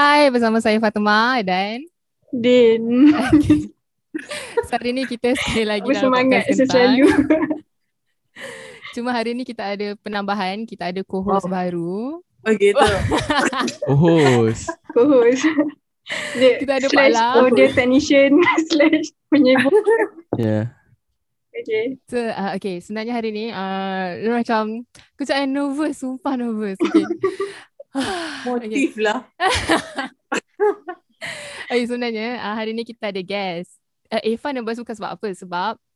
Hai, 0.00 0.32
bersama 0.32 0.64
saya 0.64 0.80
Fatima 0.80 1.36
dan 1.44 1.84
Din. 2.32 3.12
so, 4.64 4.72
hari 4.72 4.96
ni 4.96 5.04
kita 5.04 5.36
sekali 5.36 5.68
lagi 5.68 5.84
Aku 5.84 5.92
dalam 5.92 6.04
semangat 6.08 6.48
selalu. 6.48 7.04
Cuma 8.96 9.12
hari 9.12 9.36
ni 9.36 9.44
kita 9.44 9.76
ada 9.76 9.92
penambahan, 10.00 10.64
kita 10.64 10.88
ada 10.88 11.04
co-host 11.04 11.44
Oh. 11.44 11.52
baru. 11.52 12.00
Oh 12.16 12.52
gitu. 12.56 12.80
Oh, 13.92 14.00
host. 14.00 14.72
Co-host. 14.96 15.44
Dia 16.32 16.64
Kita 16.64 16.80
ada 16.80 16.88
Pak 16.88 16.96
slash 16.96 17.16
Lam. 17.20 17.34
audio 17.44 17.66
technician 17.68 18.32
slash 18.72 19.12
penyebut. 19.28 19.84
Yeah. 20.40 20.72
Okay. 21.52 22.00
So, 22.08 22.24
uh, 22.24 22.56
okay, 22.56 22.80
sebenarnya 22.80 23.12
hari 23.12 23.36
ni 23.36 23.52
uh, 23.52 24.32
macam 24.32 24.88
kejap 25.20 25.44
nervous, 25.44 26.00
sumpah 26.00 26.40
nervous. 26.40 26.80
Okay. 26.88 27.04
Motif 28.46 28.94
lah. 28.96 29.26
okay, 31.66 31.84
sebenarnya 31.84 32.38
uh, 32.40 32.54
hari 32.54 32.70
ni 32.70 32.82
kita 32.82 33.10
ada 33.10 33.20
guest. 33.20 33.76
Uh, 34.06 34.20
Irfan 34.24 34.52
nervous 34.52 34.76
bukan 34.76 34.92
sebab 34.92 35.10
apa? 35.14 35.28
Sebab 35.28 35.72
uh, 35.76 35.88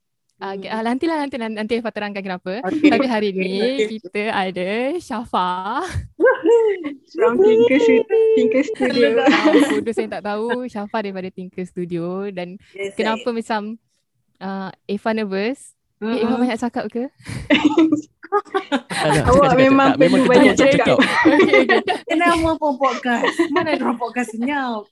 Hmm. 0.44 0.60
uh, 0.60 0.82
nantilah 0.84 1.16
nanti 1.16 1.34
nanti, 1.38 1.72
Irfan 1.78 1.90
terangkan 1.90 2.20
kenapa. 2.20 2.58
Okay. 2.62 2.90
Tapi 2.90 3.04
hari 3.06 3.28
ni 3.30 3.54
Okay. 3.80 3.86
kita 3.98 4.22
ada 4.28 4.68
Syafa. 4.98 5.80
From 7.14 7.38
Tinker, 7.38 7.78
Stu- 7.78 8.06
Tinker 8.34 8.62
Studio. 8.64 9.06
uh, 9.22 9.52
for 9.64 9.78
those 9.80 9.96
yang 9.96 10.10
tak 10.10 10.24
tahu, 10.24 10.66
Syafa 10.66 10.96
daripada 11.00 11.30
Tinker 11.30 11.62
Studio 11.62 12.28
dan 12.28 12.58
Yes, 12.74 12.92
kenapa 12.94 13.30
macam 13.30 13.78
uh, 14.38 14.68
Irfan 14.84 15.16
nervous? 15.16 15.72
Eh, 16.02 16.18
Irfan 16.18 16.34
Mm-mm. 16.34 16.42
banyak 16.42 16.58
cakap 16.60 16.84
ke? 16.90 17.02
Tak, 18.34 19.08
tak, 19.20 19.24
Awak 19.30 19.52
memang 19.54 19.88
memang 20.00 20.20
perlu 20.24 20.32
banyak 20.32 20.54
cakap, 20.56 20.96
okay, 20.96 21.66
okay. 21.66 21.80
Kenapa 22.08 22.50
pun 22.56 22.72
podcast? 22.80 23.36
Mana 23.52 23.76
ada 23.76 23.94
podcast 23.94 24.32
senyap? 24.34 24.88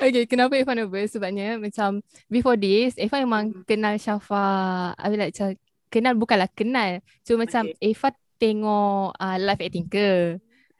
okay, 0.00 0.24
kenapa 0.24 0.56
Irfan 0.56 0.80
nervous? 0.80 1.12
Sebabnya 1.12 1.60
macam 1.60 2.00
before 2.32 2.56
this, 2.56 2.96
Irfan 2.96 3.28
memang 3.28 3.44
Hmm. 3.52 3.62
kenal 3.68 3.94
Syafa. 4.00 4.48
I 4.96 5.06
mean 5.12 5.20
like 5.20 5.36
macam 5.36 5.54
kenal 5.92 6.14
bukanlah 6.16 6.50
kenal. 6.50 7.04
Cuma 7.22 7.44
macam 7.46 7.68
Okay. 7.68 7.92
Irfan 7.92 8.14
tengok 8.40 9.14
uh, 9.14 9.36
live 9.38 9.62
at 9.62 9.70
Tinker. 9.70 10.14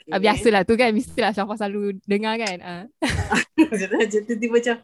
Okay. 0.04 0.12
Uh, 0.12 0.20
biasalah 0.20 0.62
tu 0.68 0.74
kan, 0.76 0.90
mestilah 0.92 1.32
Syafa 1.32 1.54
selalu 1.60 2.00
dengar 2.08 2.34
kan. 2.40 2.58
Uh. 2.64 2.84
Macam 3.70 4.20
tu 4.26 4.34
tiba 4.34 4.58
macam. 4.58 4.76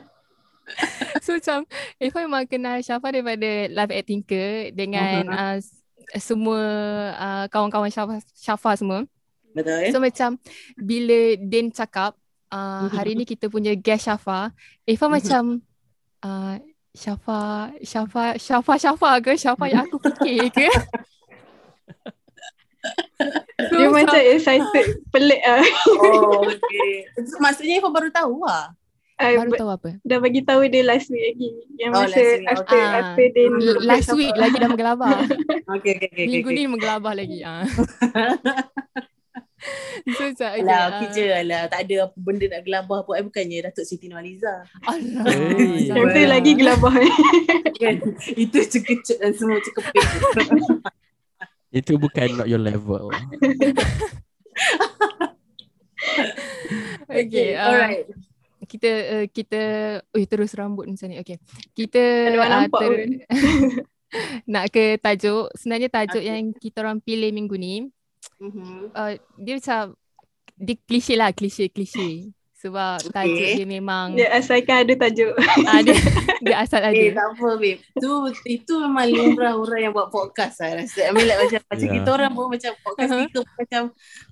So 1.24 1.36
macam 1.36 1.68
Irfan 1.98 2.24
memang 2.26 2.44
kenal 2.46 2.80
Syafa 2.80 3.12
daripada 3.12 3.68
live 3.68 3.92
at 3.92 4.04
Tinker 4.04 4.48
dengan 4.72 5.22
Mhm. 5.26 5.36
uh, 5.36 5.58
semua 6.16 6.60
uh, 7.14 7.44
kawan-kawan 7.48 7.92
Syafa, 7.92 8.18
Syafa 8.32 8.70
semua. 8.74 9.04
Betul 9.52 9.76
eh? 9.84 9.90
So 9.90 10.00
macam 10.00 10.38
bila 10.76 11.18
Din 11.36 11.68
cakap 11.70 12.16
uh, 12.48 12.86
hari 12.88 13.14
ni 13.14 13.22
kita 13.22 13.46
punya 13.46 13.74
guest 13.74 14.08
Syafa, 14.08 14.50
Irfan 14.84 15.10
Mhm. 15.10 15.14
macam 15.20 15.42
uh, 16.22 16.56
Syafa, 16.90 17.70
Syafa, 17.84 18.24
Syafa, 18.34 18.72
Syafa 18.74 19.10
ke? 19.22 19.32
Syafa 19.38 19.64
yang 19.70 19.86
aku 19.86 20.02
fikir 20.02 20.50
ke? 20.50 20.66
so, 23.70 23.74
Dia 23.76 23.88
macam 23.92 24.18
excited, 24.18 24.86
pelik 25.12 25.40
ah. 25.44 25.62
Oh, 26.00 26.42
okay. 26.50 27.06
So, 27.22 27.38
maksudnya 27.38 27.78
Ifah 27.78 27.92
baru 27.92 28.08
tahu 28.10 28.42
lah. 28.42 28.72
I 29.20 29.36
baru 29.36 29.52
tahu 29.52 29.68
apa? 29.68 29.88
dah 30.00 30.16
bagi 30.16 30.40
tahu 30.40 30.64
dia 30.72 30.80
last 30.80 31.12
week 31.12 31.20
lagi. 31.20 31.52
Yang 31.76 31.92
Oh, 31.92 32.00
masa 32.08 32.16
last 32.16 32.24
week, 32.24 32.48
after 32.48 32.80
okay. 32.80 32.96
after 32.96 33.24
dia 33.28 33.46
Last 33.84 34.10
week 34.16 34.32
lagi 34.32 34.56
dah 34.56 34.68
menggelabah. 34.72 35.16
Okay, 35.70 36.02
okay, 36.02 36.08
okay. 36.10 36.26
Minggu 36.26 36.50
okay. 36.50 36.58
ni 36.58 36.62
menggelabah 36.66 37.14
lagi. 37.14 37.38
Ah. 37.46 37.62
so 40.16 40.22
macam 40.26 40.48
okay, 40.50 40.64
Alah, 40.66 40.74
ah. 40.74 40.86
okay 40.90 41.06
je 41.14 41.24
lah. 41.46 41.62
Tak 41.70 41.80
ada 41.86 41.96
apa 42.10 42.16
benda 42.18 42.46
nak 42.50 42.62
gelabah 42.66 42.98
pun. 43.06 43.14
I 43.14 43.22
bukannya 43.22 43.70
Datuk 43.70 43.86
Siti 43.86 44.10
Nurhaliza. 44.10 44.66
Alah. 44.82 45.24
Hey. 45.30 45.86
Tu 45.86 45.94
jangan. 45.94 46.26
lagi 46.26 46.52
gelabah. 46.58 46.94
Kan? 47.78 47.96
Itu 48.34 48.58
cekecek 48.66 49.18
dan 49.22 49.32
semua 49.36 49.62
cekepit. 49.62 50.04
Itu 51.78 52.02
bukan 52.02 52.34
not 52.34 52.50
your 52.50 52.58
level. 52.58 53.14
Okay, 57.10 57.54
uh, 57.54 57.66
alright. 57.70 58.06
Kita 58.70 58.90
uh, 59.18 59.26
kita 59.26 59.60
oi 60.14 60.24
terus 60.30 60.54
rambut 60.54 60.86
macam 60.86 61.10
ni. 61.10 61.18
Okay. 61.18 61.42
Kita 61.74 61.98
ada 62.30 62.36
orang 62.38 62.50
uh, 62.50 62.54
nampak 62.70 62.82
nak 64.52 64.64
ke 64.70 64.94
tajuk. 65.02 65.50
Sebenarnya 65.58 65.88
tajuk 65.90 66.22
Okay. 66.22 66.30
yang 66.30 66.54
kita 66.54 66.86
orang 66.86 67.02
pilih 67.02 67.34
minggu 67.34 67.58
ni 67.58 67.74
Mhm. 68.40 68.92
uh, 68.92 69.12
dia 69.36 69.54
macam 69.56 69.80
dia 70.60 70.76
klise 70.76 71.16
lah, 71.16 71.32
klise-klise. 71.32 72.28
Sebab 72.60 73.00
Okay. 73.00 73.08
tajuk 73.10 73.48
dia 73.56 73.66
memang 73.66 74.12
Dia 74.12 74.28
asalkan 74.30 74.84
ada 74.84 74.94
tajuk. 74.94 75.32
uh, 75.32 75.80
dia, 75.80 75.96
dia 76.38 76.56
asal 76.58 76.78
ada. 76.78 76.92
Eh 76.92 77.08
tak 77.10 77.32
apa 77.32 77.48
babe 77.56 77.80
Tu 77.94 78.10
itu 78.50 78.72
memang 78.78 79.08
lumrah 79.08 79.54
orang 79.54 79.80
yang 79.80 79.92
buat 79.92 80.08
podcast 80.08 80.60
lah 80.60 80.76
rasa 80.76 81.00
I 81.02 81.10
mean 81.10 81.24
like 81.24 81.40
macam, 81.40 81.60
macam 81.62 81.80
Yeah. 81.82 81.94
kita 81.96 82.08
orang 82.10 82.30
pun 82.30 82.46
macam 82.46 82.72
podcast 82.78 83.08
Uh-huh. 83.08 83.24
kita 83.26 83.38
macam 83.56 83.82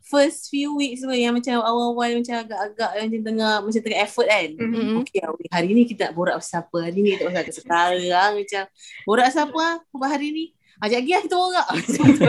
First 0.02 0.48
few 0.48 0.72
weeks 0.72 1.00
pun 1.00 1.12
yang 1.12 1.32
macam 1.32 1.56
awal-awal 1.58 2.08
macam 2.14 2.36
agak-agak 2.38 2.90
macam 2.98 3.20
tengah 3.22 3.52
macam 3.60 3.80
tengah 3.82 4.00
effort 4.00 4.26
kan 4.26 4.48
Mhm. 4.50 4.68
Mm-mm. 4.68 5.00
Okay 5.02 5.20
hari 5.48 5.68
ni 5.70 5.82
kita 5.84 6.08
nak 6.08 6.14
borak 6.14 6.36
pasal 6.36 6.62
apa 6.62 6.78
Hari 6.84 6.98
ni 6.98 7.08
kita 7.12 7.22
pasal 7.26 7.40
apa 7.40 7.52
sekarang 7.54 8.30
macam 8.36 8.62
Borak 9.02 9.24
pasal 9.26 9.42
apa 9.46 9.58
ah? 9.58 9.74
Buat 9.90 10.10
hari 10.10 10.28
ni 10.30 10.44
Ajak 10.78 11.00
lagi 11.00 11.10
lah 11.10 11.22
kita 11.22 11.34
borak 11.34 11.66
Macam 11.66 12.04
tu. 12.14 12.28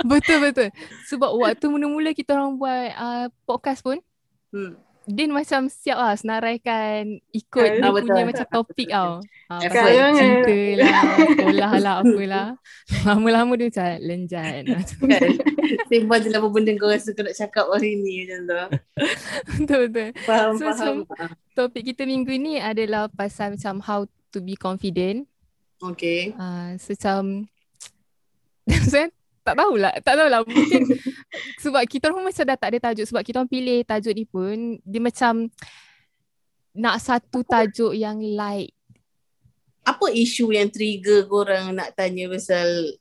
Betul 0.00 0.38
betul. 0.40 0.68
Sebab 1.06 1.30
waktu 1.36 1.66
mula-mula 1.66 2.10
kita 2.10 2.32
orang 2.32 2.54
buat 2.54 2.86
uh, 2.90 3.26
podcast 3.44 3.82
pun 3.82 3.98
hmm. 4.52 4.72
Din 5.08 5.32
macam 5.32 5.72
siap 5.72 5.96
lah 5.96 6.12
senaraikan 6.20 7.16
ikut 7.32 7.80
Ah, 7.80 7.80
dia 7.80 7.88
betul. 7.96 8.12
punya 8.12 8.28
macam 8.28 8.46
topik 8.52 8.88
tau. 8.92 9.24
Ha, 9.48 9.54
Effort. 9.64 9.88
pasal 9.88 10.10
cinta 10.20 10.58
lah, 10.76 11.00
sekolah 11.16 11.72
lah, 11.80 11.94
apalah. 12.04 12.48
Lama-lama 13.08 13.52
dia 13.56 13.72
macam 13.72 13.88
lenjan. 14.04 14.62
kan 15.08 15.30
Sembang 15.88 16.20
je 16.20 16.28
lah 16.28 16.44
apa 16.44 16.48
benda 16.52 16.76
kau 16.76 16.92
rasa 16.92 17.16
kau 17.16 17.24
nak 17.24 17.32
cakap 17.32 17.64
hari 17.72 17.96
ni 17.96 18.28
Macam 18.28 18.40
tu 18.44 18.60
betul 19.64 19.78
betul. 19.88 20.08
Faham 20.28 20.52
So, 20.60 20.64
faham 20.76 20.96
Topik 21.56 21.88
kita 21.88 22.04
minggu 22.04 22.36
ni 22.36 22.60
adalah 22.60 23.08
pasal 23.08 23.56
macam 23.56 23.80
how 23.80 24.04
to 24.28 24.44
be 24.44 24.60
confident. 24.60 25.24
Okay 25.80 26.36
Uh, 26.36 26.76
so 26.76 26.92
macam 26.92 27.48
saya 28.92 29.08
tak 29.48 29.56
tahulah, 29.56 29.92
tak 30.04 30.14
tahulah 30.14 30.40
mungkin 30.44 30.82
sebab 31.64 31.82
kita 31.88 32.12
orang 32.12 32.28
macam 32.28 32.44
dah 32.44 32.58
tak 32.60 32.68
ada 32.68 32.78
tajuk 32.90 33.06
sebab 33.08 33.22
kita 33.24 33.40
orang 33.40 33.48
pilih 33.48 33.80
tajuk 33.82 34.12
ni 34.12 34.24
pun 34.28 34.76
dia 34.84 35.00
macam 35.00 35.48
nak 36.76 37.00
satu 37.00 37.40
tajuk 37.42 37.96
yang 37.96 38.20
light. 38.20 38.70
apa 39.82 40.12
isu 40.12 40.52
yang 40.52 40.68
trigger 40.68 41.24
korang 41.24 41.72
nak 41.72 41.96
tanya 41.96 42.28
pasal 42.28 42.92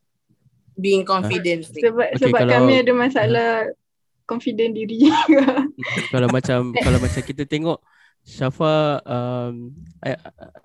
being 0.73 1.03
confident 1.03 1.67
ni? 1.67 1.81
Sebab 1.83 2.15
Okay, 2.15 2.19
sebab 2.21 2.39
kalau- 2.47 2.53
kami 2.63 2.73
ada 2.79 2.93
masalah 2.95 3.49
confident 4.23 4.71
diri. 4.71 5.11
kalau 6.13 6.31
macam 6.31 6.71
kalau 6.71 6.99
macam 6.99 7.21
kita 7.21 7.43
tengok 7.43 7.79
Syafa 8.23 8.99
um, 9.03 9.71
I, 9.99 10.15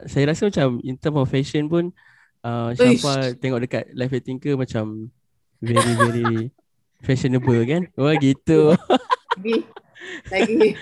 saya 0.07 0.31
rasa 0.31 0.47
macam 0.51 0.83
in 0.83 0.95
term 0.95 1.15
of 1.15 1.31
fashion 1.31 1.67
pun 1.67 1.91
uh, 2.43 2.71
Syafa 2.75 3.35
tengok 3.39 3.63
dekat 3.63 3.85
live 3.95 4.15
at 4.15 4.23
Tinker 4.23 4.55
macam 4.55 5.11
very 5.63 5.93
very 5.95 6.51
fashionable 7.01 7.63
kan. 7.65 7.87
Oh 7.95 8.11
gitu. 8.19 8.75
Lagi 9.39 9.57
lagi 10.29 10.75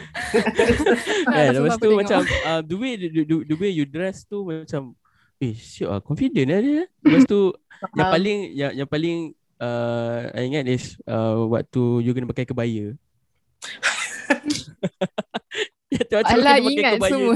kan 1.29 1.53
lepas 1.53 1.77
tu 1.77 1.93
tengok? 1.93 2.01
macam 2.01 2.21
uh, 2.25 2.61
the 2.65 2.77
way 2.77 2.97
the, 2.97 3.09
the, 3.13 3.37
the 3.53 3.57
way 3.61 3.69
you 3.69 3.85
dress 3.85 4.25
tu 4.25 4.49
macam 4.49 4.97
eh 5.37 5.53
siap 5.53 5.93
ah 5.93 6.01
confident 6.01 6.49
lah 6.49 6.61
dia. 6.65 6.83
Lepas 7.05 7.29
tu 7.29 7.53
yang 7.97 8.13
paling 8.13 8.39
yang 8.57 8.73
yang 8.85 8.89
paling 8.89 9.33
uh, 9.61 10.33
I 10.33 10.49
ingat 10.49 10.65
is 10.69 10.97
uh, 11.05 11.45
waktu 11.49 12.05
you 12.05 12.13
kena 12.17 12.29
pakai 12.29 12.49
kebaya. 12.49 12.97
Ya, 15.95 16.07
tu 16.07 16.15
macam 16.23 16.39
Alah 16.39 16.55
kena 16.55 16.63
pakai 16.63 16.75
ingat 16.79 16.93
kebaya. 16.95 17.11
semua. 17.11 17.35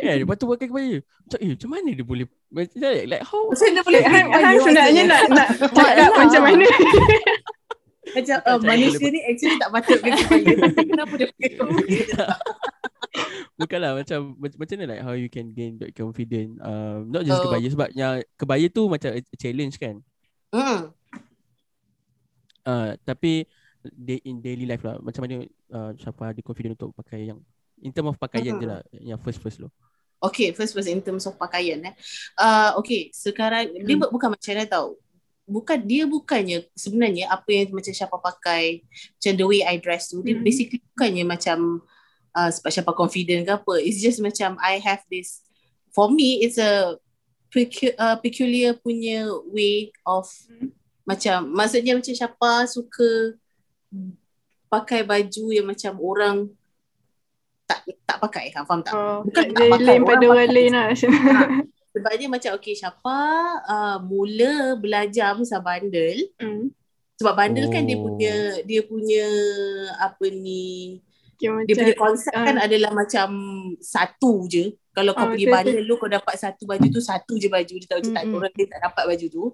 Kan, 0.00 0.14
lepas 0.24 0.36
tu 0.40 0.46
pakai 0.48 0.66
kebaya. 0.72 0.96
Macam 1.04 1.38
eh 1.44 1.48
macam 1.52 1.68
mana 1.68 1.90
dia 1.92 2.04
boleh 2.08 2.26
macam 2.48 2.78
like, 2.80 3.06
like 3.12 3.24
how 3.28 3.42
Macam 3.52 3.66
mana 3.68 3.80
boleh 3.84 4.02
Han, 4.08 4.24
Han 4.32 4.54
sebenarnya 4.64 5.02
nak 5.04 5.22
nak 5.28 5.48
cakap 5.76 6.10
macam 6.16 6.40
mana. 6.40 6.64
Macam 8.16 8.36
uh, 8.48 8.58
manusia 8.72 9.06
ni 9.12 9.20
actually 9.28 9.56
tak 9.60 9.70
patut 9.70 9.98
pakai 10.00 10.20
kebaya 10.24 10.52
Tapi 10.56 10.82
kenapa 10.88 11.12
dia 11.20 11.26
pakai 11.36 11.50
kebaya 11.52 12.00
Bukanlah 13.60 13.92
macam 14.00 14.18
macam, 14.40 14.56
macam 14.56 14.74
mana 14.80 14.86
like 14.88 15.02
how 15.04 15.14
you 15.14 15.28
can 15.28 15.52
gain 15.52 15.76
that 15.76 15.92
confident 15.92 16.56
um, 16.64 17.12
not 17.12 17.28
just 17.28 17.38
Oh. 17.38 17.44
kebaya 17.46 17.68
sebab 17.68 17.88
yang 17.92 18.24
kebaya 18.40 18.66
tu 18.72 18.88
macam 18.88 19.12
a 19.12 19.20
a 19.20 19.36
challenge 19.36 19.76
kan 19.76 20.00
hmm. 20.50 20.80
uh, 22.64 22.90
tapi 23.04 23.44
day, 23.84 24.18
in 24.24 24.40
daily 24.40 24.64
life 24.64 24.80
lah 24.80 24.96
macam 24.98 25.28
mana 25.28 25.44
uh, 25.70 25.92
siapa 26.00 26.32
ada 26.32 26.40
confident 26.40 26.74
untuk 26.80 26.96
pakai 26.96 27.28
yang 27.28 27.38
in 27.82 27.90
term 27.90 28.06
of 28.06 28.16
pakaian 28.16 28.54
je 28.56 28.64
Hmm. 28.64 28.70
lah 28.70 28.80
yang 28.94 29.18
first 29.18 29.38
first 29.38 29.58
lo 29.58 29.68
Okay, 30.22 30.54
first 30.54 30.70
first 30.70 30.86
in 30.86 31.02
terms 31.02 31.26
of 31.26 31.34
pakaian 31.34 31.82
eh. 31.82 31.94
Uh, 32.38 32.78
okay, 32.78 33.10
sekarang 33.10 33.74
dia 33.74 33.98
bu- 33.98 34.06
bukan 34.08 34.30
macam 34.30 34.50
mana 34.54 34.64
tau. 34.64 34.94
bukan 35.42 35.74
dia 35.82 36.06
bukannya 36.06 36.62
sebenarnya 36.78 37.26
apa 37.26 37.50
yang 37.50 37.74
macam 37.74 37.90
Syafa 37.90 38.14
pakai 38.14 38.86
macam 39.18 39.32
the 39.34 39.42
way 39.42 39.60
I 39.66 39.82
dress 39.82 40.06
tu 40.08 40.22
dia 40.22 40.38
Hmm. 40.38 40.46
basically 40.46 40.78
bukannya 40.94 41.26
macam 41.26 41.82
uh, 42.32 42.46
sebab 42.48 42.70
Syafa 42.70 42.92
confident 42.94 43.42
ke 43.42 43.52
apa 43.52 43.74
it's 43.82 43.98
just 43.98 44.22
macam 44.22 44.54
I 44.62 44.78
have 44.78 45.02
this 45.10 45.42
for 45.90 46.06
me 46.06 46.46
it's 46.46 46.62
a 46.62 46.94
pecu- 47.50 47.92
uh, 47.98 48.14
peculiar 48.22 48.78
punya 48.78 49.26
way 49.50 49.90
of 50.06 50.30
Hmm. 50.46 50.70
macam 51.02 51.50
maksudnya 51.50 51.98
macam 51.98 52.14
Syafa 52.14 52.70
suka 52.70 53.34
pakai 54.70 55.02
baju 55.04 55.44
yang 55.50 55.66
macam 55.68 55.98
orang 55.98 56.48
tak 57.72 57.80
tak 58.04 58.18
pakai 58.20 58.44
ha, 58.52 58.60
faham 58.62 58.84
tak 58.84 58.92
Oh, 58.92 59.24
Bukan 59.24 59.32
tak 59.32 59.46
jadi 59.50 59.70
pakai, 59.72 59.86
lain 59.88 60.00
pada 60.04 60.24
orang 60.28 60.50
lain 60.52 60.72
lah. 60.72 60.88
sebab 61.92 62.12
dia 62.16 62.28
macam 62.28 62.50
okay 62.52 62.74
Syafa 62.76 63.20
uh, 63.64 63.96
mula 64.00 64.76
belajar 64.76 65.32
pasal 65.32 65.60
bandel 65.60 66.16
Hmm. 66.36 66.68
sebab 67.16 67.32
bandel 67.32 67.66
kan 67.68 67.84
dia 67.84 67.96
Oh. 67.96 68.04
punya 68.04 68.34
dia 68.62 68.80
punya 68.84 69.26
apa 69.98 70.26
ni 70.28 71.00
Okay, 71.36 71.50
dia 71.66 71.74
punya 71.74 71.90
macam, 71.90 72.04
konsep 72.06 72.34
kan 72.38 72.54
ah. 72.54 72.64
adalah 72.64 72.90
macam 72.94 73.28
satu 73.82 74.46
je 74.46 74.64
kalau 74.94 75.10
kau 75.10 75.26
Ah, 75.26 75.30
pergi 75.34 75.46
bandel 75.48 75.82
lu 75.82 75.96
kau 75.96 76.06
dapat 76.06 76.38
satu 76.38 76.62
baju 76.64 76.86
tu 76.86 77.02
satu 77.02 77.34
je 77.34 77.50
baju 77.50 77.74
dia 77.76 77.88
tak 77.88 77.98
macam 77.98 78.12
tak 78.14 78.24
Mm-mm. 78.24 78.36
orang 78.38 78.52
dia 78.54 78.66
tak 78.70 78.80
dapat 78.84 79.04
baju 79.10 79.26
tu 79.26 79.44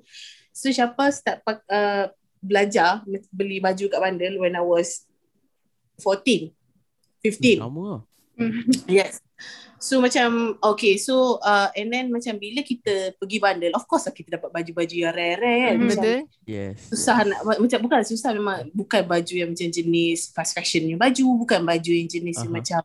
so 0.53 0.69
Syafa 0.69 1.05
start 1.09 1.39
pak, 1.43 1.65
uh, 1.67 2.13
belajar 2.39 3.01
beli 3.33 3.59
baju 3.59 3.85
kat 3.89 3.99
bandel 3.99 4.37
when 4.37 4.53
I 4.53 4.61
was 4.61 5.09
14 5.99 6.53
15 7.23 7.63
Sama 7.63 7.83
lah. 7.85 8.03
Hmm. 8.39 8.63
Yes. 8.87 9.19
So 9.79 10.03
macam 10.03 10.59
okay 10.59 10.99
so 10.99 11.39
uh, 11.39 11.71
and 11.79 11.95
then 11.95 12.11
macam 12.11 12.35
bila 12.35 12.67
kita 12.67 13.15
pergi 13.15 13.39
bandel 13.39 13.71
of 13.79 13.87
course 13.87 14.11
lah 14.11 14.15
kita 14.15 14.35
dapat 14.35 14.51
baju-baju 14.51 14.95
yang 14.95 15.15
rare-rare 15.15 15.71
kan. 15.71 15.75
Mm, 15.79 15.83
Macam 15.87 16.03
Betul. 16.03 16.21
Yes. 16.51 16.77
susah 16.91 17.19
nak 17.23 17.41
macam 17.47 17.79
bukan 17.87 18.01
susah 18.03 18.31
memang 18.35 18.59
bukan 18.75 19.03
baju 19.07 19.35
yang 19.39 19.51
macam 19.55 19.71
jenis 19.71 20.35
fast 20.35 20.59
fashion 20.59 20.83
punya 20.91 20.99
baju, 20.99 21.27
bukan 21.47 21.61
baju 21.63 21.93
yang 21.95 22.11
jenis 22.11 22.43
yang 22.43 22.51
Aha. 22.51 22.59
macam 22.59 22.83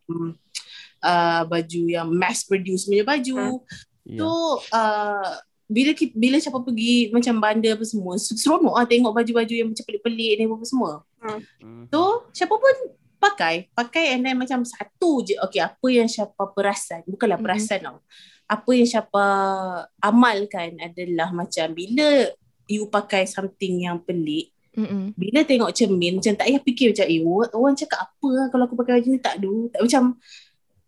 uh, 1.01 1.41
baju 1.49 1.81
yang 1.89 2.07
mass 2.13 2.45
produce 2.45 2.85
punya 2.85 3.01
baju. 3.01 3.65
Ya. 4.05 4.21
So 4.21 4.27
uh, 4.69 5.33
bila 5.65 5.97
kita, 5.97 6.13
bila 6.13 6.37
siapa 6.37 6.61
pergi 6.61 7.09
macam 7.09 7.41
bandar 7.41 7.73
apa 7.73 7.85
semua 7.89 8.21
seronok 8.21 8.77
ah 8.77 8.85
tengok 8.85 9.17
baju-baju 9.17 9.53
yang 9.53 9.73
macam 9.73 9.81
pelik-pelik 9.81 10.31
ni 10.37 10.43
apa 10.45 10.65
semua. 10.69 11.01
Hmm. 11.17 11.89
So 11.89 12.29
siapa 12.29 12.53
pun 12.53 12.75
pakai. 13.23 13.71
Pakai 13.71 14.19
and 14.19 14.27
then 14.27 14.35
macam 14.35 14.67
satu 14.67 15.23
je. 15.23 15.39
Okay 15.47 15.63
apa 15.63 15.87
yang 15.87 16.11
siapa 16.11 16.43
perasan? 16.51 17.07
Bukanlah 17.07 17.39
Mhm. 17.39 17.45
perasan 17.47 17.79
tau. 17.79 17.97
Apa 18.43 18.69
yang 18.75 18.87
siapa 18.87 19.23
amalkan 20.03 20.75
adalah 20.83 21.31
macam 21.31 21.71
bila 21.71 22.27
you 22.67 22.91
pakai 22.91 23.23
something 23.23 23.87
yang 23.87 23.99
pelik 24.03 24.51
Mm-mm. 24.73 25.13
bila 25.13 25.45
tengok 25.45 25.69
cermin 25.69 26.17
macam 26.17 26.33
tak 26.33 26.49
payah 26.49 26.61
fikir 26.65 26.87
macam 26.97 27.05
eh 27.05 27.21
orang, 27.53 27.75
cakap 27.77 27.99
apa 28.09 28.27
lah 28.33 28.45
kalau 28.49 28.63
aku 28.65 28.75
pakai 28.75 28.99
baju 28.99 29.07
ni? 29.13 29.19
Tak 29.21 29.35
ada. 29.37 29.53
Tak 29.69 29.81
macam 29.85 30.03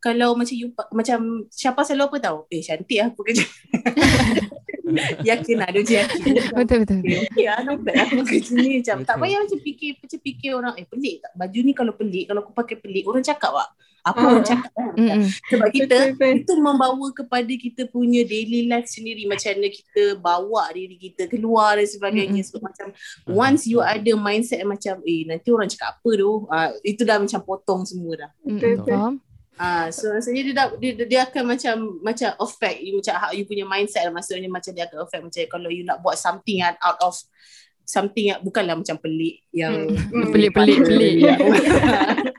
kalau 0.02 0.30
macam 0.38 0.54
you 0.54 0.70
macam 0.94 1.20
siapa 1.50 1.82
selalu 1.82 2.04
apa 2.14 2.18
tahu 2.30 2.38
eh 2.54 2.62
cantik 2.62 2.98
lah 3.02 3.10
aku 3.10 3.22
kerja 3.26 3.42
yakin 5.30 5.56
lah 5.58 5.68
dia 5.70 5.82
macam 5.82 5.98
yakin 6.06 6.34
Betul 6.62 6.78
betul. 6.86 6.98
Okay, 7.02 7.18
okay 7.26 7.46
lah, 7.48 7.60
not 7.64 7.80
bad 7.82 7.96
lah 7.96 8.08
kerja 8.24 8.54
ni 8.54 8.70
macam 8.80 8.98
tak 9.02 9.16
Betul. 9.16 9.22
payah 9.22 9.38
macam 9.42 9.60
fikir 9.60 9.90
macam 9.98 10.20
fikir 10.22 10.52
orang 10.54 10.74
eh 10.78 10.86
pelik 10.86 11.16
tak 11.20 11.32
baju 11.34 11.60
ni 11.60 11.72
kalau 11.72 11.94
pelik 11.94 12.26
kalau 12.28 12.42
aku 12.42 12.54
pakai 12.54 12.76
pelik 12.78 13.04
orang 13.06 13.24
cakap 13.24 13.52
tak 13.52 13.70
apa 14.06 14.22
Ah. 14.22 14.30
orang 14.30 14.46
cakap 14.46 14.70
kan? 14.70 14.94
Mm-mm. 14.94 15.26
sebab 15.50 15.68
kita 15.74 15.98
Betul, 16.14 16.14
betul. 16.14 16.34
itu 16.38 16.54
membawa 16.62 17.08
kepada 17.10 17.54
kita 17.58 17.82
punya 17.90 18.22
daily 18.22 18.70
life 18.70 18.86
sendiri 18.86 19.26
macam 19.26 19.50
mana 19.58 19.68
kita 19.74 20.04
bawa 20.22 20.64
diri 20.70 20.94
kita 21.02 21.26
keluar 21.26 21.82
dan 21.82 21.90
sebagainya 21.90 22.46
so 22.46 22.62
macam 22.62 22.94
once 23.26 23.66
you 23.66 23.82
ada 23.82 24.14
mindset 24.14 24.62
macam 24.62 25.02
eh 25.02 25.26
nanti 25.26 25.50
orang 25.50 25.66
cakap 25.66 25.98
apa 25.98 26.10
tu 26.14 26.46
uh, 26.46 26.70
itu 26.86 27.02
dah 27.02 27.18
macam 27.18 27.42
potong 27.42 27.82
semua 27.82 28.14
dah 28.14 28.32
Mm-mm. 28.46 28.62
Betul. 28.62 28.94
Faham? 28.94 29.14
Ah, 29.56 29.88
so 29.88 30.12
rasanya 30.12 30.42
dia, 30.44 30.54
dah, 30.54 30.68
dia, 30.76 30.92
dia, 31.08 31.20
akan 31.24 31.44
macam 31.48 31.76
macam 32.04 32.28
affect 32.44 32.84
you 32.84 33.00
macam 33.00 33.16
how 33.16 33.32
you 33.32 33.48
punya 33.48 33.64
mindset 33.64 34.04
lah. 34.04 34.12
maksudnya 34.12 34.52
macam 34.52 34.76
dia 34.76 34.84
akan 34.84 34.98
affect 35.08 35.24
macam 35.24 35.42
kalau 35.48 35.70
you 35.72 35.88
nak 35.88 36.04
buat 36.04 36.20
something 36.20 36.60
yang 36.60 36.76
out 36.84 37.00
of 37.00 37.16
something 37.88 38.36
yang 38.36 38.42
bukanlah 38.44 38.76
macam 38.76 39.00
pelik 39.00 39.46
yang 39.56 39.88
Hmm. 39.96 40.28
Pelik-pelik, 40.34 40.84
pelik. 40.84 41.14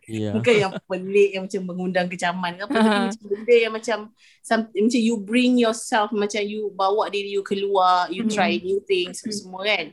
Ya. 0.06 0.36
bukan 0.38 0.54
yang 0.54 0.72
pelik 0.86 1.30
yang 1.34 1.42
macam 1.50 1.62
mengundang 1.66 2.06
kecaman 2.06 2.54
ke 2.54 2.62
apa 2.62 2.74
tapi 2.78 2.98
macam 3.10 3.24
benda 3.26 3.54
yang 3.58 3.72
macam 3.74 3.98
some, 4.38 4.62
macam 4.70 5.00
you 5.02 5.16
bring 5.18 5.58
yourself 5.58 6.14
macam 6.14 6.44
you 6.46 6.70
bawa 6.76 7.10
diri 7.10 7.34
you 7.34 7.42
keluar 7.42 8.06
you 8.06 8.22
Mhm. 8.22 8.30
try 8.30 8.60
new 8.60 8.78
things 8.86 9.18
Mhm. 9.24 9.32
semua 9.34 9.66
kan 9.66 9.86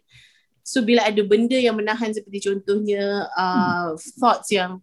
so 0.61 0.85
bila 0.85 1.07
ada 1.07 1.21
benda 1.25 1.57
yang 1.57 1.73
menahan 1.73 2.13
seperti 2.13 2.45
contohnya 2.45 3.25
uh, 3.33 3.97
thoughts 4.21 4.53
yang 4.53 4.77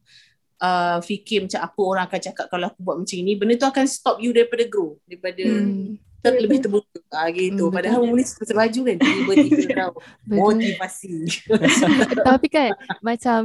uh, 0.60 0.98
fikir 1.00 1.44
macam 1.44 1.60
apa 1.60 1.80
orang 1.80 2.04
akan 2.06 2.20
cakap 2.20 2.46
kalau 2.48 2.68
aku 2.68 2.80
buat 2.80 2.96
macam 3.00 3.16
ni 3.18 3.32
benda 3.34 3.54
tu 3.56 3.66
akan 3.66 3.84
stop 3.84 4.16
you 4.20 4.30
daripada 4.30 4.64
grow 4.64 4.96
daripada 5.04 5.42
Hmm. 5.42 5.96
ter, 6.20 6.36
lebih 6.36 6.60
terbuka 6.60 7.00
ah, 7.10 7.28
gitu 7.28 7.66
Hmm, 7.66 7.74
padahal 7.74 8.04
menulis 8.04 8.36
pasal 8.36 8.52
baju 8.54 8.80
kan 8.84 8.96
tiba-tiba 8.96 9.64
kau 9.72 9.92
motivasi 10.38 11.16
Tapi 12.28 12.46
kan 12.46 12.70
macam 13.00 13.38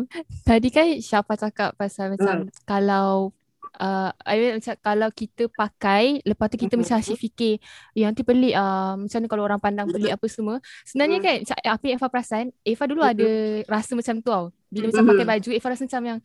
tadi 0.44 0.68
kan 0.70 0.88
Syafa 1.00 1.34
cakap 1.40 1.70
pasal 1.76 2.14
macam 2.14 2.52
kalau 2.68 3.32
uh, 3.76 4.12
I 4.24 4.36
mean, 4.36 4.54
macam 4.60 4.76
kalau 4.80 5.10
kita 5.10 5.48
pakai 5.48 6.20
lepas 6.22 6.48
tu 6.48 6.58
kita 6.58 6.76
Mhm. 6.76 6.82
macam 6.84 6.96
asyik 7.00 7.18
fikir 7.18 7.54
eh, 7.92 8.04
nanti 8.04 8.24
pelik 8.24 8.54
ah 8.54 8.96
macam 8.96 9.18
mana 9.20 9.28
kalau 9.28 9.44
orang 9.44 9.62
pandang 9.62 9.88
pelik 9.88 10.12
apa 10.12 10.26
semua. 10.28 10.56
Sebenarnya 10.84 11.20
Hmm. 11.20 11.26
kan 11.48 11.60
apa 11.64 11.84
yang 11.86 11.96
Eva 11.96 12.08
perasan, 12.08 12.46
Eva 12.62 12.84
dulu 12.86 13.02
Mhm. 13.04 13.12
ada 13.12 13.30
rasa 13.72 13.92
macam 13.96 14.16
tu 14.20 14.28
tau. 14.28 14.46
Bila 14.68 14.92
macam 14.92 15.04
Mhm. 15.04 15.12
pakai 15.12 15.26
baju 15.26 15.50
Eva 15.52 15.68
rasa 15.72 15.84
macam 15.88 16.04
yang 16.04 16.20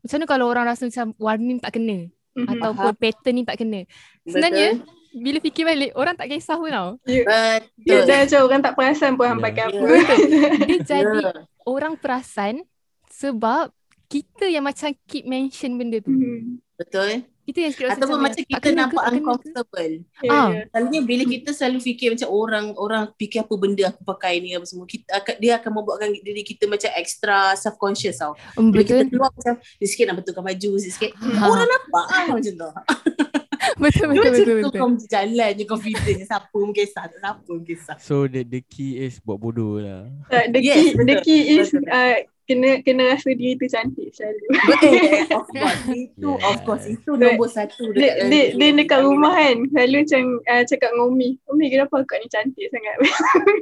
macam 0.00 0.16
mana 0.16 0.26
kalau 0.26 0.46
orang 0.46 0.64
rasa 0.66 0.82
macam 0.84 1.06
warna 1.16 1.46
ni 1.46 1.58
tak 1.58 1.74
kena 1.74 1.98
Mhm. 2.30 2.46
ataupun 2.46 2.92
pattern 2.94 3.34
ni 3.34 3.42
tak 3.42 3.58
kena. 3.58 3.80
Sebenarnya 4.22 4.68
bila 5.10 5.38
fikir 5.38 5.66
balik 5.66 5.90
orang 5.92 6.14
tak 6.14 6.30
kisah 6.30 6.54
pun 6.54 6.70
tau. 6.70 6.90
Ya, 7.02 7.58
betul 7.74 8.00
dah 8.06 8.18
macam 8.22 8.40
orang 8.46 8.60
tak 8.62 8.74
perasan 8.74 9.12
pun 9.14 9.26
hang 9.26 9.42
pakai 9.42 9.62
apa. 9.66 9.76
Ya. 9.82 9.98
Dia 10.70 10.78
jadi 10.80 11.18
Ya. 11.20 11.32
orang 11.66 11.94
perasan 11.94 12.62
sebab 13.10 13.74
kita 14.06 14.46
yang 14.46 14.62
macam 14.62 14.94
keep 15.04 15.26
mention 15.26 15.74
benda 15.74 15.98
tu. 15.98 16.10
Hmm. 16.10 16.62
betul 16.74 17.22
Kita 17.50 17.58
yang 17.66 17.72
sikit 17.74 17.86
rasa 17.90 17.98
ataupun 17.98 18.18
macam 18.22 18.30
macam 18.30 18.44
kita 18.46 18.60
kena 18.62 18.70
ke, 18.70 18.78
nampak 18.78 19.02
kena 19.02 19.10
ke? 19.10 19.18
uncomfortable 19.18 19.92
Ya, 20.22 20.30
Ah. 20.30 20.48
ya. 20.54 20.62
Selalunya 20.70 21.00
bila 21.02 21.22
kita 21.26 21.50
selalu 21.50 21.78
fikir 21.82 22.08
macam 22.14 22.28
orang 22.30 22.66
orang 22.78 23.02
fikir 23.18 23.38
apa 23.42 23.54
benda 23.58 23.84
aku 23.90 24.02
pakai 24.06 24.32
ni 24.38 24.54
apa 24.54 24.66
semua 24.68 24.86
kita 24.86 25.08
akan 25.10 25.34
dia 25.42 25.52
akan 25.58 25.70
membuatkan 25.74 26.08
diri 26.14 26.42
kita 26.46 26.64
macam 26.70 26.90
extra 26.94 27.58
self 27.58 27.74
conscious 27.74 28.22
tau. 28.22 28.38
Um, 28.54 28.70
Bila 28.70 28.86
kita 28.86 29.02
keluar 29.10 29.34
macam 29.34 29.58
sikit 29.82 30.04
nak 30.06 30.16
betulkan 30.22 30.44
baju 30.46 30.70
sikit. 30.78 31.10
Ha. 31.18 31.42
Orang 31.42 31.66
nampak 31.66 32.04
ah 32.06 32.22
macam 32.30 32.54
tu. 32.54 32.70
betul 33.82 34.10
Dia 34.10 34.20
betul 34.20 34.24
macam 34.24 34.32
betul 34.32 34.44
tu 34.44 34.54
betul. 34.64 34.72
kau 34.76 34.88
macam 34.88 35.08
jalan 35.08 35.50
je 35.52 35.64
confident 35.64 36.16
je 36.16 36.24
siapa 36.24 36.46
pun 36.48 36.70
kisah 36.70 37.04
tak 37.06 37.18
siapa 37.18 37.40
pun 37.42 37.58
kisah. 37.60 37.96
So 38.00 38.14
the 38.24 38.40
the 38.42 38.60
key 38.62 38.98
is 38.98 39.20
buat 39.20 39.36
bodoh 39.36 39.78
lah. 39.78 40.08
Tak, 40.26 40.44
the 40.50 40.60
Yes, 40.60 40.76
key, 40.76 40.88
betul. 40.94 41.06
the 41.06 41.14
key 41.20 41.40
is 41.54 41.68
Betul. 41.68 41.88
uh, 41.88 42.16
kena 42.44 42.70
kena 42.82 43.02
rasa 43.14 43.30
diri 43.30 43.54
tu 43.54 43.66
cantik 43.66 44.10
selalu. 44.10 44.44
Betul. 44.50 44.96
Of 45.30 45.46
course. 45.46 45.82
Itu 45.86 46.28
Yeah. 46.30 46.48
of 46.48 46.58
course 46.62 46.84
itu 46.84 47.10
nombor 47.14 47.48
satu 47.48 47.94
Dia, 47.94 48.16
dekat 48.16 48.26
dia, 48.28 48.44
dia 48.54 48.68
dekat 48.74 49.00
rumah 49.02 49.32
kan 49.32 49.56
Selalu 49.70 49.96
macam 50.02 50.22
uh, 50.44 50.62
cakap 50.64 50.88
dengan 50.90 51.06
Umi 51.06 51.28
Umi 51.46 51.66
kenapa 51.68 51.96
kau 52.02 52.16
ni 52.16 52.28
cantik 52.28 52.66
sangat 52.68 52.94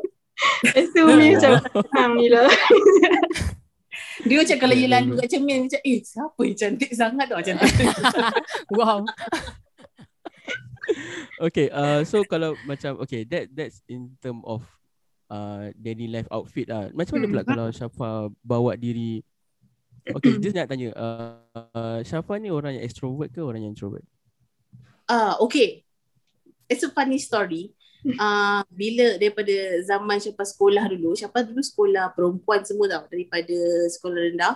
Lepas 0.68 0.86
tu 0.90 1.00
Umi 1.02 1.26
macam 1.34 1.52
Hang 1.92 2.12
ni 2.16 2.26
lah 2.28 2.48
Dia 4.20 4.36
macam 4.42 4.56
kalau 4.58 4.74
you 4.74 4.88
Yeah, 4.88 4.98
lalu 4.98 5.12
kat 5.16 5.26
cermin 5.30 5.58
macam 5.66 5.80
eh 5.82 5.98
siapa 6.02 6.40
yang 6.42 6.56
cantik 6.56 6.90
sangat 6.90 7.26
tau 7.28 7.38
macam 7.38 7.54
tu. 7.54 7.84
Wow. 8.74 8.98
Okay, 11.48 11.70
uh, 11.70 12.02
so 12.02 12.26
kalau 12.26 12.58
macam 12.66 12.98
okay, 12.98 13.22
that 13.28 13.46
that's 13.54 13.78
in 13.86 14.10
term 14.18 14.42
of 14.42 14.66
uh, 15.30 15.70
daily 15.78 16.10
life 16.10 16.26
outfit 16.34 16.66
lah. 16.66 16.90
Macam 16.90 17.20
mana 17.20 17.30
pula 17.30 17.42
Hmm. 17.46 17.50
kalau 17.54 17.66
Syafa 17.70 18.10
bawa 18.42 18.74
diri 18.74 19.22
Okay, 20.08 20.32
just 20.44 20.56
nak 20.56 20.72
tanya 20.72 20.88
uh, 20.96 21.36
uh, 21.76 22.00
Syafa 22.00 22.40
ni 22.40 22.48
orang 22.48 22.80
yang 22.80 22.84
extrovert 22.84 23.28
ke 23.32 23.40
orang 23.44 23.64
yang 23.64 23.76
introvert? 23.76 24.04
Ah, 25.08 25.36
okay. 25.40 25.84
It's 26.68 26.84
a 26.84 26.92
funny 26.92 27.20
story. 27.20 27.72
Ah, 28.14 28.62
bila 28.70 29.18
daripada 29.18 29.50
zaman 29.82 30.22
Syafa 30.22 30.46
sekolah 30.46 30.86
dulu, 30.86 31.18
Syafa 31.18 31.42
dulu 31.42 31.58
sekolah 31.58 32.14
perempuan 32.14 32.62
semua 32.62 32.86
tau 32.86 33.04
daripada 33.10 33.58
sekolah 33.90 34.18
rendah, 34.22 34.54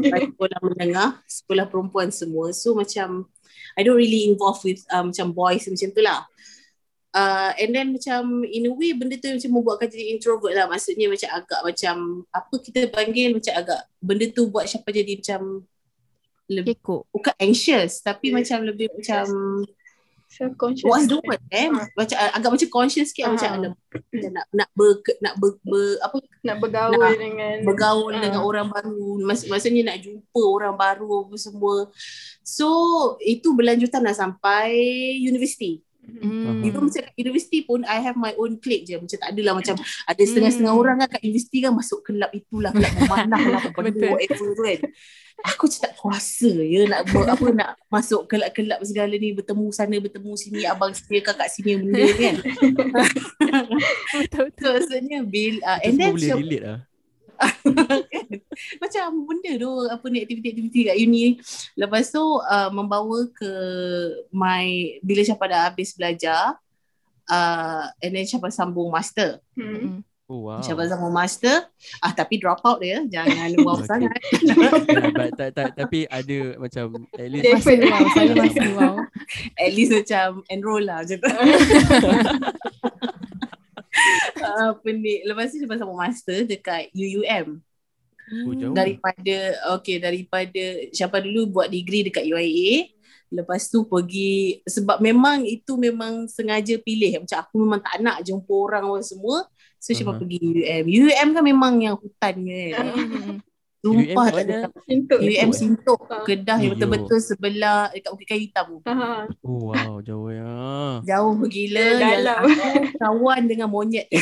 daripada 0.00 0.32
sekolah 0.32 0.58
menengah, 0.64 1.10
sekolah 1.28 1.66
perempuan 1.68 2.08
semua. 2.08 2.56
So 2.56 2.72
macam 2.72 3.28
I 3.74 3.82
don't 3.82 3.98
really 3.98 4.30
involve 4.30 4.62
with 4.62 4.82
uh, 4.90 5.04
macam 5.06 5.34
boys 5.34 5.66
macam 5.66 5.88
tu 5.92 6.02
lah. 6.02 6.22
Uh, 7.14 7.54
and 7.62 7.70
then 7.70 7.94
macam 7.94 8.42
in 8.42 8.66
a 8.66 8.72
way 8.74 8.90
benda 8.90 9.14
tu 9.14 9.30
macam 9.30 9.50
membuatkan 9.54 9.86
jadi 9.86 10.18
introvert 10.18 10.54
lah. 10.58 10.66
Maksudnya 10.66 11.06
macam 11.06 11.30
agak 11.30 11.60
macam 11.62 11.94
apa 12.34 12.54
kita 12.58 12.80
panggil 12.90 13.38
macam 13.38 13.54
agak 13.54 13.80
benda 14.02 14.26
tu 14.34 14.50
buat 14.50 14.66
Syafa 14.66 14.90
jadi 14.90 15.22
macam 15.22 15.62
lebih 16.44 16.76
Kekok. 16.76 17.08
bukan 17.08 17.34
anxious 17.40 18.04
tapi 18.04 18.28
Yeah. 18.28 18.36
macam 18.36 18.58
lebih 18.68 18.92
macam 18.92 19.24
Self 20.34 20.58
conscious. 20.58 20.82
What's 20.82 21.06
the 21.06 21.22
word 21.22 21.38
eh? 21.54 21.70
Macam 21.70 22.16
agak 22.18 22.50
macam 22.58 22.68
conscious 22.74 23.14
sikit 23.14 23.30
macam 23.30 23.50
alam, 23.54 23.72
macam 24.10 24.30
nak 24.34 24.46
nak 24.50 24.68
ber, 24.74 24.98
nak 25.22 25.34
ber, 25.38 25.50
ber, 25.62 25.86
apa 26.02 26.16
Nak 26.42 26.56
bergaul 26.58 26.98
Nak 26.98 27.14
dengan 27.22 27.56
bergaul 27.62 28.10
Ah. 28.10 28.18
dengan 28.18 28.40
orang 28.42 28.66
baru 28.66 29.22
Mas, 29.22 29.46
maksudnya 29.46 29.94
nak 29.94 30.02
jumpa 30.02 30.42
orang 30.42 30.74
baru 30.74 31.22
apa 31.22 31.34
semua 31.38 31.86
so 32.42 32.68
itu 33.22 33.54
berlanjutan 33.54 34.02
dah 34.02 34.12
sampai 34.12 34.74
universiti 35.22 35.83
Hmm. 36.04 36.60
Even 36.60 36.84
macam 36.84 37.00
kat 37.00 37.14
universiti 37.16 37.64
pun 37.64 37.80
I 37.88 37.98
have 38.04 38.20
my 38.20 38.36
own 38.36 38.60
clique 38.60 38.84
je 38.84 39.00
Macam 39.00 39.16
tak 39.16 39.32
adalah 39.32 39.56
macam 39.56 39.74
Ada 39.80 40.22
setengah-setengah 40.22 40.72
Hmm. 40.76 40.82
orang 40.84 40.96
kan 41.00 41.08
kat 41.16 41.22
universiti 41.24 41.58
kan 41.64 41.72
Masuk 41.72 42.04
kelab 42.04 42.28
itulah 42.36 42.70
Kelab 42.76 42.92
memanah 43.00 43.42
lah 43.48 43.62
benda 43.72 43.88
Betul. 43.92 44.08
whatever 44.12 44.48
tu 44.52 44.62
kan 44.64 44.80
Aku 45.44 45.62
macam 45.66 45.80
tak 45.82 45.94
kuasa 45.98 46.50
ya 46.52 46.80
Nak 46.86 47.00
ber, 47.10 47.24
apa 47.26 47.46
nak 47.52 47.70
masuk 47.88 48.28
kelab-kelab 48.28 48.80
segala 48.84 49.14
ni 49.16 49.32
Bertemu 49.32 49.64
sana 49.72 49.96
bertemu 49.98 50.32
sini 50.36 50.60
Abang 50.68 50.92
sini 50.92 51.18
kakak 51.24 51.48
sini 51.48 51.72
benda 51.80 52.04
kan 52.20 52.36
Betul 54.20 54.46
So 54.60 54.66
maksudnya 54.76 55.18
bil, 55.24 55.58
uh, 55.64 55.80
And 55.82 55.96
then 55.96 56.12
boleh 56.14 56.30
relate 56.36 56.64
lah. 56.64 56.78
macam 58.82 59.04
benda 59.26 59.52
tu 59.58 59.70
Apa 59.90 60.06
ni 60.08 60.18
aktiviti-aktiviti 60.22 60.80
kat 60.90 60.96
uni 60.98 61.38
Lepas 61.78 62.10
tu 62.10 62.22
uh, 62.22 62.70
Membawa 62.70 63.28
ke 63.32 63.52
My 64.34 64.98
Bila 65.04 65.20
Syafa 65.24 65.44
dah 65.50 65.60
habis 65.70 65.92
belajar 65.94 66.56
uh, 67.28 67.84
And 68.00 68.12
then 68.14 68.26
Syafa 68.26 68.50
sambung 68.50 68.90
master 68.90 69.40
Hmm. 69.54 70.02
Oh 70.24 70.48
wow. 70.48 70.64
Syafa 70.64 70.88
sambung 70.88 71.12
master 71.12 71.68
ah 72.00 72.12
Tapi 72.16 72.40
drop 72.40 72.64
out 72.64 72.80
dia 72.80 73.04
Jangan 73.04 73.52
wow 73.60 73.76
Okay. 73.80 73.88
sangat 73.88 74.18
Yeah, 74.48 75.12
but, 75.12 75.30
tak, 75.36 75.50
tak, 75.52 75.68
tapi 75.76 76.08
ada 76.08 76.56
macam 76.56 77.08
at 77.12 77.28
least 77.28 77.44
Masih 77.44 77.76
wow. 77.84 78.00
Saya 78.16 78.32
masih 78.32 78.68
wow. 78.72 78.96
At 79.60 79.70
least 79.76 79.92
macam 79.92 80.40
Enroll 80.48 80.84
lah 80.88 81.04
macam 81.04 81.18
tu 81.20 81.28
Apa 84.72 84.88
ni 84.90 85.22
Lepas 85.24 85.54
tu 85.54 85.62
Syafa 85.62 85.78
sambung 85.80 86.00
master 86.00 86.44
Dekat 86.44 86.90
UUM 86.94 87.62
Oh, 88.24 88.56
jauh. 88.56 88.72
daripada 88.72 89.36
okay 89.76 90.00
daripada 90.00 90.62
siapa 90.96 91.20
dulu 91.20 91.60
buat 91.60 91.68
degree 91.68 92.08
dekat 92.08 92.24
UIA 92.24 92.88
lepas 93.28 93.68
tu 93.68 93.84
pergi 93.84 94.64
sebab 94.64 94.96
memang 95.04 95.44
itu 95.44 95.76
memang 95.76 96.24
sengaja 96.24 96.80
pilih 96.80 97.20
macam 97.20 97.36
aku 97.36 97.54
memang 97.60 97.80
tak 97.84 98.00
nak 98.00 98.24
jumpa 98.24 98.48
orang 98.48 98.88
apa 98.88 99.04
semua 99.04 99.44
so 99.76 99.92
siapa 99.92 100.16
Aha. 100.16 100.20
pergi 100.24 100.40
UM 100.40 100.84
UM 100.88 101.28
kan 101.36 101.44
memang 101.44 101.74
yang 101.84 101.96
hutan 102.00 102.34
kan. 102.48 102.86
sumpah 103.84 104.24
UM 104.24 104.32
tak 104.32 104.44
ada 104.48 104.58
Pintu. 104.88 105.14
UM 105.20 105.50
Sintok 105.52 106.00
Ah. 106.08 106.24
Kedah 106.24 106.56
yang 106.56 106.72
betul-betul 106.72 107.18
sebelah 107.20 107.92
dekat 107.92 108.10
Bukit 108.16 108.26
Kayu 108.26 108.42
Hitam 108.48 108.66
tu. 108.80 108.88
Ha. 108.88 109.28
Oh 109.44 109.68
wow, 109.68 110.00
jauh 110.00 110.32
ya. 110.32 110.52
Jauh 111.04 111.36
gila 111.44 111.86
Dalam. 112.00 112.42
kawan 112.96 113.42
dengan 113.44 113.68
monyet. 113.68 114.08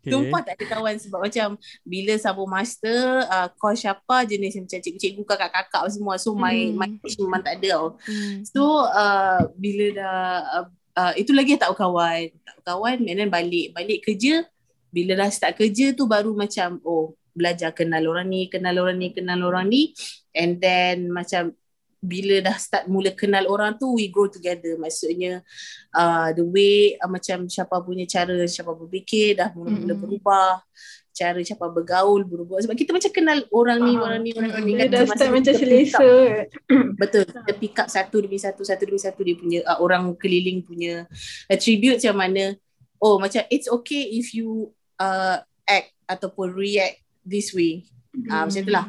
Okay. 0.00 0.16
Sumpah 0.16 0.40
tak 0.40 0.56
ada 0.56 0.64
kawan 0.64 0.96
sebab 0.96 1.20
macam 1.28 1.60
bila 1.84 2.16
sambung 2.16 2.48
master, 2.48 3.20
uh, 3.28 3.52
course 3.60 3.84
siapa 3.84 4.24
jenis 4.24 4.56
macam 4.56 4.80
cikgu-cikgu 4.80 5.22
kakak-kakak 5.28 5.84
semua. 5.92 6.16
So 6.16 6.32
Hmm. 6.32 6.72
my 6.72 6.88
age 7.04 7.20
memang 7.20 7.44
tak 7.44 7.60
ada 7.60 7.68
tau. 7.76 7.88
Hmm. 8.08 8.40
So 8.48 8.62
uh, 8.88 9.44
bila 9.60 9.84
dah 9.92 10.18
uh, 10.56 10.66
uh, 10.96 11.12
itu 11.20 11.36
lagi 11.36 11.60
tak 11.60 11.76
berkawan, 11.76 12.32
tak 12.32 12.54
berkawan 12.64 12.96
and 13.04 13.18
then 13.20 13.28
balik. 13.28 13.76
Balik 13.76 14.00
kerja, 14.08 14.48
bila 14.90 15.14
dah 15.16 15.30
start 15.30 15.54
kerja 15.56 15.94
tu 15.94 16.04
baru 16.06 16.34
macam 16.34 16.78
oh 16.82 17.14
belajar 17.30 17.70
kenal 17.70 18.02
orang 18.10 18.26
ni, 18.26 18.50
kenal 18.50 18.74
orang 18.82 18.98
ni, 18.98 19.14
kenal 19.14 19.38
orang 19.46 19.70
ni 19.70 19.94
and 20.34 20.58
then 20.58 21.08
macam 21.14 21.54
bila 22.00 22.40
dah 22.40 22.56
start 22.56 22.88
mula 22.88 23.12
kenal 23.12 23.44
orang 23.52 23.76
tu 23.76 23.92
we 23.92 24.08
grow 24.08 24.24
together 24.24 24.74
maksudnya 24.80 25.44
uh, 25.92 26.32
the 26.32 26.40
way 26.40 26.96
uh, 26.96 27.04
macam 27.06 27.44
siapa 27.44 27.76
punya 27.84 28.08
cara 28.08 28.32
siapa 28.48 28.72
berfikir 28.72 29.36
dah 29.36 29.52
mula-mula 29.52 29.92
Mm-mm. 29.92 30.00
berubah 30.00 30.64
cara 31.12 31.36
siapa 31.44 31.68
bergaul 31.68 32.24
berubah 32.24 32.56
sebab 32.64 32.72
kita 32.72 32.96
macam 32.96 33.12
kenal 33.12 33.44
orang 33.52 33.78
ni 33.84 33.92
Ah. 33.92 34.02
orang 34.08 34.20
ni 34.24 34.30
orang 34.32 34.62
ni 34.64 34.72
kan 34.80 34.88
dah 34.88 35.04
start 35.04 35.20
kita 35.20 35.24
macam 35.28 35.54
selesa. 35.60 36.08
Betul. 37.04 37.22
Kita 37.28 37.52
pick 37.60 37.76
up 37.76 37.88
satu 37.92 38.16
demi 38.24 38.38
satu, 38.40 38.62
satu 38.64 38.82
demi 38.88 39.00
satu 39.00 39.20
dia 39.20 39.36
punya 39.36 39.60
uh, 39.68 39.78
orang 39.84 40.16
keliling 40.16 40.64
punya 40.64 41.04
attribute 41.52 42.00
macam 42.00 42.16
mana. 42.16 42.56
Oh 42.96 43.20
macam 43.20 43.44
it's 43.52 43.68
okay 43.68 44.08
if 44.16 44.32
you 44.32 44.72
uh, 45.00 45.40
act 45.64 45.96
ataupun 46.04 46.52
react 46.52 47.00
this 47.24 47.50
way. 47.50 47.88
Ah 48.28 48.44
macam 48.44 48.60
itulah. 48.60 48.86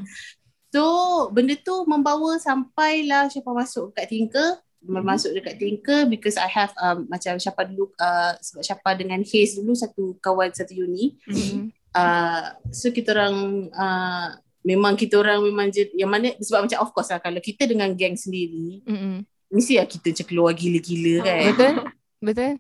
So 0.70 0.84
benda 1.32 1.56
tu 1.56 1.84
membawa 1.84 2.36
sampailah 2.38 3.32
siapa 3.32 3.50
masuk 3.50 3.96
kat 3.96 4.12
Tinker 4.12 4.60
Mhm. 4.82 5.06
masuk 5.06 5.30
dekat 5.38 5.62
Tinker 5.62 6.10
because 6.10 6.42
I 6.42 6.50
have 6.50 6.74
um, 6.82 7.06
macam 7.06 7.38
siapa 7.38 7.70
dulu 7.70 7.94
uh, 8.02 8.34
sebab 8.42 8.66
siapa 8.66 8.90
dengan 8.98 9.22
Haze 9.22 9.62
dulu 9.62 9.78
satu 9.78 10.18
kawan 10.18 10.50
satu 10.58 10.74
uni 10.74 11.22
Hmm. 11.30 11.70
uh, 11.94 12.58
so 12.74 12.90
kita 12.90 13.14
orang 13.14 13.70
uh, 13.78 14.42
memang 14.66 14.98
kita 14.98 15.22
orang 15.22 15.46
memang 15.46 15.70
je, 15.70 15.86
yang 15.94 16.10
mana 16.10 16.34
sebab 16.42 16.66
macam 16.66 16.82
of 16.82 16.90
course 16.98 17.14
lah 17.14 17.22
kalau 17.22 17.38
kita 17.38 17.70
dengan 17.70 17.94
geng 17.94 18.18
sendiri 18.18 18.82
Hmm. 18.82 19.22
mesti 19.54 19.78
lah 19.78 19.86
kita 19.86 20.18
macam 20.18 20.26
keluar 20.26 20.52
gila-gila 20.58 21.16
kan 21.22 21.46
Betul? 21.54 21.74
Betul? 22.18 22.52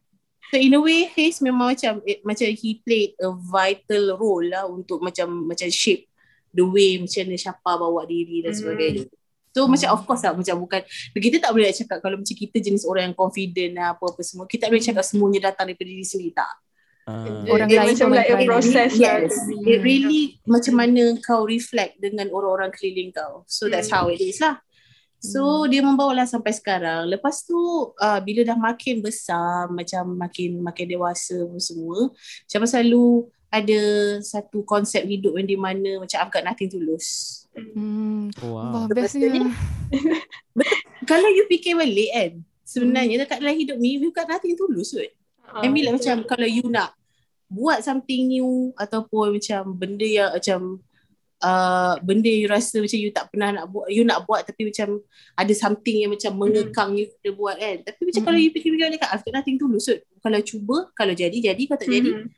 So 0.51 0.59
in 0.59 0.75
a 0.75 0.81
way 0.83 1.07
Haze 1.07 1.39
memang 1.39 1.71
macam 1.71 2.03
it, 2.03 2.19
macam 2.21 2.45
he 2.51 2.83
played 2.83 3.15
a 3.17 3.31
vital 3.31 4.19
role 4.19 4.43
lah 4.43 4.67
untuk 4.67 4.99
macam 4.99 5.47
macam 5.47 5.71
shape 5.71 6.05
the 6.51 6.61
way 6.61 6.99
macam 6.99 7.23
mana 7.23 7.39
Syapa 7.39 7.71
bawa 7.79 8.03
diri 8.03 8.43
dan 8.43 8.51
Hmm. 8.51 8.59
sebagainya 8.59 9.07
So 9.51 9.67
macam 9.67 9.91
of 9.91 10.07
course 10.07 10.23
lah 10.23 10.31
macam 10.31 10.63
bukan 10.63 10.79
kita 11.11 11.35
tak 11.39 11.51
boleh 11.51 11.67
nak 11.67 11.75
cakap 11.75 11.97
kalau 11.99 12.15
macam 12.15 12.35
kita 12.35 12.63
jenis 12.63 12.87
orang 12.87 13.11
yang 13.11 13.17
confident 13.19 13.75
lah 13.75 13.91
apa-apa 13.91 14.23
semua 14.23 14.47
kita 14.47 14.63
tak 14.63 14.69
boleh 14.71 14.79
cakap 14.79 15.03
semuanya 15.03 15.51
datang 15.51 15.67
daripada 15.67 15.87
diri 15.87 16.07
sendiri 16.07 16.31
tak 16.31 16.51
Ah. 17.01 17.25
Orang 17.49 17.65
lain 17.65 17.97
macam 17.97 18.13
like 18.13 18.29
a 18.29 18.45
process 18.45 18.93
lah. 18.93 19.25
yes 19.25 19.33
it 19.65 19.81
really 19.81 20.37
macam 20.45 20.77
mana 20.77 21.17
kau 21.19 21.49
reflect 21.49 21.97
dengan 21.97 22.29
orang-orang 22.29 22.69
keliling 22.69 23.09
kau 23.09 23.41
so 23.49 23.65
that's 23.65 23.89
Hmm. 23.89 24.05
how 24.05 24.13
it 24.13 24.21
is 24.21 24.37
lah 24.37 24.61
so 25.21 25.69
dia 25.69 25.85
membawa 25.85 26.23
lah 26.23 26.27
sampai 26.27 26.51
sekarang. 26.51 27.05
Lepas 27.05 27.45
tu 27.45 27.55
uh, 27.93 28.19
bila 28.25 28.41
dah 28.41 28.57
makin 28.57 29.05
besar 29.05 29.69
macam 29.69 30.17
makin 30.17 30.59
makin 30.59 30.85
dewasa 30.89 31.45
pun 31.45 31.61
semua 31.61 32.09
macam 32.49 32.61
selalu 32.65 33.29
ada 33.51 33.81
satu 34.23 34.63
konsep 34.63 35.03
hidup 35.05 35.35
yang 35.35 35.47
di 35.47 35.57
mana 35.59 35.99
macam 36.01 36.17
I've 36.17 36.33
got 36.33 36.47
nothing 36.47 36.71
to 36.73 36.79
lose. 36.81 37.43
Hmm. 37.53 38.31
Oh, 38.41 38.55
Wah, 38.55 38.87
wow. 38.87 38.89
bestnya. 38.89 39.51
kalau 41.09 41.27
you 41.29 41.45
fikir 41.51 41.75
balik 41.75 42.09
kan 42.15 42.31
sebenarnya 42.63 43.27
dekat 43.27 43.43
dalam 43.43 43.59
hidup 43.59 43.77
ni 43.77 43.99
you've 43.99 44.15
got 44.15 44.31
nothing 44.31 44.55
to 44.55 44.65
lose 44.71 44.95
kot. 44.95 45.11
Ah, 45.51 45.61
I 45.61 45.67
mean 45.67 45.83
like 45.83 45.99
macam 45.99 46.23
kalau 46.23 46.47
you 46.47 46.63
nak 46.71 46.95
buat 47.51 47.83
something 47.83 48.31
new 48.31 48.71
ataupun 48.79 49.35
macam 49.35 49.75
benda 49.75 50.07
yang 50.07 50.31
macam 50.31 50.79
uh, 51.41 51.97
benda 52.01 52.29
you 52.29 52.45
rasa 52.45 52.79
macam 52.79 52.97
you 52.97 53.09
tak 53.09 53.29
pernah 53.29 53.49
nak 53.51 53.65
buat 53.67 53.89
you 53.89 54.01
nak 54.01 54.23
buat 54.23 54.45
tapi 54.45 54.69
macam 54.69 55.01
ada 55.35 55.53
something 55.53 56.05
yang 56.05 56.11
macam 56.13 56.31
mengekang 56.33 56.95
you 56.95 57.09
kena 57.17 57.31
buat 57.33 57.55
kan 57.57 57.77
tapi 57.83 58.01
macam 58.07 58.21
Mm. 58.21 58.27
kalau 58.29 58.39
you 58.39 58.49
fikir-fikir 58.49 58.85
balik 58.87 59.03
I've 59.05 59.21
got 59.21 59.33
nothing 59.35 59.57
to 59.57 59.65
lose 59.65 59.85
kot 59.85 59.99
kalau 60.21 60.39
cuba 60.39 60.77
kalau 60.93 61.13
jadi 61.13 61.33
jadi 61.33 61.61
kalau 61.65 61.79
tak 61.79 61.89
jadi 61.89 62.11
Hmm. 62.11 62.29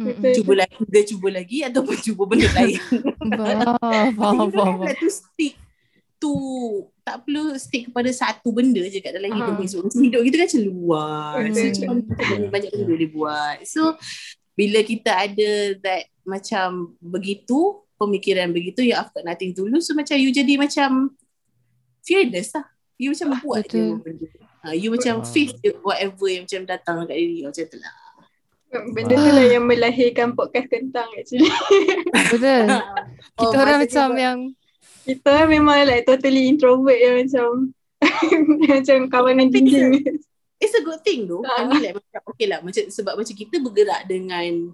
Hmm. 0.00 0.16
Betul. 0.16 0.32
cuba 0.40 0.52
lagi 0.64 0.80
dia 0.88 1.02
cuba 1.04 1.28
lagi 1.28 1.58
ataupun 1.60 1.96
cuba 2.08 2.22
benda 2.24 2.48
lain 2.56 2.80
Faham, 3.36 4.08
faham, 4.16 4.48
faham. 4.48 4.76
to 4.96 5.08
stick 5.12 5.54
to 6.16 6.32
tak 7.00 7.20
perlu 7.24 7.52
stick 7.56 7.92
kepada 7.92 8.08
satu 8.08 8.48
benda 8.48 8.80
je 8.88 8.96
kat 9.00 9.12
dalam 9.12 9.28
hidup 9.28 9.60
so, 9.68 9.84
macam 9.84 10.00
hidup 10.00 10.20
kita 10.24 10.36
kan 10.40 10.46
macam 10.48 10.62
luar 10.64 11.32
so 11.52 11.64
macam 11.68 11.88
Yeah, 12.00 12.48
banyak 12.48 12.70
benda 12.72 12.80
yeah. 12.80 12.88
boleh 12.88 13.08
buat 13.12 13.56
so 13.68 13.82
bila 14.56 14.80
kita 14.80 15.10
ada 15.12 15.50
that 15.80 16.08
macam 16.24 16.96
begitu 17.00 17.80
pemikiran 18.00 18.48
begitu 18.48 18.80
you 18.80 18.96
have 18.96 19.12
got 19.12 19.22
nothing 19.22 19.52
to 19.52 19.68
lose 19.68 19.84
so 19.84 19.92
macam 19.92 20.16
you 20.16 20.32
jadi 20.32 20.56
macam 20.56 21.12
fearless 22.00 22.56
lah 22.56 22.64
you 22.96 23.12
macam 23.12 23.36
buat 23.38 23.62
je 23.62 23.76
Betul. 23.92 24.00
benda 24.00 24.26
ha, 24.60 24.72
you 24.72 24.88
macam 24.88 25.20
Ah. 25.20 25.26
face 25.26 25.52
je 25.54 25.76
whatever 25.80 26.26
yang 26.26 26.44
macam 26.44 26.62
datang 26.64 26.96
kat 27.04 27.14
diri 27.14 27.38
macam 27.42 27.64
tu 27.66 27.78
lah 27.78 27.94
Benda 28.70 29.18
tu 29.18 29.30
lah 29.30 29.46
yang 29.48 29.66
melahirkan 29.66 30.30
podcast 30.30 30.70
kentang 30.70 31.10
actually. 31.18 31.50
Betul. 32.30 32.70
Kita 33.34 33.42
Oh, 33.42 33.58
orang 33.58 33.82
macam 33.82 34.06
buat- 34.06 34.22
yang 34.22 34.38
Kita 35.02 35.32
memang 35.44 35.82
like 35.82 36.06
totally 36.06 36.46
introvert 36.46 36.94
yang 36.94 37.18
macam 37.18 37.46
macam 38.70 38.98
kawanan 39.10 39.50
jinjing. 39.50 39.98
it's 40.56 40.70
a 40.72 40.82
good 40.82 41.02
thing 41.02 41.26
though 41.26 41.42
I 41.42 41.66
mean 41.66 41.82
like 41.82 41.98
macam 41.98 42.20
okay 42.30 42.46
lah 42.46 42.62
macam 42.62 42.86
sebab 42.86 43.18
macam 43.18 43.34
kita 43.34 43.58
bergerak 43.58 44.06
dengan 44.06 44.70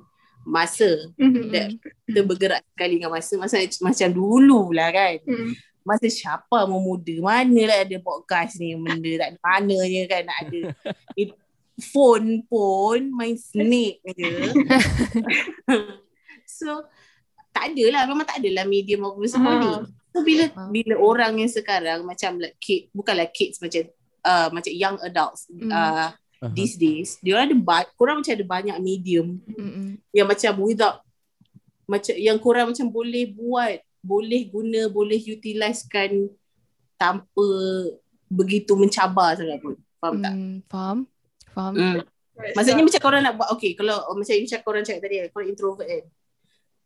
masa 0.47 1.11
Mhm. 1.19 1.50
that 1.50 1.69
kita 2.07 2.21
bergerak 2.23 2.62
sekali 2.71 2.97
dengan 2.97 3.11
masa 3.11 3.35
masa 3.35 3.59
macam 3.83 4.09
dulu 4.09 4.71
lah 4.71 4.88
kan 4.88 5.19
Mhm. 5.26 5.50
masa 5.83 6.07
siapa 6.07 6.65
mau 6.65 6.79
muda 6.79 7.15
mana 7.21 7.61
lah 7.67 7.79
ada 7.83 7.97
podcast 7.99 8.57
ni 8.57 8.75
benda 8.75 9.11
tak 9.19 9.29
ada 9.35 9.38
mananya 9.43 10.03
kan 10.07 10.23
nak 10.23 10.38
ada 10.47 10.61
It, 11.21 11.31
phone 11.76 12.47
pun 12.47 13.11
main 13.11 13.35
snake 13.35 14.00
je 14.07 14.26
so 16.47 16.87
tak 17.53 17.73
ada 17.73 17.85
lah 17.91 18.03
memang 18.07 18.25
tak 18.25 18.38
ada 18.41 18.50
lah 18.53 18.65
medium 18.65 19.03
Ah. 19.03 19.12
ni 19.12 19.73
so 20.12 20.21
bila 20.23 20.45
Faham. 20.49 20.71
bila 20.71 20.95
orang 20.97 21.33
yang 21.37 21.50
sekarang 21.50 22.00
macam 22.03 22.38
like 22.38 22.57
kid, 22.57 22.88
bukanlah 22.93 23.29
kids 23.29 23.61
macam 23.61 23.85
uh, 24.23 24.49
macam 24.49 24.73
young 24.73 24.97
adults 25.03 25.49
Hmm. 25.49 25.69
uh, 25.69 26.09
Aha. 26.37 26.52
these 26.52 26.76
days, 26.76 27.16
dia 27.25 27.33
orang 27.33 27.49
ada 27.49 27.57
ba- 27.57 27.90
korang 27.97 28.21
macam 28.21 28.33
ada 28.37 28.45
banyak 28.45 28.76
medium 28.85 29.40
Mm-mm. 29.49 29.97
yang 30.12 30.28
macam 30.28 30.52
without 30.61 31.00
macam 31.88 32.14
yang 32.19 32.37
korang 32.37 32.66
macam 32.69 32.87
boleh 32.93 33.25
buat, 33.33 33.81
boleh 34.05 34.43
guna, 34.50 34.90
boleh 34.93 35.16
utilisekan 35.16 36.28
tanpa 37.00 37.49
begitu 38.26 38.75
mencabar 38.75 39.38
sangat 39.38 39.62
pun. 39.62 39.78
Faham 40.02 40.14
tak? 40.21 40.35
Mm, 40.35 40.57
faham? 40.66 40.99
Faham? 41.55 41.73
Hmm. 41.73 41.97
Maksudnya 42.52 42.85
macam 42.85 43.00
korang 43.00 43.23
nak 43.25 43.35
buat 43.40 43.49
okay 43.57 43.73
kalau 43.73 43.97
macam 44.12 44.35
macam 44.37 44.61
korang 44.61 44.85
cakap 44.85 45.00
tadi 45.09 45.14
kan, 45.25 45.28
korang 45.33 45.49
introvert 45.49 45.88
kan. 45.88 46.05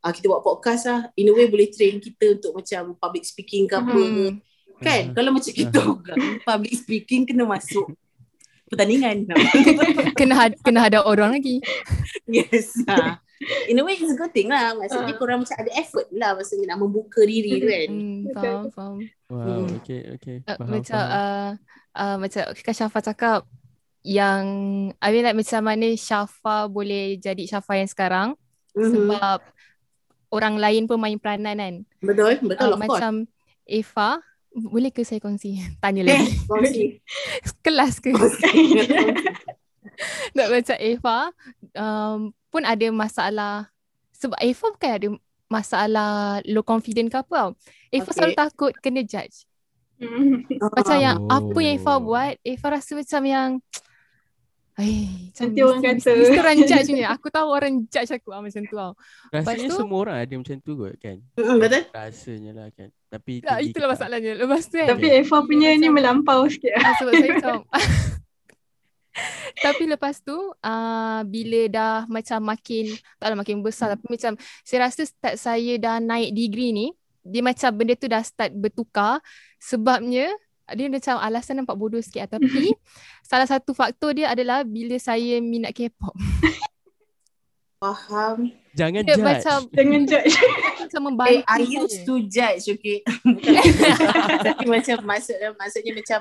Ah 0.01 0.13
kita 0.15 0.31
buat 0.31 0.47
podcast 0.47 0.83
lah. 0.87 1.01
In 1.19 1.29
a 1.29 1.33
way 1.35 1.51
boleh 1.51 1.69
train 1.69 1.99
kita 1.99 2.39
untuk 2.39 2.55
macam 2.55 2.95
public 2.97 3.25
speaking 3.27 3.67
ke 3.67 3.75
apa. 3.75 3.91
Hmm. 3.91 4.39
Kan? 4.81 5.03
Mhm. 5.11 5.13
Kalau 5.13 5.31
macam 5.35 5.53
kita 5.53 5.79
orang 5.83 6.21
public 6.47 6.73
speaking 6.79 7.27
kena 7.27 7.45
masuk 7.45 7.91
pertandingan. 8.71 9.27
Kena 10.19 10.35
had, 10.37 10.53
kena 10.63 10.87
ada 10.87 11.03
orang 11.03 11.35
lagi. 11.35 11.59
yes. 12.25 12.79
Ha. 12.87 13.19
In 13.67 13.77
a 13.77 13.83
way 13.83 13.97
it's 13.97 14.13
a 14.13 14.15
good 14.15 14.31
thing 14.31 14.47
lah. 14.47 14.73
Maksudnya 14.73 15.13
Ah. 15.13 15.19
korang 15.19 15.41
macam 15.41 15.57
ada 15.57 15.73
effort 15.75 16.07
lah 16.13 16.37
maksudnya 16.37 16.71
nak 16.71 16.79
membuka 16.79 17.25
diri 17.25 17.57
tu 17.57 17.67
kan. 17.67 17.89
Hmm, 17.89 18.21
faham, 18.31 18.63
faham. 18.71 18.97
Wow, 19.27 19.45
Hmm. 19.65 19.69
okay, 19.77 20.01
okay. 20.13 20.37
Uh, 20.45 20.55
Faham, 20.55 20.69
macam 20.71 21.01
faham. 21.01 21.11
uh, 21.11 21.51
uh, 21.97 22.17
macam 22.19 22.43
kan 22.55 22.75
Syafa 22.75 22.99
cakap 23.03 23.41
yang 24.01 24.45
I 24.97 25.09
mean 25.11 25.25
like 25.25 25.37
macam 25.37 25.61
mana 25.63 25.89
Syafa 25.93 26.57
boleh 26.67 27.17
jadi 27.17 27.43
Syafa 27.47 27.75
yang 27.75 27.89
sekarang 27.89 28.29
Mhm. 28.73 28.93
sebab 28.93 29.41
orang 30.31 30.55
lain 30.57 30.85
pun 30.85 30.97
main 30.97 31.17
peranan 31.17 31.57
kan. 31.57 31.75
Betul, 31.99 32.39
betul 32.41 32.69
Uh, 32.69 32.77
of 32.77 32.81
course. 32.83 33.01
macam 33.01 33.13
Eva, 33.65 34.11
boleh 34.53 34.91
ke 34.91 35.03
saya 35.03 35.19
kongsi? 35.19 35.59
Tanya 35.83 36.03
Eh, 36.03 36.07
lagi. 36.09 36.35
kongsi. 36.51 36.85
Kelas 37.65 37.99
ke? 37.99 38.11
Kongsi. 38.11 38.51
Tak 40.33 40.49
macam 40.49 40.77
Eva 40.79 41.19
um, 41.75 42.19
pun 42.47 42.63
ada 42.63 42.87
masalah 42.89 43.69
sebab 44.13 44.37
Eva 44.39 44.67
bukan 44.71 44.91
ada 44.91 45.09
masalah 45.47 46.11
low 46.45 46.63
confident 46.63 47.07
ke 47.07 47.17
apa 47.17 47.33
tau. 47.33 47.51
Eva 47.89 48.03
Okay. 48.03 48.15
selalu 48.15 48.35
takut 48.35 48.73
kena 48.77 49.03
judge. 49.03 49.45
Hmm. 49.97 50.47
Macam 50.49 50.97
yang 50.97 51.17
apa 51.27 51.59
yang 51.59 51.75
Eva 51.77 51.93
Oh. 51.93 52.01
buat, 52.01 52.33
Eva 52.41 52.67
rasa 52.71 52.95
macam 52.95 53.23
yang 53.23 53.51
Ay, 54.81 55.13
Nanti 55.37 55.61
orang 55.61 55.83
mesti- 55.85 56.01
kata. 56.01 56.11
Mesti 56.17 56.39
orang 56.39 56.59
judge 56.65 56.89
ni. 56.89 57.03
Aku 57.05 57.27
tahu 57.29 57.49
orang 57.51 57.75
judge 57.85 58.11
aku 58.11 58.33
ah, 58.33 58.41
macam 58.41 58.63
tu 58.63 58.73
tau. 58.75 58.93
Rasanya 59.29 59.69
tu- 59.69 59.77
semua 59.77 59.99
orang 60.01 60.17
ada 60.17 60.35
macam 60.35 60.57
tu 60.59 60.73
kot 60.75 60.95
kan. 60.97 61.17
Betul? 61.37 61.83
Rasanya 61.93 62.51
lah 62.55 62.69
kan. 62.73 62.89
Tapi 63.11 63.43
Tak, 63.43 63.59
tinggi 63.59 63.75
itulah 63.75 63.91
masalahnya. 63.91 64.33
Lepas 64.39 64.71
tu 64.71 64.79
kan. 64.79 64.89
Tapi 64.95 65.07
Eva 65.11 65.39
punya 65.43 65.75
ni 65.75 65.91
melampau 65.91 66.47
sikit. 66.47 66.79
Ah, 66.79 66.95
sebab 66.95 67.13
saya 67.19 67.31
macam 67.35 67.55
Tapi 69.67 69.85
lepas 69.91 70.23
tu 70.23 70.39
uh, 70.39 71.21
bila 71.27 71.61
dah 71.67 71.97
macam 72.07 72.39
makin 72.47 72.95
taklah 73.19 73.37
makin 73.37 73.61
besar 73.61 73.93
tapi 73.93 74.07
macam 74.07 74.39
saya 74.63 74.87
rasa 74.87 75.03
start 75.05 75.35
saya 75.37 75.75
dah 75.77 75.99
naik 75.99 76.31
degree 76.33 76.71
ni 76.71 76.87
dia 77.27 77.45
macam 77.45 77.69
benda 77.75 77.99
tu 77.99 78.07
dah 78.07 78.23
start 78.23 78.55
bertukar 78.55 79.21
sebabnya 79.61 80.31
dia 80.73 80.87
macam 80.87 81.19
alasan 81.19 81.61
nampak 81.61 81.75
bodoh 81.75 81.99
sikit 82.01 82.31
lah. 82.31 82.39
tapi 82.39 82.73
salah 83.29 83.45
satu 83.51 83.75
faktor 83.75 84.15
dia 84.15 84.31
adalah 84.31 84.63
bila 84.63 84.97
saya 84.97 85.43
minat 85.43 85.75
K-pop 85.75 86.15
Faham. 87.81 88.53
Jangan 88.71 89.03
judge. 89.03 89.19
macam 89.21 89.59
Jangan 89.69 90.03
judge. 90.07 90.35
macam 90.81 91.01
Eh, 91.01 91.05
membantu 91.05 91.43
I 91.43 91.59
saya. 91.59 91.77
used 91.77 92.01
to 92.05 92.15
judge, 92.25 92.65
okay? 92.69 92.99
Tapi 94.47 94.65
macam 94.65 94.97
maksudnya, 95.03 95.51
maksudnya 95.53 95.93
macam, 95.93 96.21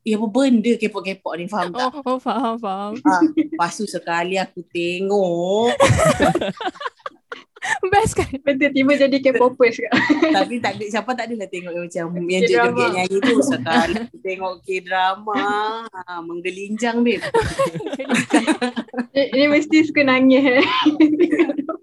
ya 0.00 0.14
apa 0.16 0.26
benda 0.26 0.72
kepok-kepok 0.74 1.32
ni, 1.36 1.44
faham 1.46 1.70
tak? 1.70 1.90
Oh, 1.92 2.02
oh 2.06 2.18
faham 2.18 2.56
faham 2.56 2.92
Ah, 3.02 3.22
lepas 3.22 3.72
tu 3.72 3.84
sekali 3.84 4.34
aku 4.34 4.64
tengok, 4.66 5.76
best 7.92 8.16
kan 8.16 8.30
Betul 8.40 8.72
tiba 8.72 8.92
jadi 8.96 9.16
K-popers 9.20 9.76
tapi 10.36 10.60
tak 10.64 10.80
ada, 10.80 10.84
siapa 10.88 11.10
tak 11.12 11.28
adalah 11.28 11.48
tengok 11.48 11.72
yang 11.76 11.84
macam, 11.86 12.06
yang 12.24 12.42
K-drama. 12.44 12.68
joget 12.72 12.88
nyanyi 12.96 13.18
tu, 13.20 13.34
sekali 13.44 13.94
tengok 14.26 14.54
K-drama, 14.64 15.40
ha, 15.84 16.12
menggelinjang, 16.24 17.04
babe. 17.04 17.24
Ni, 19.12 19.22
ni 19.36 19.44
mesti 19.50 19.76
suka 19.84 20.02
nangis 20.06 20.44
eh. 20.62 20.66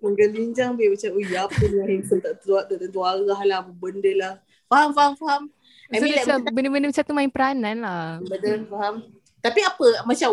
Menggelinjang, 0.02 0.74
babe. 0.74 0.98
Macam, 0.98 1.10
ui, 1.14 1.26
apa 1.30 1.62
ni 1.62 1.76
yang 1.78 1.90
handphone 1.90 2.22
tak 2.26 2.34
tentu, 2.42 2.58
tak 2.58 2.78
tentu 2.82 3.00
arah 3.06 3.42
lah, 3.46 3.58
apa 3.62 3.72
benda 3.74 4.12
lah. 4.18 4.34
Faham, 4.68 4.90
faham, 4.98 5.14
faham. 5.16 5.44
I 5.88 6.00
so, 6.00 6.04
mean, 6.04 6.14
like, 6.20 6.26
macam 6.28 6.40
benda-benda 6.52 6.88
macam 6.92 7.04
tu 7.08 7.16
main 7.16 7.32
peranan 7.32 7.78
lah 7.80 8.20
Betul, 8.20 8.68
faham. 8.68 8.96
Tapi 9.40 9.60
apa, 9.64 9.88
macam 10.04 10.30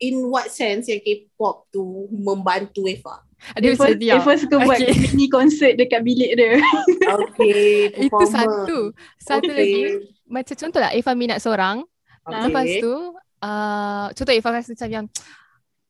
in 0.00 0.14
what 0.28 0.48
sense 0.48 0.88
yang 0.88 1.02
K-pop 1.02 1.68
tu 1.68 2.08
membantu 2.12 2.88
Eva? 2.88 3.23
Dia 3.60 3.76
Eva, 3.76 3.84
macam 3.84 3.98
diam 4.00 4.16
Eva 4.18 4.32
suka 4.40 4.56
buat 4.64 4.78
Okay. 4.80 4.92
mini 4.96 5.26
konsert 5.28 5.74
dekat 5.76 6.00
bilik 6.00 6.32
dia. 6.34 6.56
Okay, 7.24 7.92
Itu 8.08 8.24
satu 8.24 8.78
Satu 9.20 9.50
okay. 9.52 9.56
lagi 9.56 9.82
Macam 10.24 10.54
contohlah 10.56 10.90
Eva 10.96 11.12
minat 11.12 11.38
seorang 11.44 11.84
Okay. 12.24 12.40
Lepas 12.48 12.68
tu 12.80 12.94
uh, 13.44 14.06
Contoh 14.16 14.32
Eva 14.32 14.48
rasa 14.48 14.72
macam 14.72 14.88
yang 14.88 15.06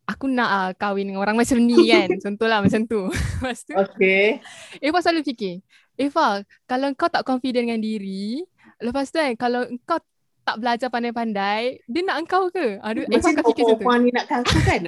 Aku 0.05 0.27
nak 0.27 0.51
uh, 0.51 0.71
kahwin 0.75 1.09
dengan 1.09 1.23
orang 1.23 1.38
macam 1.38 1.62
ni 1.62 1.79
kan 1.88 2.11
Contohlah 2.27 2.59
macam 2.59 2.83
tu 2.90 3.07
Lepas 3.38 3.62
tu 3.62 3.73
Okay. 3.79 4.43
Eva 4.83 4.99
selalu 4.99 5.23
fikir 5.23 5.62
Eva 5.95 6.43
Kalau 6.67 6.90
kau 6.99 7.07
tak 7.07 7.23
confident 7.23 7.71
dengan 7.71 7.79
diri 7.79 8.43
Lepas 8.83 9.14
tu 9.14 9.23
kan 9.23 9.33
Kalau 9.38 9.62
kau 9.87 10.03
tak 10.45 10.59
belajar 10.59 10.90
pandai-pandai 10.90 11.87
Dia 11.87 12.03
nak 12.03 12.27
engkau 12.27 12.51
ke? 12.51 12.83
Aduh, 12.83 13.07
Macam 13.07 13.31
akan 13.33 13.45
fikir 13.55 13.64
macam 13.64 13.79
tu 13.79 13.87
opa-opa 13.87 13.93
ni 14.03 14.11
nak 14.11 14.27
kaku 14.27 14.59
kan? 14.67 14.81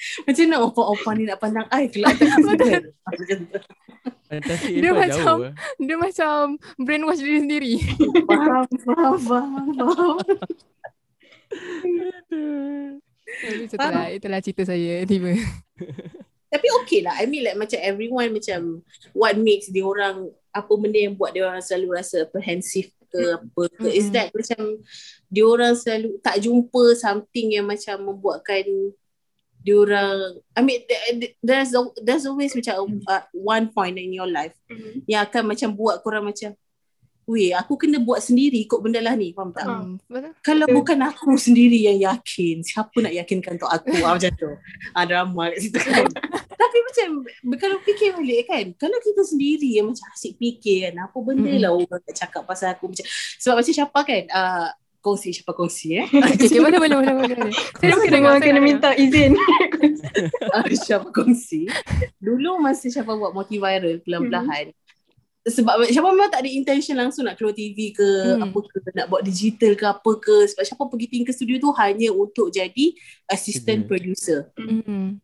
Macam 0.26 0.44
nak 0.48 0.60
opa-opa 0.64 1.10
ni 1.12 1.24
nak 1.24 1.38
pandang 1.38 1.66
I 1.68 1.88
tu. 1.92 2.00
Fantasi 4.26 4.80
Dia 4.80 4.92
macam- 4.92 5.12
jauh 5.12 5.42
eh. 5.44 5.54
Dia 5.76 5.96
macam 5.98 6.36
Brainwash 6.78 7.20
diri 7.20 7.38
sendiri 7.40 7.74
Faham, 8.30 8.66
faham, 8.80 9.16
faham, 9.18 9.66
faham. 9.76 10.16
Tapi 13.30 13.56
macam 13.66 13.76
tu 13.76 13.88
lah 13.90 14.06
Itulah 14.08 14.40
cerita 14.40 14.62
saya 14.64 15.02
Tiba 15.04 15.34
Tapi 16.50 16.66
okay 16.82 17.06
lah. 17.06 17.14
I 17.22 17.30
mean 17.30 17.46
like 17.46 17.54
macam 17.54 17.78
everyone 17.78 18.34
macam 18.34 18.82
what 19.14 19.38
makes 19.38 19.70
dia 19.70 19.86
orang 19.86 20.26
apa 20.50 20.72
benda 20.74 20.98
yang 20.98 21.14
buat 21.14 21.30
dia 21.30 21.46
orang 21.46 21.62
selalu 21.62 21.94
rasa 21.94 22.26
apprehensive 22.26 22.90
ke 23.06 23.38
apa 23.38 23.62
ke. 23.70 23.86
Is 23.86 24.10
Mm-mm. 24.10 24.14
that 24.18 24.34
macam 24.34 24.62
dia 25.30 25.44
orang 25.46 25.78
selalu 25.78 26.18
tak 26.18 26.42
jumpa 26.42 26.98
something 26.98 27.54
yang 27.54 27.70
macam 27.70 28.02
membuatkan 28.02 28.66
dia 29.60 29.76
orang 29.76 30.40
I 30.52 30.60
mean 30.60 30.80
there- 30.84 31.36
there's 31.40 31.72
al- 31.72 31.96
there's 31.98 32.24
always 32.24 32.52
macam 32.52 32.74
uh, 33.04 33.22
one 33.32 33.68
point 33.68 33.94
in 33.94 34.10
your 34.10 34.26
life 34.26 34.56
yang 35.04 35.22
akan 35.22 35.52
macam 35.52 35.72
buat 35.72 36.00
korang 36.00 36.24
macam 36.24 36.56
Weh, 37.30 37.54
aku 37.54 37.78
kena 37.78 38.02
buat 38.02 38.18
sendiri 38.18 38.66
kot 38.66 38.82
benda 38.82 38.98
lah 38.98 39.14
ni. 39.14 39.30
Faham 39.30 39.54
tak? 39.54 39.62
Hmm, 39.62 40.02
Betul 40.10 40.34
Kalau 40.42 40.66
Betul. 40.66 40.76
bukan 40.82 40.98
aku 40.98 41.30
sendiri 41.46 41.78
yang 41.78 42.02
yakin, 42.02 42.66
siapa 42.66 42.90
nak 42.98 43.14
yakinkan 43.14 43.54
untuk 43.54 43.70
aku? 43.70 43.94
ah, 44.02 44.18
macam 44.18 44.32
tu. 44.34 44.50
Ah, 44.90 45.06
drama 45.06 45.46
kat 45.54 45.62
situ 45.62 45.78
kan. 45.78 46.10
Tapi 46.66 46.78
macam, 46.82 47.08
kalau 47.54 47.78
fikir 47.86 48.18
balik 48.18 48.50
kan, 48.50 48.64
kalau 48.74 48.98
kita 48.98 49.22
sendiri 49.22 49.78
yang 49.78 49.86
macam 49.86 50.10
asyik 50.10 50.42
fikir 50.42 50.90
kan, 50.90 51.06
apa 51.06 51.18
benda 51.22 51.46
Mm-mm. 51.46 51.62
lah 51.62 51.70
orang 51.70 52.02
nak 52.02 52.16
cakap 52.18 52.42
pasal 52.42 52.74
aku. 52.74 52.90
Macam, 52.90 53.06
sebab 53.38 53.54
macam 53.62 53.74
siapa 53.78 53.98
kan, 54.02 54.22
uh, 54.26 54.68
kongsi, 55.00 55.32
siapa 55.32 55.52
kongsi 55.56 55.98
eh. 56.00 56.06
Okay, 56.30 56.46
okay, 56.46 56.60
boleh, 56.60 56.78
boleh, 56.78 56.96
boleh, 57.00 57.14
boleh. 57.16 57.52
Saya 57.80 57.96
saya 57.96 58.40
kena 58.40 58.60
nak 58.60 58.64
minta 58.64 58.90
izin. 58.94 59.32
uh, 60.54 60.64
siapa 60.84 61.08
kongsi. 61.10 61.66
Dulu 62.20 62.60
masa 62.60 62.86
siapa 62.92 63.16
buat 63.16 63.32
multiviral 63.32 64.00
perlahan-lahan, 64.04 64.76
sebab 65.40 65.88
siapa 65.88 66.12
memang 66.12 66.28
tak 66.28 66.44
ada 66.44 66.50
intention 66.52 67.00
langsung 67.00 67.24
nak 67.24 67.40
keluar 67.40 67.56
TV 67.56 67.96
ke 67.96 68.04
Hmm. 68.36 68.44
apa 68.44 68.58
ke 68.60 68.76
nak 68.92 69.08
buat 69.08 69.24
digital 69.24 69.72
ke 69.72 69.84
apa 69.88 70.10
ke 70.20 70.36
sebab 70.52 70.64
siapa 70.68 70.82
pergi 70.84 71.06
tinggal 71.08 71.32
studio 71.32 71.56
tu 71.56 71.72
hanya 71.80 72.12
untuk 72.12 72.52
jadi 72.52 72.92
assistant 73.24 73.84
Kerja. 73.84 73.90
producer. 73.90 74.40
Hmm. 74.60 75.16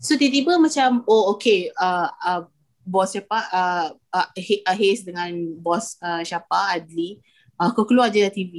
So 0.00 0.16
tiba-tiba 0.16 0.56
macam 0.56 1.04
oh 1.04 1.36
okay 1.36 1.68
uh, 1.76 2.08
uh, 2.24 2.42
bos 2.82 3.12
siapa 3.12 3.38
uh, 3.52 3.88
uh, 4.10 4.28
uh, 4.32 4.74
Haze 4.74 5.06
dengan 5.06 5.30
bos 5.60 6.00
uh, 6.02 6.24
siapa 6.24 6.72
Adli 6.74 7.20
uh, 7.56 7.70
kau 7.70 7.84
keluar 7.84 8.08
je 8.08 8.20
dari 8.20 8.32
TV 8.32 8.54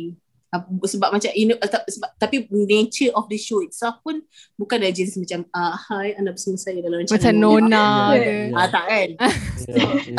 uh, 0.50 0.62
sebab 0.84 1.10
macam 1.10 1.30
you 1.34 1.48
know, 1.48 1.58
uh, 1.58 1.66
ta- 1.66 1.86
sebab, 1.86 2.10
tapi 2.16 2.36
nature 2.52 3.10
of 3.12 3.26
the 3.26 3.36
show 3.36 3.60
itself 3.60 3.98
pun 4.00 4.22
bukan 4.54 4.78
dah 4.78 4.90
jenis 4.90 5.18
macam 5.18 5.46
uh, 5.50 5.74
hi 5.80 6.14
anda 6.14 6.30
bersama 6.30 6.56
saya 6.56 6.78
dalam 6.80 7.02
rancangan 7.02 7.18
Macam 7.20 7.34
Nona 7.36 7.86
ke. 8.14 8.34
ah 8.52 8.68
tak 8.68 8.84
kan 8.86 9.10
Ya, 9.64 9.86
ya. 10.04 10.18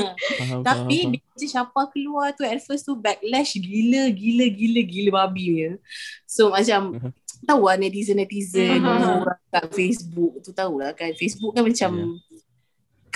Faham, 0.38 0.60
tapi 0.62 0.96
faham, 0.98 1.12
bila 1.12 1.26
macam 1.28 1.48
siapa 1.48 1.80
keluar 1.90 2.26
tu 2.32 2.42
at 2.42 2.60
first 2.60 2.82
tu 2.82 2.94
backlash 2.94 3.54
gila 3.56 4.08
gila 4.10 4.46
gila 4.48 4.80
gila 4.82 5.10
babi 5.16 5.44
punya 5.48 5.70
so 6.24 6.48
macam 6.48 6.96
Mhm. 6.96 7.10
tahu 7.44 7.62
lah 7.62 7.76
netizen 7.76 8.16
netizen 8.16 8.80
Mhm. 8.80 9.22
orang 9.22 9.40
kat 9.46 9.64
Facebook 9.70 10.32
tu 10.40 10.50
tahu 10.50 10.80
lah 10.80 10.90
kan 10.90 11.12
Facebook 11.12 11.52
kan 11.52 11.62
macam 11.62 11.90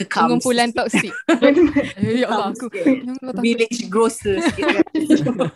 kekam. 0.05 0.27
Pengumpulan 0.27 0.69
toksik. 0.73 1.13
eh, 2.01 2.25
ya 2.25 2.27
Allah 2.33 2.51
aku. 2.53 2.67
sikit. 2.73 2.85
Ya 2.87 3.13
Allah, 3.13 3.33
takut. 3.33 3.43
Village 3.45 3.81
grocer 3.93 4.37
sikit 4.41 4.65
kan. 4.67 4.85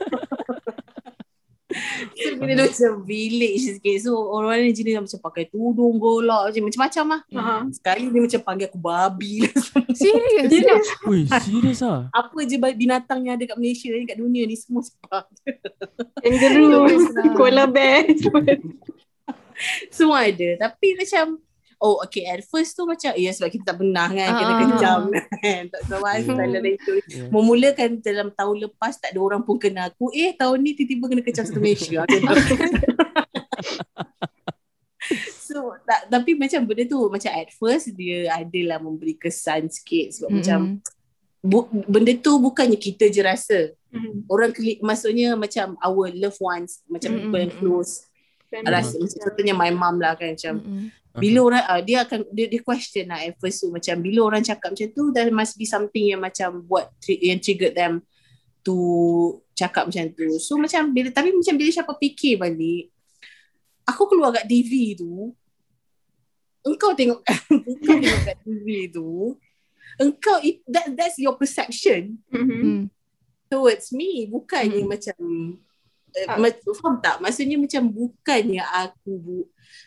so, 2.14 2.30
bila 2.38 2.52
dia 2.54 2.64
macam 2.70 2.92
village 3.02 3.62
sikit. 3.76 3.96
So, 4.06 4.12
orang 4.14 4.50
lain 4.54 4.74
jenis 4.74 4.94
macam 5.00 5.20
pakai 5.30 5.44
tudung 5.50 5.96
golak 5.98 6.54
je. 6.54 6.60
Macam-macam 6.62 7.04
lah. 7.10 7.20
Ha. 7.34 7.66
Sekali 7.74 8.10
dia 8.10 8.20
macam 8.22 8.40
panggil 8.44 8.66
aku 8.70 8.78
babi 8.78 9.32
lah. 9.46 9.54
Serius? 9.98 10.48
Serius? 10.50 10.86
Ui, 11.08 11.20
serius 11.26 11.80
ah. 11.82 12.06
Apa 12.14 12.38
je 12.46 12.56
binatang 12.58 13.26
yang 13.26 13.34
ada 13.38 13.44
kat 13.48 13.58
Malaysia 13.58 13.90
ni, 13.90 14.06
kat 14.06 14.18
dunia 14.18 14.42
ni 14.46 14.56
semua 14.58 14.82
sebab. 14.84 15.24
Kangaroo, 16.22 16.86
koala 17.34 17.64
bear. 17.66 18.06
semua 19.90 20.26
ada. 20.26 20.48
Tapi 20.68 20.98
macam, 20.98 21.38
oh 21.84 22.00
okay 22.00 22.24
at 22.24 22.40
first 22.42 22.72
tu 22.72 22.88
macam, 22.88 23.12
ya 23.12 23.28
sebab 23.28 23.52
kita 23.52 23.64
tak 23.68 23.76
pernah 23.76 24.08
kan, 24.08 24.28
kena 24.32 24.52
Ah. 24.52 24.60
kejam 24.64 25.00
kan. 25.44 25.62
Tak 25.68 25.82
tahu 25.84 26.00
Hmm. 26.00 26.32
dalam 26.40 26.64
itu. 26.64 26.92
Yeah. 27.06 27.28
Memulakan 27.28 28.00
dalam 28.00 28.32
tahun 28.32 28.56
lepas 28.64 28.96
tak 28.96 29.12
ada 29.12 29.20
orang 29.20 29.44
pun 29.44 29.60
kenal 29.60 29.92
aku. 29.92 30.08
Eh 30.10 30.32
tahun 30.32 30.58
ni 30.58 30.72
tiba-tiba 30.72 31.04
kena 31.06 31.22
kecam 31.22 31.44
satu 31.44 31.60
Malaysia. 31.60 32.02
So 35.44 35.76
tak, 35.84 36.08
tapi 36.08 36.32
macam 36.32 36.64
benda 36.64 36.88
tu 36.88 36.96
macam 37.12 37.28
at 37.30 37.52
first 37.52 37.92
dia 37.92 38.32
adalah 38.32 38.80
memberi 38.80 39.14
kesan 39.14 39.68
sikit 39.68 40.16
sebab 40.16 40.28
Mm-mm. 40.32 40.40
macam 40.40 40.60
bu, 41.44 41.58
benda 41.84 42.12
tu 42.16 42.32
bukannya 42.40 42.80
kita 42.80 43.12
je 43.12 43.20
rasa. 43.20 43.58
Hmm. 43.92 44.24
Orang 44.26 44.50
keli, 44.50 44.80
maksudnya 44.80 45.36
macam 45.36 45.76
our 45.78 46.08
loved 46.10 46.40
ones, 46.40 46.80
macam 46.88 47.12
Mm-mm, 47.12 47.20
people 47.28 47.38
yang 47.38 47.54
close. 47.54 48.08
Rasa 48.50 48.96
macam 48.96 49.18
contohnya 49.20 49.54
my 49.54 49.70
mom 49.70 50.00
lah 50.00 50.16
kan 50.16 50.32
macam 50.32 50.54
Mm-mm. 50.58 50.88
Bila 51.14 51.38
orang 51.40 51.62
uh, 51.64 51.78
dia 51.78 52.02
akan 52.02 52.26
dia, 52.30 52.46
dia 52.48 52.58
question 52.58 53.06
lah 53.06 53.22
at 53.22 53.38
first 53.38 53.62
tu 53.62 53.70
macam 53.70 53.94
bila 53.98 54.26
orang 54.26 54.42
cakap 54.42 54.74
macam 54.74 54.88
tu 54.90 55.02
there 55.10 55.30
must 55.30 55.54
be 55.54 55.62
something 55.62 56.10
yang 56.10 56.18
macam 56.18 56.58
buat 56.62 56.90
tri- 56.98 57.22
yang 57.22 57.38
trigger 57.38 57.70
them 57.70 58.02
to 58.60 58.74
cakap 59.54 59.86
macam 59.86 60.10
tu 60.10 60.42
so 60.42 60.58
macam 60.58 60.90
bila 60.90 61.14
tapi 61.14 61.30
macam 61.30 61.54
bila 61.54 61.70
siapa 61.70 61.94
fikir 61.94 62.34
balik 62.34 62.90
aku 63.86 64.10
keluar 64.10 64.34
kat 64.34 64.48
TV 64.48 64.98
tu 64.98 65.30
engkau 66.64 66.90
tengok 66.96 67.22
engkau 67.70 67.94
tengok 67.94 68.22
kat 68.24 68.36
TV 68.42 68.66
tu 68.90 69.38
engkau 69.94 70.36
it, 70.42 70.66
that 70.66 70.90
that's 70.98 71.20
your 71.20 71.38
perception 71.38 72.18
Mhm. 72.34 72.58
Mm. 72.58 72.82
towards 73.46 73.94
me 73.94 74.26
bukannya 74.26 74.82
Hmm. 74.82 74.90
macam 74.90 75.16
uh, 76.14 76.26
Ah. 76.26 76.38
ma- 76.38 76.54
faham 76.72 76.94
tak 76.98 77.18
maksudnya 77.18 77.56
macam 77.56 77.82
bukannya 77.84 78.62
aku 78.62 79.12
bu, 79.14 79.38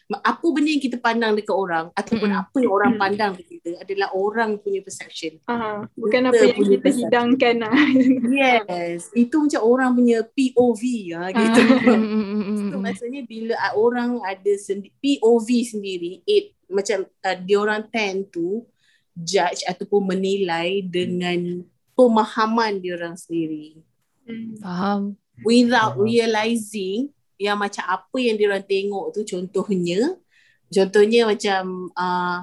apa 0.10 0.46
benda 0.48 0.70
yang 0.70 0.80
kita 0.82 0.98
pandang 0.98 1.32
dekat 1.32 1.52
orang 1.54 1.92
ataupun 1.92 2.28
Mm-mm. 2.28 2.42
apa 2.42 2.56
yang 2.58 2.74
orang 2.74 2.92
Mm. 2.92 3.00
pandang 3.00 3.32
dekat 3.34 3.54
kita 3.58 3.70
adalah 3.78 4.10
orang 4.14 4.50
punya 4.58 4.80
perception 4.80 5.40
Ah, 5.46 5.84
bukan 5.94 6.22
Kita 6.22 6.30
apa 6.30 6.42
yang 6.42 6.56
kita 6.56 6.64
perception. 6.78 7.00
hidangkan 7.02 7.56
lah. 7.60 7.74
yes 8.34 9.02
itu 9.14 9.36
macam 9.38 9.62
orang 9.64 9.90
punya 9.94 10.18
POV 10.26 10.82
ah 11.14 11.30
gitu 11.30 11.62
Ah. 11.62 11.80
Mm, 11.90 12.04
mm, 12.04 12.26
mm, 12.26 12.42
mm, 12.42 12.58
So 12.68 12.76
mm. 12.76 12.82
maksudnya 12.82 13.22
bila 13.24 13.56
ah, 13.58 13.74
orang 13.76 14.10
ada 14.22 14.54
sendi- 14.58 14.92
POV 14.98 15.48
sendiri, 15.66 16.24
it 16.26 16.52
macam 16.68 17.08
uh, 17.22 17.38
dia 17.38 17.58
orang 17.58 17.88
tend 17.88 18.28
to 18.30 18.68
judge 19.14 19.64
ataupun 19.64 20.04
menilai 20.06 20.84
dengan 20.84 21.64
pemahaman 21.94 22.78
dia 22.78 22.94
orang 22.94 23.16
sendiri. 23.16 23.80
Hmm. 24.24 24.54
Faham. 24.58 25.02
Without 25.48 25.96
Faham. 25.96 26.04
realizing 26.04 27.00
yang 27.40 27.56
macam 27.56 27.88
apa 27.88 28.18
yang 28.20 28.36
diorang 28.36 28.66
tengok 28.66 29.16
tu 29.16 29.22
contohnya 29.24 30.20
contohnya 30.68 31.22
macam 31.24 31.64
uh, 31.96 32.40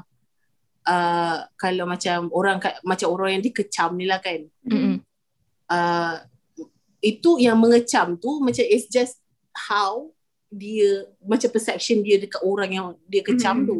uh, 0.86 1.38
kalau 1.60 1.84
macam 1.84 2.32
orang 2.32 2.56
macam 2.80 3.08
orang 3.12 3.36
yang 3.36 3.42
dikecam 3.44 3.90
ni 3.98 4.08
lah 4.08 4.22
kan 4.24 4.40
Mm-mm. 4.64 4.96
uh, 5.68 6.16
itu 7.04 7.36
yang 7.36 7.60
mengecam 7.60 8.16
tu 8.16 8.40
macam 8.40 8.64
it's 8.64 8.88
just 8.88 9.20
how 9.52 10.08
dia 10.48 11.04
macam 11.20 11.50
perception 11.52 12.00
dia 12.00 12.16
dekat 12.16 12.40
orang 12.40 12.70
yang 12.72 12.86
dia 13.04 13.20
kecam 13.20 13.60
Mhm. 13.60 13.66
tu 13.68 13.76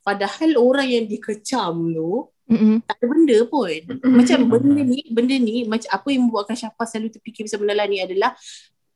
padahal 0.00 0.50
orang 0.56 0.88
yang 0.88 1.04
dikecam 1.04 1.74
tu 1.92 2.31
Mm-mm. 2.52 2.76
tak 2.84 2.96
ada 2.96 3.06
benda 3.06 3.38
pun 3.46 3.72
Mhm. 3.88 4.12
macam 4.12 4.38
benda 4.46 4.82
ni 4.82 5.00
benda 5.08 5.36
ni 5.36 5.56
macam 5.64 5.88
apa 5.88 6.06
yang 6.06 6.22
membuatkan 6.22 6.52
Syafa 6.54 6.84
selalu 6.84 7.08
terfikir 7.10 7.42
pasal 7.42 7.58
benda 7.58 7.74
lah 7.74 7.86
ni 7.86 7.98
adalah 7.98 8.36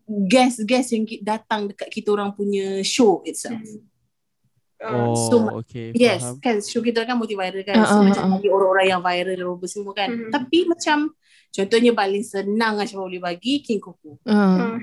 guest-guest 0.06 0.88
yang 0.92 1.02
datang 1.20 1.66
dekat 1.66 1.88
kita 1.90 2.08
orang 2.10 2.30
punya 2.30 2.80
show 2.82 3.24
itself. 3.24 3.58
Ah, 4.76 5.08
Oh, 5.08 5.16
So, 5.16 5.36
okay. 5.56 5.88
Yes, 5.90 6.20
Faham. 6.20 6.36
kan 6.38 6.56
show 6.60 6.78
kita 6.78 7.02
kan 7.02 7.16
multi 7.16 7.32
viral 7.32 7.64
kan. 7.64 7.74
Ah, 7.74 7.88
so 7.88 7.96
ah, 7.96 8.04
macam 8.04 8.22
ah. 8.22 8.30
bagi 8.36 8.46
orang-orang 8.46 8.86
yang 8.86 9.00
viral 9.00 9.56
apa 9.56 9.66
semua 9.66 9.92
kan. 9.92 10.08
Mhm. 10.12 10.28
Tapi 10.28 10.58
macam 10.62 10.96
contohnya 11.48 11.92
paling 11.92 12.20
senang 12.22 12.76
lah 12.76 12.84
Syafa 12.84 13.02
boleh 13.02 13.18
bagi 13.18 13.58
King 13.60 13.80
Koko. 13.80 14.20
Ah. 14.22 14.76
ah, 14.76 14.78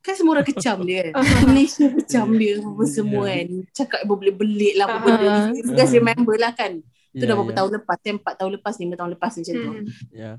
Kan 0.00 0.14
semua 0.14 0.34
orang 0.34 0.46
kecam 0.46 0.82
dia. 0.82 1.10
Ah. 1.14 1.26
Malaysia 1.42 1.86
kecam 1.86 2.34
dia 2.34 2.58
apa 2.58 2.70
Yeah. 2.80 2.86
semua 2.88 3.24
kan. 3.28 3.48
Cakap 3.72 4.00
belit-belit 4.04 4.74
lah 4.74 4.86
apa 4.86 4.96
Ah. 4.96 5.02
benda. 5.02 5.34
You 5.52 5.74
guys 5.74 5.92
remember 5.92 6.34
lah 6.34 6.52
kan. 6.52 6.72
Itu 7.12 7.22
dah 7.22 7.28
Ya, 7.28 7.36
berapa 7.36 7.48
ya. 7.48 7.56
tahun 7.58 7.70
lepas. 7.76 7.96
Kan 7.98 8.16
4 8.16 8.34
tahun 8.34 8.52
lepas, 8.54 8.74
5 8.74 8.96
tahun 8.96 9.10
lepas 9.10 9.32
macam 9.34 9.54
tu. 9.54 9.70
hmm. 9.70 9.84
Ya. 10.10 10.30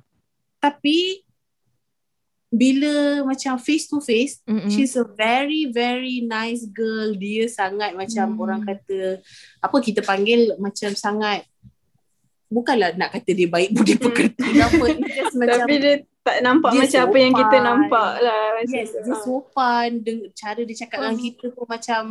Tapi 0.60 0.98
bila 2.50 2.94
macam 3.24 3.58
face 3.58 3.86
to 3.88 3.98
face 3.98 4.38
she's 4.68 4.94
a 4.94 5.02
very 5.02 5.66
very 5.68 6.22
nice 6.22 6.62
girl 6.68 7.10
dia 7.12 7.50
sangat 7.50 7.94
macam 7.94 8.30
Hmm. 8.30 8.38
orang 8.40 8.62
kata 8.62 9.26
apa 9.58 9.78
kita 9.80 10.02
panggil 10.02 10.54
macam 10.58 10.94
sangat 10.94 11.50
bukanlah 12.48 12.94
nak 12.94 13.10
kata 13.12 13.34
dia 13.34 13.50
baik 13.50 13.74
budi 13.74 13.98
Hmm. 13.98 14.06
pekerti 14.06 14.46
ke 14.46 14.62
apa 14.62 14.86
macam 15.34 15.58
Tapi 15.66 15.76
dia 15.76 15.94
tak 16.22 16.38
nampak 16.40 16.70
dia 16.72 16.80
macam 16.80 17.02
apa 17.04 17.18
yang 17.18 17.34
kita 17.34 17.50
sopan. 17.52 17.66
nampak 17.66 18.12
lah. 18.22 18.42
Yes 18.64 18.90
dia 18.94 19.12
Ah. 19.12 19.20
sopan 19.20 19.90
deng- 20.00 20.30
cara 20.32 20.62
dia 20.62 20.76
cakap 20.78 20.98
dengan 21.00 21.16
Hmm. 21.16 21.26
kita 21.26 21.46
tu 21.50 21.62
macam 21.66 22.04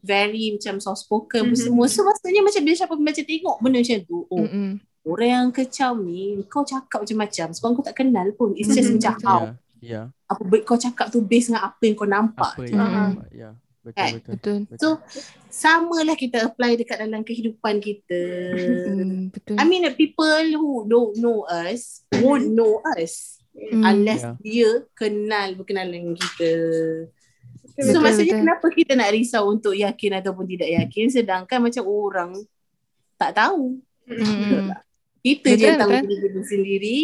very 0.00 0.52
macam 0.52 0.78
soft 0.78 1.02
spoken 1.02 1.50
Mhm. 1.50 1.58
semua 1.58 1.86
so 1.86 2.02
maksudnya 2.02 2.40
macam 2.40 2.60
bila 2.60 2.74
siapa 2.74 2.94
macam 2.94 3.24
tengok 3.24 3.56
benda 3.58 3.78
macam 3.78 3.98
tu 4.00 4.18
oh 4.24 4.38
Mm-mm. 4.38 4.70
orang 5.04 5.30
yang 5.30 5.48
kecam 5.50 5.94
ni 6.00 6.20
kau 6.46 6.62
cakap 6.62 7.02
macam-macam 7.02 7.46
sebab 7.50 7.68
kau 7.72 7.82
tak 7.82 7.96
kenal 7.96 8.28
pun 8.32 8.54
it's 8.54 8.68
just 8.68 8.88
Mhm, 8.88 8.96
macam 8.96 9.14
betul. 9.14 9.26
how. 9.26 9.42
Ya. 9.78 10.02
apa 10.26 10.42
kau 10.62 10.74
cakap 10.76 11.06
tu 11.08 11.20
based 11.20 11.48
dengan 11.48 11.62
apa 11.64 11.80
yang 11.80 11.94
kau 11.94 12.06
nampak 12.06 12.52
Apa 12.52 12.62
je. 12.62 12.68
yang 12.68 12.80
Mm-mm. 12.80 12.96
nampak. 13.14 13.28
Ya. 13.32 13.50
Betul 13.78 13.94
Kan? 13.96 14.10
betul. 14.28 14.56
Betul. 14.66 14.76
So 14.76 14.88
sama 15.48 15.96
lah 16.02 16.12
kita 16.12 16.44
apply 16.44 16.76
dekat 16.76 16.98
dalam 16.98 17.22
kehidupan 17.22 17.78
kita. 17.78 18.20
Mm, 18.84 19.30
betul. 19.30 19.56
I 19.56 19.64
mean 19.64 19.82
the 19.82 19.92
people 19.92 20.28
who 20.52 20.84
don't 20.84 21.16
know 21.16 21.42
us 21.42 22.04
won't 22.14 22.50
know 22.50 22.78
us 22.92 23.38
Mm. 23.54 23.82
unless 23.82 24.22
Yeah. 24.22 24.36
dia 24.38 24.70
kenal 24.92 25.56
berkenal 25.56 25.88
dengan 25.88 26.14
kita. 26.14 26.52
Betul, 27.78 27.94
so 27.94 27.98
maksudnya 28.02 28.34
betul. 28.34 28.42
kenapa 28.42 28.66
kita 28.74 28.92
nak 28.98 29.14
risau 29.14 29.44
untuk 29.46 29.70
yakin 29.70 30.18
ataupun 30.18 30.50
tidak 30.50 30.68
yakin 30.82 31.06
sedangkan 31.08 31.58
macam 31.62 31.84
orang 31.86 32.30
tak 33.14 33.38
tahu. 33.38 33.78
Mm-mm. 34.04 34.74
Kita 35.22 35.50
je 35.54 35.66
Betul, 35.66 35.78
tahu 35.78 35.90
betul. 35.90 36.06
diri 36.08 36.18
kita 36.24 36.40
sendiri. 36.46 36.98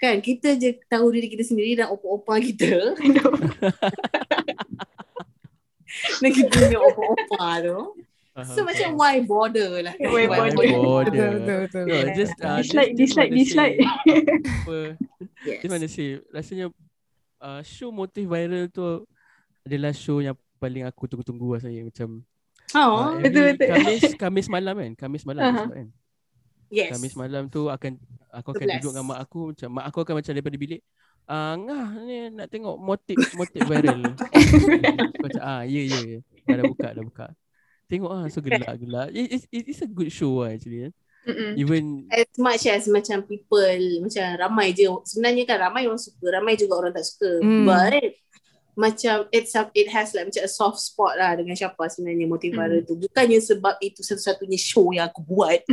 Kan 0.00 0.14
kita 0.18 0.48
je 0.56 0.70
tahu 0.86 1.06
diri 1.12 1.28
kita 1.28 1.44
sendiri 1.44 1.76
dan 1.76 1.90
opa-opa 1.90 2.38
kita. 2.38 2.94
dan 6.22 6.30
kita 6.30 6.48
punya 6.48 6.78
opa-opa 6.80 7.46
tu. 7.60 7.78
So 8.46 8.62
macam 8.64 8.94
faham. 8.94 9.00
why 9.02 9.14
bother 9.20 9.82
lah. 9.84 9.94
Why 9.98 10.24
Why 10.24 10.48
bother? 10.54 10.78
bother? 10.78 11.10
Betul, 11.10 11.34
betul, 11.36 11.56
betul. 11.66 11.84
No, 11.84 12.14
just, 12.16 12.34
uh, 12.40 12.56
Dislike, 12.62 12.90
just- 12.94 12.96
dislike, 12.96 13.32
dislike. 13.34 13.76
Apa, 13.82 14.78
Yes. 15.44 15.60
Just 15.60 15.72
want 15.72 15.84
to 15.84 15.90
say, 15.90 16.08
rasanya 16.32 16.66
uh, 17.40 17.60
show 17.64 17.88
motif 17.90 18.24
viral 18.24 18.68
tu 18.68 19.04
adalah 19.70 19.94
show 19.94 20.18
yang 20.18 20.34
paling 20.58 20.82
aku 20.82 21.06
tunggu-tunggu 21.06 21.56
lah 21.56 21.60
saya 21.62 21.80
macam 21.86 22.26
Oh, 22.70 23.02
uh, 23.02 23.18
betul, 23.18 23.50
betul. 23.50 23.66
Kamis 23.74 24.02
Kamis 24.14 24.46
malam 24.46 24.74
kan 24.78 24.92
Kamis 24.94 25.26
malam 25.26 25.42
uh-huh. 25.42 25.68
kan 25.74 25.86
yes. 26.70 26.94
Kamis 26.94 27.14
malam 27.18 27.50
tu 27.50 27.66
akan 27.66 27.98
aku 28.30 28.48
akan 28.54 28.66
11. 28.66 28.74
duduk 28.78 28.92
dengan 28.94 29.06
mak 29.10 29.18
aku 29.26 29.40
macam 29.50 29.68
mak 29.74 29.84
aku 29.90 29.98
akan 30.06 30.14
macam 30.22 30.32
daripada 30.38 30.56
bilik 30.58 30.80
ah 31.30 31.54
ngah 31.54 31.88
ni 32.06 32.16
nak 32.34 32.46
tengok 32.50 32.74
motif 32.78 33.18
motif 33.38 33.62
viral 33.66 34.02
macam 35.24 35.42
ah 35.42 35.62
ya 35.62 35.82
ya 35.82 35.98
ya 36.02 36.18
dah, 36.46 36.54
dah 36.58 36.64
buka 36.66 36.88
dah 36.90 37.04
buka 37.06 37.26
tengok 37.90 38.10
ah 38.10 38.24
so 38.30 38.38
gelak 38.42 38.74
gelak 38.78 39.08
it, 39.14 39.26
it, 39.38 39.42
it, 39.50 39.62
it's 39.70 39.82
a 39.82 39.90
good 39.90 40.10
show 40.10 40.42
lah 40.42 40.54
actually 40.54 40.90
eh. 40.90 40.92
Mm-mm. 41.26 41.52
even 41.60 42.08
As 42.08 42.32
much 42.40 42.64
as 42.66 42.88
macam 42.88 43.26
people 43.28 43.78
macam 44.00 44.24
ramai 44.40 44.72
je 44.72 44.88
sebenarnya 45.04 45.44
kan 45.44 45.58
ramai 45.70 45.84
orang 45.84 46.00
suka 46.00 46.26
ramai 46.32 46.54
juga 46.56 46.80
orang 46.80 46.92
tak 46.96 47.06
suka 47.06 47.30
Hmm. 47.42 47.66
but 47.68 48.14
macam 48.74 49.26
it's 49.30 49.54
a, 49.54 49.66
it 49.74 49.88
has 49.88 50.14
like 50.14 50.26
macam 50.26 50.42
a 50.44 50.50
soft 50.50 50.78
spot 50.78 51.18
lah 51.18 51.34
dengan 51.36 51.54
siapa 51.54 51.86
sebenarnya 51.86 52.26
motif 52.26 52.52
Hmm. 52.54 52.82
tu 52.82 52.94
bukannya 52.98 53.38
sebab 53.38 53.78
itu 53.78 54.02
satu-satunya 54.02 54.58
show 54.58 54.90
yang 54.92 55.08
aku 55.08 55.22
buat. 55.24 55.60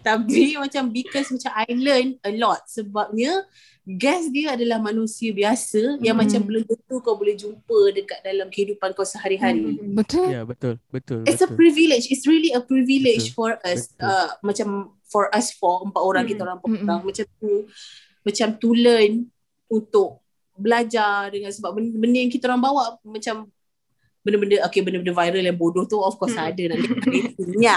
Tapi 0.00 0.56
macam 0.56 0.88
because 0.88 1.28
macam 1.28 1.52
I 1.52 1.68
learn 1.76 2.16
a 2.24 2.32
lot 2.32 2.64
sebabnya 2.64 3.44
guest 3.84 4.32
dia 4.32 4.56
adalah 4.56 4.80
manusia 4.80 5.36
biasa 5.36 6.00
yang 6.00 6.16
Hmm. 6.16 6.24
macam 6.24 6.40
belum 6.42 6.64
tentu 6.64 6.96
kau 7.04 7.12
boleh 7.14 7.36
jumpa 7.36 7.92
dekat 7.92 8.18
dalam 8.24 8.48
kehidupan 8.48 8.96
kau 8.96 9.04
sehari-hari. 9.04 9.76
Hmm. 9.76 9.92
Betul. 9.92 10.32
Ya 10.32 10.42
betul 10.48 10.80
betul. 10.88 11.28
It's 11.28 11.44
a 11.44 11.46
betul. 11.46 11.60
privilege. 11.60 12.08
It's 12.08 12.24
really 12.24 12.56
a 12.56 12.62
privilege 12.64 13.30
Betul. 13.30 13.36
for 13.36 13.50
us 13.62 13.92
Betul. 13.92 14.08
uh, 14.08 14.28
macam 14.40 14.68
for 15.06 15.24
us 15.30 15.52
for 15.52 15.84
empat 15.84 16.02
orang 16.02 16.24
Mm. 16.24 16.30
kita 16.34 16.40
orang 16.42 16.56
empat 16.58 16.70
Mm-mm. 16.72 16.86
orang 16.88 17.00
macam 17.04 17.24
tu 17.38 17.52
macam 18.26 18.48
to 18.58 18.70
learn 18.74 19.12
untuk 19.66 20.22
belajar 20.52 21.28
dengan 21.28 21.52
sebab 21.52 21.76
benda, 21.76 21.92
benda 21.94 22.18
yang 22.18 22.32
kita 22.32 22.48
orang 22.48 22.62
bawa 22.62 22.82
macam 23.04 23.50
benda-benda 24.20 24.58
okay 24.66 24.82
benda-benda 24.82 25.14
viral 25.14 25.38
yang 25.38 25.54
bodoh 25.54 25.86
tu 25.86 26.02
of 26.02 26.18
course 26.18 26.34
Mm. 26.34 26.50
ada 26.50 26.62
nak 26.74 26.78
ya. 27.62 27.76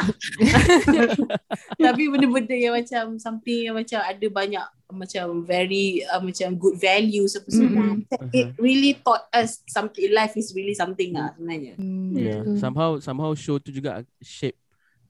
Tapi 1.86 2.04
benda-benda 2.10 2.56
yang 2.58 2.73
macam 2.73 3.21
something 3.21 3.69
yang 3.69 3.78
macam 3.78 3.99
ada 4.02 4.25
banyak 4.25 4.65
macam 4.89 5.45
very 5.45 6.02
uh, 6.10 6.17
macam 6.17 6.58
good 6.58 6.73
values 6.73 7.38
apa 7.38 7.49
semua. 7.54 7.93
Macam 7.93 8.25
It 8.34 8.58
really 8.58 8.97
taught 8.97 9.30
us 9.30 9.62
something 9.69 10.10
life 10.10 10.34
is 10.34 10.49
really 10.58 10.73
something 10.73 11.13
lah 11.13 11.38
sebenarnya. 11.38 11.78
Hmm, 11.78 12.17
Yeah. 12.17 12.41
Somehow 12.58 12.97
somehow 12.97 13.38
show 13.38 13.62
tu 13.62 13.69
juga 13.69 14.02
shape 14.17 14.58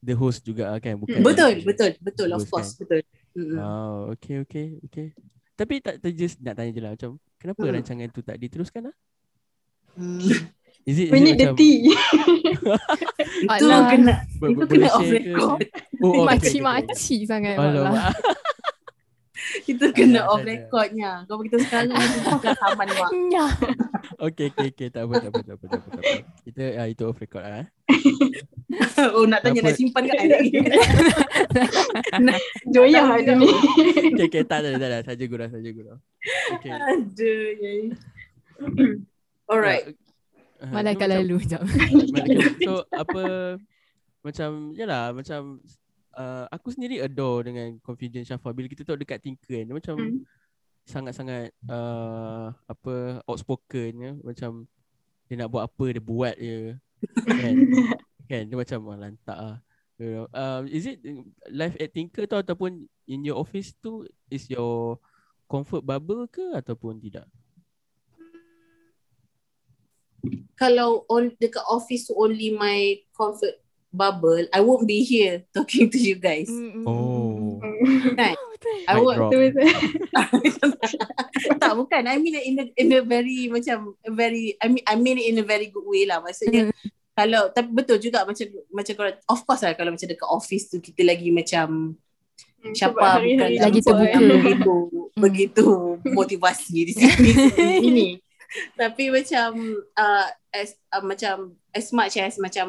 the 0.04 0.12
host 0.12 0.44
juga 0.44 0.76
kan 0.76 1.00
bukan. 1.00 1.24
Betul, 1.24 1.64
betul, 1.64 1.90
betul 2.04 2.28
of 2.32 2.44
Bagus 2.44 2.50
course, 2.52 2.70
kan? 2.76 2.80
betul. 2.84 3.00
Mm-mm. 3.30 3.56
Oh, 3.56 4.12
okay, 4.12 4.44
okay, 4.44 4.66
okay. 4.84 5.08
Tapi 5.60 5.74
tak 5.84 6.00
just 6.16 6.40
nak 6.40 6.56
tanya 6.56 6.72
je 6.72 6.80
lah 6.80 6.90
macam 6.96 7.10
kenapa 7.36 7.60
Hmm. 7.60 7.72
rancangan 7.76 8.08
tu 8.08 8.24
tak 8.24 8.40
diteruskan 8.40 8.88
lah? 8.88 8.94
Hmm. 9.92 10.16
Is 10.88 10.96
it, 10.96 11.12
is 11.12 11.12
We 11.12 11.20
it 11.20 11.24
need 11.28 11.36
the 11.36 11.52
macam 11.52 11.56
tea. 11.60 11.76
Itu 13.44 13.64
kena 13.68 14.14
itu 14.24 14.64
kena 14.64 14.88
off 14.88 15.04
share 15.04 15.20
ke? 15.20 15.28
record. 15.28 15.60
Oh, 15.60 15.60
oh, 15.60 15.60
okay, 15.60 15.68
okay, 16.00 16.08
okay. 16.08 16.24
Makcik-makcik 16.24 17.20
sangat. 17.28 17.56
Alamak. 17.60 17.92
Alah. 17.92 18.12
Itu 19.70 19.84
kena 19.92 20.24
Ada, 20.24 20.30
off 20.30 20.40
ada. 20.42 20.50
recordnya. 20.50 21.10
Kau 21.26 21.36
beritahu 21.40 21.60
sekarang 21.64 21.94
kau 21.94 22.36
akan 22.38 22.54
saman 22.58 22.88
mak. 22.94 23.10
Ya. 23.34 23.46
Okay, 24.20 24.50
okay, 24.52 24.68
okay. 24.74 24.88
Tak 24.90 25.06
apa, 25.06 25.14
tak 25.22 25.30
apa, 25.32 25.40
tak 25.44 25.54
apa, 25.56 25.64
tak 25.70 25.78
apa. 25.80 25.88
Tak 25.90 26.02
apa. 26.02 26.14
Kita 26.44 26.62
ah, 26.76 26.86
itu 26.88 27.02
off 27.06 27.20
record 27.20 27.44
lah. 27.44 27.64
eh. 27.64 27.68
Oh 29.16 29.24
nak 29.24 29.40
tanya 29.40 29.64
nak 29.64 29.76
simpan 29.76 30.04
kat 30.06 30.16
lagi. 30.28 30.52
Joyah 32.68 33.06
ada 33.16 33.32
ni. 33.34 33.48
Okay, 34.14 34.26
okay. 34.28 34.42
Tak, 34.44 34.60
tak, 34.62 34.76
tak, 34.76 34.88
tak. 34.92 35.02
Saja 35.08 35.24
gurau, 35.24 35.48
saja 35.48 35.68
gurau. 35.72 35.96
Okay. 36.58 36.70
Aduh. 36.70 37.48
yai. 37.58 37.80
Alright. 39.48 39.84
Ah, 40.60 40.68
Malaikat 40.70 41.08
lalu 41.08 41.40
jap. 41.48 41.64
So, 42.60 42.84
apa, 42.92 43.56
macam, 44.20 44.76
yalah, 44.76 45.16
macam, 45.16 45.64
uh, 46.16 46.46
aku 46.50 46.72
sendiri 46.74 47.02
adore 47.02 47.50
dengan 47.50 47.76
Confident 47.82 48.26
Syafa. 48.26 48.50
Bila 48.54 48.66
kita 48.66 48.82
tahu 48.86 48.98
dekat 48.98 49.20
Tinker 49.22 49.60
kan, 49.60 49.64
dia 49.66 49.76
macam 49.76 49.96
Hmm. 49.98 50.22
sangat-sangat, 50.88 51.54
uh, 51.70 52.50
apa, 52.66 53.22
outspoken 53.28 53.92
ya. 54.00 54.12
Macam, 54.24 54.66
dia 55.30 55.34
nak 55.38 55.50
buat 55.52 55.64
apa, 55.70 55.84
dia 55.92 56.02
buat 56.02 56.34
je. 56.34 56.74
kan? 57.26 57.54
kan? 58.30 58.42
Dia 58.48 58.56
macam, 58.56 58.78
wah 58.88 58.98
lantak 58.98 59.38
lah. 59.38 59.58
You 60.00 60.08
know, 60.16 60.26
um, 60.32 60.64
is 60.64 60.88
it 60.88 60.96
live 61.52 61.76
at 61.76 61.92
Tinker 61.92 62.24
tu 62.24 62.32
ataupun 62.32 62.88
in 63.04 63.20
your 63.20 63.36
office 63.36 63.76
tu 63.84 64.08
is 64.32 64.48
your 64.48 64.96
comfort 65.44 65.84
bubble 65.84 66.24
ke 66.24 66.56
ataupun 66.56 66.96
tidak? 66.96 67.28
Kalau 70.56 71.04
on 71.12 71.36
dekat 71.36 71.60
office 71.68 72.08
tu 72.08 72.16
only 72.16 72.48
my 72.48 72.96
comfort 73.12 73.59
bubble, 73.92 74.46
I 74.54 74.60
won't 74.62 74.86
be 74.86 75.02
here 75.02 75.42
talking 75.54 75.90
to 75.90 75.98
you 75.98 76.16
guys. 76.16 76.48
Mm, 76.50 76.82
mm, 76.82 76.84
Oh. 76.86 77.58
Kan? 78.16 78.34
mm. 78.34 78.48
Betul. 78.60 78.76
I 78.84 78.92
Mic 78.92 79.04
won't 79.08 79.20
tak 81.64 81.72
bukan 81.80 82.02
I 82.04 82.20
mean 82.20 82.36
in 82.36 82.56
a, 82.60 82.64
in 82.76 82.88
a 82.92 83.00
very 83.00 83.48
macam 83.48 83.96
a 84.04 84.12
very 84.12 84.52
I 84.60 84.68
mean 84.68 84.84
I 84.84 85.00
mean 85.00 85.16
it 85.16 85.32
in 85.32 85.40
a 85.40 85.46
very 85.48 85.72
good 85.72 85.88
way 85.88 86.04
lah 86.04 86.20
maksudnya 86.20 86.68
kalau 87.16 87.48
tapi 87.56 87.72
betul 87.72 87.96
juga 87.96 88.20
macam 88.28 88.44
macam 88.68 88.92
kalau 89.00 89.12
of 89.32 89.40
course 89.48 89.64
lah 89.64 89.72
kalau 89.72 89.96
macam 89.96 90.04
dekat 90.04 90.28
office 90.28 90.68
tu 90.68 90.76
kita 90.76 91.08
lagi 91.08 91.32
macam 91.32 91.96
Hmm, 92.60 92.76
siapa 92.76 93.24
bukan 93.24 93.56
Lagi 93.56 93.80
terbuka. 93.80 94.20
yang 94.20 94.24
begitu 94.36 94.74
begitu 95.16 95.66
motivasi 96.04 96.76
di 96.84 96.92
sini 96.92 97.30
ini 97.80 98.08
tapi 98.76 99.08
macam 99.08 99.56
uh, 99.96 100.28
as 100.52 100.76
uh, 100.92 101.00
macam 101.00 101.56
as 101.72 101.88
much 101.88 102.20
as 102.20 102.36
macam 102.36 102.68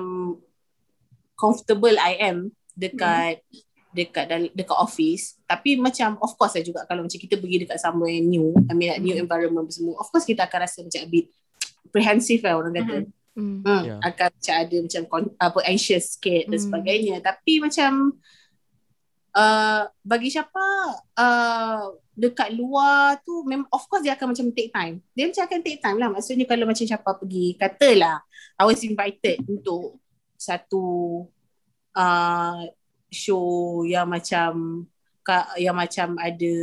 comfortable 1.42 1.98
I 1.98 2.22
am 2.22 2.54
dekat 2.78 3.42
dekat 3.92 4.30
dal- 4.30 4.54
dekat 4.54 4.78
office. 4.78 5.36
Tapi 5.44 5.76
macam 5.76 6.16
of 6.22 6.38
course 6.38 6.56
lah 6.56 6.64
juga 6.64 6.86
kalau 6.86 7.04
macam 7.04 7.18
kita 7.18 7.36
pergi 7.36 7.66
dekat 7.66 7.82
somewhere 7.82 8.22
new 8.22 8.54
I 8.70 8.74
mean 8.78 8.94
like 8.94 9.02
new 9.02 9.18
environment 9.18 9.66
apa 9.68 9.74
semua 9.74 9.98
of 9.98 10.08
course 10.08 10.24
kita 10.24 10.46
akan 10.46 10.60
rasa 10.64 10.86
macam 10.86 11.02
a 11.02 11.10
bit 11.10 11.28
apprehensive 11.90 12.40
lah 12.46 12.56
orang 12.56 12.78
kata. 12.78 12.98
Mm. 13.32 13.64
hmm, 13.64 13.82
Yeah. 13.88 14.00
akan 14.04 14.28
macam 14.28 14.56
ada 14.60 14.78
macam 14.84 15.02
apa 15.40 15.60
anxious 15.66 16.16
sikit 16.16 16.52
dan 16.52 16.60
Hmm. 16.60 16.66
sebagainya. 16.68 17.16
Tapi 17.20 17.54
macam 17.60 17.92
uh, 19.36 19.84
bagi 20.04 20.30
siapa 20.32 20.66
uh, 21.16 21.84
dekat 22.12 22.52
luar 22.54 23.24
tu 23.24 23.48
memang 23.48 23.68
of 23.72 23.88
course 23.88 24.04
dia 24.04 24.16
akan 24.20 24.36
macam 24.36 24.52
take 24.52 24.72
time. 24.72 25.00
Dia 25.16 25.32
macam 25.32 25.44
akan 25.48 25.60
take 25.64 25.80
time 25.80 25.98
lah. 26.00 26.10
Maksudnya 26.12 26.44
kalau 26.44 26.66
macam 26.68 26.84
siapa 26.84 27.10
pergi 27.16 27.56
katalah 27.56 28.20
I 28.60 28.64
was 28.68 28.84
invited 28.84 29.42
untuk 29.48 30.01
satu 30.42 30.86
uh, 31.94 32.66
show 33.14 33.46
yang 33.86 34.10
macam 34.10 34.84
ka- 35.22 35.54
yang 35.56 35.78
macam 35.78 36.18
ada 36.18 36.54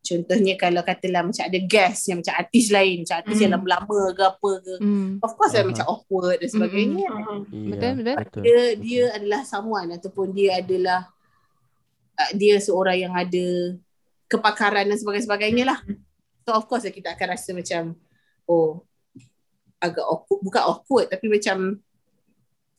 contohnya 0.00 0.54
kalau 0.54 0.86
katalah 0.86 1.26
macam 1.26 1.42
ada 1.42 1.58
guest 1.58 2.06
yang 2.06 2.22
macam 2.22 2.38
artis 2.38 2.70
lain 2.70 3.02
macam 3.02 3.16
artis 3.18 3.38
yang 3.42 3.50
Hmm. 3.50 3.66
lama-lama 3.66 4.14
ke 4.14 4.22
apa 4.22 4.50
ke 4.62 4.74
Mm. 4.78 5.10
of 5.18 5.32
course 5.34 5.50
Aha. 5.52 5.66
macam 5.66 5.86
awkward 5.90 6.38
dan 6.38 6.46
sebagainya 6.46 7.10
Hmm. 7.10 7.42
Yeah, 7.50 7.70
Betul, 7.74 7.92
betul. 8.06 8.42
dia 8.46 8.60
dia 8.78 9.04
adalah 9.10 9.42
someone 9.42 9.90
ataupun 9.90 10.30
dia 10.30 10.62
adalah 10.62 11.10
uh, 12.14 12.32
dia 12.38 12.62
seorang 12.62 13.02
yang 13.02 13.14
ada 13.18 13.74
kepakaran 14.30 14.86
dan 14.86 14.98
sebagainya 14.98 15.64
lah. 15.66 15.78
So 16.42 16.54
of 16.54 16.66
course 16.66 16.86
kita 16.86 17.18
akan 17.18 17.26
rasa 17.34 17.50
macam 17.50 17.98
oh 18.46 18.86
agak 19.76 20.06
awkward, 20.06 20.40
bukan 20.40 20.62
awkward 20.62 21.06
tapi 21.10 21.26
macam 21.26 21.82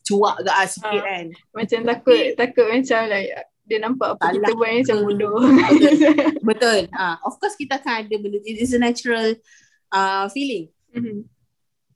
cuak 0.08 0.40
agak 0.40 0.56
ah 0.56 0.68
sikit 0.68 0.88
Ah. 0.96 1.04
kan. 1.04 1.26
Macam 1.52 1.80
takut 1.84 2.20
takut 2.34 2.66
macam 2.66 3.02
like 3.12 3.30
dia 3.68 3.84
nampak 3.84 4.16
apa 4.16 4.32
kita 4.32 4.48
Salah 4.48 4.56
buat 4.56 4.70
ni 4.72 4.80
macam 4.80 4.96
ke. 4.96 5.04
bodoh. 5.04 5.38
Betul. 6.50 6.80
Ah, 6.96 7.20
of 7.22 7.36
course 7.36 7.60
kita 7.60 7.76
akan 7.76 8.08
ada 8.08 8.16
benda 8.16 8.40
it 8.42 8.58
is 8.58 8.72
a 8.72 8.80
natural 8.80 9.36
uh, 9.92 10.32
feeling. 10.32 10.72
Mhm. 10.96 11.28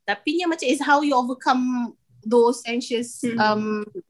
Tapi 0.04 0.36
nya 0.36 0.44
macam 0.44 0.68
is 0.68 0.84
how 0.84 1.00
you 1.00 1.16
overcome 1.16 1.94
those 2.20 2.60
anxious 2.64 3.24
Hmm. 3.24 3.38
um 3.40 3.62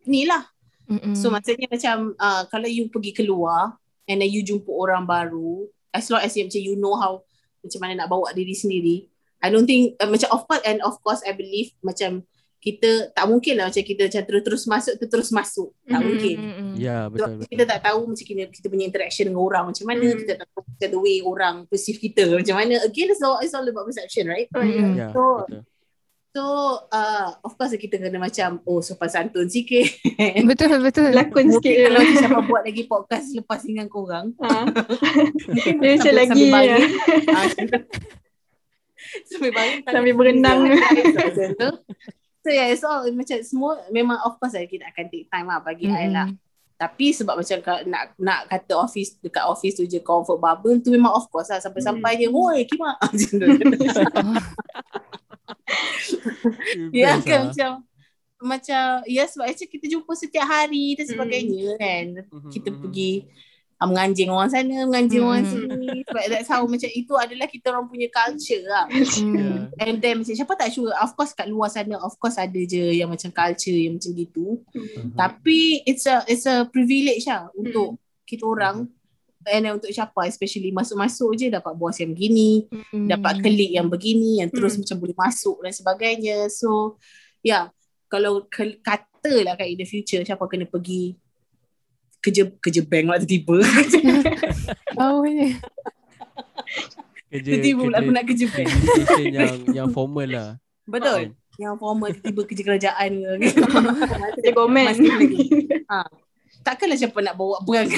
ni 0.05 0.27
lah 0.27 0.45
Mm-mm. 0.91 1.15
So 1.17 1.31
maksudnya 1.31 1.71
macam 1.71 2.13
uh, 2.19 2.45
kalau 2.51 2.67
you 2.67 2.91
pergi 2.91 3.15
keluar 3.15 3.79
and 4.05 4.21
then 4.21 4.29
you 4.29 4.43
jumpa 4.43 4.69
orang 4.69 5.07
baru, 5.07 5.65
as 5.89 6.11
long 6.11 6.21
as 6.21 6.35
you, 6.37 6.45
macam 6.45 6.61
you 6.61 6.75
know 6.77 6.93
how 6.99 7.23
macam 7.63 7.79
mana 7.81 8.05
nak 8.05 8.11
bawa 8.11 8.35
diri 8.35 8.53
sendiri, 8.53 9.07
I 9.41 9.49
don't 9.49 9.65
think 9.65 9.97
uh, 10.03 10.11
macam 10.11 10.29
of 10.35 10.45
course 10.45 10.61
and 10.67 10.83
of 10.85 10.99
course 11.01 11.23
I 11.25 11.33
believe 11.33 11.73
macam 11.81 12.27
kita 12.63 13.11
tak 13.11 13.27
mungkin 13.27 13.59
lah 13.59 13.67
macam 13.67 13.83
kita 13.83 14.07
macam 14.07 14.23
terus-terus 14.23 14.65
masuk 14.65 14.95
tu 14.95 15.05
terus 15.05 15.29
masuk. 15.29 15.69
Tak 15.83 15.99
Mhm. 15.99 16.07
mungkin. 16.07 16.37
Mm-mm. 16.39 16.71
Ya, 16.79 16.97
Sebab 17.03 17.11
betul 17.11 17.31
betul. 17.35 17.49
kita 17.51 17.65
tak 17.67 17.81
tahu 17.83 18.01
macam 18.07 18.23
kita, 18.25 18.43
kita 18.49 18.67
punya 18.71 18.85
interaction 18.87 19.25
dengan 19.27 19.43
orang 19.43 19.65
macam 19.67 19.85
mana, 19.85 20.07
Hmm. 20.07 20.17
kita 20.17 20.33
tak 20.33 20.47
tahu 20.49 20.63
macam 20.65 20.89
the 20.89 21.01
way 21.01 21.17
orang 21.21 21.55
perceive 21.67 21.99
kita 21.99 22.23
macam 22.31 22.55
mana. 22.55 22.75
Again 22.81 23.11
it's 23.11 23.21
all, 23.21 23.37
it's 23.37 23.51
all 23.51 23.67
about 23.67 23.83
perception 23.83 24.25
right? 24.27 24.47
Oh, 24.53 24.63
ya. 24.63 24.71
Mm-mm. 24.79 24.95
Ya, 24.95 25.09
So- 25.11 25.43
betul. 25.45 25.63
So 26.33 26.45
uh, 26.89 27.37
of 27.43 27.61
course 27.61 27.77
kita 27.77 28.01
kena 28.01 28.17
macam 28.17 28.65
oh 28.65 28.81
sopan 28.81 29.05
santun 29.05 29.53
sikit. 29.53 29.85
Betul, 30.49 30.81
betul. 30.81 31.13
Lakon 31.13 31.53
sikit 31.53 31.61
Mungkin 31.61 31.85
kalau 31.85 32.01
siapa 32.17 32.41
buat 32.49 32.63
lagi 32.65 32.83
podcast 32.87 33.37
lepas 33.37 33.61
dengan 33.61 33.85
korang 33.85 34.33
Ha. 34.41 34.65
Mungkin 34.65 35.75
Dia 35.77 35.93
macam 35.93 36.01
sambil- 36.01 36.17
lagi 36.17 36.33
sambil 36.33 36.49
ya. 36.49 36.57
baring 36.57 36.89
Sambil 39.29 39.51
baring 39.53 40.17
berenang. 40.17 40.61
So 42.43 42.51
yeah 42.51 42.67
it's 42.71 42.83
all 42.83 43.07
macam 43.15 43.39
semua 43.47 43.87
memang 43.95 44.19
of 44.27 44.37
course 44.43 44.59
lah 44.59 44.67
kita 44.67 44.91
akan 44.91 45.07
take 45.09 45.31
time 45.31 45.47
lah 45.47 45.63
bagi 45.63 45.87
I 45.87 46.11
Mm-mm. 46.11 46.15
lah. 46.15 46.29
Tapi 46.75 47.15
sebab 47.15 47.39
macam 47.39 47.63
nak 47.87 48.19
nak 48.19 48.41
kata 48.51 48.75
office 48.75 49.15
dekat 49.23 49.47
office 49.47 49.79
tu 49.79 49.87
je 49.87 50.03
comfort 50.03 50.43
bubble 50.43 50.83
tu 50.83 50.91
memang 50.91 51.15
of 51.15 51.31
course 51.31 51.55
lah. 51.55 51.63
Sampai-sampai 51.63 52.19
dia 52.19 52.29
woi 52.29 52.67
kima. 52.67 52.99
Ya 56.93 57.17
kan 57.23 57.49
macam 57.49 57.71
macam 58.43 59.07
ya 59.07 59.23
sebab 59.31 59.47
macam 59.47 59.69
kita 59.71 59.87
jumpa 59.87 60.13
setiap 60.19 60.47
hari 60.51 60.99
dan 60.99 61.07
sebagainya 61.07 61.79
kan. 61.79 62.05
Mhm, 62.27 62.51
kita 62.51 62.75
pergi 62.75 63.31
menganjing 63.89 64.31
orang 64.31 64.51
sana, 64.51 64.87
menganjing 64.87 65.23
orang 65.23 65.43
Hmm. 65.43 65.53
sini. 65.53 65.89
Sebab 66.07 66.23
that's 66.31 66.51
how 66.51 66.63
macam 66.67 66.91
itu 66.93 67.13
adalah 67.17 67.47
kita 67.49 67.67
orang 67.73 67.87
punya 67.89 68.09
culture 68.13 68.63
lah. 68.67 68.87
Hmm. 68.91 69.35
Yeah. 69.35 69.57
And 69.83 69.97
then 69.99 70.23
macam 70.23 70.35
siapa 70.35 70.55
tak 70.55 70.71
sure, 70.71 70.93
of 70.93 71.11
course 71.17 71.33
kat 71.33 71.51
luar 71.51 71.73
sana, 71.73 71.99
of 71.99 72.15
course 72.19 72.37
ada 72.39 72.61
je 72.63 72.95
yang 72.97 73.11
macam 73.11 73.31
culture 73.33 73.75
yang 73.75 73.99
macam 73.99 74.13
gitu. 74.15 74.63
Uh-huh. 74.75 75.07
Tapi 75.15 75.83
it's 75.87 76.07
a 76.07 76.23
it's 76.29 76.47
a 76.47 76.67
privilege 76.69 77.27
lah 77.27 77.51
untuk 77.55 77.99
kita 78.27 78.47
orang 78.47 78.87
and 79.43 79.67
untuk 79.75 79.91
siapa 79.91 80.31
especially 80.31 80.71
masuk-masuk 80.71 81.35
je 81.35 81.51
dapat 81.51 81.75
bos 81.75 81.99
yang 81.99 82.15
begini, 82.15 82.71
Hmm. 82.71 83.11
dapat 83.11 83.43
klik 83.43 83.75
yang 83.75 83.91
begini 83.91 84.39
yang 84.39 84.51
terus 84.55 84.79
Hmm. 84.79 84.87
macam 84.87 84.97
boleh 85.03 85.17
masuk 85.19 85.57
dan 85.63 85.73
sebagainya. 85.75 86.47
So 86.47 87.01
yeah, 87.43 87.75
kalau 88.07 88.47
ke, 88.47 88.79
katalah 88.79 89.59
kat 89.59 89.67
in 89.67 89.79
the 89.81 89.89
future 89.89 90.23
siapa 90.23 90.47
kena 90.47 90.69
pergi 90.71 91.19
kerja 92.23 92.43
kerja 92.57 92.81
bank 92.83 93.07
lah 93.09 93.19
tiba-tiba. 93.21 93.57
Oh, 94.95 95.25
ya. 95.25 95.59
Kerja, 97.27 97.49
tiba-tiba 97.49 97.81
pula 97.83 97.97
aku 97.99 98.05
kerja, 98.05 98.13
nak 98.13 98.25
kerja 98.25 98.47
bank. 98.47 98.69
yang 99.33 99.55
yang 99.75 99.89
formal 99.89 100.29
lah. 100.29 100.49
Betul. 100.85 101.33
Yang 101.55 101.75
formal 101.77 102.09
tiba-tiba 102.13 102.41
kerja 102.45 102.63
kerajaan 102.63 103.11
ke. 103.19 103.33
Kerja 104.39 104.51
komen. 104.53 104.93
Ha. 105.93 106.09
Takkanlah 106.63 106.97
siapa 106.97 107.19
nak 107.21 107.35
bawa 107.35 107.61
yang 107.69 107.91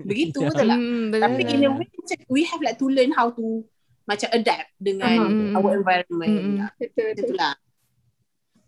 begitu 0.00 0.42
Ya. 0.42 0.48
betul 0.48 0.66
lah. 0.66 0.74
Hmm, 0.74 1.04
betul. 1.08 1.22
Tapi 1.22 1.40
in 1.44 1.62
a 1.62 1.70
way 1.70 1.86
macam 1.86 2.18
we 2.26 2.40
have 2.42 2.58
like 2.58 2.74
to 2.76 2.86
learn 2.86 3.12
how 3.12 3.30
to 3.30 3.62
macam 4.04 4.26
adapt 4.32 4.70
dengan 4.76 5.18
Hmm. 5.22 5.54
our 5.54 5.70
environment. 5.76 6.34
Hmm. 6.34 6.56
lah. 6.56 6.70
Betul, 6.74 7.04
Macam 7.04 7.14
betul. 7.14 7.30
tu 7.30 7.34
lah. 7.36 7.54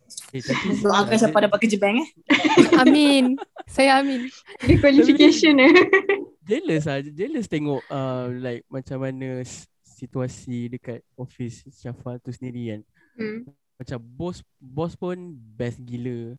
Doakan 0.85 1.15
uh, 1.15 1.21
siapa 1.21 1.39
dapat 1.45 1.59
kerja 1.65 1.79
bank 1.81 2.03
eh. 2.03 2.09
Amin. 2.83 3.37
Saya 3.69 4.01
amin. 4.01 4.29
Dia 4.65 4.77
qualification 4.81 5.61
eh. 5.61 5.73
jealous 6.49 6.89
lah 6.89 7.05
jealous 7.05 7.45
tengok 7.45 7.85
uh, 7.93 8.33
like 8.41 8.65
macam 8.73 9.05
mana 9.05 9.45
situasi 9.85 10.73
dekat 10.73 11.05
office 11.21 11.69
Syafa 11.69 12.17
tu 12.19 12.33
sendiri 12.33 12.73
kan 12.73 12.83
Hmm. 13.19 13.51
macam 13.75 13.99
bos 13.99 14.47
bos 14.63 14.95
pun 14.95 15.35
best 15.59 15.83
gila 15.83 16.39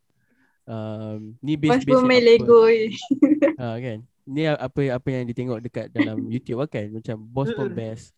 um, 0.64 1.36
ni 1.44 1.60
base 1.60 1.84
pun 1.84 2.08
main 2.08 2.24
Lego 2.24 2.72
ha, 3.60 3.76
kan 3.76 4.00
ni 4.24 4.48
apa 4.48 4.96
apa 4.96 5.08
yang 5.12 5.28
ditengok 5.28 5.60
dekat 5.60 5.92
dalam 5.92 6.24
YouTube 6.32 6.64
lah 6.64 6.72
kan 6.72 6.88
macam 6.88 7.20
bos 7.20 7.52
pun 7.52 7.68
best 7.68 8.16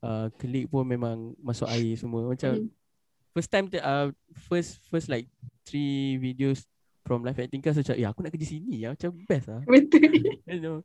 uh, 0.00 0.32
klik 0.40 0.64
pun 0.72 0.88
memang 0.88 1.36
masuk 1.44 1.68
air 1.68 1.92
semua 2.00 2.24
macam 2.24 2.56
Mm. 2.56 2.72
First 3.30 3.48
time 3.48 3.66
uh, 3.76 4.10
first 4.46 4.82
first 4.86 5.06
like 5.06 5.26
three 5.62 6.18
videos 6.18 6.66
from 7.02 7.22
live 7.22 7.38
acting 7.38 7.58
class 7.58 7.74
macam 7.74 7.96
ya 7.96 8.10
aku 8.10 8.20
nak 8.20 8.30
kerja 8.30 8.46
sini 8.48 8.82
ya 8.82 8.92
macam 8.92 9.10
best 9.24 9.46
lah 9.48 9.62
Betul. 9.64 10.10
you 10.50 10.60
know 10.60 10.76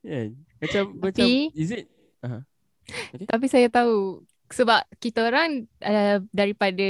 yeah. 0.00 0.30
macam 0.58 0.96
macam 0.96 1.26
Tapi- 1.26 1.52
is 1.52 1.70
it 1.72 1.86
Tapi 3.26 3.46
saya 3.46 3.66
tahu 3.66 4.22
sebab 4.46 4.78
kita 5.02 5.26
orang 5.26 5.66
uh, 5.82 6.22
daripada 6.30 6.86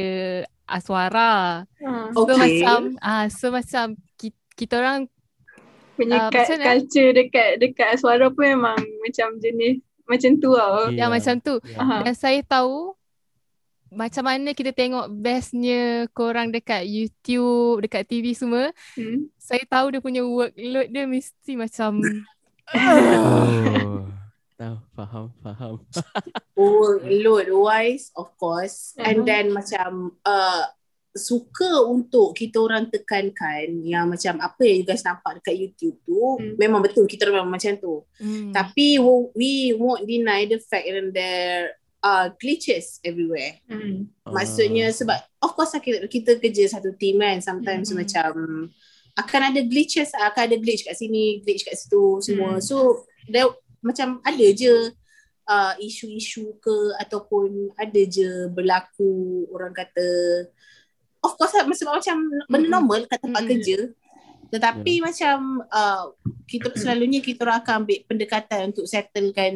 Aswara. 0.67 1.63
Ha. 1.81 1.91
So 2.13 2.27
Okay. 2.27 2.37
macam 2.37 2.99
ah 3.01 3.31
so 3.31 3.49
macam 3.49 3.97
kita, 4.19 4.37
kita 4.59 4.75
orang 4.77 5.09
Punya 5.97 6.21
Ah, 6.21 6.29
uh, 6.29 6.31
macam 6.31 6.59
culture 6.61 7.11
dekat 7.17 7.57
dekat 7.57 7.97
suara 7.97 8.29
pun 8.29 8.45
memang 8.45 8.77
macam 9.01 9.41
jenis 9.41 9.81
macam 10.05 10.37
tu 10.37 10.53
tau. 10.53 10.93
Okay. 10.93 11.01
yang 11.01 11.09
Yeah. 11.09 11.17
macam 11.17 11.35
tu. 11.41 11.55
yeah. 11.65 12.03
Dan 12.05 12.15
saya 12.15 12.41
tahu 12.45 12.93
macam 13.89 14.25
mana 14.25 14.51
kita 14.51 14.71
tengok 14.71 15.07
bestnya 15.13 15.83
korang 16.11 16.51
dekat 16.51 16.83
YouTube, 16.85 17.83
dekat 17.83 18.05
TV 18.05 18.33
semua. 18.33 18.75
Hmm. 18.95 19.31
Saya 19.37 19.63
tahu 19.65 19.95
dia 19.95 20.01
punya 20.01 20.23
workload 20.23 20.89
dia 20.91 21.05
mesti 21.07 21.53
macam 21.55 22.03
oh 22.75 24.03
tahu 24.59 24.77
faham 24.97 25.25
faham 25.39 25.75
Oh, 26.59 26.97
load 26.99 27.53
wise 27.53 28.11
of 28.17 28.33
course. 28.35 28.97
And 28.97 29.23
Uh-huh. 29.23 29.29
then 29.29 29.53
macam 29.53 30.17
uh, 30.25 30.65
suka 31.13 31.81
untuk 31.87 32.37
kita 32.37 32.61
orang 32.61 32.89
tekankan 32.89 33.81
yang 33.81 34.09
macam 34.09 34.37
apa 34.37 34.61
yang 34.65 34.77
you 34.81 34.87
guys 34.87 35.01
nampak 35.01 35.41
dekat 35.41 35.57
YouTube 35.57 35.97
tu 36.03 36.17
Hmm. 36.37 36.57
memang 36.59 36.81
betul 36.83 37.07
kita 37.07 37.29
orang 37.29 37.45
memang 37.45 37.55
macam 37.57 37.73
tu. 37.77 38.05
hmm. 38.19 38.53
Tapi 38.53 38.99
we 39.33 39.73
won't 39.73 40.05
deny 40.05 40.45
the 40.45 40.59
fact 40.59 40.85
that 40.85 41.07
there 41.13 41.77
are 42.07 42.31
glitches 42.39 43.03
everywhere. 43.03 43.59
Hmm. 43.67 44.07
Maksudnya 44.23 44.95
sebab 44.95 45.19
of 45.43 45.59
course 45.59 45.75
lah 45.75 45.83
kita, 45.83 46.07
kita 46.07 46.39
kerja 46.39 46.79
satu 46.79 46.95
team 46.95 47.19
kan 47.19 47.43
sometimes 47.43 47.91
Mhm. 47.91 47.97
macam 47.99 48.31
akan 49.17 49.41
ada 49.51 49.61
glitches 49.65 50.15
akan 50.15 50.43
ada 50.47 50.57
glitch 50.61 50.85
kat 50.85 50.95
sini 50.95 51.41
glitch 51.43 51.67
kat 51.67 51.75
situ 51.75 52.21
semua 52.21 52.61
Hmm. 52.61 52.63
so 52.63 52.77
there, 53.27 53.49
macam 53.81 54.21
ada 54.23 54.47
je 54.53 54.93
uh, 55.49 55.73
isu-isu 55.81 56.55
ke 56.61 56.77
ataupun 57.01 57.73
ada 57.75 58.03
je 58.05 58.47
berlaku 58.53 59.49
orang 59.51 59.73
kata 59.73 60.05
of 61.25 61.33
course 61.35 61.57
lah 61.57 61.65
sebab 61.65 61.97
macam 61.97 62.17
benda 62.47 62.69
Mhm. 62.69 62.75
normal 62.77 63.01
kat 63.09 63.19
tempat 63.25 63.43
Mhm. 63.43 63.51
kerja 63.51 63.79
tetapi 64.47 65.03
macam 65.03 65.65
uh, 65.73 66.13
kita 66.45 66.71
selalunya 66.83 67.25
kita 67.25 67.41
orang 67.43 67.65
akan 67.65 67.75
ambil 67.83 67.99
pendekatan 68.05 68.71
untuk 68.71 68.85
settlekan 68.85 69.55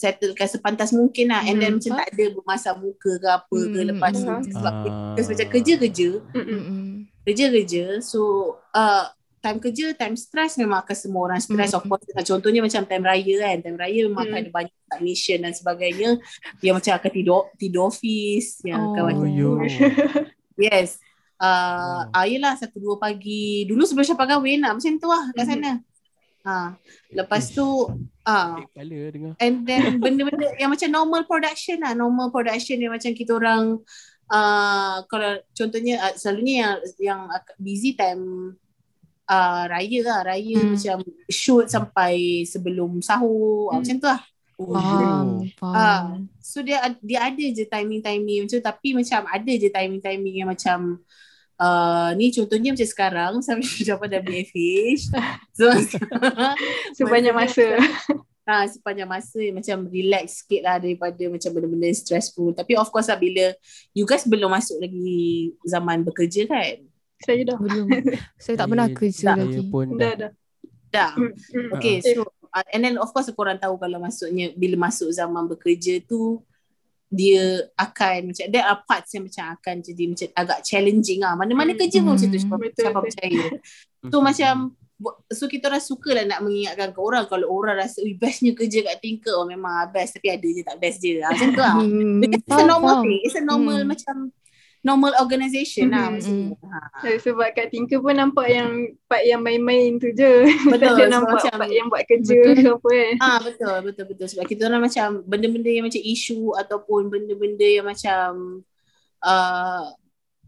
settlekan 0.00 0.48
sepantas 0.48 0.90
mungkin 0.90 1.28
lah 1.28 1.44
and 1.44 1.60
then 1.60 1.76
Hmm. 1.76 1.78
macam 1.78 1.92
tak 2.00 2.08
ada 2.10 2.24
bermasam 2.32 2.74
muka 2.80 3.12
ke 3.20 3.28
apa 3.28 3.58
ke 3.68 3.78
Hmm, 3.78 3.88
lepas 3.92 4.12
tu 4.16 4.32
sebab 4.48 4.72
Ah. 4.72 5.12
kita 5.12 5.28
macam 5.28 5.48
kerja-kerja 5.52 6.08
Hmm. 6.32 6.90
Kerja-kerja 7.20 7.84
so 8.00 8.20
uh, 8.72 9.04
time 9.40 9.56
kerja 9.56 9.92
time 9.92 10.16
stress 10.16 10.56
memang 10.56 10.80
akan 10.80 10.96
semua 10.96 11.22
orang 11.28 11.40
stress 11.40 11.72
of 11.72 11.84
Hmm. 11.84 11.92
course 11.92 12.08
contohnya 12.24 12.60
macam 12.60 12.80
time 12.82 13.04
raya 13.04 13.34
kan 13.38 13.56
time 13.60 13.76
raya 13.76 14.00
memang 14.08 14.24
akan 14.24 14.32
Hmm. 14.32 14.42
ada 14.42 14.50
banyak 14.50 14.74
submission 14.88 15.38
dan 15.44 15.52
sebagainya 15.52 16.10
yang 16.60 16.74
macam 16.74 16.92
akan 16.96 17.10
tidur 17.10 17.40
tidur 17.54 17.84
office 17.86 18.64
yang 18.64 18.80
akan 18.80 19.00
Oh. 19.00 19.04
macam 19.04 19.28
oh 19.28 19.60
yes 20.58 20.96
uh, 21.36 22.08
Oh. 22.08 22.16
ah 22.16 22.24
yelah 22.24 22.56
satu 22.56 22.76
dua 22.76 22.96
pagi 22.96 23.64
dulu 23.64 23.84
sebelum 23.84 24.04
siapa 24.06 24.24
kahwin 24.24 24.60
lah 24.60 24.72
macam 24.72 24.92
tu 24.96 25.08
lah 25.08 25.28
kat 25.32 25.44
sana 25.46 25.80
ha 26.50 26.74
lepas 27.14 27.46
tu 27.48 27.86
ah 28.26 28.58
dengar 29.14 29.38
And 29.38 29.62
then 29.62 30.02
benda-benda 30.02 30.50
yang 30.60 30.74
macam 30.74 30.90
normal 30.90 31.22
production 31.24 31.78
lah. 31.78 31.94
Normal 31.94 32.34
production 32.34 32.76
yang 32.76 32.90
macam 32.90 33.14
kita 33.14 33.30
orang 33.32 33.78
uh, 34.26 34.96
kalau 35.06 35.38
contohnya 35.54 36.02
uh, 36.02 36.14
selalunya 36.14 36.54
yang 36.58 36.74
yang 36.98 37.20
busy 37.56 37.94
time 37.94 38.54
uh, 39.26 39.64
raya 39.66 40.00
lah. 40.02 40.20
Raya 40.26 40.58
Hmm. 40.58 40.74
macam 40.74 40.98
shoot 41.30 41.70
sampai 41.70 42.42
sebelum 42.42 42.98
sahur. 43.00 43.70
Hmm. 43.70 43.80
Macam 43.80 43.96
tu 43.96 44.08
lah. 44.08 44.22
Faham, 44.60 45.40
Ah, 45.56 45.56
faham. 45.56 46.28
so 46.36 46.60
dia 46.60 46.84
dia 47.00 47.24
ada 47.24 47.40
je 47.40 47.64
timing-timing 47.64 48.44
macam 48.44 48.52
tu 48.52 48.60
tapi 48.60 48.92
macam 48.92 49.24
ada 49.24 49.52
je 49.56 49.72
timing-timing 49.72 50.34
yang 50.36 50.50
macam 50.52 51.00
uh, 51.60 52.10
ni 52.16 52.32
contohnya 52.32 52.72
macam 52.72 52.88
sekarang 52.88 53.32
sampai 53.44 53.68
dapat 53.84 54.08
WFH. 54.24 55.12
So 55.52 55.68
Sebanyak 56.98 57.36
masa. 57.36 57.76
ha, 58.48 58.66
sepanjang 58.66 59.06
masa 59.06 59.38
macam 59.54 59.86
relax 59.86 60.42
sikit 60.42 60.66
lah 60.66 60.76
daripada 60.80 61.22
macam 61.28 61.50
benda-benda 61.54 61.92
stressful. 61.92 62.56
Tapi 62.56 62.74
of 62.74 62.88
course 62.88 63.12
lah 63.12 63.20
bila 63.20 63.52
you 63.92 64.08
guys 64.08 64.26
belum 64.26 64.50
masuk 64.50 64.80
lagi 64.80 65.54
zaman 65.62 66.02
bekerja 66.02 66.48
kan? 66.48 66.82
Saya 67.20 67.44
dah. 67.44 67.58
Belum. 67.60 67.86
Saya 68.40 68.54
tak 68.56 68.66
pernah 68.72 68.88
kerja 68.88 69.36
saya 69.36 69.44
lagi. 69.44 69.68
pun 69.68 69.94
Dah 69.94 70.16
dah 70.16 70.16
dah. 70.16 70.32
Dah. 70.90 71.12
Hmm. 71.14 71.30
Hmm. 71.36 71.70
Okay 71.78 72.02
Eh. 72.02 72.16
so 72.16 72.26
uh, 72.50 72.66
and 72.74 72.82
then 72.82 72.98
of 72.98 73.12
course 73.14 73.30
korang 73.30 73.60
tahu 73.60 73.78
kalau 73.78 74.02
masuknya 74.02 74.50
bila 74.58 74.90
masuk 74.90 75.12
zaman 75.14 75.46
bekerja 75.46 76.02
tu 76.02 76.42
dia 77.10 77.42
akan 77.74 78.30
macam 78.30 78.44
there 78.48 78.62
are 78.62 78.78
parts 78.80 79.10
yang 79.12 79.26
macam 79.26 79.50
akan 79.52 79.74
jadi 79.82 80.02
macam 80.06 80.28
agak 80.32 80.58
challenging 80.62 81.20
lah. 81.20 81.34
Mana-mana 81.34 81.74
Hmm. 81.74 81.80
kerja 81.82 81.98
pun 82.00 82.14
macam 82.14 82.24
tu 82.24 82.38
Hmm. 82.38 82.44
siapa, 82.46 82.56
Betul, 82.56 82.82
siapa 82.86 82.94
betul. 82.94 83.06
percaya. 83.10 83.44
So 84.10 84.16
macam 84.22 84.54
so 85.28 85.44
kita 85.44 85.68
orang 85.68 85.80
suka 85.82 86.10
lah 86.12 86.24
nak 86.24 86.40
mengingatkan 86.40 86.92
ke 86.92 87.00
orang 87.00 87.24
kalau 87.24 87.48
orang 87.50 87.76
rasa 87.76 88.00
ui 88.00 88.12
bestnya 88.14 88.52
kerja 88.52 88.80
kat 88.80 89.00
Tinker 89.00 89.32
oh 89.32 89.44
memang 89.44 89.88
best 89.88 90.16
tapi 90.16 90.28
ada 90.28 90.44
je 90.44 90.62
tak 90.62 90.76
best 90.76 91.00
je. 91.00 91.18
Ah, 91.18 91.32
Macam 91.32 91.48
tu 91.50 91.60
lah. 91.60 91.74
Hmm, 91.76 92.20
It's 92.22 92.48
a 92.48 92.64
normal 92.64 92.94
thing. 93.00 93.20
It's 93.20 93.36
a 93.36 93.42
normal 93.42 93.80
Hmm. 93.80 93.88
macam 93.88 94.14
normal 94.80 95.12
organisation 95.16 95.88
lah 95.88 96.08
Hmm, 96.08 96.14
maksudnya. 96.16 96.56
Ha. 96.64 96.78
Eh, 97.04 97.16
Sebab 97.20 97.52
kat 97.52 97.68
Tinker 97.68 98.00
pun 98.00 98.12
nampak 98.12 98.48
yang 98.48 98.70
part 99.04 99.20
yang 99.22 99.40
main-main 99.40 99.96
tu 99.96 100.08
je. 100.10 100.48
Betul. 100.66 100.96
Tak 100.98 101.08
nampak 101.08 101.36
macam, 101.36 101.54
part 101.54 101.68
yang 101.70 101.86
buat 101.86 102.04
kerja 102.04 102.38
Betul. 102.40 102.54
ke 102.56 102.68
apa 102.72 102.88
kan. 102.90 103.14
Ah 103.20 103.38
betul 103.38 103.76
betul 103.84 104.04
betul 104.08 104.26
sebab 104.26 104.44
kita 104.44 104.62
orang 104.66 104.82
macam 104.82 105.06
benda-benda 105.22 105.68
yang 105.68 105.84
macam 105.84 106.00
isu 106.00 106.40
ataupun 106.56 107.00
benda-benda 107.06 107.66
yang 107.66 107.84
macam 107.84 108.28
uh, 109.20 109.84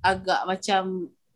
agak 0.01 0.41
macam 0.45 0.83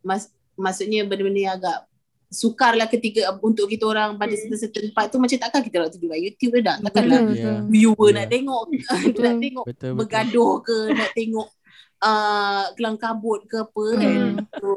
mas, 0.01 0.27
maksudnya 0.55 1.05
benda-benda 1.05 1.41
yang 1.43 1.57
agak 1.57 1.85
sukar 2.27 2.75
lah 2.75 2.91
ketika 2.91 3.23
untuk 3.39 3.71
kita 3.71 3.87
orang 3.87 4.19
pada 4.19 4.35
Hmm. 4.35 4.51
certain 4.53 4.91
tempat 4.91 5.09
tu 5.09 5.23
macam 5.23 5.39
takkan 5.39 5.63
kita 5.63 5.79
nak 5.79 5.91
tunjuk 5.95 6.11
kat 6.11 6.21
YouTube 6.21 6.53
ke 6.53 6.61
dah 6.61 6.77
takkanlah 6.83 7.21
Betul, 7.23 7.39
Yeah. 7.39 7.61
viewer 7.71 8.09
Yeah. 8.11 8.15
nak 8.19 8.27
tengok 8.27 8.63
nak 8.67 9.37
tengok 9.39 9.65
betul 9.65 9.65
betul 9.71 9.93
bergaduh 9.95 10.53
ke 10.59 10.77
nak 10.91 11.11
tengok 11.15 11.49
uh, 11.99 12.71
kelang 12.75 12.97
kabut 12.97 13.45
ke 13.45 13.57
apa 13.59 13.85
kan. 13.95 14.23
Hmm. 14.37 14.47
So, 14.57 14.69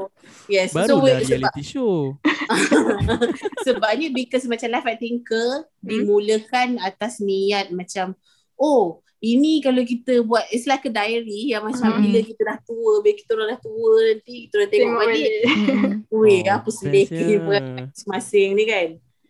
yes. 0.48 0.70
so, 0.72 0.78
Barulah 0.78 1.20
sebab, 1.20 1.28
reality 1.28 1.64
show. 1.64 2.16
sebabnya 3.66 4.08
because 4.10 4.46
macam 4.46 4.70
life 4.70 4.88
at 4.88 4.98
thinker 4.98 5.66
Hmm. 5.80 5.88
dimulakan 5.88 6.70
atas 6.78 7.20
niat 7.20 7.72
macam 7.72 8.12
oh 8.56 9.00
ini 9.20 9.60
kalau 9.60 9.80
kita 9.80 10.24
buat 10.24 10.48
it's 10.48 10.64
like 10.64 10.84
a 10.84 10.92
diary 10.92 11.52
yang 11.52 11.64
macam 11.64 11.88
Hmm. 11.92 12.04
bila 12.04 12.20
kita 12.20 12.42
dah 12.42 12.60
tua 12.62 13.00
bila 13.00 13.16
kita 13.16 13.30
orang 13.32 13.50
dah 13.50 13.60
tua 13.60 13.92
nanti 14.10 14.34
kita 14.48 14.54
orang 14.56 14.72
tengok, 14.72 14.96
balik. 14.98 15.32
Mm-mm. 15.46 15.92
weh 16.20 16.40
Oh, 16.42 16.56
apa 16.56 16.70
sedih 16.70 17.06
kita 17.06 17.34
masing-masing 17.44 18.50
ni 18.54 18.64
kan 18.66 18.90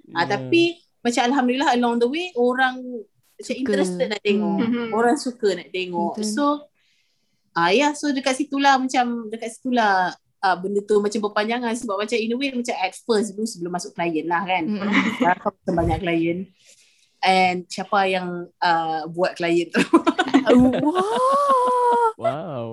Ah, 0.09 0.25
Ya. 0.25 0.37
tapi 0.37 0.63
macam 0.99 1.21
alhamdulillah 1.23 1.69
along 1.73 1.95
the 1.97 2.07
way 2.07 2.33
orang 2.33 2.81
macam 2.81 3.45
Suka. 3.45 3.61
interested 3.61 4.07
nak 4.09 4.19
tengok. 4.19 4.57
Mhm. 4.59 4.87
Orang 4.89 5.15
suka 5.15 5.49
nak 5.53 5.69
tengok. 5.69 6.17
Betul. 6.17 6.27
So 6.27 6.45
ah 7.59 7.69
ya 7.69 7.91
so 7.91 8.07
dekat 8.09 8.35
situlah 8.35 8.79
macam 8.79 9.27
dekat 9.27 9.51
situlah 9.51 10.11
ah, 10.39 10.55
benda 10.55 10.79
tu 10.81 10.97
macam 10.97 11.19
berpanjangan 11.21 11.75
sebab 11.75 11.99
macam 11.99 12.15
in 12.15 12.31
a 12.31 12.35
way 12.35 12.49
macam 12.51 12.71
at 12.73 12.95
first 12.97 13.35
dulu 13.35 13.43
sebelum 13.43 13.71
masuk 13.71 13.91
klien 13.91 14.23
lah 14.23 14.39
kan. 14.51 14.63
Macam 14.63 15.73
banyak 15.75 15.99
klien. 15.99 16.47
And 17.19 17.67
siapa 17.67 18.07
yang 18.07 18.27
uh, 18.57 19.03
buat 19.11 19.35
klien 19.35 19.67
tu. 19.67 19.83
Wah. 20.87 22.09
Wow. 22.15 22.65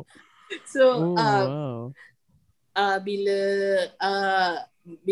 so 0.64 0.82
Oh, 0.87 1.18
uh, 1.18 1.43
wow. 1.43 1.76
uh, 2.72 2.99
bila 3.03 3.39
uh, 3.99 4.55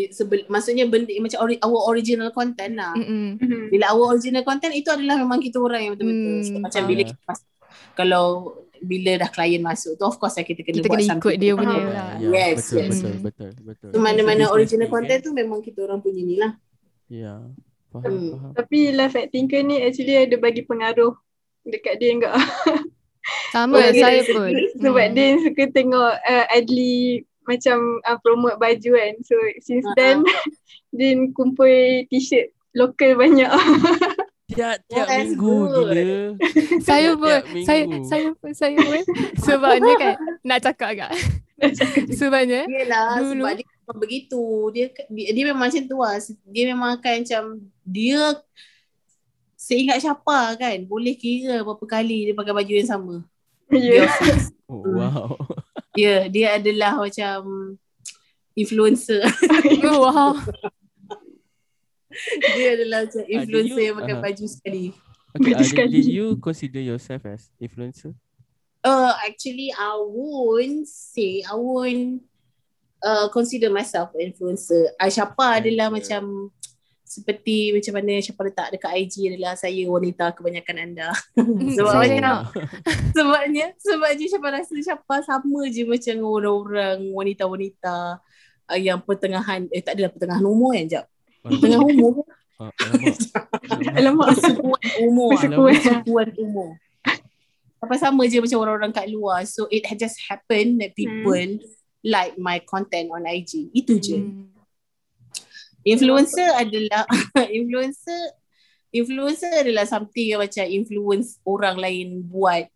sebel, 0.09 0.47
maksudnya 0.47 0.87
benda 0.87 1.11
macam 1.19 1.39
ori, 1.43 1.59
our 1.59 1.81
original 1.91 2.31
content 2.31 2.79
lah. 2.79 2.95
Mm-mm. 2.95 3.35
Mhm. 3.35 3.67
bila 3.67 3.91
our 3.91 4.15
original 4.15 4.43
content 4.43 4.71
itu 4.71 4.87
adalah 4.87 5.19
memang 5.19 5.43
kita 5.43 5.59
orang 5.59 5.83
yang 5.83 5.91
betul-betul 5.99 6.31
Hmm, 6.31 6.43
so, 6.47 6.55
macam 6.63 6.81
faham. 6.83 6.91
bila 6.91 7.01
kita 7.03 7.21
mas- 7.27 7.47
kalau 7.91 8.25
bila 8.79 9.11
dah 9.17 9.27
klien 9.27 9.59
masuk 9.59 9.93
tu 9.93 10.03
of 10.03 10.15
course 10.15 10.33
lah 10.33 10.43
kita 10.43 10.61
kena 10.61 10.77
Kita 10.77 10.87
buat 10.87 10.97
kena 10.97 11.09
something 11.09 11.23
ikut 11.25 11.35
dia 11.37 11.51
punya 11.53 11.73
Ah. 11.73 11.85
lah. 11.85 12.09
Ya, 12.15 12.27
Yes, 12.27 12.55
betul, 12.59 12.75
yes. 12.77 12.89
betul, 12.91 13.09
Hmm. 13.09 13.21
betul, 13.21 13.49
betul. 13.61 13.89
so 13.89 13.97
mana-mana 13.97 14.43
original 14.49 14.87
content 14.87 15.19
kan? 15.19 15.25
tu 15.25 15.31
memang 15.31 15.59
kita 15.59 15.79
orang 15.81 15.99
punya 15.99 16.21
ni 16.21 16.35
lah 16.35 16.53
Ya. 17.05 17.37
Faham, 17.87 18.01
Hmm. 18.03 18.29
faham. 18.33 18.51
Tapi 18.55 18.79
life 18.91 19.15
at 19.15 19.29
thinker 19.29 19.61
ni 19.61 19.79
actually 19.79 20.15
ada 20.15 20.35
bagi 20.35 20.61
pengaruh 20.61 21.13
dekat 21.63 21.95
dia 21.95 22.11
enggak. 22.11 22.33
Sama 23.49 23.77
Oh, 23.77 23.89
saya 23.91 24.19
dia- 24.19 24.29
pun. 24.31 24.51
Sebab 24.75 25.01
Mm. 25.03 25.13
dia 25.13 25.27
suka 25.39 25.63
tengok 25.71 26.11
uh, 26.19 26.45
Adli 26.51 27.21
macam 27.43 27.77
uh, 28.01 28.17
promote 28.19 28.57
baju 28.57 28.89
kan. 28.91 29.13
So 29.21 29.33
since 29.59 29.81
Ha-ha. 29.83 29.95
then 29.95 30.17
dia 30.97 31.13
kumpul 31.31 31.69
t-shirt 32.07 32.49
lokal 32.73 33.15
banyak. 33.15 33.47
Tiap-tiap 34.45 34.93
Oh, 34.95 35.09
that's 35.09 35.25
minggu 35.27 35.53
good. 35.57 35.73
gila. 35.89 36.13
saya 36.87 37.09
pun 37.13 37.33
saya 37.61 37.81
saya 38.03 38.27
pun 38.31 38.51
saya 38.53 38.77
pun 38.77 39.01
sebabnya 39.45 39.93
kan 39.95 40.13
nak 40.41 40.59
cakap 40.61 40.87
agak 40.91 41.11
sebabnya 42.19 42.61
Yelah 42.65 43.17
Dulu- 43.17 43.41
sebab 43.41 43.53
dia 43.55 43.65
memang 43.65 43.97
begitu 43.97 44.41
dia, 44.69 44.85
dia 45.07 45.27
dia 45.31 45.43
memang 45.45 45.65
macam 45.65 45.81
tu 45.81 45.97
lah 45.97 46.13
dia 46.45 46.63
memang 46.67 46.89
akan 46.93 47.13
macam 47.19 47.43
dia 47.81 48.21
seingat 49.55 49.97
siapa 49.97 50.53
kan 50.55 50.77
boleh 50.83 51.15
kira 51.15 51.59
berapa 51.59 51.81
kali 51.83 52.29
dia 52.29 52.33
pakai 52.33 52.53
baju 52.53 52.69
yang 52.71 52.85
sama 52.87 53.15
Ya. 53.65 54.05
dia 54.05 54.05
fix. 54.21 54.53
Oh, 54.69 54.85
wow. 54.85 55.33
Ya, 55.95 56.29
dia 56.29 56.53
adalah 56.53 57.01
macam 57.01 57.73
influencer. 58.53 59.25
wow 59.83 60.37
dia 62.55 62.67
adalah 62.75 62.99
macam 63.05 63.23
influencer 63.25 63.79
you- 63.81 63.87
yang 63.87 63.97
pakai 63.99 64.15
baju 64.21 64.45
sekali. 64.45 64.85
Okay, 65.35 65.51
Baju 65.51 65.63
uh, 65.63 65.67
sekali. 65.67 65.91
did 65.91 66.07
you 66.07 66.27
consider 66.39 66.79
yourself 66.79 67.21
as 67.27 67.51
influencer? 67.59 68.15
Uh, 68.79 69.11
actually, 69.25 69.73
I 69.73 69.97
won't 69.99 70.85
say, 70.85 71.43
I 71.43 71.57
won't 71.57 72.23
uh, 73.01 73.27
consider 73.29 73.67
myself 73.67 74.13
an 74.15 74.31
influencer. 74.31 74.93
Uh, 74.95 75.11
Syapa 75.11 75.59
adalah 75.59 75.89
Okay. 75.89 76.05
macam 76.07 76.53
seperti 77.05 77.69
macam 77.69 77.93
mana 78.01 78.17
Syapa 78.17 78.41
letak 78.45 78.67
dekat 78.73 78.91
IG 78.97 79.13
adalah 79.29 79.53
saya 79.53 79.83
wanita 79.85 80.31
kebanyakan 80.33 80.75
anda. 80.81 81.09
Sebab 81.75 81.91
saya 81.91 82.01
banyak 82.01 82.21
tengok. 82.21 82.43
sebabnya 83.17 83.65
sebabnya 83.77 84.25
Syapa 84.31 84.47
rasa 84.55 84.73
Syapa 84.79 85.15
sama 85.21 85.59
je 85.67 85.83
macam 85.83 86.15
orang-orang 86.23 86.99
wanita-wanita 87.11 87.95
uh, 88.69 88.79
yang 88.79 88.99
pertengahan 89.01 89.67
eh 89.69 89.83
tak 89.83 89.99
adalah 89.99 90.11
pertengahan 90.15 90.43
umur 90.43 90.73
kan 90.75 90.85
jap. 90.87 91.05
Pertengahan 91.45 91.93
umur 91.93 92.25
Oh, 92.55 92.71
alamak. 92.79 93.19
Alamak. 93.99 94.27
persukuan 94.31 94.83
umur. 95.03 95.29
Persukuan. 95.35 95.75
Persukuan 95.75 96.29
umur. 96.39 96.69
Apa 97.83 97.95
sama 97.99 98.23
je 98.31 98.39
macam 98.39 98.63
orang-orang 98.63 98.95
kat 98.95 99.11
luar. 99.11 99.43
So 99.43 99.67
it 99.67 99.83
had 99.83 99.99
just 99.99 100.15
happened 100.23 100.79
that 100.79 100.95
people 100.95 101.59
like 101.99 102.39
my 102.39 102.63
content 102.63 103.11
on 103.11 103.27
IG. 103.27 103.75
Itu 103.75 103.99
je. 103.99 104.23
Hmm. 104.23 104.55
Influencer 105.83 106.47
adalah 106.55 107.03
influencer 107.59 108.21
influencer 108.95 109.51
adalah 109.51 109.83
something 109.83 110.23
yang 110.23 110.39
macam 110.39 110.65
influence 110.65 111.35
orang 111.43 111.75
lain 111.75 112.23
buat 112.23 112.71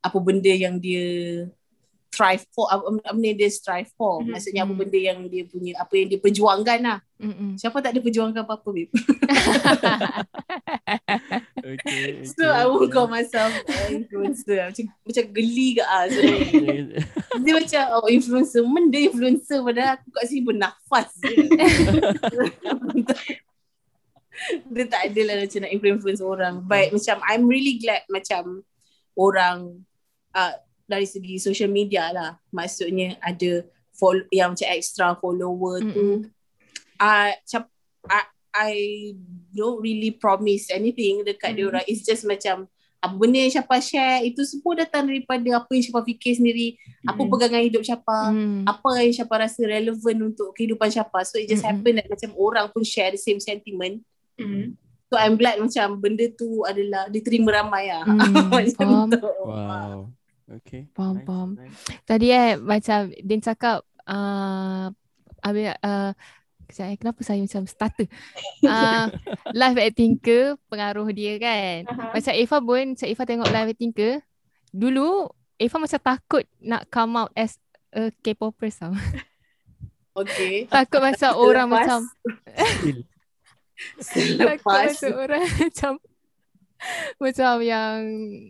apa 0.00 0.18
benda 0.24 0.50
yang 0.50 0.80
dia 0.80 1.04
strive 2.14 2.46
for 2.54 2.70
apa 2.70 2.86
apa 2.86 3.10
benda 3.10 3.34
dia 3.34 3.50
strive 3.50 3.90
for 3.98 4.22
Mhm. 4.22 4.30
maksudnya 4.30 4.62
apa 4.62 4.70
Mhm. 4.70 4.78
benda 4.78 4.98
yang 5.02 5.18
dia 5.26 5.42
punya 5.50 5.72
apa 5.82 5.92
yang 5.98 6.06
dia 6.14 6.20
perjuangkan 6.22 6.78
lah 6.78 6.98
Mm-mm. 7.18 7.58
siapa 7.58 7.82
tak 7.82 7.90
ada 7.94 8.00
perjuangkan 8.02 8.42
apa-apa 8.46 8.68
babe 8.70 8.90
okay, 11.64 12.22
so 12.22 12.46
I 12.46 12.66
won't 12.70 12.92
call 12.94 13.10
myself 13.10 13.50
an 13.66 14.04
influencer 14.04 14.70
macam 14.70 14.84
macam 15.02 15.24
geli 15.34 15.68
ke 15.78 15.82
ah 15.82 16.06
okay. 16.06 17.02
dia 17.42 17.52
macam 17.58 17.82
oh 17.98 18.06
influencer 18.10 18.62
mana 18.62 18.94
influencer 18.94 19.58
padahal 19.62 19.98
aku 19.98 20.08
kat 20.14 20.24
sini 20.30 20.42
bernafas 20.46 21.08
je 21.18 21.34
dia 24.74 24.84
tak 24.90 25.02
ada 25.10 25.20
lah 25.24 25.34
macam 25.46 25.60
nak 25.62 25.72
influence 25.72 26.22
orang 26.22 26.54
but 26.66 26.90
macam 26.90 27.16
I'm 27.22 27.46
really 27.46 27.78
glad 27.78 28.02
macam 28.10 28.66
orang 29.14 29.86
uh, 30.34 30.54
dari 30.84 31.04
segi 31.04 31.36
social 31.36 31.68
media 31.68 32.08
lah 32.08 32.30
maksudnya 32.48 33.16
ada 33.18 33.64
follow, 33.90 34.24
yang 34.28 34.52
macam 34.52 34.68
extra 34.68 35.14
follower 35.14 35.80
tu 35.80 35.88
Mm-mm. 35.90 36.18
uh, 36.98 37.30
macam 37.32 37.62
I, 38.04 38.20
I 38.52 38.72
don't 39.50 39.80
really 39.80 40.12
promise 40.12 40.68
anything 40.68 41.22
dekat 41.22 41.50
Mm. 41.50 41.56
dia 41.56 41.64
orang 41.66 41.84
it's 41.86 42.02
just 42.02 42.22
macam 42.22 42.68
apa 42.98 43.14
benda 43.14 43.36
yang 43.36 43.52
Syapa 43.52 43.76
share 43.78 44.24
itu 44.24 44.40
semua 44.42 44.72
datang 44.74 45.04
daripada 45.04 45.44
apa 45.54 45.68
yang 45.70 45.84
Syapa 45.84 46.00
fikir 46.02 46.32
sendiri 46.34 46.76
apa 47.02 47.18
Mm. 47.18 47.28
pegangan 47.28 47.62
hidup 47.62 47.82
Syapa 47.82 48.18
Mm. 48.28 48.64
apa 48.64 48.88
yang 49.00 49.14
Syapa 49.14 49.34
rasa 49.38 49.60
relevan 49.62 50.16
untuk 50.26 50.52
kehidupan 50.52 50.88
Syapa 50.88 51.20
so 51.22 51.36
it 51.36 51.46
just 51.46 51.60
Mm-mm. 51.60 51.80
happen 51.80 51.92
that 51.94 52.08
macam 52.08 52.30
orang 52.34 52.66
pun 52.68 52.82
share 52.82 53.08
the 53.08 53.18
same 53.18 53.38
sentiment 53.38 54.04
Hmm. 54.34 54.74
so 55.06 55.14
I'm 55.14 55.38
glad 55.38 55.56
macam 55.56 55.94
benda 55.96 56.26
tu 56.28 56.64
adalah 56.64 57.06
diterima 57.06 57.54
ramai 57.54 57.86
lah 57.86 58.02
Hmm, 58.02 58.50
macam 58.50 58.74
faham. 58.74 59.08
tu 59.08 59.22
Wow. 59.46 60.10
Okay. 60.44 60.92
Faham, 60.92 61.16
nice, 61.16 61.26
faham. 61.26 61.50
nice. 61.56 61.76
Tadi 62.04 62.28
eh 62.28 62.60
macam 62.60 63.08
Din 63.16 63.40
cakap 63.40 63.80
uh, 64.04 64.92
Habis 65.40 65.72
uh, 65.80 66.12
Sekejap 66.64 66.86
eh, 66.86 66.96
kenapa 66.96 67.20
saya 67.20 67.40
macam 67.40 67.62
starter 67.64 68.08
uh, 68.62 69.06
Live 69.60 69.78
at 69.80 69.92
Tinker 69.92 70.60
Pengaruh 70.68 71.08
dia 71.10 71.40
kan 71.40 71.88
Aha. 71.88 72.12
Macam 72.12 72.32
Eva 72.32 72.56
pun 72.60 72.84
Macam 72.92 73.06
Eva 73.08 73.22
tengok 73.24 73.48
Live 73.48 73.70
at 73.70 73.78
Tinker 73.78 74.12
Dulu 74.68 75.08
Eva 75.56 75.76
macam 75.78 76.00
takut 76.02 76.44
Nak 76.60 76.82
come 76.88 77.14
out 77.16 77.32
as 77.32 77.56
A 77.88 78.10
K-popers 78.10 78.76
tau 78.76 78.92
okay 80.20 80.68
Takut 80.68 81.00
macam 81.00 81.30
orang 81.36 81.68
Selepas- 81.68 81.80
macam. 81.80 82.00
Takut 83.74 84.06
selepas 84.06 84.86
macam 84.94 85.12
orang 85.18 85.44
macam 85.58 85.92
Macam 87.22 87.62
yang 87.64 87.98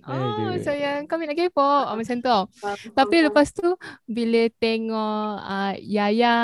Oh 0.04 0.12
Aduh. 0.12 0.58
macam 0.58 0.74
yang 0.74 0.98
Kami 1.06 1.22
nak 1.28 1.36
K-pop. 1.38 1.84
Ah, 1.86 1.94
Macam 1.94 2.16
tu 2.18 2.26
tau. 2.26 2.42
Tapi 2.94 3.16
lepas 3.26 3.48
tu 3.54 3.68
bila 4.08 4.48
tengok 4.58 5.30
uh, 5.40 5.74
Yaya 5.78 6.38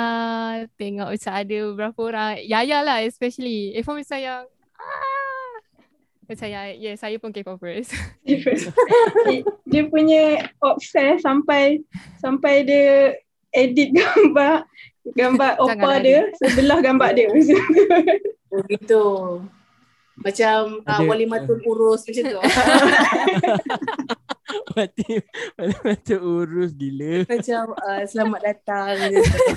tengok 0.79 1.09
macam 1.11 1.33
ada 1.33 1.57
beberapa 1.71 1.99
orang 2.07 2.33
Yaya 2.45 2.79
lah 2.85 2.97
especially. 3.03 3.75
Macam 3.81 4.19
yang 4.19 4.43
ah, 4.79 5.53
macam 6.31 6.47
yang 6.47 6.67
yeah 6.79 6.95
saya 6.95 7.19
pun 7.19 7.35
K-popers. 7.35 7.91
dia, 8.23 8.39
dia 9.71 9.83
punya 9.91 10.47
obses 10.63 11.19
sampai 11.19 11.83
sampai 12.23 12.63
dia 12.63 13.19
edit 13.51 13.91
gambar 13.99 14.63
gambar 15.17 15.53
opa 15.59 15.91
dia 15.99 16.31
sebelah 16.39 16.79
gambar 16.79 17.09
dia. 17.19 17.27
Oh 18.87 19.43
Macam 20.21 20.57
uh, 20.81 20.91
Ada- 21.01 21.07
wali 21.09 21.25
matun 21.25 21.59
urus 21.65 22.05
macam 22.05 22.23
tu. 22.23 22.41
Mati 24.75 25.19
Mati 25.83 26.13
urus 26.15 26.71
gila 26.75 27.23
macam 27.27 27.63
uh, 27.75 28.03
selamat 28.05 28.39
datang. 28.43 28.95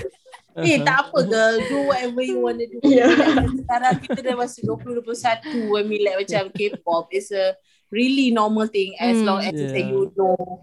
eh 0.63 0.79
tak 0.87 1.11
apa 1.11 1.19
girl, 1.27 1.57
do 1.67 1.79
whatever 1.91 2.23
you 2.23 2.39
want 2.39 2.63
to 2.63 2.67
do. 2.71 2.79
Ya. 2.87 3.11
Sekarang 3.51 3.95
kita 3.99 4.21
dah 4.23 4.35
masuk 4.39 4.63
2021 5.03 5.51
I 5.51 5.83
mean 5.83 6.01
like 6.07 6.19
macam 6.23 6.43
K-pop 6.55 7.11
is 7.11 7.35
a 7.35 7.59
really 7.91 8.31
normal 8.31 8.71
thing 8.71 8.95
as 8.99 9.19
Hmm. 9.19 9.27
long 9.27 9.41
as 9.43 9.51
Yeah. 9.55 9.75
yeah. 9.75 9.91
you 9.91 10.11
know 10.15 10.63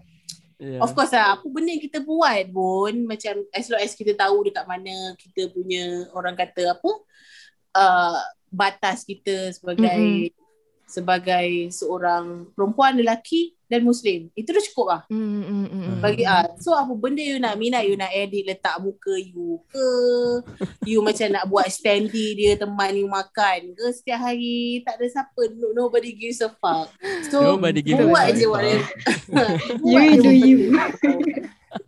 Yeah. 0.62 0.78
Of 0.78 0.94
course 0.94 1.10
lah, 1.10 1.34
apa 1.34 1.42
benda 1.50 1.74
yang 1.74 1.82
kita 1.82 2.06
buat 2.06 2.46
pun 2.54 3.02
macam 3.02 3.34
as 3.50 3.66
long 3.66 3.82
as 3.82 3.98
kita 3.98 4.14
tahu 4.14 4.46
dekat 4.46 4.62
mana 4.62 5.10
kita 5.18 5.50
punya 5.50 6.06
orang 6.14 6.38
kata 6.38 6.78
apa 6.78 6.90
uh, 7.74 8.22
batas 8.52 9.02
kita 9.08 9.50
sebagai 9.56 10.30
sebagai 10.92 11.72
seorang 11.72 12.52
perempuan 12.52 13.00
lelaki 13.00 13.56
dan 13.64 13.80
muslim. 13.80 14.28
Itu 14.36 14.52
dah 14.52 14.60
cukup 14.60 14.86
lah. 14.92 15.02
Mm, 15.08 15.24
mm, 15.24 15.40
mm, 15.48 15.68
mm. 15.72 15.98
Bagi 16.04 16.28
ah 16.28 16.44
so 16.60 16.76
apa 16.76 16.92
benda 16.92 17.24
you 17.24 17.40
nak 17.40 17.56
minat 17.56 17.88
you 17.88 17.96
nak 17.96 18.12
edit 18.12 18.44
letak 18.44 18.76
muka 18.84 19.16
you 19.16 19.56
ke 19.72 19.88
you 20.92 21.00
macam 21.00 21.32
nak 21.32 21.48
buat 21.48 21.72
standy 21.72 22.36
dia 22.36 22.60
teman 22.60 22.92
you 22.92 23.08
makan 23.08 23.72
ke 23.72 23.84
setiap 23.96 24.20
hari 24.20 24.84
tak 24.84 25.00
ada 25.00 25.08
siapa 25.08 25.48
no, 25.56 25.72
nobody 25.72 26.12
gives 26.12 26.44
a 26.44 26.52
fuck 26.60 26.92
so 27.32 27.40
Nobody 27.40 27.80
gives 27.80 27.96
a 27.96 28.04
buat 28.04 28.28
fuck. 28.28 28.36
je 28.36 28.46
whatever 28.52 28.84
You 29.80 29.80
Buat 29.96 30.20
do 30.20 30.32
you. 30.36 30.58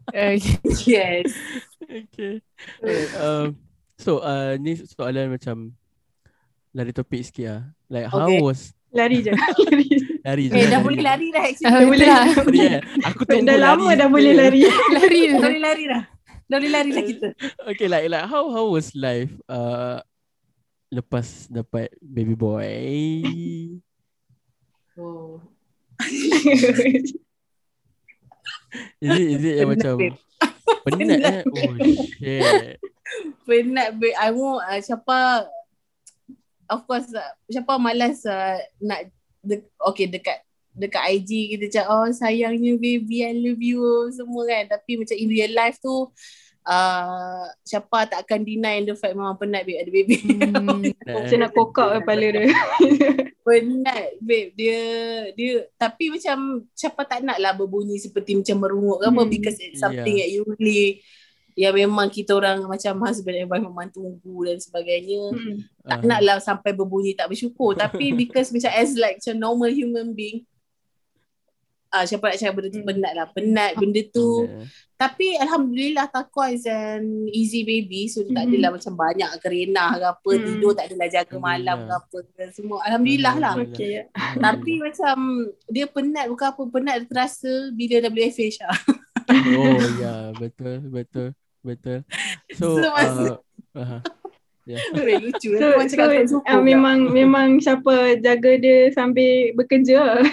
Okay. 0.08 0.56
yes 0.88 1.28
Okay. 1.84 2.40
um, 3.20 3.60
so 4.00 4.24
uh, 4.24 4.56
ni 4.56 4.80
soalan 4.80 5.36
macam 5.36 5.76
lari 6.74 6.90
topik 6.90 7.22
sikit 7.22 7.46
lah. 7.46 7.62
Like 7.86 8.06
how 8.10 8.26
Okay. 8.26 8.42
was 8.42 8.74
Lari 8.94 9.26
je. 9.26 9.34
Lari 9.66 9.86
je. 9.90 10.06
lari 10.22 10.44
je. 10.46 10.54
eh 10.54 10.66
dah 10.70 10.78
boleh 10.78 11.02
lari 11.02 11.26
dah 11.34 11.42
Ah, 11.42 11.50
actually 11.50 11.86
betul 11.90 12.06
lah. 12.06 12.26
Lari 12.30 12.58
kan? 12.62 12.82
Aku 13.10 13.22
tunggu 13.26 13.46
Dah 13.50 13.56
lama 13.58 13.82
lari 13.90 13.98
dah 13.98 14.06
boleh 14.06 14.32
lari. 14.38 14.60
Lari 14.98 15.18
dah 15.18 15.34
je. 15.34 15.42
boleh 15.42 15.60
lari 15.62 15.84
dah 15.90 16.02
dah 16.44 16.56
boleh 16.62 16.70
lari 16.70 16.90
lah 16.94 17.02
kita 17.02 17.28
Okay 17.74 17.88
like 17.90 18.06
like 18.06 18.26
how 18.30 18.46
how 18.54 18.70
was 18.70 18.94
life 18.94 19.34
uh, 19.50 19.98
lepas 20.94 21.50
dapat 21.50 21.90
baby 21.98 22.38
boy? 22.38 22.86
oh. 24.94 25.42
Is 29.02 29.10
it 29.10 29.26
is 29.38 29.42
it 29.42 29.54
yang 29.58 29.70
macam 29.70 29.94
penat 30.86 31.18
eh? 31.18 31.42
Oh 31.46 31.74
shit. 32.18 32.78
penat 33.42 33.88
babe 33.98 34.14
I 34.14 34.30
want 34.30 34.62
uh, 34.66 34.78
siapa 34.78 35.46
of 36.66 36.84
course 36.84 37.08
uh, 37.10 37.32
siapa 37.44 37.76
malas 37.76 38.24
uh, 38.24 38.56
nak 38.78 39.08
de- 39.40 39.68
okay 39.80 40.06
dekat 40.06 40.40
dekat 40.72 41.02
IG 41.14 41.30
kita 41.52 41.66
cakap 41.70 41.88
oh 41.88 42.08
sayangnya 42.10 42.74
baby 42.74 43.22
I 43.22 43.32
love 43.32 43.60
you 43.60 43.82
semua 44.10 44.42
kan 44.44 44.64
tapi 44.68 44.98
macam 44.98 45.14
in 45.14 45.30
real 45.30 45.52
life 45.52 45.78
tu 45.78 46.10
uh, 46.64 47.44
siapa 47.62 48.08
tak 48.08 48.24
akan 48.24 48.40
deny 48.42 48.82
the 48.82 48.92
fact 48.92 49.14
memang 49.14 49.36
penat 49.36 49.62
babe 49.62 49.78
ada 49.78 49.90
baby 49.90 50.16
Hmm. 50.24 50.82
Macam 51.14 51.36
nak 51.36 51.52
kokak 51.52 51.88
kepala 52.00 52.26
dia. 52.26 52.48
penat 53.46 54.16
babe 54.18 54.50
dia 54.56 54.80
dia 55.32 55.68
tapi 55.76 56.08
macam 56.08 56.64
siapa 56.72 57.04
tak 57.04 57.20
nak 57.20 57.36
lah 57.36 57.52
berbunyi 57.52 58.00
seperti 58.00 58.34
macam 58.34 58.56
merungut 58.58 58.98
ke 58.98 59.06
apa 59.06 59.20
Hmm. 59.20 59.30
because 59.30 59.58
it's 59.60 59.78
something 59.78 60.16
that 60.16 60.26
you 60.26 60.42
really 60.48 61.04
yang 61.54 61.70
memang 61.72 62.06
kita 62.08 62.32
orang 62.32 62.62
macam 62.62 62.98
husband 63.00 63.36
and 63.36 63.46
wife 63.46 63.62
memang 63.62 63.86
tunggu 63.88 64.36
dan 64.44 64.58
sebagainya 64.58 65.30
Hmm. 65.30 65.62
tak 65.82 65.98
Ah. 65.98 66.04
nak 66.04 66.20
lah 66.20 66.36
sampai 66.38 66.70
berbunyi 66.70 67.12
tak 67.12 67.26
bersyukur 67.26 67.72
tapi 67.78 68.10
because 68.12 68.50
macam 68.50 68.70
as 68.70 68.94
like 68.94 69.18
macam 69.18 69.36
normal 69.36 69.70
human 69.70 70.10
being 70.10 70.42
ah 71.88 72.02
uh, 72.02 72.04
siapa 72.04 72.26
nak 72.26 72.36
cakap 72.36 72.54
benda 72.56 72.68
tu 72.68 72.80
Hmm. 72.80 72.88
penat 72.90 73.12
lah 73.14 73.26
penat 73.30 73.70
benda 73.78 74.02
tu 74.04 74.30
Yeah. 74.42 74.66
tapi 74.96 75.26
alhamdulillah 75.36 76.10
Takwa 76.10 76.50
is 76.50 76.66
an 76.66 77.06
easy 77.30 77.62
baby 77.62 78.10
so 78.10 78.18
dia 78.20 78.34
tak 78.34 78.42
Hmm. 78.42 78.50
adalah 78.50 78.70
macam 78.74 78.92
banyak 78.96 79.30
kerenah 79.38 79.90
ke 79.92 80.06
apa 80.08 80.30
Hmm. 80.34 80.42
tidur 80.44 80.72
tak 80.72 80.84
adalah 80.90 81.06
jaga 81.08 81.36
malam 81.38 81.76
ke 81.80 81.92
apa 81.94 82.18
ke 82.26 82.42
semua 82.50 82.82
alhamdulillah 82.82 83.34
lah 83.38 83.52
Okay. 83.62 83.90
ya. 83.94 84.02
tapi 84.42 84.82
macam 84.82 85.16
dia 85.70 85.86
penat 85.86 86.26
bukan 86.26 86.46
apa 86.50 86.62
penat 86.66 86.96
terasa 87.06 87.52
bila 87.70 87.94
WFH 88.04 88.58
lah 88.58 88.78
Oh 89.54 89.78
ya 90.02 90.02
yeah, 90.02 90.22
betul 90.34 90.82
betul 90.90 91.30
betul. 91.64 92.04
So, 92.58 92.78
So, 92.82 92.88
uh, 92.94 93.40
uh, 93.74 94.00
yeah. 94.68 94.78
Very 94.94 95.18
lucu 95.18 95.58
So, 95.58 95.66
so, 95.66 95.76
macam 95.80 96.06
so 96.28 96.38
suku 96.38 96.46
uh, 96.46 96.62
memang 96.62 97.10
memang 97.10 97.58
siapa 97.58 98.20
jaga 98.22 98.52
dia 98.60 98.92
sambil 98.94 99.56
bekerja. 99.58 100.22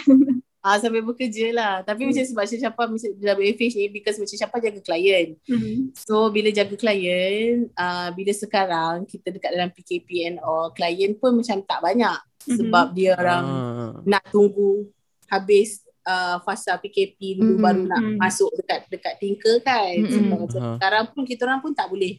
Ah 0.62 0.78
sampai 0.78 1.02
bekerja 1.02 1.50
lah. 1.58 1.82
Tapi 1.82 2.06
macam 2.06 2.22
sebab 2.22 2.46
siapa 2.46 2.86
macam 2.86 3.10
dalam 3.18 3.38
WFH 3.42 3.82
ni 3.82 3.90
because 3.90 4.22
macam 4.22 4.38
siapa 4.38 4.62
jaga 4.62 4.78
klien. 4.86 5.34
Hmm. 5.50 5.90
So 5.98 6.30
bila 6.30 6.54
jaga 6.54 6.78
klien, 6.78 7.66
uh, 7.74 8.14
bila 8.14 8.30
sekarang 8.30 9.10
kita 9.10 9.34
dekat 9.34 9.58
dalam 9.58 9.74
PKP 9.74 10.30
and 10.30 10.38
all, 10.46 10.70
klien 10.70 11.18
pun 11.18 11.42
macam 11.42 11.66
tak 11.66 11.82
banyak 11.82 12.14
sebab 12.46 12.94
dia 12.94 13.18
orang 13.18 13.42
Ah. 13.42 13.94
nak 14.06 14.22
tunggu 14.30 14.86
habis 15.26 15.82
uh, 16.04 16.38
fasa 16.42 16.76
PKP 16.76 17.38
dulu 17.38 17.58
Mhm, 17.58 17.62
baru 17.62 17.82
nak 17.86 18.02
mhm. 18.02 18.18
masuk 18.18 18.50
dekat 18.56 18.80
dekat 18.88 19.14
tinker 19.18 19.56
kan. 19.62 19.94
Mhm. 19.98 20.10
Sebab 20.10 20.38
macam 20.40 20.62
Ha. 20.62 20.70
sekarang 20.78 21.04
pun 21.12 21.24
kita 21.24 21.42
orang 21.46 21.60
pun 21.60 21.72
tak 21.72 21.88
boleh 21.88 22.18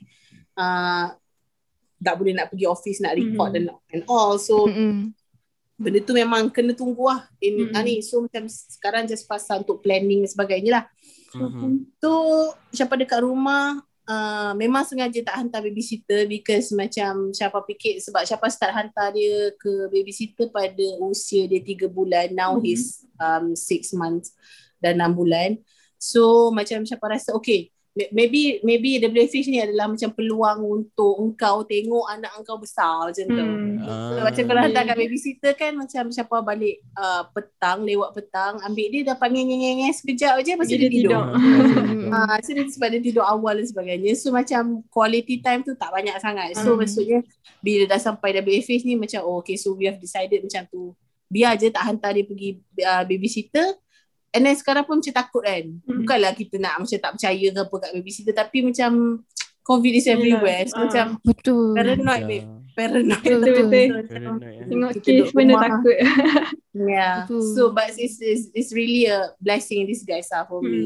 uh, 0.54 1.06
tak 1.98 2.14
boleh 2.18 2.34
nak 2.34 2.50
pergi 2.50 2.66
office 2.66 2.98
nak 2.98 3.14
report 3.14 3.50
Mhm. 3.50 3.56
dan 3.56 3.64
and 3.90 4.02
all. 4.06 4.34
So 4.36 4.66
Mm-mm. 4.66 5.14
benda 5.78 5.98
tu 5.98 6.14
memang 6.14 6.46
kena 6.46 6.74
tunggu 6.74 7.10
lah 7.10 7.26
in 7.38 7.58
Mm-mm. 7.58 7.74
mm. 7.74 7.82
ni 7.82 7.94
so 8.00 8.22
macam 8.22 8.46
sekarang 8.46 9.02
just 9.02 9.26
fasa 9.26 9.58
untuk 9.58 9.82
planning 9.82 10.22
dan 10.22 10.30
sebagainya 10.30 10.70
lah 10.78 10.84
Mhm. 11.34 11.98
so 11.98 12.10
siapa 12.70 12.94
dekat 12.94 13.18
rumah 13.18 13.82
uh, 14.06 14.52
memang 14.54 14.84
sengaja 14.86 15.18
tak 15.24 15.36
hantar 15.42 15.60
babysitter 15.64 16.28
because 16.28 16.70
macam 16.76 17.32
siapa 17.32 17.58
fikir 17.66 17.98
sebab 17.98 18.22
siapa 18.28 18.46
start 18.52 18.72
hantar 18.76 19.10
dia 19.16 19.50
ke 19.56 19.88
babysitter 19.88 20.52
pada 20.52 20.86
usia 21.02 21.48
dia 21.48 21.58
3 21.64 21.88
bulan 21.88 22.30
now 22.36 22.54
Mhm. 22.56 22.62
he's 22.62 23.02
um, 23.18 23.56
6 23.56 23.96
months 23.96 24.36
dan 24.78 25.00
6 25.00 25.16
bulan 25.16 25.56
so 25.98 26.52
macam 26.52 26.84
siapa 26.86 27.06
rasa 27.08 27.32
okay 27.34 27.71
may- 27.92 28.08
maybe 28.10 28.40
maybe 28.62 28.96
WFH 28.98 29.46
ni 29.46 29.58
adalah 29.58 29.84
macam 29.84 30.08
peluang 30.10 30.60
untuk 30.62 31.12
engkau 31.14 31.60
tengok 31.62 32.08
anak 32.08 32.32
engkau 32.34 32.56
besar 32.56 33.04
macam 33.04 33.24
tu 33.26 33.36
Hmm. 33.36 33.70
So, 33.82 33.90
Ah. 34.16 34.24
macam 34.24 34.44
kalau 34.46 34.60
hantar 34.62 34.82
kat 34.84 34.96
babysitter 34.96 35.52
kan 35.52 35.74
macam 35.74 36.02
siapa 36.08 36.36
balik 36.40 36.86
uh, 36.94 37.26
petang, 37.28 37.82
lewat 37.82 38.14
petang, 38.14 38.62
ambil 38.62 38.86
dia 38.88 39.02
dapat 39.04 39.28
ngeng-ngeng 39.28 39.90
sekejap 39.90 40.38
je 40.40 40.54
lepas 40.54 40.64
tu 40.64 40.72
Dia 40.72 40.80
dia 40.80 40.90
tidur. 40.92 41.10
tidur. 41.10 41.24
Ah, 42.14 42.36
so 42.38 42.52
dia 42.52 42.62
sebab 42.62 42.88
dia 42.88 43.00
tidur 43.02 43.24
awal 43.24 43.56
dan 43.56 43.64
sebagainya. 43.64 44.12
So 44.14 44.30
macam 44.30 44.62
quality 44.86 45.40
time 45.40 45.60
tu 45.60 45.72
tak 45.74 45.88
banyak 45.88 46.14
sangat. 46.16 46.54
So 46.54 46.72
Hmm. 46.72 46.80
maksudnya 46.80 47.18
bila 47.58 47.84
dah 47.86 47.98
sampai 47.98 48.36
WFH 48.36 48.84
ni 48.84 48.94
macam 48.94 49.20
oh 49.22 49.40
okay 49.40 49.56
so 49.56 49.72
we 49.72 49.84
have 49.84 49.96
decided 49.96 50.40
macam 50.40 50.62
tu. 50.66 50.92
Biar 51.26 51.56
je 51.56 51.68
tak 51.68 51.82
hantar 51.82 52.12
dia 52.12 52.22
pergi 52.22 52.54
uh, 52.78 53.02
babysitter. 53.02 53.66
And 54.32 54.42
then 54.42 54.56
sekarang 54.56 54.84
pun 54.84 54.98
macam 54.98 55.12
takut 55.12 55.42
kan. 55.42 55.64
Hmm. 55.84 56.02
Bukanlah 56.02 56.32
kita 56.32 56.56
nak 56.56 56.80
macam 56.80 56.98
tak 56.98 57.12
percaya 57.14 57.46
ke 57.48 57.60
apa 57.60 57.76
kat 57.78 57.90
babysitter 57.92 58.34
tapi 58.34 58.58
macam 58.64 58.90
COVID 59.62 59.92
is 59.92 60.08
everywhere. 60.08 60.64
So 60.66 60.74
Ah. 60.74 60.80
macam 60.88 61.04
Betul. 61.20 61.76
paranoid 61.76 62.22
babe. 62.26 62.46
Paranoid. 62.72 63.20
Betul, 63.20 63.38
Betul, 63.38 63.40
betul. 63.44 63.68
betul. 63.68 63.90
Paranoid, 64.08 64.42
eh. 64.56 64.66
Tengok 64.66 64.90
Kita 64.96 65.10
kes 65.12 65.30
pun 65.30 65.44
dah 65.46 65.58
takut. 65.60 65.96
Yeah. 66.72 67.14
Betul. 67.28 67.40
So 67.52 67.62
but 67.70 67.92
it's, 67.94 68.16
it's 68.18 68.48
it's 68.50 68.72
really 68.72 69.04
a 69.04 69.36
blessing 69.36 69.84
in 69.84 69.86
disguise 69.86 70.32
lah 70.32 70.48
for 70.48 70.64
Hmm. 70.64 70.72
me. 70.72 70.84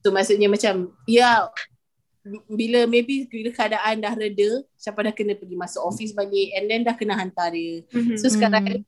So 0.00 0.14
maksudnya 0.14 0.46
macam 0.46 0.94
ya 1.04 1.50
bila 2.46 2.86
maybe 2.86 3.26
bila 3.26 3.50
keadaan 3.50 3.98
dah 3.98 4.14
reda, 4.14 4.62
siapa 4.74 4.98
dah 5.00 5.10
kena 5.10 5.34
pergi 5.34 5.54
masuk 5.54 5.82
office 5.82 6.10
balik 6.10 6.54
and 6.54 6.66
then 6.66 6.82
dah 6.82 6.94
kena 6.94 7.14
hantar 7.14 7.50
dia. 7.50 7.82
Hmm. 7.90 8.14
So 8.14 8.26
sekarang 8.26 8.62
ni 8.66 8.78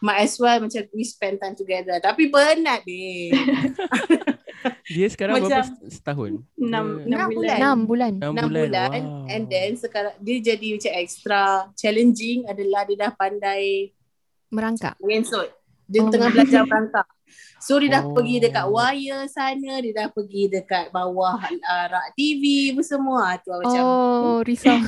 might 0.00 0.22
as 0.22 0.34
well 0.36 0.58
macam 0.58 0.82
we 0.90 1.02
spend 1.02 1.36
time 1.36 1.52
together. 1.52 1.98
Tapi 1.98 2.28
penat 2.28 2.82
deh. 2.82 3.34
Dia 4.88 5.06
sekarang 5.06 5.38
Macam- 5.38 5.62
berapa 5.62 5.86
setahun? 5.86 6.32
Enam, 6.56 6.84
Dia- 6.98 7.06
enam 7.06 7.14
Enam 7.14 7.28
bulan. 7.30 7.56
Enam 7.56 7.78
bulan. 7.84 8.12
Enam 8.14 8.32
6 8.34 8.42
bulan. 8.42 8.66
bulan 8.66 8.90
Wow. 8.98 9.26
and 9.28 9.42
then 9.46 9.70
sekarang 9.74 10.14
dia 10.18 10.36
jadi 10.42 10.66
macam 10.74 10.92
extra 10.96 11.40
challenging 11.74 12.38
adalah 12.44 12.82
dia 12.82 12.96
dah 12.98 13.12
pandai 13.12 13.92
Merangkak. 14.48 14.96
mengesot. 14.98 15.52
Dia 15.84 16.00
Oh. 16.00 16.10
tengah 16.10 16.28
belajar 16.30 16.64
merangkak. 16.64 17.06
So 17.60 17.76
dia 17.76 17.90
dah 17.92 18.02
Oh. 18.02 18.12
pergi 18.12 18.40
dekat 18.40 18.66
wire 18.66 19.22
sana, 19.26 19.72
dia 19.78 19.92
dah 19.94 20.08
pergi 20.08 20.48
dekat 20.48 20.88
bawah 20.88 21.36
uh, 21.38 21.86
rak 21.86 22.06
TV 22.14 22.72
apa 22.72 22.82
semua. 22.82 23.36
Tu 23.36 23.46
lah 23.46 23.58
macam 23.58 23.82
Oh, 23.84 24.38
risau. 24.40 24.74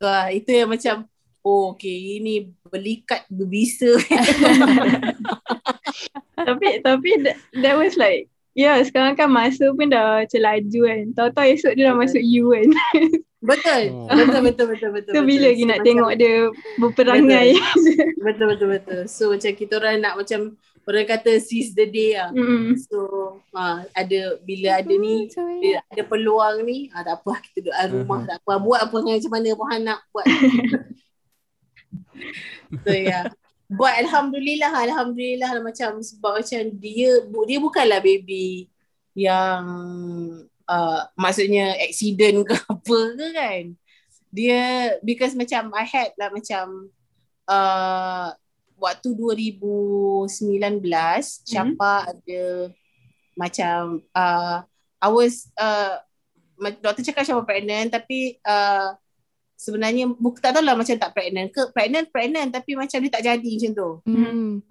uh, 0.00 0.26
itu 0.30 0.50
yang 0.54 0.70
macam 0.70 0.94
oh 1.48 1.72
okay 1.72 2.20
ini 2.20 2.52
belikat 2.68 3.24
berbisa. 3.32 3.96
tapi 6.48 6.84
tapi 6.84 7.10
that, 7.24 7.36
that 7.64 7.80
was 7.80 7.96
like 7.96 8.28
Ya, 8.58 8.74
yeah, 8.74 8.76
sekarang 8.82 9.14
kan 9.14 9.30
masa 9.30 9.70
pun 9.70 9.86
dah 9.86 10.26
macam 10.26 10.40
laju 10.42 10.80
kan. 10.90 11.02
Tahu-tahu 11.14 11.46
esok 11.54 11.72
dia 11.78 11.86
dah 11.86 11.94
Betul. 11.94 12.02
masuk 12.10 12.22
U 12.26 12.44
kan. 12.50 12.68
betul. 13.54 13.82
Oh. 13.94 14.10
Betul 14.10 14.40
betul 14.42 14.66
betul 14.74 14.90
betul. 14.98 15.12
So 15.14 15.22
betul. 15.22 15.30
bila 15.30 15.46
lagi 15.46 15.62
So, 15.62 15.62
nak 15.62 15.78
macam- 15.78 15.86
tengok 15.86 16.12
dia 16.18 16.34
berperangai. 16.82 17.48
Betul 18.18 18.46
betul 18.50 18.68
betul. 18.74 19.00
So 19.06 19.22
macam 19.30 19.50
kita 19.54 19.72
orang 19.78 20.02
nak 20.02 20.14
macam 20.18 20.40
orang 20.90 21.06
kata 21.06 21.38
seize 21.38 21.70
the 21.70 21.86
day 21.86 22.18
lah. 22.18 22.34
Mm. 22.34 22.74
So 22.82 22.98
uh, 23.54 23.86
ada 23.94 24.42
bila 24.42 24.82
ada 24.82 24.90
ni 24.90 25.30
bila 25.30 25.78
ada 25.94 26.02
peluang 26.02 26.66
ni 26.66 26.90
ah, 26.90 27.06
tak 27.06 27.22
apa 27.22 27.38
kita 27.38 27.62
duduk 27.62 27.74
rumah 27.94 28.26
tak 28.26 28.42
apa 28.42 28.52
buat 28.58 28.80
apa 28.90 28.96
macam 29.06 29.32
mana 29.38 29.48
pun 29.54 29.66
nak 29.86 30.02
buat 30.10 30.26
so 32.84 32.92
yeah. 32.94 33.26
buat 33.68 33.92
alhamdulillah 34.00 34.72
alhamdulillah 34.72 35.60
lah 35.60 35.62
macam 35.62 36.00
sebab 36.00 36.40
macam 36.40 36.62
dia 36.80 37.20
dia 37.44 37.58
bukanlah 37.60 38.00
baby 38.00 38.72
yang 39.12 39.64
uh, 40.68 41.00
maksudnya 41.18 41.74
accident 41.82 42.44
ke 42.46 42.54
apa 42.72 42.98
ke 43.16 43.26
kan. 43.34 43.64
Dia 44.28 44.94
because 45.00 45.32
macam 45.32 45.72
I 45.72 45.84
had 45.88 46.12
lah 46.20 46.28
macam 46.30 46.92
uh, 47.48 48.28
waktu 48.78 49.08
2019 49.16 50.28
Syapa 51.48 52.12
ada 52.12 52.44
macam 53.34 54.04
uh, 54.12 54.62
I 55.02 55.08
was 55.10 55.48
uh, 55.58 55.98
doktor 56.84 57.02
cakap 57.02 57.24
Syapa 57.24 57.42
pregnant 57.42 57.90
tapi 57.90 58.38
uh, 58.44 58.94
sebenarnya 59.58 60.06
bukan 60.14 60.38
tak 60.38 60.54
tahu 60.54 60.62
lah 60.62 60.78
macam 60.78 60.94
tak 60.94 61.10
pregnant 61.10 61.50
ke 61.50 61.74
pregnant 61.74 62.06
pregnant 62.14 62.54
tapi 62.54 62.78
macam 62.78 63.02
dia 63.02 63.10
tak 63.10 63.26
jadi 63.26 63.50
macam 63.58 63.72
tu. 63.74 63.90
Hmm. 64.06 64.62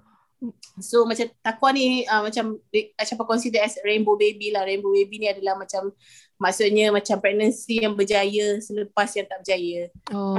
So 0.78 1.02
macam 1.10 1.34
takwa 1.42 1.74
ni 1.74 2.06
uh, 2.06 2.22
macam 2.22 2.62
eh, 2.70 2.94
siapa 3.02 3.26
consider 3.26 3.66
as 3.66 3.76
rainbow 3.82 4.14
baby 4.14 4.54
lah. 4.54 4.64
Rainbow 4.64 4.94
baby 4.94 5.18
ni 5.18 5.28
adalah 5.28 5.58
macam 5.58 5.90
maksudnya 6.38 6.94
macam 6.94 7.18
pregnancy 7.18 7.82
yang 7.82 7.98
berjaya 7.98 8.62
selepas 8.62 9.10
yang 9.18 9.26
tak 9.26 9.42
berjaya. 9.42 9.90
Oh. 10.14 10.38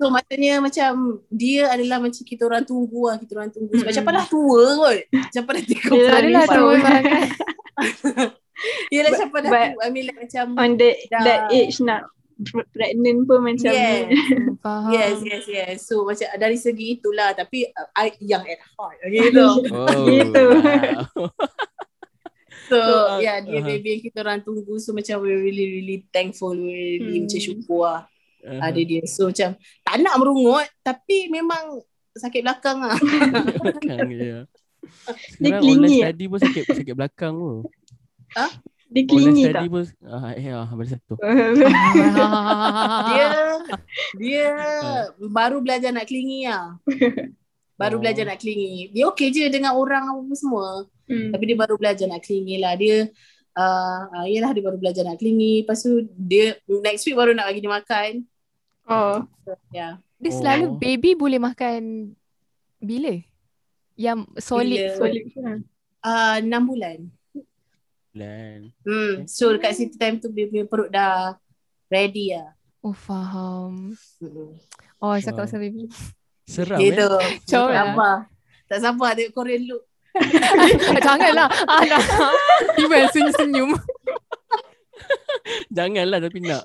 So 0.00 0.08
maksudnya 0.08 0.64
macam 0.64 1.20
dia 1.28 1.68
adalah 1.68 2.00
macam 2.00 2.24
kita 2.24 2.48
orang 2.48 2.64
tunggu 2.64 3.12
lah. 3.12 3.16
Kita 3.20 3.36
orang 3.36 3.52
tunggu. 3.52 3.76
Sebab 3.76 3.92
siapa 3.92 4.10
dah 4.10 4.24
tua 4.24 4.64
kot. 4.80 4.98
Siapa 5.28 5.50
dah 5.52 5.62
30 5.62 5.84
Yelah, 5.92 6.16
Adalah 6.16 6.42
risau. 6.48 6.56
tu 6.56 6.76
sangat. 6.80 7.04
Yelah 8.88 9.12
siapa 9.20 9.36
dah 9.44 9.50
but- 9.52 9.72
tua. 9.76 9.82
I 9.84 9.88
mean 9.92 10.04
like 10.08 10.18
macam 10.24 10.46
On 10.56 10.70
that, 10.80 10.96
Dah. 11.12 11.22
that 11.28 11.40
age 11.52 11.76
nak 11.84 12.08
pregnant 12.70 13.24
pun 13.24 13.40
macam 13.40 13.72
Yes. 13.72 14.12
Faham. 14.64 14.92
Yes, 14.92 15.16
yes, 15.24 15.44
yes. 15.48 15.76
So 15.84 16.04
macam 16.04 16.28
dari 16.36 16.56
segi 16.56 17.00
itulah 17.00 17.32
tapi 17.32 17.64
uh, 17.66 17.88
I 17.96 18.12
young 18.20 18.44
at 18.44 18.60
heart. 18.76 18.96
Okay 19.00 19.28
tu. 19.36 19.48
Oh, 19.72 20.04
Gitu. 20.04 20.44
wow. 20.60 21.28
So, 22.66 22.74
So, 22.74 22.82
uh, 22.82 23.22
yeah, 23.22 23.38
dia 23.38 23.62
uh-huh. 23.62 23.78
baby 23.78 23.88
yang 23.94 24.02
kita 24.02 24.26
orang 24.26 24.42
tunggu. 24.42 24.74
So 24.82 24.90
macam 24.90 25.22
we 25.22 25.30
really, 25.30 25.66
really 25.70 25.98
thankful. 26.10 26.50
We 26.50 26.98
really 26.98 27.22
Hmm. 27.22 27.30
macam 27.30 27.40
syukur 27.40 27.82
lah 27.86 28.02
Uh-huh. 28.42 28.58
ada 28.62 28.80
dia. 28.82 29.02
So 29.06 29.30
macam 29.30 29.54
tak 29.82 29.94
nak 30.02 30.14
merungut 30.18 30.66
tapi 30.82 31.30
memang 31.30 31.78
sakit 32.12 32.42
belakang 32.42 32.78
lah. 32.82 32.98
belakang 33.62 34.10
je. 34.10 34.18
Dia 34.22 35.50
Sekarang 35.50 35.62
clingy 35.62 35.78
online 35.78 36.02
study 36.10 36.24
pun 36.26 36.38
sakit 36.42 36.64
sakit 36.74 36.94
belakang 36.94 37.34
tu. 37.34 37.54
Dia 38.96 39.04
clingy 39.04 39.44
tak? 39.52 39.68
pun 39.68 39.84
ah 40.08 40.32
eh 40.32 40.48
ah 40.48 40.64
ada 40.64 40.84
satu. 40.88 41.14
dia 43.12 43.26
dia 44.16 44.46
baru 45.20 45.60
belajar 45.60 45.92
nak 45.92 46.08
klingi 46.08 46.48
lah. 46.48 46.80
Baru 47.76 47.96
Oh. 47.96 48.00
belajar 48.00 48.24
nak 48.24 48.40
klingi. 48.40 48.88
Dia 48.88 49.04
okey 49.12 49.28
je 49.28 49.44
dengan 49.52 49.76
orang 49.76 50.08
apa 50.08 50.32
semua. 50.32 50.88
Hmm. 51.04 51.28
Tapi 51.28 51.44
dia 51.44 51.56
baru 51.60 51.76
belajar 51.76 52.08
nak 52.08 52.24
klingi 52.24 52.56
lah. 52.56 52.72
Dia 52.72 53.12
uh, 53.52 54.00
uh, 54.16 54.24
yelah 54.24 54.56
dia 54.56 54.64
baru 54.64 54.80
belajar 54.80 55.04
nak 55.04 55.20
klingi. 55.20 55.60
Lepas 55.60 55.84
tu 55.84 56.08
dia 56.16 56.56
next 56.64 57.04
week 57.04 57.20
baru 57.20 57.36
nak 57.36 57.52
bagi 57.52 57.60
dia 57.60 57.72
makan. 57.72 58.10
Oh. 58.88 59.28
Ya. 59.44 59.56
Yeah. 59.76 59.92
Dia 60.16 60.32
selalu 60.32 60.64
Oh. 60.72 60.76
baby 60.80 61.12
boleh 61.12 61.36
makan 61.36 62.16
bila? 62.80 63.12
Yang 63.92 64.24
solid. 64.40 64.80
Bila- 64.80 64.96
solid. 64.96 65.24
Solid. 65.36 65.60
Uh, 66.00 66.36
6 66.40 66.70
bulan. 66.70 66.98
Plan. 68.16 68.72
Hmm. 68.80 69.28
So 69.28 69.52
dekat 69.52 69.76
situ 69.76 70.00
time 70.00 70.16
tu 70.16 70.32
dia 70.32 70.48
punya 70.48 70.64
perut 70.64 70.88
dah 70.88 71.36
ready 71.92 72.32
lah. 72.32 72.56
Oh 72.80 72.96
faham. 72.96 73.92
Hmm. 74.16 74.56
Oh 74.96 75.12
cakap 75.20 75.44
Wow. 75.44 75.52
pasal 75.52 75.60
baby. 75.60 75.84
Seram 76.48 76.80
Gitu. 76.80 77.04
eh. 77.04 77.36
Tak 77.52 77.60
lah. 77.60 77.76
sabar. 77.92 78.16
Tak 78.64 78.78
sabar 78.80 79.10
tengok 79.12 79.36
Korean 79.36 79.68
look. 79.68 79.84
Janganlah. 81.04 81.44
Ah, 81.68 81.84
nak. 81.84 82.02
Tiba 82.72 83.04
senyum-senyum. 83.12 83.76
Janganlah 85.76 86.18
tapi 86.18 86.40
nak. 86.40 86.64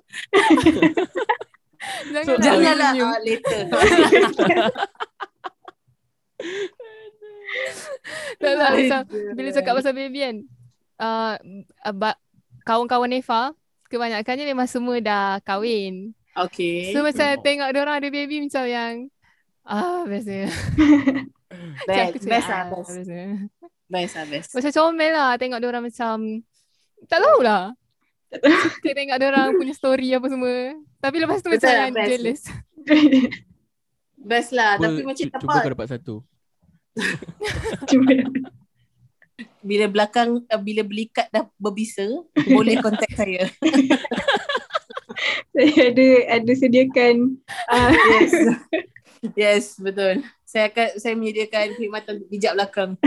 Janganlah. 2.07 2.39
Janganlah 2.39 2.89
senyum. 2.95 3.09
uh, 3.11 3.19
later. 3.21 3.59
Tak 8.39 8.53
lah. 8.55 8.69
Macam, 8.71 9.01
bila 9.35 9.49
cakap 9.51 9.73
pasal 9.77 9.93
baby 9.93 10.19
kan. 10.23 10.35
Uh, 11.01 11.33
kawan-kawan 12.61 13.09
Nefa. 13.09 13.57
Kebanyakannya 13.89 14.45
memang 14.45 14.69
semua 14.69 15.01
dah 15.01 15.41
kahwin. 15.41 16.13
Okay. 16.31 16.95
So 16.95 17.03
macam 17.03 17.27
Oh. 17.27 17.41
tengok 17.43 17.69
dia 17.73 17.81
orang 17.83 17.97
ada 17.99 18.07
baby 18.07 18.39
macam 18.39 18.63
yang 18.63 18.93
ah 19.67 20.07
bestnya. 20.07 20.47
best, 21.89 22.23
best 22.23 22.47
ah, 22.47 22.51
lah, 22.53 22.63
best. 22.71 22.89
bestnya. 22.95 23.25
Best 23.91 24.13
lah, 24.15 24.25
best. 24.31 24.49
Macam 24.55 24.71
comel 24.71 25.11
lah 25.11 25.31
tengok 25.35 25.59
dia 25.59 25.67
orang 25.67 25.83
macam 25.83 26.15
tak 27.09 27.19
tahulah. 27.19 27.63
Suka 28.71 28.89
tengok 28.97 29.17
dia 29.19 29.27
orang 29.27 29.47
punya 29.59 29.73
story 29.75 30.07
apa 30.15 30.27
semua. 30.31 30.55
Tapi 31.03 31.15
lepas 31.19 31.43
tu 31.43 31.49
Betul 31.51 31.57
macam 31.59 31.67
lah, 31.67 31.83
yang 31.83 31.95
best. 31.97 32.07
jealous. 32.07 32.41
Best 34.15 34.49
lah. 34.55 34.71
Cuba, 34.77 34.85
Tapi 34.87 35.01
macam 35.03 35.25
tak 35.27 35.39
cuba 35.43 35.57
kau 35.59 35.71
dapat 35.75 35.87
satu. 35.91 36.15
Cuma 37.91 38.11
Bila 39.61 39.85
belakang, 39.85 40.41
uh, 40.49 40.61
bila 40.61 40.81
belikat 40.81 41.29
dah 41.29 41.45
berbisa, 41.61 42.09
boleh 42.49 42.81
contact 42.81 43.13
saya. 43.13 43.45
saya 45.53 45.93
ada 45.93 46.07
ada 46.41 46.51
sediakan 46.57 47.37
uh, 47.69 47.93
Yes. 47.93 48.33
yes, 49.37 49.65
betul. 49.77 50.25
Saya 50.43 50.73
akan 50.73 50.87
saya 50.97 51.13
menyediakan 51.15 51.77
perkhidmatan 51.77 52.15
pijak 52.27 52.53
belakang. 52.57 52.91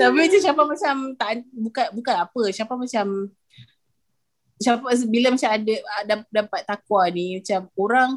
Tapi 0.00 0.16
macam 0.16 0.40
siapa 0.40 0.62
macam 0.64 0.94
tak 1.14 1.44
bukan 1.52 1.86
bukan 1.92 2.16
apa, 2.24 2.42
siapa 2.50 2.74
macam 2.74 3.06
siapa 4.56 4.86
bila 5.10 5.34
macam 5.34 5.50
ada 5.50 5.74
ada- 6.02 6.30
dapat 6.30 6.62
takwa 6.64 7.02
ni 7.10 7.42
macam 7.42 7.68
orang 7.76 8.10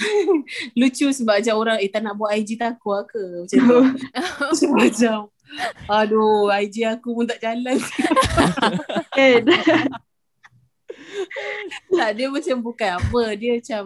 lucu 0.78 1.06
sebab 1.12 1.40
macam 1.40 1.54
orang 1.56 1.78
eh 1.80 1.90
tak 1.90 2.02
nak 2.02 2.16
buat 2.16 2.32
IG 2.34 2.56
takwa 2.56 3.04
ke 3.04 3.20
macam 3.44 3.60
tu. 3.60 3.80
So, 4.58 4.72
macam 4.72 5.16
aduh 5.84 6.48
IG 6.48 6.88
aku 6.88 7.12
pun 7.12 7.28
tak 7.28 7.44
jalan. 7.44 7.76
eh, 9.20 9.44
tak 11.92 12.10
dia 12.16 12.26
macam 12.32 12.56
bukan 12.60 12.90
apa 12.98 13.22
dia 13.36 13.60
macam 13.60 13.84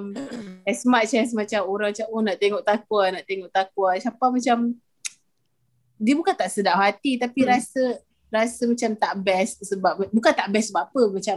as 0.63 0.81
much 0.87 1.13
as 1.15 1.31
macam 1.35 1.67
orang 1.67 1.91
macam 1.91 2.07
oh 2.11 2.23
nak 2.23 2.37
tengok 2.39 2.63
takwa 2.63 3.03
nak 3.11 3.25
tengok 3.27 3.51
takwa 3.51 3.99
siapa 3.99 4.25
macam 4.31 4.59
dia 5.97 6.13
bukan 6.13 6.35
tak 6.37 6.53
sedap 6.53 6.77
hati 6.77 7.17
tapi 7.17 7.41
Hmm. 7.45 7.51
rasa 7.57 7.83
rasa 8.27 8.67
macam 8.67 8.91
tak 8.99 9.15
best 9.23 9.63
sebab 9.63 10.11
bukan 10.11 10.33
tak 10.35 10.51
best 10.51 10.75
sebab 10.75 10.91
apa 10.91 11.03
macam 11.15 11.37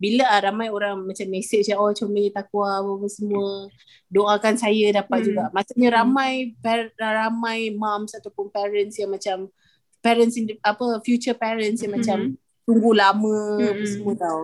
bila 0.00 0.24
ah, 0.24 0.40
ramai 0.40 0.72
orang 0.72 0.96
macam 1.04 1.28
message 1.28 1.68
yang 1.68 1.76
oh 1.76 1.92
comel 1.92 2.32
takwa 2.32 2.80
apa, 2.80 2.90
apa 2.96 3.08
semua 3.12 3.68
doakan 4.08 4.54
saya 4.56 4.86
dapat 4.90 5.18
Hmm. 5.20 5.26
juga 5.28 5.42
maksudnya 5.52 5.88
Hmm. 5.92 5.98
ramai 6.00 6.32
par- 6.64 6.94
ramai 6.96 7.70
moms 7.76 8.16
ataupun 8.16 8.48
parents 8.48 8.96
yang 8.96 9.12
macam 9.12 9.52
parents 10.00 10.40
in 10.40 10.48
the, 10.48 10.54
apa 10.64 11.04
future 11.04 11.36
parents 11.36 11.84
yang 11.84 11.92
macam 11.92 12.32
tunggu 12.64 12.96
lama 12.96 13.60
apa 13.60 13.76
Mm-mm. 13.76 13.90
semua 13.90 14.14
tau. 14.16 14.40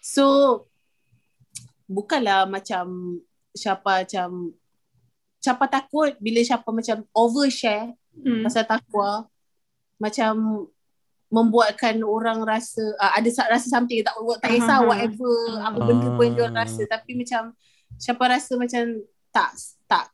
So 0.00 0.24
bukanlah 1.84 2.48
macam 2.48 3.18
siapa 3.52 4.08
macam 4.08 4.56
siapa 5.38 5.64
takut 5.68 6.16
bila 6.18 6.40
siapa 6.42 6.68
macam 6.72 7.04
overshare 7.12 7.92
hmm. 8.18 8.42
pasal 8.42 8.64
takwa 8.64 9.28
macam 10.00 10.32
membuatkan 11.28 12.00
orang 12.00 12.40
rasa 12.40 12.82
uh, 12.96 13.12
ada 13.12 13.28
sa- 13.28 13.46
rasa 13.46 13.66
something 13.66 13.98
tak 14.00 14.14
tak 14.38 14.50
kisah 14.52 14.78
Ah. 14.78 14.86
whatever 14.86 15.34
apa 15.58 15.78
benda 15.80 16.08
pun 16.12 16.28
dia 16.30 16.46
Ah. 16.46 16.54
rasa 16.56 16.86
tapi 16.86 17.14
macam 17.14 17.50
siapa 17.96 18.22
rasa 18.24 18.54
macam 18.54 18.82
tak 19.28 19.50
tak 19.84 20.06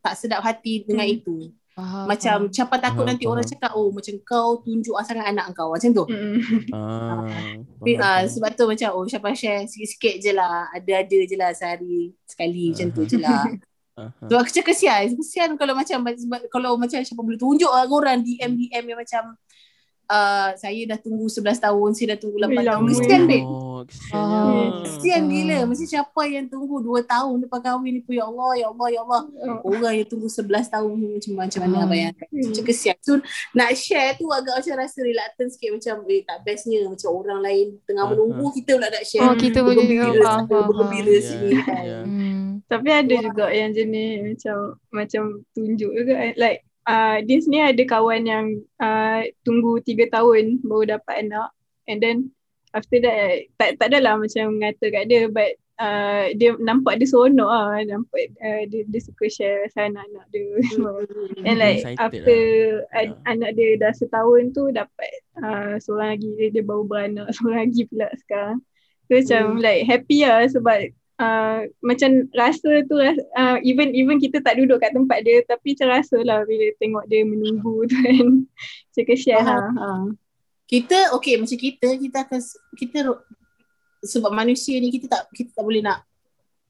tak 0.00 0.14
sedap 0.14 0.40
hati 0.40 0.82
dengan 0.82 1.02
Hmm. 1.04 1.16
itu. 1.16 1.36
Faham. 1.70 2.08
Macam 2.08 2.36
siapa 2.48 2.80
takut 2.80 3.04
Faham, 3.04 3.10
nanti 3.10 3.28
orang 3.28 3.44
cakap 3.44 3.68
oh 3.74 3.92
macam 3.92 4.16
kau 4.22 4.64
tunjuk 4.64 4.96
sangat 5.02 5.28
anak 5.28 5.52
kau 5.52 5.68
macam 5.68 5.92
tu. 5.92 6.04
Hmm. 6.08 6.40
Ah. 6.72 7.28
Tapi 7.76 7.92
uh, 7.94 8.00
faham. 8.00 8.24
sebab 8.26 8.50
tu 8.52 8.64
macam 8.64 8.88
oh 8.92 9.04
siapa 9.04 9.28
share 9.32 9.66
sikit-sikit 9.66 10.14
je 10.18 10.32
lah. 10.32 10.72
Ada-ada 10.72 11.18
je 11.22 11.36
lah 11.36 11.50
sehari 11.52 12.16
sekali 12.24 12.72
macam 12.72 12.88
tu 12.90 13.02
je 13.04 13.18
lah. 13.18 13.44
So 14.28 14.36
aku 14.36 14.52
cakap 14.52 14.76
kesian. 14.76 15.16
Kesian 15.16 15.50
kalau 15.56 15.72
macam 15.72 16.04
sebab 16.04 16.40
kalau 16.48 16.76
macam 16.76 17.00
siapa 17.00 17.16
boleh 17.16 17.40
tunjuk 17.40 17.68
lah 17.68 17.88
orang 17.88 18.20
DM 18.20 18.52
DM 18.54 18.92
yang 18.92 19.00
macam 19.00 19.32
uh, 20.06 20.50
saya 20.54 20.80
dah 20.86 20.96
tunggu 20.96 21.26
11 21.26 21.42
tahun, 21.58 21.88
saya 21.92 22.06
dah 22.12 22.18
tunggu 22.18 22.38
8 22.38 22.46
Ui, 22.46 22.56
tahun. 22.56 22.66
lama. 22.66 22.88
Kesian 22.88 23.22
babe. 23.24 23.44
Oh, 23.44 23.80
kesian. 23.82 24.14
Ah. 24.16 24.70
Kesian 24.82 25.22
gila. 25.26 25.58
Macam 25.64 25.86
siapa 25.86 26.20
yang 26.24 26.46
tunggu 26.46 26.76
2 26.80 27.02
tahun 27.04 27.36
lepas 27.42 27.60
kahwin 27.60 27.92
ni 27.92 28.00
pun 28.00 28.14
ya 28.14 28.24
Allah, 28.24 28.50
ya 28.54 28.66
Allah, 28.68 28.88
ya 28.88 29.00
Allah. 29.00 29.22
Oh. 29.56 29.68
Orang 29.68 29.94
yang 29.94 30.06
tunggu 30.06 30.26
11 30.26 30.42
tahun 30.66 30.90
ni 30.94 31.08
macam 31.12 31.32
macam 31.36 31.60
mana 31.62 31.76
Ah. 31.76 31.86
bayangkan. 31.86 32.26
Hmm. 32.26 32.44
Macam 32.46 32.64
kesian. 32.64 32.96
So 32.98 33.12
nak 33.52 33.70
share 33.72 34.12
tu 34.14 34.26
agak 34.28 34.54
macam 34.56 34.74
rasa 34.76 34.98
reluctant 35.00 35.50
sikit 35.50 35.70
macam 35.72 35.94
eh 36.06 36.22
tak 36.22 36.38
bestnya 36.42 36.80
macam 36.84 37.10
orang 37.12 37.40
lain 37.40 37.66
tengah 37.84 38.02
Ah, 38.02 38.10
menunggu 38.10 38.46
kita 38.52 38.74
pula 38.74 38.88
nak 38.88 39.04
share. 39.04 39.22
Oh 39.22 39.34
kita 39.34 39.58
boleh 39.60 39.78
Bergembira 39.78 40.02
faham, 40.02 40.22
sana, 40.42 40.46
faham, 40.48 40.64
bergembira 40.66 41.12
Ya, 41.12 41.20
sini 41.22 41.48
kan. 41.60 41.82
ya. 41.84 42.00
Hmm. 42.02 42.46
Tapi 42.66 42.88
ada 42.90 43.14
juga 43.22 43.46
yang 43.48 43.70
jenis 43.70 44.10
macam 44.26 44.56
macam 44.90 45.22
tunjuk 45.52 45.90
juga 45.92 46.14
eh. 46.18 46.34
like 46.34 46.65
uh, 46.86 47.18
Din 47.26 47.42
sendiri 47.42 47.74
ada 47.74 47.84
kawan 47.86 48.22
yang 48.24 48.46
uh, 48.80 49.26
tunggu 49.42 49.82
tiga 49.82 50.06
tahun 50.10 50.62
baru 50.62 50.98
dapat 50.98 51.26
anak 51.26 51.50
and 51.90 51.98
then 52.02 52.16
after 52.74 52.98
that 53.02 53.46
tak 53.58 53.78
tak 53.78 53.92
adalah 53.92 54.18
macam 54.18 54.56
mengata 54.58 54.86
kat 54.90 55.04
dia 55.10 55.26
but 55.30 55.54
uh, 55.80 56.32
dia 56.36 56.56
nampak 56.60 56.98
dia 57.00 57.08
seronok 57.08 57.48
lah 57.48 57.80
nampak 57.84 58.32
uh, 58.40 58.62
dia, 58.68 58.82
dia 58.88 59.00
suka 59.00 59.26
share 59.28 59.66
pasal 59.68 59.92
anak-anak 59.92 60.24
dia 60.32 60.46
semua. 60.72 60.92
and 61.44 61.56
like 61.60 61.80
Excited 61.84 62.00
after 62.00 62.40
lah. 62.92 63.00
ad, 63.00 63.10
anak 63.28 63.50
dia 63.56 63.68
dah 63.80 63.92
setahun 63.92 64.42
tu 64.52 64.72
dapat 64.72 65.12
uh, 65.40 65.74
seorang 65.80 66.16
lagi 66.16 66.28
dia, 66.36 66.48
dia 66.52 66.64
baru 66.64 66.84
beranak 66.84 67.28
seorang 67.36 67.70
lagi 67.70 67.82
pula 67.88 68.08
sekarang 68.20 68.58
so 69.06 69.12
macam 69.14 69.42
Hmm. 69.56 69.62
like 69.62 69.82
happy 69.86 70.18
lah 70.26 70.44
sebab 70.50 70.78
uh, 71.20 71.60
macam 71.80 72.28
rasa 72.32 72.84
tu 72.88 72.96
uh, 73.00 73.56
even 73.64 73.92
even 73.92 74.20
kita 74.20 74.40
tak 74.40 74.60
duduk 74.60 74.80
kat 74.80 74.92
tempat 74.92 75.24
dia 75.24 75.42
tapi 75.44 75.76
macam 75.76 75.88
rasa 75.92 76.16
lah 76.24 76.44
bila 76.44 76.64
tengok 76.80 77.04
dia 77.08 77.22
menunggu 77.24 77.84
tu 77.90 77.96
kan 77.96 78.26
macam 78.46 79.04
kesian 79.04 79.42
lah 79.44 79.66
uh. 79.76 80.06
Kita 80.66 81.14
okay 81.14 81.38
macam 81.38 81.54
kita 81.54 81.94
kita 81.94 82.26
akan 82.26 82.40
kita 82.74 82.98
sebab 84.02 84.34
manusia 84.34 84.74
ni 84.82 84.90
kita 84.90 85.06
tak 85.06 85.30
kita 85.30 85.54
tak 85.54 85.62
boleh 85.62 85.78
nak 85.78 86.02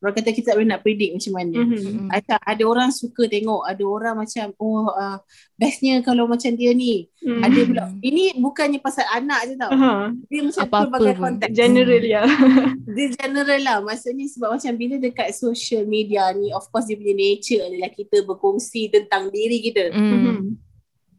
orang 0.05 0.15
kata 0.15 0.31
kita 0.37 0.53
tak 0.53 0.57
boleh 0.61 0.69
nak 0.69 0.83
predict 0.85 1.13
macam 1.17 1.33
mana. 1.33 1.59
mm-hmm. 1.65 2.09
Ada, 2.13 2.35
ada 2.45 2.63
orang 2.69 2.91
suka 2.93 3.25
tengok, 3.27 3.65
ada 3.65 3.85
orang 3.89 4.15
macam 4.21 4.47
oh 4.61 4.93
uh, 4.93 5.19
bestnya 5.57 6.05
kalau 6.05 6.29
macam 6.29 6.53
dia 6.53 6.77
ni. 6.77 7.09
mm. 7.25 7.41
Ada 7.41 7.61
pula 7.65 7.83
ini 8.05 8.37
bukannya 8.37 8.79
pasal 8.85 9.09
anak 9.09 9.41
je 9.49 9.55
tau. 9.57 9.73
uh-huh. 9.73 10.13
Dia 10.29 10.41
macam 10.45 10.63
Apa-apa 10.69 10.85
pelbagai 10.93 11.15
pun. 11.17 11.23
konteks. 11.25 11.53
general 11.57 12.05
ya 12.05 12.23
Dia 12.97 13.07
general 13.17 13.61
lah. 13.65 13.79
Maksudnya 13.81 14.27
sebab 14.29 14.49
macam 14.61 14.73
bila 14.77 14.95
dekat 15.01 15.29
social 15.33 15.89
media 15.89 16.29
ni 16.37 16.53
of 16.53 16.69
course 16.69 16.87
dia 16.87 17.01
punya 17.01 17.17
nature 17.17 17.65
adalah 17.65 17.89
kita 17.89 18.21
berkongsi 18.29 18.93
tentang 18.93 19.33
diri 19.33 19.65
kita. 19.65 19.97
Mm. 19.97 20.01
mm-hmm. 20.13 20.41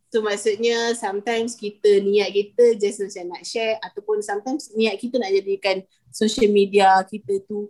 So 0.07 0.23
maksudnya 0.23 0.95
sometimes 0.95 1.59
kita 1.59 1.99
niat 1.99 2.31
kita 2.31 2.79
just 2.79 3.03
macam 3.03 3.35
nak 3.35 3.43
share 3.43 3.75
ataupun 3.83 4.23
sometimes 4.23 4.71
niat 4.71 4.95
kita 4.95 5.19
nak 5.19 5.35
jadikan 5.35 5.83
social 6.15 6.47
media 6.47 7.03
kita 7.03 7.43
tu 7.43 7.67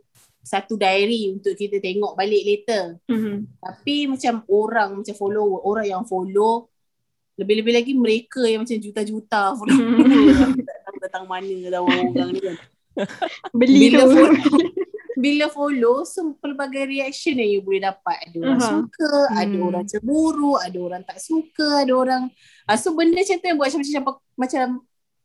satu 0.48 0.80
diary 0.80 1.28
untuk 1.36 1.52
kita 1.60 1.84
tengok 1.84 2.16
balik 2.16 2.44
later. 2.48 2.96
Mm-hmm. 3.12 3.38
Tapi 3.60 3.96
macam 4.08 4.34
orang 4.48 4.90
macam 5.04 5.16
follower, 5.20 5.60
orang 5.68 5.86
yang 5.92 6.04
follow 6.08 6.72
lebih-lebih 7.38 7.74
lagi 7.76 7.94
mereka 7.94 8.42
yang 8.48 8.64
macam 8.64 8.80
juta-juta 8.80 9.54
tak 10.64 10.78
tahu 10.88 10.98
datang 11.04 11.26
mana 11.30 11.54
tahu 11.70 11.86
orang 11.86 12.30
ni 12.34 12.40
kan. 12.42 12.56
beli 13.54 13.94
Bila 13.94 14.08
tu 14.08 14.16
follow, 14.16 14.34
bila 15.24 15.46
follow 15.52 15.96
so 16.02 16.34
pelbagai 16.42 16.90
reaction 16.90 17.38
yang 17.38 17.60
you 17.60 17.62
boleh 17.62 17.84
dapat. 17.84 18.18
Ada 18.32 18.38
orang 18.42 18.58
Aha. 18.64 18.70
suka, 18.74 19.14
ada 19.38 19.54
Hmm. 19.54 19.68
orang 19.70 19.86
cemburu, 19.86 20.54
ada 20.58 20.78
orang 20.82 21.04
tak 21.06 21.20
suka, 21.22 21.86
ada 21.86 21.94
orang 21.94 22.24
uh, 22.66 22.78
so 22.80 22.96
benda 22.98 23.22
macam 23.22 23.38
tu 23.38 23.46
yang 23.46 23.58
buat 23.60 23.70
macam 23.70 23.82
macam 23.84 24.04
macam 24.34 24.66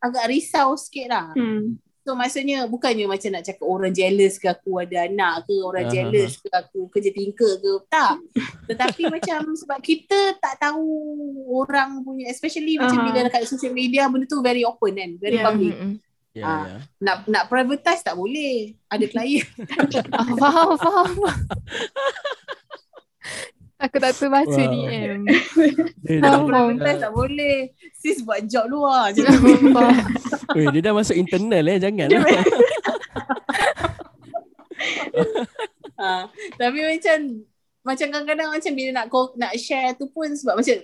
agak 0.02 0.24
risau 0.28 0.74
sikit 0.76 1.06
lah. 1.08 1.26
hmm. 1.32 1.91
So 2.02 2.18
maksudnya 2.18 2.66
bukannya 2.66 3.06
macam 3.06 3.30
nak 3.30 3.46
cakap 3.46 3.62
orang 3.62 3.94
jealous 3.94 4.34
ke 4.34 4.50
aku 4.50 4.82
ada 4.82 5.06
anak 5.06 5.46
ke, 5.46 5.54
orang 5.62 5.86
Aha. 5.86 5.94
jealous 5.94 6.34
ke 6.34 6.50
aku 6.50 6.90
kerja 6.90 7.14
tingkah 7.14 7.54
ke. 7.62 7.72
Tak. 7.86 8.18
Tetapi 8.66 9.02
macam 9.14 9.54
sebab 9.54 9.78
kita 9.78 10.34
tak 10.36 10.58
tahu 10.58 10.82
orang 11.46 12.02
punya 12.02 12.26
especially 12.26 12.74
macam 12.74 12.98
Aha. 12.98 13.06
bila 13.06 13.18
dekat 13.30 13.46
social 13.46 13.70
media 13.70 14.10
benda 14.10 14.26
tu 14.26 14.42
very 14.42 14.66
open 14.66 14.98
kan, 14.98 15.10
very 15.16 15.38
Yeah. 15.38 15.46
public. 15.46 15.74
Mm-mm. 15.78 15.92
Ya, 16.32 16.44
Ah. 16.48 16.64
ya. 16.64 16.76
Nak 16.98 17.16
nak 17.28 17.44
privatize 17.46 18.02
tak 18.02 18.16
boleh. 18.16 18.74
Ada 18.90 19.04
klien. 19.12 19.46
Ah, 20.10 20.26
faham, 20.34 20.68
faham. 20.74 21.12
Aku 23.82 23.96
tak 23.98 24.14
terbaca 24.14 24.46
Wow. 24.48 24.70
DM. 24.70 25.18
Dia 26.00 26.18
Faham, 26.18 26.22
dah, 26.22 26.30
faham. 26.30 26.46
privatize 26.70 27.00
tak 27.00 27.12
boleh. 27.12 27.56
Sis 27.92 28.22
buat 28.22 28.40
job 28.44 28.66
luar 28.66 29.10
je. 29.10 29.26
Weh, 30.56 30.66
dia 30.70 30.80
dah 30.80 30.94
masuk 30.94 31.14
internal 31.14 31.64
eh, 31.66 31.78
jangan. 31.78 32.06
Dia 32.06 32.18
lah. 32.18 32.44
ha, 36.00 36.26
tapi 36.54 36.78
macam 36.80 37.18
macam 37.82 38.06
kadang-kadang 38.08 38.48
macam 38.50 38.72
bila 38.72 38.90
nak 38.94 39.06
nak 39.36 39.52
share 39.56 39.94
tu 39.94 40.06
pun 40.08 40.30
sebab 40.30 40.54
macam 40.54 40.74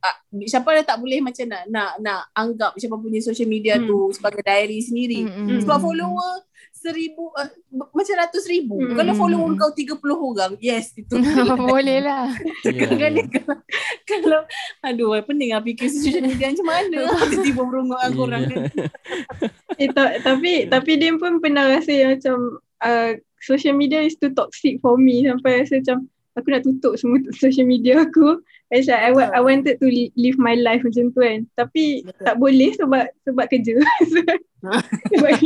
ah, 0.00 0.16
siapa 0.44 0.68
dah 0.70 0.84
tak 0.86 0.98
boleh 1.00 1.20
macam 1.20 1.44
nak 1.44 1.62
nak 1.66 1.90
nak 1.98 2.20
anggap 2.32 2.72
siapa 2.76 2.96
punya 2.96 3.20
social 3.20 3.48
media 3.48 3.76
Hmm. 3.76 3.86
tu 3.86 3.98
sebagai 4.12 4.40
diary 4.40 4.80
sendiri. 4.80 5.24
Mm-mm. 5.24 5.60
Sebab 5.60 5.78
follower 5.78 6.44
seribu 6.78 7.34
uh, 7.34 7.50
macam 7.90 8.14
ratus 8.16 8.46
ribu. 8.46 8.78
Hmm. 8.78 8.94
Kalau 8.94 9.12
follower 9.12 9.50
kau 9.54 9.74
30 9.74 9.98
orang, 10.14 10.52
yes 10.58 10.94
itu. 10.94 11.18
Boleh 11.68 11.98
lah. 12.00 12.30
Ya, 12.68 12.84
Kadang-kadang 12.86 13.26
ya. 13.26 13.32
kalau, 13.34 13.56
kalau 14.04 14.40
aduh 14.80 15.18
pening 15.24 15.50
lah 15.50 15.62
fikir 15.62 15.90
social 15.90 16.22
media 16.22 16.54
macam 16.54 16.66
mana 16.68 16.98
tiba-tiba 17.32 17.62
berongok 17.64 17.98
dengan 17.98 18.12
korang 18.14 18.42
Ya. 18.42 18.48
kan. 18.48 18.62
Eh, 19.76 19.88
ta- 19.90 20.16
tapi 20.22 20.52
tapi 20.66 20.90
dia 20.96 21.14
pun 21.14 21.42
pernah 21.42 21.66
rasa 21.66 21.90
yang 21.90 22.14
macam 22.14 22.36
uh, 22.80 23.10
social 23.40 23.74
media 23.74 24.02
is 24.02 24.14
too 24.14 24.30
toxic 24.30 24.78
for 24.78 24.94
me 24.94 25.26
sampai 25.26 25.62
rasa 25.62 25.82
macam 25.82 26.06
aku 26.34 26.46
nak 26.48 26.62
tutup 26.62 26.92
semua 26.94 27.18
social 27.34 27.66
media 27.66 28.06
aku. 28.06 28.38
It's 28.68 28.84
like 28.84 29.00
I, 29.00 29.10
wa- 29.16 29.32
I 29.32 29.40
wanted 29.40 29.80
to 29.80 29.86
li- 29.88 30.12
live 30.12 30.36
my 30.36 30.52
life 30.52 30.84
macam 30.84 31.08
tu 31.08 31.24
kan. 31.24 31.48
Tapi 31.56 32.04
Betul. 32.04 32.24
tak 32.24 32.36
boleh 32.36 32.70
sebab 32.76 33.04
sebab 33.24 33.44
kerja. 33.48 33.72
sebab. 35.08 35.36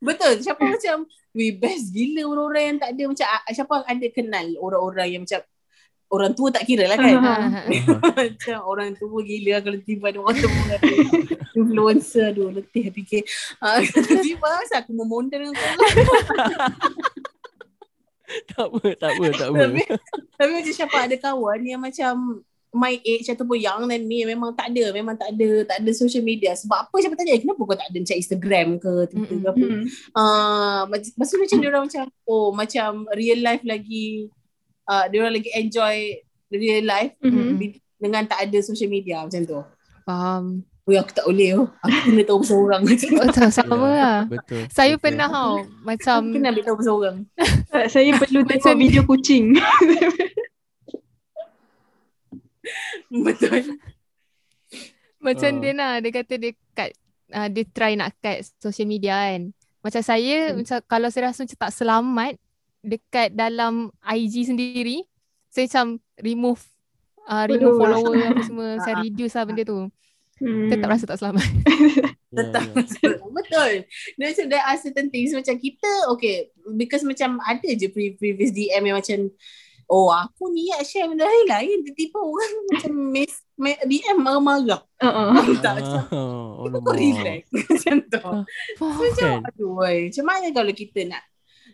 Betul. 0.00 0.32
Siapa 0.40 0.62
macam 0.64 1.04
we 1.36 1.52
best 1.52 1.92
gila 1.92 2.24
orang-orang 2.24 2.64
yang 2.64 2.78
tak 2.80 2.90
ada 2.96 3.02
macam 3.04 3.26
ah, 3.28 3.42
siapa 3.52 3.74
ada 3.84 4.06
kenal 4.08 4.46
orang-orang 4.64 5.08
yang 5.12 5.22
macam 5.28 5.40
orang 6.10 6.32
tua 6.34 6.48
tak 6.50 6.64
kira 6.64 6.88
lah 6.88 6.96
kan. 6.96 7.14
Ah. 7.20 7.68
macam 8.24 8.58
orang 8.64 8.90
tua 8.96 9.18
gila 9.20 9.60
kalau 9.60 9.78
tiba 9.84 10.04
ada 10.10 10.18
orang 10.24 10.36
tua 10.40 10.76
influencer 11.52 12.32
aduh 12.32 12.48
letih 12.48 12.88
fikir. 12.96 13.22
Ah, 13.60 13.78
tiba 14.24 14.48
asal 14.64 14.80
aku 14.82 14.96
memonda 14.96 15.36
dengan 15.36 15.52
kau. 15.52 15.76
tak 18.50 18.64
apa, 18.66 18.80
tak 18.94 19.10
apa, 19.12 19.24
tak 19.32 19.48
apa. 19.48 19.58
Tapi 19.60 19.82
tapi 20.34 20.50
macam 20.52 20.72
siapa 20.72 20.96
ada 21.00 21.16
kawan 21.16 21.60
yang 21.62 21.80
macam 21.80 22.12
my 22.70 22.94
age 23.02 23.26
ataupun 23.26 23.58
young 23.58 23.82
than 23.84 24.06
me 24.06 24.22
memang 24.22 24.54
tak 24.54 24.70
ada 24.70 24.94
memang 24.94 25.18
tak 25.18 25.34
ada 25.34 25.66
tak 25.66 25.82
ada 25.82 25.90
social 25.90 26.22
media 26.22 26.54
sebab 26.54 26.86
apa 26.86 26.96
siapa 26.96 27.18
tanya 27.18 27.34
"Eh, 27.34 27.42
kenapa 27.42 27.58
kau 27.60 27.74
tak 27.74 27.90
ada 27.90 27.98
macam 27.98 28.14
Instagram 28.14 28.68
ke 28.78 28.92
Twitter 29.10 29.36
ke 29.36 29.46
apa 29.48 29.58
Hmm. 29.58 29.82
Ah, 30.14 30.22
uh, 30.22 30.80
maksud 30.88 31.36
macam 31.36 31.56
dia 31.58 31.68
orang 31.68 31.84
macam 31.90 32.04
oh 32.24 32.54
macam 32.54 32.90
real 33.12 33.42
life 33.42 33.66
lagi 33.66 34.30
uh, 34.86 35.10
dia 35.10 35.18
orang 35.18 35.34
lagi 35.34 35.50
enjoy 35.50 35.96
real 36.48 36.86
life 36.86 37.14
Mhm. 37.18 37.58
bi- 37.58 37.82
dengan 37.98 38.22
tak 38.24 38.46
ada 38.46 38.58
social 38.62 38.86
media 38.86 39.26
macam 39.26 39.42
tu. 39.42 39.60
Faham. 40.06 40.62
Oh 40.82 40.92
aku 40.92 41.12
tak 41.12 41.24
boleh 41.24 41.50
oh. 41.54 41.66
Aku 41.78 41.96
kena 42.04 42.22
tahu 42.24 42.38
pasal 42.40 42.56
orang. 42.58 42.82
Betul, 42.82 43.48
sama 43.50 43.74
Ya, 43.76 43.94
lah. 43.94 44.18
Betul. 44.26 44.62
Saya 44.68 44.92
betul. 44.92 45.02
pernah 45.02 45.28
tau. 45.28 45.54
Macam 45.82 46.18
Aku 46.20 46.34
kena 46.34 46.46
ambil 46.48 46.64
tahu 46.64 46.76
pasal 46.76 46.94
orang. 46.94 47.16
Saya 47.86 48.10
perlu 48.16 48.40
tengok 48.42 48.58
Macam- 48.64 48.78
video 48.78 49.02
kucing. 49.04 49.44
Betul. 53.10 53.76
Macam 55.18 55.50
Ah. 55.50 55.58
dia 55.58 55.72
lah 55.74 55.92
Dia 55.98 56.10
kata 56.14 56.34
dia 56.36 56.52
cut 56.70 56.90
uh, 57.30 57.48
Dia 57.50 57.64
try 57.66 57.92
nak 57.92 58.16
cut 58.16 58.40
Social 58.56 58.86
media 58.86 59.16
kan 59.26 59.52
Macam 59.80 60.00
saya 60.00 60.36
Hmm. 60.48 60.60
macam 60.60 60.78
Kalau 60.82 61.08
saya 61.08 61.22
rasa 61.26 61.44
macam 61.44 61.58
tak 61.58 61.72
selamat 61.74 62.32
Dekat 62.80 63.28
dalam 63.30 63.74
IG 64.02 64.46
sendiri 64.46 65.04
Saya 65.46 65.66
macam 65.66 65.86
Remove 66.16 66.62
uh, 67.26 67.44
Remove 67.46 67.76
Follower. 67.76 68.16
apa 68.30 68.42
semua 68.42 68.68
Saya 68.84 68.94
Ah. 68.94 69.02
reduce 69.02 69.34
lah 69.34 69.44
benda 69.44 69.62
tu 69.62 69.80
Hmm. 70.40 70.66
Tetap 70.66 70.88
rasa 70.88 71.04
tak 71.04 71.18
selamat 71.18 71.44
Ya, 72.30 72.46
Tetap 72.46 72.62
ya. 72.64 73.12
Betul. 73.36 73.72
Dia 74.14 74.24
macam 74.24 74.46
there 74.48 74.62
are 74.62 74.78
certain 74.78 75.08
things 75.08 75.30
macam 75.30 75.52
kita 75.54 75.90
okay 76.08 76.48
because 76.72 77.02
macam 77.02 77.36
ada 77.40 77.68
je 77.68 77.86
pre- 77.86 78.14
previous 78.14 78.48
DM 78.48 78.80
yang 78.82 78.96
macam 78.96 79.28
oh 79.84 80.08
aku 80.08 80.48
niat 80.48 80.80
share 80.80 81.10
benda 81.10 81.26
lain 81.26 81.82
tiba-tiba 81.82 82.16
orang 82.16 82.52
macam 82.70 82.92
miss 83.10 83.34
me- 83.54 83.82
DM 83.82 84.16
marah-marah. 84.16 84.80
Uh-uh. 84.96 85.28
Tak 85.58 85.72
macam 85.76 85.92
Ah, 86.00 86.06
Tiba 86.06 86.66
alamak. 86.70 86.80
kau 86.80 86.94
relax 86.94 87.42
macam 87.50 87.94
tu. 88.00 88.20
Faham. 88.78 88.94
Macam 88.96 89.28
Kan? 89.36 89.48
aduh. 89.50 89.70
Macam 89.82 90.24
mana 90.24 90.46
kalau 90.50 90.72
kita 90.72 91.00
nak 91.04 91.22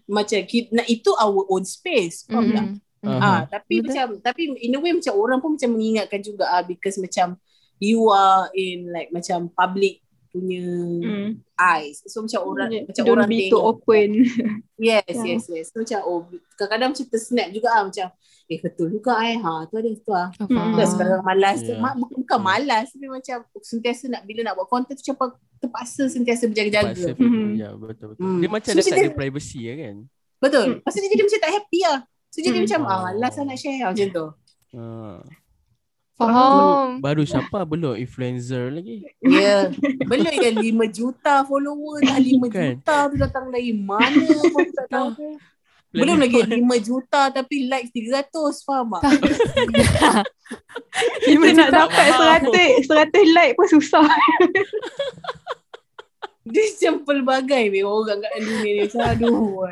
macam 0.07 0.41
kita, 0.41 0.69
nak 0.73 0.87
itu 0.87 1.11
our 1.13 1.43
own 1.47 1.63
space. 1.63 2.25
Faham 2.25 2.49
tak? 2.49 2.67
Mm-mm. 2.67 2.85
Aha. 3.07 3.21
Ah, 3.23 3.41
tapi 3.47 3.79
Betul. 3.79 3.93
macam 3.93 4.07
tapi 4.19 4.43
in 4.59 4.73
a 4.73 4.81
way 4.81 4.91
macam 4.91 5.15
orang 5.15 5.39
pun 5.39 5.55
macam 5.55 5.71
mengingatkan 5.71 6.19
juga 6.19 6.49
ah 6.49 6.65
because 6.65 6.97
macam 6.97 7.37
you 7.79 8.09
are 8.09 8.49
in 8.53 8.89
like 8.89 9.11
macam 9.11 9.49
public 9.51 10.01
punya 10.29 10.61
Hmm. 11.01 11.31
eyes. 11.57 12.05
So 12.05 12.21
macam 12.21 12.45
orang 12.45 12.69
Yeah, 12.69 12.85
macam 12.85 13.03
Don't 13.03 13.15
orang 13.17 13.29
be 13.29 13.49
too 13.49 13.57
open. 13.59 14.09
Yes, 14.77 15.09
Yeah. 15.09 15.25
yes, 15.25 15.49
yes. 15.49 15.67
So 15.73 15.81
macam 15.81 16.05
oh 16.05 16.29
kadang-kadang 16.55 16.93
macam 16.93 17.07
tersnap 17.09 17.49
juga 17.49 17.69
ah 17.73 17.83
macam 17.83 18.13
eh 18.47 18.61
betul 18.61 18.93
juga 18.93 19.17
eh 19.25 19.41
ha 19.41 19.65
tu 19.65 19.75
ada 19.75 19.89
tu 19.89 20.13
ah. 20.13 20.29
Bukan 20.37 20.87
sekarang 20.87 21.25
malas 21.25 21.59
tu. 21.61 21.73
Yeah. 21.73 21.81
Ma- 21.81 21.97
bukan, 21.97 22.15
bukan 22.21 22.37
Yeah. 22.37 22.45
malas 22.45 22.87
tapi 22.93 23.07
macam 23.09 23.37
sentiasa 23.59 24.05
nak 24.07 24.23
bila 24.23 24.41
nak 24.45 24.55
buat 24.55 24.69
content 24.69 24.95
tu 24.95 25.09
macam 25.09 25.33
terpaksa 25.57 26.03
sentiasa 26.07 26.45
berjaga-jaga. 26.47 26.93
Terpaksa, 26.93 27.17
Mhm. 27.17 27.49
Ya, 27.57 27.69
betul 27.73 28.07
betul. 28.13 28.21
Hmm. 28.21 28.39
Dia 28.39 28.49
macam 28.53 28.71
So, 28.71 28.77
dah 28.77 28.85
tak 28.85 29.01
ada 29.01 29.17
privacy 29.17 29.61
ya 29.63 29.75
kan? 29.75 29.97
Betul. 30.37 30.67
Pasal 30.85 30.99
dia 31.01 31.11
jadi 31.11 31.23
macam 31.25 31.41
tak 31.41 31.53
happy 31.57 31.81
lah. 31.81 31.99
So 32.29 32.39
jadi 32.39 32.53
Hmm. 32.53 32.65
macam 32.69 32.81
ah 32.85 32.99
malas 33.09 33.33
lah 33.33 33.45
nak 33.49 33.57
share 33.57 33.79
lah 33.81 33.89
macam 33.97 34.09
tu. 34.13 34.27
Ah. 34.77 35.19
Faham. 36.17 37.05
Baru 37.05 37.23
siapa 37.31 37.69
belum 37.69 38.01
influencer 38.01 38.73
lagi. 38.73 39.05
Ya. 39.21 39.69
Belum 40.09 40.33
yang 40.33 40.57
5 40.89 40.97
juta 40.97 41.45
follower 41.45 42.01
dah 42.09 42.17
5 42.17 42.49
Kan. 42.49 42.81
juta 42.81 42.97
tu 43.13 43.17
datang 43.21 43.47
dari 43.53 43.77
mana 43.77 44.25
pun 44.49 44.65
tak 44.81 44.89
tahu. 44.89 45.37
Belum 45.93 46.17
lagi 46.17 46.41
5 46.41 46.61
juta 46.81 47.29
tapi 47.29 47.69
likes 47.69 47.93
300 47.93 48.33
faham 48.65 48.97
tak? 48.97 49.13
Kita 51.21 51.37
nak 51.53 51.69
juta 51.69 51.85
dapat 51.85 52.07
faham. 52.17 52.43
100, 52.49 52.89
100 52.89 53.37
like 53.37 53.53
pun 53.57 53.69
susah. 53.69 54.09
Dia 56.47 56.63
macam 56.63 56.95
pelbagai 57.05 57.65
weh 57.75 57.85
orang 57.85 58.23
kat 58.25 58.33
dunia 58.41 58.71
ni 58.73 58.81
macam 58.89 59.03
aduh. 59.05 59.69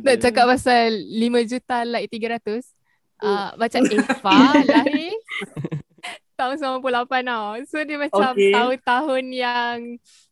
Nak 0.00 0.16
cakap 0.16 0.44
pasal 0.48 0.96
5 0.96 1.50
juta 1.50 1.84
like 1.84 2.08
300. 2.08 2.79
Uh, 3.20 3.50
macam 3.56 3.80
Eva 3.84 4.36
lahir 4.72 5.12
tahun 6.34 6.56
98 6.56 6.80
tau. 7.28 7.48
So 7.68 7.76
dia 7.84 7.96
macam 8.00 8.32
Okay. 8.32 8.52
tahun-tahun 8.52 9.24
yang 9.28 9.76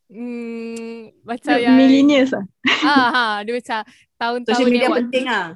mm, 0.09 1.20
macam 1.20 1.57
yang 1.61 1.76
millennials 1.76 2.32
lah. 2.32 2.45
ah, 2.82 3.09
ha, 3.12 3.24
dia 3.45 3.53
macam 3.53 3.80
tahun-tahun 4.16 4.57
Social 4.57 4.72
media 4.72 4.80
yang 4.89 4.93
waktu- 4.93 5.05
penting 5.12 5.24
ah. 5.36 5.47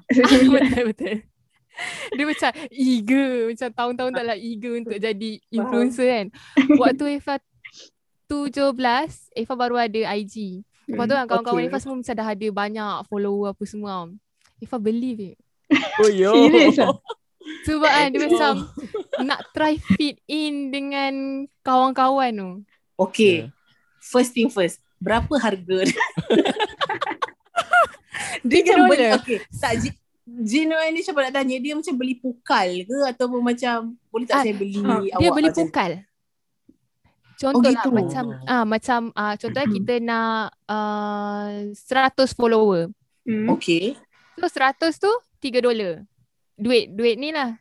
betul 0.52 0.84
betul. 0.92 1.16
Dia 2.12 2.24
macam 2.28 2.50
eager, 2.68 3.30
macam 3.48 3.68
tahun-tahun 3.72 4.12
tak 4.12 4.24
lah 4.28 4.36
eager 4.36 4.72
untuk 4.76 4.92
jadi 4.92 5.30
influencer 5.48 6.04
kan. 6.04 6.26
Waktu 6.76 7.16
Eva 7.16 7.40
17, 8.28 8.76
Eva 9.32 9.54
baru 9.56 9.76
ada 9.80 10.00
IG. 10.12 10.60
Lepas 10.84 11.04
tu 11.08 11.14
kan 11.16 11.24
kawan-kawan 11.24 11.64
okay. 11.64 11.68
Eva 11.72 11.78
semua 11.80 11.96
macam 11.96 12.12
dah 12.12 12.28
ada 12.28 12.46
banyak 12.52 12.94
follower 13.08 13.56
apa 13.56 13.64
semua. 13.64 14.12
Eva 14.60 14.76
believe 14.76 15.32
it. 15.32 15.36
Oh 15.96 16.12
yo. 16.12 16.36
Serius 16.36 16.76
ah? 16.76 16.92
Sebab 17.66 17.90
kan 17.90 18.09
dia 18.11 18.20
macam 18.26 18.53
nak 19.22 19.40
try 19.55 19.78
fit 19.78 20.18
in 20.26 20.70
dengan 20.70 21.45
kawan-kawan 21.62 22.32
tu. 22.34 22.51
Okay. 22.99 23.51
First 24.03 24.34
thing 24.34 24.51
first. 24.51 24.82
Berapa 25.03 25.34
harga 25.38 25.78
dia? 25.86 25.99
dia 28.47 28.59
macam 28.62 28.78
beli, 28.86 29.07
okay. 29.18 29.38
Tak, 29.59 29.72
Gino 30.22 30.78
ni 30.78 31.03
macam 31.03 31.14
nak 31.18 31.34
tanya, 31.34 31.57
dia 31.59 31.72
macam 31.74 31.95
beli 31.99 32.14
pukal 32.16 32.86
ke 32.86 32.99
ataupun 33.11 33.43
macam 33.43 33.99
boleh 34.09 34.26
tak 34.30 34.38
Ah, 34.38 34.43
saya 34.47 34.55
beli 34.55 34.78
ah, 34.80 35.03
awak 35.03 35.18
Dia 35.18 35.30
beli 35.34 35.49
macam 35.51 35.66
pukal. 35.66 35.93
Contoh 37.43 37.59
lah 37.66 37.74
gitu. 37.74 37.88
macam 37.90 38.24
ah 38.47 38.62
macam 38.64 39.01
ah 39.18 39.34
contohnya 39.34 39.66
kita 39.66 39.95
nak 39.99 40.55
uh, 40.70 41.74
100 41.74 42.38
follower. 42.38 42.95
Hmm. 43.26 43.51
Okay. 43.59 43.99
So 44.38 44.47
100 44.47 44.95
tu 44.95 45.11
3 45.43 45.59
dolar. 45.59 46.07
Duit 46.55 46.90
duit 46.90 47.16
ni 47.16 47.30
lah. 47.30 47.57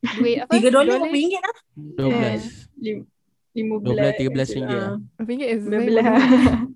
Duit 0.00 0.40
apa? 0.40 0.52
3 0.52 0.70
dolar 0.70 0.96
berapa 0.96 1.08
ringgit 1.10 1.40
lah? 1.40 1.56
12. 1.76 2.42
Lim- 2.78 3.06
Lima 3.50 3.74
belas. 3.76 4.14
12 4.14 4.30
13 4.46 4.56
ringgit 4.56 4.78
lah. 4.78 4.92
Ringgit 5.18 5.48
is 5.50 5.62
Lima 5.62 5.72
very 5.74 5.86
belas. 5.86 6.06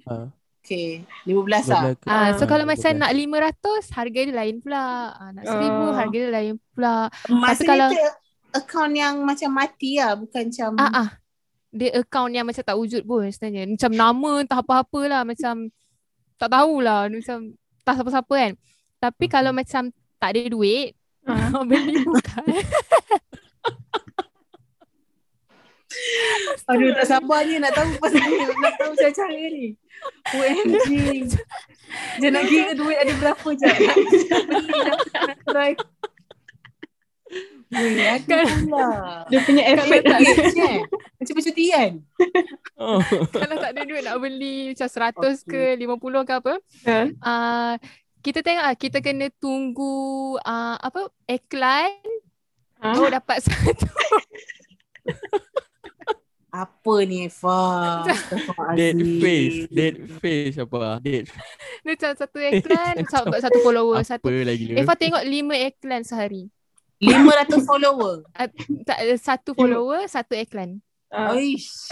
Ah, 0.05 0.27
Okay. 0.61 1.05
15 1.23 1.69
lah. 1.69 1.83
12 1.93 1.97
ke- 1.99 2.09
Ah, 2.09 2.29
so 2.33 2.43
Ah, 2.43 2.49
kalau 2.49 2.65
macam 2.65 2.91
12. 2.91 2.99
nak 2.99 3.11
500 3.13 3.85
harga 3.91 4.21
dia 4.23 4.35
lain 4.35 4.55
pula. 4.59 4.85
Ah, 5.13 5.31
nak 5.31 5.45
1000 5.47 5.61
Ah. 5.87 5.93
harga 5.95 6.19
dia 6.19 6.33
lain 6.33 6.55
pula. 6.67 6.95
Maksudnya 7.27 7.69
kalau- 7.69 7.93
tu 7.93 8.01
account 8.55 8.93
yang 8.95 9.15
macam 9.21 9.51
mati 9.51 9.91
lah. 9.97 10.13
Bukan 10.15 10.43
macam 10.49 10.71
Ah 10.75 10.91
ah. 10.95 11.09
Dia 11.69 11.91
account 11.93 12.31
yang 12.31 12.47
macam 12.47 12.63
tak 12.63 12.77
wujud 12.77 13.03
pun 13.03 13.27
sebenarnya. 13.27 13.67
Macam 13.69 13.91
nama 13.93 14.31
entah 14.41 14.59
apa-apa 14.59 15.01
lah 15.05 15.23
macam 15.23 15.55
tak 16.35 16.49
tahulah 16.49 17.01
macam 17.09 17.39
tak 17.83 17.93
siapa-siapa 17.95 18.35
kan. 18.35 18.53
Tapi 19.01 19.25
kalau 19.27 19.51
macam 19.51 19.83
tak 20.17 20.29
ada 20.31 20.41
duit 20.47 20.95
Ah. 21.25 21.65
beli 21.65 22.05
bukan. 22.05 22.45
Aduh 26.65 26.91
tak 26.97 27.07
sabarnya 27.07 27.57
nak 27.63 27.73
tahu 27.77 27.91
pasal 28.03 28.25
ni. 28.25 28.45
Nak 28.45 28.75
tahu 28.77 28.93
cara-cara 28.99 29.45
ni. 29.53 29.79
OMG. 30.35 30.89
Dia 32.19 32.29
nak 32.35 32.45
kira 32.51 32.73
duit 32.75 32.99
ada 32.99 33.13
berapa 33.21 33.49
je. 33.55 33.69
Nak 33.69 34.43
beli 34.49 34.79
dah. 34.85 34.99
Nak 35.29 35.39
try. 35.49 35.73
Weh, 37.75 38.07
ada 38.07 38.39
pula. 38.47 38.89
Dia 39.27 39.39
punya 39.43 39.63
effort 39.67 40.03
Kat 40.07 40.15
tak 40.15 40.21
kan? 40.55 40.79
Macam 41.19 41.35
percutian. 41.35 41.91
Oh. 42.79 43.03
kalau 43.43 43.57
tak 43.59 43.71
ada 43.75 43.83
duit 43.83 44.03
nak 44.07 44.19
beli 44.23 44.71
macam 44.71 44.89
100 44.89 45.43
ke 45.43 45.63
50 45.75 46.29
ke 46.29 46.33
apa. 46.39 46.55
Ah. 46.87 47.07
Uh, 47.19 47.73
kita 48.25 48.41
tengok 48.41 48.65
ah 48.65 48.75
kita 48.75 48.99
kena 48.99 49.29
tunggu 49.37 49.95
uh, 50.39 50.77
apa 50.77 51.07
iklan 51.27 51.93
Ah. 52.77 52.93
baru 52.93 53.17
dapat 53.17 53.39
satu. 53.45 53.89
Apa 56.49 56.95
ni 57.03 57.27
Eva? 57.27 58.05
Dead 58.73 58.95
face. 59.19 59.59
Dead 59.69 59.97
face 60.15 60.57
apa? 60.57 61.01
Dead. 61.01 61.27
Dia 61.81 61.91
macam 61.91 62.11
satu 62.15 62.39
iklan 62.39 62.95
dapat 63.03 63.41
satu 63.41 63.59
follower 63.59 63.99
Apa 63.99 64.07
satu. 64.07 64.29
lagi? 64.31 64.71
Eva 64.71 64.95
tengok 64.95 65.25
lima 65.25 65.57
iklan 65.57 66.07
sehari. 66.07 66.47
500 67.01 67.59
follower. 67.65 68.23
Tak 68.85 68.99
ada 69.01 69.15
satu 69.17 69.51
follower, 69.53 70.07
satu 70.07 70.37
iklan. 70.37 70.79
Ah. 71.09 71.35
Oish. 71.35 71.91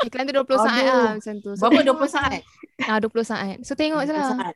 Iklan 0.00 0.26
tu 0.26 0.34
20 0.34 0.46
saat 0.58 0.80
Aduh. 0.80 0.94
lah 0.96 1.12
macam 1.18 1.34
tu. 1.38 1.50
Berapa 1.54 1.70
tengok 1.76 1.98
20 2.00 2.16
saat? 2.16 2.40
Ah 2.82 2.98
20 2.98 3.10
saat. 3.22 3.56
So 3.62 3.74
tengok 3.74 4.00
je 4.00 4.10
20 4.10 4.16
lah. 4.16 4.30
saat. 4.32 4.54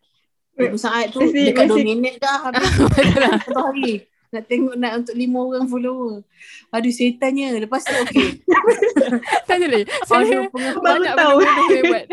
20 0.58 0.74
saat 0.76 1.06
tu 1.08 1.22
Mesti- 1.22 1.46
dekat 1.46 1.64
2 1.64 1.70
mesti- 1.70 1.86
minit 1.86 2.14
dah 2.18 2.36
habis 2.44 2.66
satu 2.74 3.54
hari. 3.64 4.02
Nak 4.28 4.44
tengok 4.44 4.74
nak 4.76 4.92
untuk 5.00 5.14
5 5.14 5.24
orang 5.24 5.64
follower. 5.64 6.14
Aduh 6.68 6.92
setannya. 6.92 7.56
Lepas 7.56 7.80
tu 7.80 7.94
okey. 7.96 8.44
Tanya 9.48 9.66
lagi. 9.66 9.88
Saya. 10.04 10.44
Baru 10.50 10.78
banyak 10.82 11.14
tahu. 11.14 11.38
buat. 11.86 12.04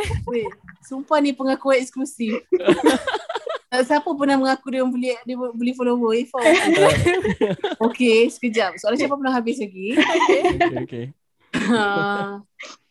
Sumpah 0.79 1.17
ni 1.19 1.33
pengakuan 1.33 1.75
eksklusif. 1.77 2.39
Siapa 3.75 4.07
pernah 4.07 4.39
mengaku 4.39 4.71
dia 4.71 4.87
beli 4.87 5.11
dia 5.19 5.35
beli 5.35 5.75
follower 5.75 6.15
Eva. 6.15 6.39
Okey, 7.83 8.31
sekejap. 8.31 8.79
Soalan 8.79 8.95
siapa 8.95 9.19
pernah 9.19 9.35
habis 9.35 9.59
lagi? 9.59 9.99
Okay, 9.99 10.41
okay. 10.79 11.05
Ha. 11.71 12.39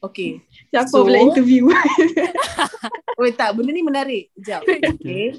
Okey. 0.05 0.41
Siapa 0.69 0.89
So- 0.89 1.05
pula 1.05 1.19
interview? 1.21 1.69
Oh 3.15 3.31
tak, 3.31 3.55
benda 3.55 3.71
ni 3.71 3.87
menarik. 3.87 4.27
Sekejap. 4.35 4.61
Okey. 4.99 5.39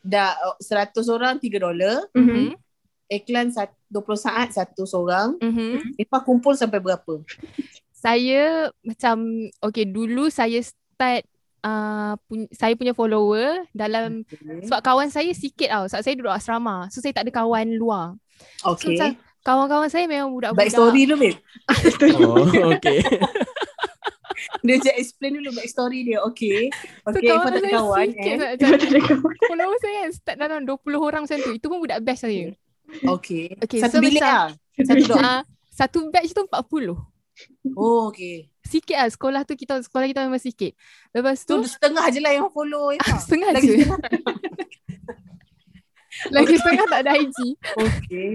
Dah 0.00 0.32
oh, 0.48 0.56
100 0.58 0.96
orang 1.06 1.36
3 1.36 1.60
dolar. 1.60 2.08
Mhm. 2.16 2.56
Iklan 3.06 3.52
sat- 3.52 3.76
20 3.92 4.16
saat 4.16 4.48
satu 4.56 4.88
seorang. 4.88 5.36
Mhm. 5.36 6.00
Eva 6.00 6.18
kumpul 6.24 6.56
sampai 6.56 6.80
berapa? 6.80 7.20
Saya 7.92 8.72
macam 8.80 9.22
okay 9.60 9.84
dulu 9.84 10.32
saya 10.32 10.58
start 10.58 11.28
uh, 11.60 12.16
pun, 12.24 12.48
saya 12.50 12.72
punya 12.74 12.96
follower 12.96 13.68
dalam 13.70 14.24
sebab 14.64 14.80
kawan 14.80 15.12
saya 15.12 15.30
sikit 15.36 15.68
tau. 15.68 15.84
Sebab 15.86 16.02
saya 16.02 16.14
duduk 16.16 16.32
asrama. 16.32 16.88
So 16.88 17.04
saya 17.04 17.12
tak 17.12 17.28
ada 17.28 17.32
kawan 17.36 17.76
luar. 17.76 18.16
So 18.64 18.72
Okey. 18.74 18.96
macam 18.96 19.10
kawan-kawan 19.42 19.86
saya 19.86 20.06
memang 20.06 20.30
budak-budak. 20.30 20.58
Back 20.58 20.70
story 20.70 21.00
dulu, 21.04 21.16
babe. 21.20 21.38
Oh, 22.18 22.46
okay. 22.72 22.98
Dia 24.60 24.78
je 24.78 24.90
explain 24.94 25.38
dulu 25.38 25.50
back 25.52 25.66
story 25.66 26.02
dia. 26.04 26.22
Okey. 26.22 26.70
So 27.04 27.14
Okey, 27.14 27.26
Eva 27.26 27.42
kawan 27.42 27.50
tak 27.50 27.52
ada 27.52 27.60
saya 27.60 27.74
kawan. 27.74 28.06
Eh. 28.08 28.36
ada 28.38 28.98
kawan. 29.00 29.34
follower 29.44 29.78
saya 29.78 29.94
kan 29.96 30.10
start 30.12 30.36
dalam 30.36 30.62
20 30.62 30.78
orang 30.98 31.22
macam 31.22 31.36
tu. 31.36 31.50
Itu 31.52 31.66
pun 31.66 31.78
budak 31.78 31.98
best 32.00 32.22
saya. 32.22 32.54
Okey. 33.04 33.58
Okey, 33.58 33.78
Satu 33.78 33.98
so 33.98 34.02
bilik 34.02 34.18
macam- 34.18 34.30
lah. 34.32 34.48
Satu 34.78 35.02
dok. 35.04 35.18
Ah, 35.20 35.40
satu 35.68 35.98
batch 36.08 36.30
tu 36.30 36.42
40. 36.44 36.94
Oh, 37.74 38.10
okey. 38.10 38.50
Sikit 38.62 38.96
lah 38.96 39.08
sekolah 39.08 39.40
tu 39.42 39.54
kita 39.54 39.78
sekolah 39.80 40.06
kita 40.06 40.20
memang 40.22 40.38
sikit. 40.38 40.72
Lepas 41.10 41.42
Tu 41.42 41.52
tu 41.52 41.66
setengah 41.68 42.06
je 42.08 42.20
lah 42.20 42.32
yang 42.32 42.46
follow 42.48 42.90
Eva. 42.90 43.18
setengah 43.18 43.50
Lagi 43.52 43.66
je. 43.68 43.74
setengah. 43.80 43.98
Lagi 46.30 46.54
setengah 46.56 46.86
tak 46.88 47.00
ada 47.00 47.12
IG. 47.16 47.38
Okey. 47.76 48.28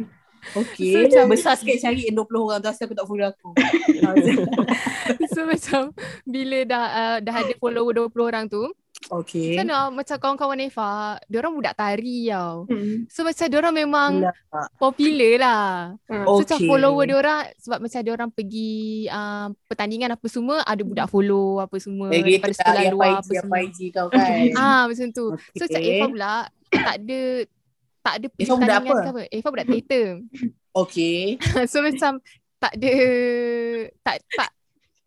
Okey. 0.56 0.91
So, 0.91 0.98
macam- 1.04 1.28
Besar 1.30 1.54
sikit 1.56 1.78
cari 1.78 2.06
yang 2.06 2.16
20 2.18 2.39
orang 2.41 2.60
tu 2.60 2.68
asal 2.68 2.86
aku 2.86 2.93
tak 2.93 3.06
follow 3.06 3.28
aku. 3.28 3.50
So 5.30 5.43
macam 5.43 5.82
bila 6.24 6.58
dah 6.64 6.86
uh, 6.86 7.18
dah 7.20 7.36
ada 7.38 7.54
follower 7.56 7.93
20 8.10 8.12
orang 8.24 8.45
tu, 8.48 8.64
Okey. 9.10 9.54
macam 9.54 9.64
mana 9.64 9.78
macam 9.93 10.16
kawan-kawan 10.18 10.60
Eva, 10.60 10.91
dia 11.24 11.38
orang 11.38 11.54
budak 11.54 11.76
tari 11.76 12.28
tau. 12.28 12.66
Hmm. 12.66 13.06
So 13.08 13.22
macam 13.22 13.45
dia 13.45 13.58
orang 13.58 13.76
memang 13.78 14.12
Lah. 14.20 14.36
popular 14.76 15.34
lah. 15.38 15.66
Ah. 16.06 16.26
So 16.26 16.41
macam 16.43 16.60
follower 16.62 17.04
dia 17.06 17.16
orang 17.16 17.39
sebab 17.56 17.78
macam 17.80 18.00
dia 18.02 18.14
orang 18.14 18.30
pergi 18.30 18.74
uh, 19.08 19.48
pertandingan 19.66 20.12
apa 20.12 20.28
semua 20.28 20.60
ada 20.62 20.82
budak 20.82 21.08
follow 21.08 21.62
apa 21.62 21.76
semua 21.78 22.10
Eh, 22.10 22.20
gitu 22.20 22.28
daripada 22.34 22.50
lah 22.50 22.58
sekolah 22.58 22.84
luar 22.89 23.10
apa 23.14 23.32
yang 23.32 23.45
semua. 23.45 23.58
YG 23.62 23.80
kau 23.91 24.08
kan. 24.10 24.41
Ah 24.60 24.82
macam 24.86 25.08
tu. 25.10 25.26
So 25.54 25.64
macam. 25.64 25.82
Eva 25.82 26.06
pula 26.10 26.36
tak 26.68 26.95
ada 27.00 27.22
tak 28.08 28.24
ada 28.24 28.28
Eva 28.39 28.53
budak 28.55 28.78
apa? 28.80 28.95
ke 28.95 29.10
apa. 29.12 29.24
Eva 29.28 29.47
budak 29.51 29.68
teater. 29.68 30.08
Okey. 30.82 31.20
so 31.72 31.84
macam 31.84 32.12
tak 32.58 32.72
ada 32.80 32.93
tak 33.99 34.16
tak 34.32 34.49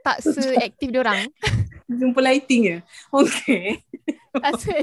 tak 0.04 0.16
seaktif 0.36 0.88
dia 0.92 1.00
orang. 1.00 1.24
Jumpa 2.00 2.20
lighting 2.20 2.60
je. 2.68 2.76
Okey. 3.10 3.80
Tak 4.36 4.52
se 4.60 4.76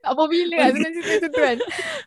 tak 0.00 0.16
popular 0.16 0.56
lah 0.56 0.72
senang 0.72 0.92
cerita 0.96 1.12
macam 1.12 1.28
tu 1.28 1.40
kan. 1.44 1.56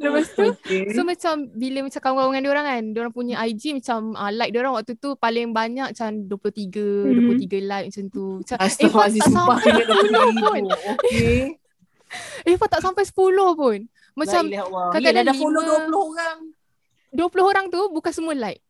Lepas 0.02 0.26
tu 0.34 0.46
Okay. 0.58 0.82
So 0.98 1.06
macam 1.06 1.34
bila 1.54 1.86
macam 1.86 2.00
kawan-kawan 2.02 2.32
dengan 2.34 2.44
diorang 2.50 2.66
kan, 2.66 2.84
diorang 2.98 3.14
punya 3.14 3.36
IG 3.46 3.78
macam 3.78 4.18
uh, 4.18 4.32
like 4.34 4.50
diorang 4.50 4.74
waktu 4.74 4.98
tu 4.98 5.14
paling 5.14 5.54
banyak 5.54 5.94
macam 5.94 6.10
23, 6.26 7.14
Mhm. 7.14 7.38
23 7.46 7.62
like 7.62 7.86
macam 7.94 8.06
tu. 8.10 8.26
Macam 8.42 8.58
eh 8.58 8.66
Astaghfirullahaladzim, 8.66 9.22
tak 9.22 9.30
sumpah 9.30 9.58
sampai 9.62 9.84
kena 9.86 10.22
10 10.34 10.42
pun. 10.42 10.64
Okay. 10.98 11.38
Eh 12.50 12.56
tak 12.58 12.82
sampai 12.82 13.04
10 13.06 13.62
pun. 13.62 13.80
Macam 14.14 14.44
illallah. 14.46 14.90
kadang-kadang 14.94 15.26
dah 15.26 15.36
follow 15.36 15.62
lima- 15.62 15.90
20 15.90 16.10
orang. 16.14 16.38
20 17.14 17.50
orang 17.50 17.66
tu 17.70 17.82
bukan 17.94 18.12
semua 18.14 18.34
like. 18.34 18.62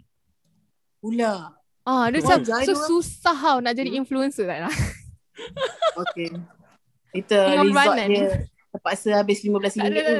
Pula. 1.00 1.56
Ah, 1.84 2.08
dia 2.08 2.24
macam 2.24 2.40
jai 2.48 2.64
so 2.64 2.72
diorang. 2.72 2.88
susah 2.88 3.36
tau 3.36 3.58
nak 3.60 3.74
jadi 3.76 3.92
influencer 3.96 4.48
tak 4.48 4.68
lah. 4.68 4.76
Okay. 5.94 6.30
Itu 7.14 7.34
Dengan 7.34 7.66
resort 7.70 7.98
dia 8.06 8.26
terpaksa 8.74 9.10
habis 9.22 9.38
RM15 9.46 9.74
Tak 9.78 9.86
ada, 9.86 10.02
tu. 10.02 10.18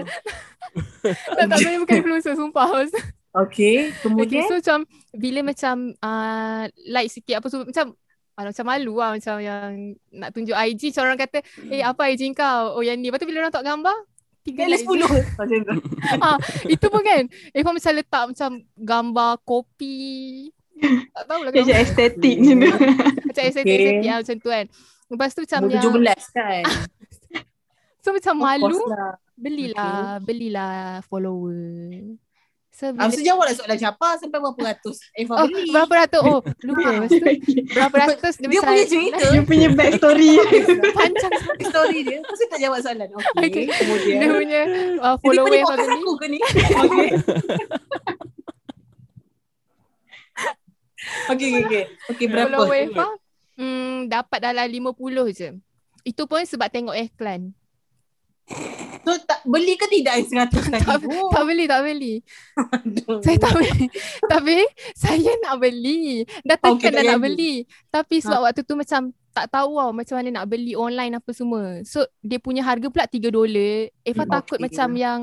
tak 1.38 1.46
tak 1.50 1.58
saya 1.58 1.78
bukan 1.82 1.96
influencer 2.02 2.34
sumpah. 2.38 2.68
Okay. 2.70 3.02
Okay, 3.34 3.78
Kemudian. 4.06 4.46
so 4.46 4.62
macam 4.62 4.80
bila 5.18 5.42
macam 5.42 5.90
uh, 5.98 6.70
like 6.86 7.10
sikit 7.10 7.42
apa 7.42 7.50
semua 7.50 7.66
macam 7.66 7.98
ah, 8.38 8.46
macam 8.46 8.66
malu 8.70 8.94
lah 9.02 9.10
macam 9.18 9.36
yang 9.42 9.98
nak 10.14 10.30
tunjuk 10.38 10.54
IG 10.54 10.94
macam 10.94 11.04
orang 11.10 11.20
kata 11.26 11.38
eh 11.74 11.82
apa 11.82 12.14
IG 12.14 12.38
kau 12.38 12.78
oh 12.78 12.86
yang 12.86 13.02
ni 13.02 13.10
lepas 13.10 13.18
tu 13.18 13.26
bila 13.26 13.42
orang 13.42 13.54
tak 13.54 13.66
gambar 13.66 13.98
tiga 14.44 14.68
10. 14.68 14.84
je. 14.84 15.22
Macam 15.40 15.60
tu. 15.64 15.74
ah, 16.20 16.38
itu 16.68 16.86
pun 16.92 17.02
kan 17.02 17.24
Eva 17.56 17.72
macam 17.72 17.92
letak 17.96 18.24
macam 18.36 18.50
gambar 18.76 19.32
kopi 19.48 20.52
tak 20.84 21.24
tahu 21.32 21.42
lah 21.48 21.52
macam 21.56 21.80
estetik 21.80 22.36
macam 22.44 22.58
tu. 22.60 22.72
macam 23.32 23.44
estetik 23.48 23.72
estetik 23.72 24.04
lah 24.04 24.18
macam 24.20 24.36
tu 24.36 24.50
kan 24.52 24.66
lepas 25.14 25.30
tu 25.32 25.42
macam 25.46 25.62
yang 25.70 25.84
17 25.84 26.36
kan. 26.36 26.64
so 28.04 28.10
macam 28.12 28.36
Of 28.36 28.44
malu 28.44 28.78
lah. 28.92 29.16
belilah 29.40 30.20
belilah 30.20 30.74
follower 31.08 31.56
so 32.74 32.90
bila, 32.90 33.06
Habis 33.06 33.16
tu 33.22 33.24
jawablah 33.24 33.54
soalan 33.54 33.78
siapa 33.78 34.08
sampai 34.18 34.38
berapa 34.42 34.62
ratus 34.74 34.98
Eva 35.14 35.34
oh, 35.38 35.48
beli. 35.48 35.70
berapa 35.70 35.94
ratus 35.94 36.22
oh 36.26 36.40
lupa 36.66 36.90
berapa 37.78 37.96
ratus 38.02 38.34
dia, 38.42 38.50
Dia 38.50 38.62
punya 38.66 38.86
cerita. 38.90 39.26
Dia 39.30 39.44
punya 39.46 39.70
backstory. 39.72 40.34
panjang 40.98 41.34
Story 41.70 42.00
dia. 42.02 42.20
Pasal 42.26 42.48
tak 42.50 42.60
jawab 42.60 42.80
soalan. 42.82 43.08
Okay. 43.14 43.46
Okay. 43.46 43.66
Kemudian. 43.70 44.18
dia 44.18 44.30
punya 44.34 44.62
uh, 45.00 45.16
follower 45.22 45.50
podcast 45.54 45.86
beli 45.86 46.02
aku 46.02 46.14
ke 46.18 46.26
ni? 46.28 46.40
Okay. 46.74 47.10
Okay, 51.28 51.48
okay, 51.52 51.62
okay. 51.68 51.84
Okay, 52.16 52.26
berapa? 52.32 52.56
follower 52.58 52.80
Eva 52.80 53.08
hmm, 53.58 54.10
dapat 54.10 54.40
dalam 54.40 54.66
50 54.66 55.38
je 55.38 55.50
itu 56.04 56.24
pun 56.28 56.42
sebab 56.44 56.68
tengok 56.68 56.96
iklan 56.96 57.56
So, 59.04 59.12
tak, 59.20 59.44
beli 59.44 59.76
ke 59.76 59.88
tidak 59.88 60.14
yang 60.16 60.48
100 60.48 60.52
tadi? 60.70 60.80
Tak- 60.82 61.04
Oh, 61.06 61.28
tak 61.28 61.44
beli 61.44 61.66
tak 61.66 61.80
beli 61.82 62.14
saya 63.20 63.38
tak 63.38 63.52
beli 63.54 63.88
tapi 64.32 64.56
saya 64.94 65.32
nak 65.42 65.56
beli 65.58 66.02
dah 66.42 66.56
Okay, 66.58 66.72
tekan 66.80 66.92
tak 66.92 67.02
dah 67.02 67.04
nak 67.10 67.20
beli 67.22 67.54
tapi 67.90 68.16
sebab 68.18 68.40
Ha. 68.40 68.44
waktu 68.46 68.62
tu 68.62 68.76
macam 68.76 69.02
tak 69.30 69.46
tahu 69.50 69.72
tau 69.76 69.92
macam 69.92 70.16
mana 70.16 70.30
nak 70.34 70.46
beli 70.46 70.72
online 70.74 71.14
apa 71.14 71.32
semua 71.32 71.82
so 71.82 72.00
dia 72.20 72.38
punya 72.38 72.62
harga 72.62 72.86
pula 72.86 73.04
3 73.06 73.28
dolar 73.30 73.76
Eva 74.02 74.24
Hmm, 74.24 74.32
takut 74.32 74.56
okay. 74.56 74.66
macam 74.66 74.90
yang 74.94 75.20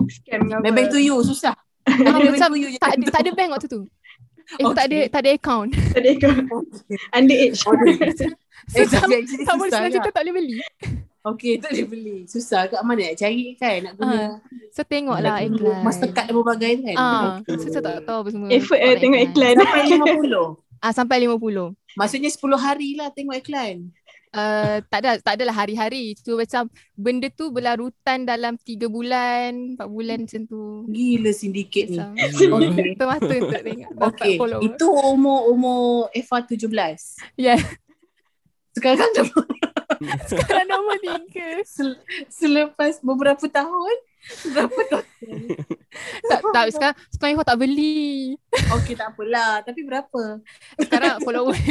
Scam. 0.00 0.40
Maybank 0.58 0.88
to 0.88 0.96
you, 0.96 1.20
susah. 1.20 1.52
ah, 2.08 2.16
macam 2.18 2.48
you 2.54 2.72
tak 2.78 2.94
ada, 2.94 3.04
tak 3.06 3.20
ada 3.20 3.30
bank 3.34 3.50
waktu 3.52 3.68
tu 3.68 3.84
Eh 4.52 4.64
tak 4.72 4.84
ada 4.86 4.96
Okay. 4.96 5.08
tak 5.08 5.20
ada 5.20 5.30
account 5.30 5.68
Tak 5.70 6.00
ada 6.00 6.10
ke? 6.14 6.30
Underage. 7.12 7.60
so, 7.62 7.72
Eh, 8.72 8.86
tak, 8.86 9.02
tapi 9.02 9.14
actually 9.18 9.44
tak 9.44 9.54
boleh 9.54 9.68
susah 9.68 9.76
senang 9.78 9.82
tak? 9.82 9.92
cerita 9.94 10.10
tak 10.10 10.22
boleh 10.22 10.34
beli 10.34 10.56
Okay, 11.20 11.52
tak 11.60 11.76
boleh 11.76 11.86
beli. 11.88 12.16
Susah 12.24 12.64
kat 12.68 12.80
mana 12.80 13.12
nak 13.12 13.16
cari 13.20 13.52
kan? 13.60 13.78
Nak 13.84 13.94
guna. 14.00 14.22
so 14.72 14.80
tengoklah 14.88 15.20
nak 15.36 15.44
guna 15.44 15.56
iklan 15.56 15.78
Mastercard 15.84 16.26
dan 16.28 16.34
berbagai 16.34 16.72
kan? 16.80 16.96
Okay. 17.44 17.54
so 17.60 17.66
saya 17.68 17.82
tak 17.84 17.96
tahu 18.08 18.18
apa 18.24 18.28
semua 18.32 18.46
Effort 18.48 18.80
eh 18.80 18.94
tengok 18.96 19.20
iklan. 19.28 19.54
Sampai 19.60 19.80
50. 19.92 20.32
ah 20.84 20.92
sampai 20.96 21.16
50 21.28 21.76
Maksudnya 22.00 22.30
10 22.32 22.56
hari 22.56 22.88
lah 22.96 23.08
tengok 23.12 23.36
iklan. 23.36 23.76
Uh, 24.30 24.78
tak 24.86 25.02
ada 25.02 25.18
tak 25.18 25.34
adalah 25.36 25.52
hari-hari. 25.52 26.14
So 26.22 26.38
macam 26.38 26.70
benda 26.94 27.26
tu 27.34 27.50
berlarutan 27.50 28.22
dalam 28.24 28.54
3 28.56 28.86
bulan, 28.86 29.74
4 29.74 29.90
bulan 29.90 30.24
macam 30.24 30.42
tu. 30.46 30.86
Gila 30.88 31.30
sindiket 31.34 31.90
ni. 31.92 31.98
Okay. 31.98 32.94
mata 33.02 33.26
untuk 33.28 33.60
tengok 33.60 33.90
Okay, 34.14 34.38
follower. 34.38 34.62
itu 34.62 34.86
umur 34.86 35.50
umur 35.52 36.08
Eva 36.14 36.46
17. 36.46 36.62
Ya. 37.36 37.58
Sekarang 38.70 39.10
dah 39.18 39.26
Sekarang 40.30 40.66
nombor 40.66 40.96
3. 40.98 41.64
sel- 41.64 42.00
selepas 42.28 43.00
beberapa 43.00 43.44
tahun 43.44 43.96
berapa 44.46 44.80
tahun? 44.86 45.06
tak, 46.28 46.40
tak 46.52 46.64
sekarang 46.70 46.96
sekarang 47.08 47.32
kau 47.34 47.46
tak 47.46 47.56
beli. 47.56 48.36
Okey 48.76 48.92
tak 48.92 49.16
apalah, 49.16 49.64
tapi 49.64 49.80
berapa? 49.80 50.44
Sekarang 50.76 51.24
follower 51.24 51.56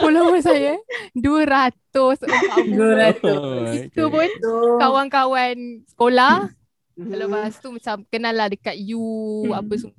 follower 0.00 0.40
saya 0.40 0.78
240. 1.12 2.30
200. 2.70 3.90
Itu 3.90 4.06
pun 4.06 4.28
kawan-kawan 4.78 5.56
sekolah. 5.86 6.48
Mhm. 6.96 7.12
Lepas 7.12 7.60
tu 7.60 7.68
macam 7.68 8.06
kenal 8.08 8.32
lah 8.32 8.48
dekat 8.48 8.78
you 8.78 9.02
Hmm. 9.44 9.60
apa 9.60 9.72
semua. 9.76 9.94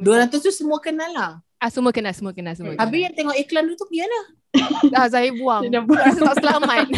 200 0.00 0.40
tu 0.40 0.48
semua 0.48 0.78
kenal 0.78 1.10
lah. 1.12 1.32
Ah 1.58 1.68
semua 1.68 1.90
kenal, 1.90 2.14
semua 2.14 2.30
kenal, 2.30 2.54
semua 2.54 2.72
kenal. 2.72 2.82
Habis 2.82 3.00
yang 3.02 3.14
tengok 3.14 3.36
iklan 3.36 3.62
tu 3.66 3.74
tu 3.74 3.84
pergi 3.84 4.00
mana? 4.00 4.20
Ah, 4.94 5.06
saya 5.06 5.28
buang. 5.32 5.62
Dia 5.62 5.70
dah 5.72 5.82
buang. 5.82 5.98
Rasa 6.00 6.20
tak 6.24 6.36
selamat. 6.38 6.78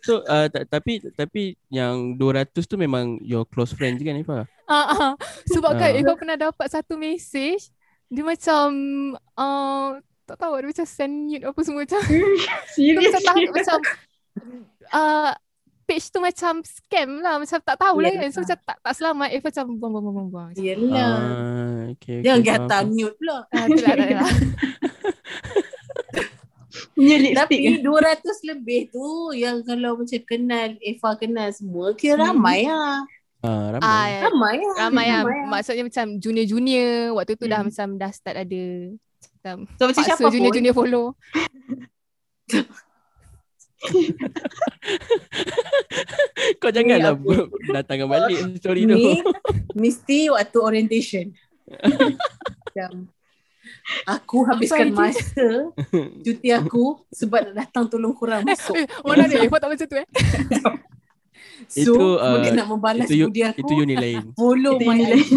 So 0.00 0.24
uh, 0.24 0.48
ta- 0.48 0.64
tapi 0.66 0.96
tapi 1.12 1.42
yang 1.68 2.16
200 2.16 2.56
tu 2.64 2.80
memang 2.80 3.20
your 3.20 3.44
close 3.44 3.76
friend 3.76 4.00
je 4.00 4.08
kan 4.08 4.16
Ifa? 4.16 4.48
Ah, 4.64 4.86
ah. 4.88 5.12
Sebab 5.44 5.76
kan 5.76 5.92
Ah. 5.92 5.98
Eva 6.00 6.16
pernah 6.16 6.40
dapat 6.40 6.72
satu 6.72 6.96
message 6.96 7.68
dia 8.08 8.24
macam 8.24 8.66
uh, 9.36 10.00
tak 10.24 10.40
tahu 10.40 10.56
dia 10.56 10.72
macam 10.72 10.86
send 10.88 11.14
nude 11.28 11.44
apa 11.44 11.60
semua 11.60 11.84
macam 11.84 12.00
dia 12.00 12.16
Serius. 12.72 13.12
macam 13.12 13.20
tak, 13.20 13.34
macam 13.52 13.78
uh, 14.88 15.30
page 15.90 16.06
tu 16.06 16.18
macam 16.18 16.62
scam 16.62 17.18
lah 17.18 17.34
macam 17.36 17.58
tak 17.58 17.74
tahu 17.74 17.98
lah 17.98 18.10
kan 18.12 18.28
so 18.28 18.38
Yelah. 18.38 18.46
macam 18.46 18.58
tak, 18.62 18.76
tak 18.78 18.94
selamat 18.94 19.28
Eva 19.28 19.42
macam 19.44 19.64
buang 19.66 19.90
buang 19.90 20.04
buang 20.04 20.14
buang, 20.14 20.28
buang. 20.30 20.50
Yelah. 20.54 20.94
Ah, 20.94 21.80
okay, 21.90 22.14
okay, 22.16 22.18
Jangan 22.22 22.70
faham. 22.70 22.86
mute 22.88 23.16
pula. 23.16 23.36
Ah, 23.50 23.64
tu 23.66 23.74
lah, 23.76 23.90
tak 23.90 24.08
lah. 24.12 24.30
Punya 26.92 27.16
lipstick. 27.18 27.34
Tapi 27.34 27.56
200 27.82 28.22
lebih 28.46 28.80
tu 28.88 29.06
yang 29.34 29.58
kalau 29.60 29.98
macam 29.98 30.20
kenal 30.22 30.68
Eva 30.80 31.10
kenal 31.16 31.48
semua 31.50 31.90
kira 31.92 32.14
Hmm. 32.16 32.38
ramai 32.38 32.60
lah. 32.62 33.02
Ah, 33.40 33.66
ramai. 33.72 33.80
Ah, 33.80 34.20
Ramai 34.22 34.54
lah. 34.54 34.74
ramai 34.78 35.06
lah 35.06 35.18
Ramai 35.18 35.32
lah. 35.34 35.48
maksudnya 35.50 35.82
macam 35.82 36.06
junior-junior 36.14 36.88
waktu 37.12 37.32
tu 37.34 37.44
dah 37.44 37.58
Hmm. 37.58 37.66
macam 37.66 37.88
dah 37.96 38.10
start 38.10 38.36
ada 38.38 38.62
macam 39.34 39.56
So 39.72 39.84
macam 39.86 40.02
siapa 40.04 40.22
junior-junior 40.28 40.74
follow 40.76 41.16
Kau 46.60 46.68
janganlah 46.68 47.16
datangkan 47.70 48.08
balik 48.08 48.38
story 48.60 48.84
tu. 48.84 48.92
ni 48.92 49.04
mesti 49.72 50.28
waktu 50.32 50.58
orientation. 50.60 51.26
Macam 52.70 53.08
aku 54.04 54.36
habiskan 54.46 54.90
Apa 54.90 55.10
masa 55.10 55.48
cuti 56.22 56.48
aku 56.50 57.02
sebab 57.10 57.50
nak 57.50 57.54
datang 57.66 57.84
tolong 57.88 58.14
korang 58.14 58.42
masuk. 58.42 58.74
eh, 58.78 58.86
mana 59.02 59.26
ada 59.26 59.36
Eva 59.40 59.56
tak 59.58 59.70
macam 59.74 59.86
tu 59.86 59.96
eh 59.98 60.06
So, 61.68 61.92
Itu, 61.92 61.94
uh, 62.18 62.40
kemudian 62.40 62.56
nak 62.56 62.68
membalas 62.72 63.06
itu, 63.06 63.28
budi 63.28 63.44
aku, 63.44 63.60
itu 63.62 63.72
unit 63.84 63.96
lain. 64.00 64.32
follow 64.34 64.74
Itu 64.80 64.90
my 64.90 64.96
IG. 64.96 65.28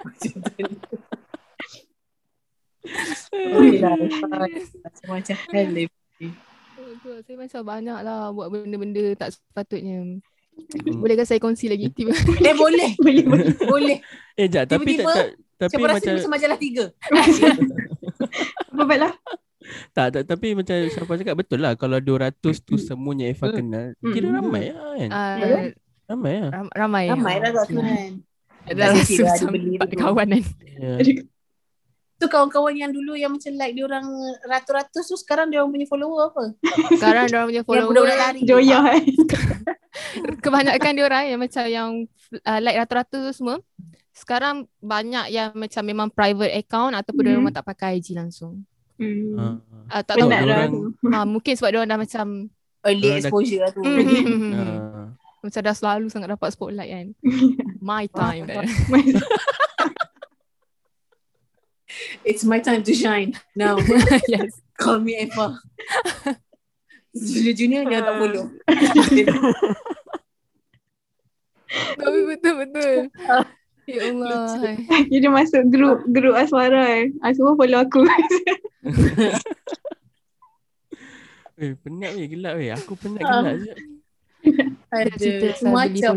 Macam 0.00 0.32
tu. 0.38 0.64
Macam-macam 4.80 5.36
hal. 5.50 5.66
Betul, 7.04 7.20
saya 7.20 7.36
macam 7.36 7.60
banyak 7.68 7.98
lah 8.00 8.32
buat 8.32 8.48
benda-benda 8.48 9.04
tak 9.14 9.36
sepatutnya. 9.36 10.00
Hmm. 10.00 10.18
Bolehkah 10.96 11.28
saya 11.28 11.36
kongsi 11.36 11.68
lagi? 11.68 11.92
Tiba. 11.92 12.16
Eh 12.40 12.56
boleh. 12.56 12.96
Boleh 12.96 13.24
boleh. 13.24 13.48
Boleh. 13.60 13.98
Eh, 14.34 14.48
jap, 14.48 14.64
tapi 14.66 14.96
tak, 14.96 15.04
Tiba-tiba 15.04 15.12
tak, 15.12 15.26
tapi 15.60 15.70
Siapa 15.70 15.84
rasa 15.84 15.94
macam 16.00 16.14
macam 16.16 16.32
majalah 16.32 16.58
tiga. 16.58 16.84
Apa 18.70 18.82
baiklah. 18.84 19.12
tak, 19.92 20.06
tak 20.10 20.22
tapi 20.24 20.46
macam 20.52 20.76
siapa 20.86 21.12
cakap 21.14 21.34
betul 21.36 21.58
lah 21.58 21.72
kalau 21.74 21.96
200 21.98 22.32
tu 22.58 22.74
semuanya 22.76 23.28
Eva 23.28 23.46
Hmm. 23.46 23.54
kenal, 23.54 23.86
Hmm. 23.96 24.12
kira 24.12 24.28
ramai 24.30 24.64
lah 24.72 24.92
kan. 24.96 25.10
Uh, 25.10 25.68
Ramai 26.04 26.32
lah. 26.36 26.50
ram, 26.52 26.66
ramai. 26.70 27.04
Ramai 27.06 27.36
lah 27.36 27.50
tak 27.50 27.64
Okay. 27.64 27.76
kenal. 27.76 28.08
Dah 28.64 28.86
rasa 28.90 29.20
lah 29.20 29.36
macam 29.76 29.98
kawan 30.00 30.26
kan. 30.32 30.44
Ya. 30.74 30.92
Tu 32.14 32.26
kawan-kawan 32.26 32.72
yang 32.72 32.90
dulu 32.90 33.12
yang 33.14 33.30
macam 33.30 33.50
like 33.54 33.72
dia 33.72 33.84
orang 33.84 34.06
ratus-ratus 34.44 35.04
tu 35.04 35.16
sekarang 35.16 35.48
dia 35.48 35.58
orang 35.58 35.72
punya 35.72 35.84
follower 35.84 36.30
apa? 36.30 36.44
Sekarang 36.92 37.24
dia 37.24 37.36
orang 37.36 37.48
punya 37.48 37.56
Yang 37.56 37.66
follower 37.66 37.88
budak-budak 37.90 38.18
lari. 38.18 38.40
Joya 38.42 38.78
eh. 38.92 39.02
kebanyakan 40.40 40.90
dia 40.92 41.04
orang 41.04 41.24
yang 41.26 41.40
macam 41.40 41.64
yang 41.66 41.88
uh, 42.40 42.60
like 42.60 42.76
rata-rata 42.76 43.16
tu 43.20 43.32
semua 43.32 43.58
sekarang 44.10 44.70
banyak 44.78 45.26
yang 45.28 45.50
macam 45.52 45.82
memang 45.82 46.08
private 46.08 46.54
account 46.56 46.94
ataupun 46.94 47.20
dia 47.20 47.32
Mhm. 47.32 47.38
memang 47.40 47.52
tak 47.52 47.66
pakai 47.66 47.98
IG 47.98 48.14
langsung. 48.14 48.62
Hmm. 48.94 49.34
Ah. 49.34 49.54
Uh, 49.90 50.02
tak 50.04 50.14
tahu. 50.16 50.30
Penat 50.30 50.42
lah 50.44 50.56
orang- 50.56 50.70
tu. 50.70 50.82
Uh, 51.04 51.26
mungkin 51.26 51.52
sebab 51.52 51.68
dia 51.68 51.78
orang 51.78 51.90
dah 51.90 52.00
macam 52.00 52.26
Early 52.84 53.02
dah- 53.04 53.18
exposure 53.18 53.60
lah 53.60 53.70
tu. 53.70 53.82
mm, 53.82 54.52
Ah. 54.54 55.08
macam 55.40 55.60
dah 55.60 55.74
selalu 55.74 56.06
sangat 56.08 56.30
dapat 56.30 56.48
spotlight 56.48 56.88
kan. 56.88 57.06
My 57.82 58.06
time. 58.06 58.46
dah. 58.46 58.62
It's 62.24 62.44
my 62.44 62.58
time 62.60 62.82
to 62.84 62.94
shine. 62.94 63.34
Now, 63.54 63.78
yes. 64.28 64.60
call 64.78 64.98
me 65.00 65.16
Eva. 65.20 65.58
Junior 67.14 67.54
junior 67.54 67.82
dia 67.86 68.00
tak 68.02 68.14
follow. 68.18 68.44
Tapi 72.00 72.18
betul-betul. 72.30 72.96
Ya 73.84 74.00
Allah. 74.08 74.48
Dia 75.12 75.28
masuk 75.28 75.68
grup 75.68 76.08
grup 76.08 76.32
asmara 76.40 77.04
eh. 77.04 77.12
Ah, 77.20 77.36
semua 77.36 77.52
follow 77.52 77.84
aku. 77.84 78.00
Eh, 81.60 81.76
penat 81.84 82.16
weh, 82.16 82.24
gelap 82.32 82.56
weh. 82.56 82.72
Aku 82.72 82.96
penat 82.96 83.20
Ah. 83.28 83.44
gelap 83.44 83.60
je. 83.60 83.72
Ada 84.88 85.60
macam. 85.68 86.16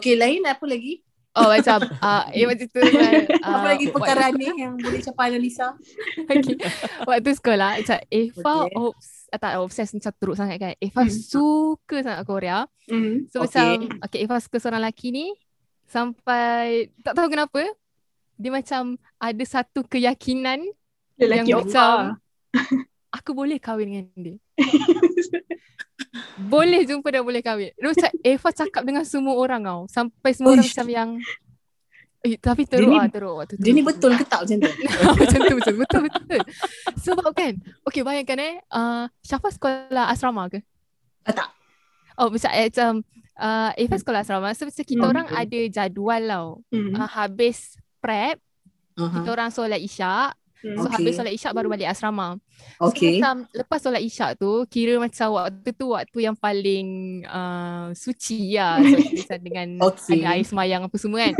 Okay, 0.00 0.16
lain 0.16 0.48
apa 0.48 0.64
lagi? 0.64 1.04
Oh 1.36 1.46
macam 1.46 1.84
uh, 2.00 2.24
Eh 2.32 2.48
macam 2.48 2.64
tu 2.64 2.80
kan, 2.80 3.12
uh, 3.44 3.52
apa 3.52 3.66
lagi 3.68 3.86
perkara 3.92 4.32
ni 4.32 4.48
yang 4.56 4.72
boleh 4.74 5.00
capai 5.00 5.28
analisa? 5.28 5.76
okay. 6.32 6.56
Waktu 7.04 7.30
sekolah 7.36 7.70
Macam 7.78 7.98
Eva 8.08 8.54
Okay. 8.64 8.72
obs, 8.74 9.08
ah, 9.28 9.38
Tak 9.38 9.52
obses 9.60 9.92
macam 9.92 10.12
teruk 10.16 10.36
sangat 10.36 10.56
kan 10.56 10.72
Eva 10.80 11.04
Hmm. 11.04 11.12
suka 11.12 11.96
sangat 12.00 12.24
Korea 12.24 12.64
Hmm. 12.88 13.28
So 13.28 13.44
Okay. 13.44 13.52
macam 13.52 14.00
Okay 14.02 14.18
Eva 14.24 14.36
suka 14.40 14.56
seorang 14.56 14.80
lelaki 14.80 15.12
ni 15.12 15.26
Sampai 15.84 16.88
Tak 17.04 17.12
tahu 17.12 17.28
kenapa 17.28 17.60
Dia 18.34 18.50
macam 18.50 18.96
Ada 19.20 19.44
satu 19.44 19.84
keyakinan 19.84 20.64
Lelaki 21.16 21.52
Yang 21.52 21.76
Allah. 21.76 22.16
Aku 23.12 23.32
boleh 23.32 23.56
kahwin 23.56 23.88
dengan 23.92 24.06
dia 24.16 24.36
Boleh 26.38 26.82
jumpa 26.82 27.08
dia 27.08 27.20
boleh 27.20 27.40
kahwin 27.40 27.72
Dia 27.72 27.86
macam 27.88 28.10
Eva 28.26 28.48
cakap 28.50 28.82
dengan 28.82 29.02
semua 29.02 29.34
orang 29.34 29.60
tau 29.60 29.80
Sampai 29.86 30.30
semua 30.30 30.52
orang 30.52 30.62
Uish. 30.62 30.72
macam 30.72 30.88
yang 30.88 31.10
Eh, 32.20 32.34
tapi 32.34 32.66
teruk 32.66 32.90
ni- 32.90 32.98
ah 32.98 33.06
teruk 33.06 33.38
waktu 33.38 33.54
tu. 33.54 33.62
Dia 33.62 33.70
ni 33.70 33.80
betul 33.80 34.10
ke 34.12 34.26
tak 34.26 34.42
macam 34.42 34.58
tu? 34.58 34.66
macam 35.14 35.38
tu 35.38 35.54
betul 35.54 35.74
betul 35.78 36.00
betul. 36.02 36.40
Sebab 36.98 37.30
kan, 37.30 37.54
okay 37.82 38.02
bayangkan 38.02 38.38
eh, 38.40 38.54
uh, 38.68 39.06
Syafa 39.20 39.46
sekolah 39.48 40.10
asrama 40.10 40.50
ke? 40.50 40.58
Ah, 41.22 41.30
tak. 41.32 41.48
Oh 42.16 42.26
macam 42.26 42.50
eh, 42.50 42.66
macam 42.66 42.92
uh, 43.36 43.70
Eva 43.78 43.94
sekolah 43.94 44.20
asrama. 44.20 44.50
So 44.52 44.66
macam 44.66 44.82
kita 44.82 44.98
Hmm. 44.98 45.12
orang 45.12 45.26
ada 45.30 45.60
jadual 45.68 46.22
tau. 46.24 46.48
Hmm. 46.68 46.92
Uh, 46.92 47.06
habis 47.08 47.58
prep, 47.96 48.42
Uh-huh. 48.96 49.12
kita 49.12 49.28
orang 49.28 49.52
solat 49.52 49.78
isyak. 49.78 50.34
Hmm. 50.56 50.74
So 50.74 50.80
Okay. 50.84 50.92
habis 50.96 51.12
solat 51.14 51.32
isyak 51.32 51.52
baru 51.52 51.68
balik 51.68 51.86
asrama. 51.86 52.40
So 52.80 52.88
Okay. 52.88 53.20
macam 53.20 53.44
lepas 53.50 53.78
solat 53.78 54.00
isyak 54.00 54.36
tu, 54.36 54.64
kira 54.66 54.96
macam 54.96 55.36
waktu 55.36 55.68
tu 55.70 55.86
waktu 55.92 56.18
yang 56.22 56.34
paling 56.34 56.86
uh, 57.24 57.92
suci 57.92 58.56
lah. 58.56 58.80
So, 59.28 59.36
dengan 59.46 59.78
Okay. 59.84 60.20
ada 60.20 60.34
air 60.34 60.42
semayang 60.42 60.82
apa 60.82 60.96
semua 60.96 61.28
kan. 61.28 61.34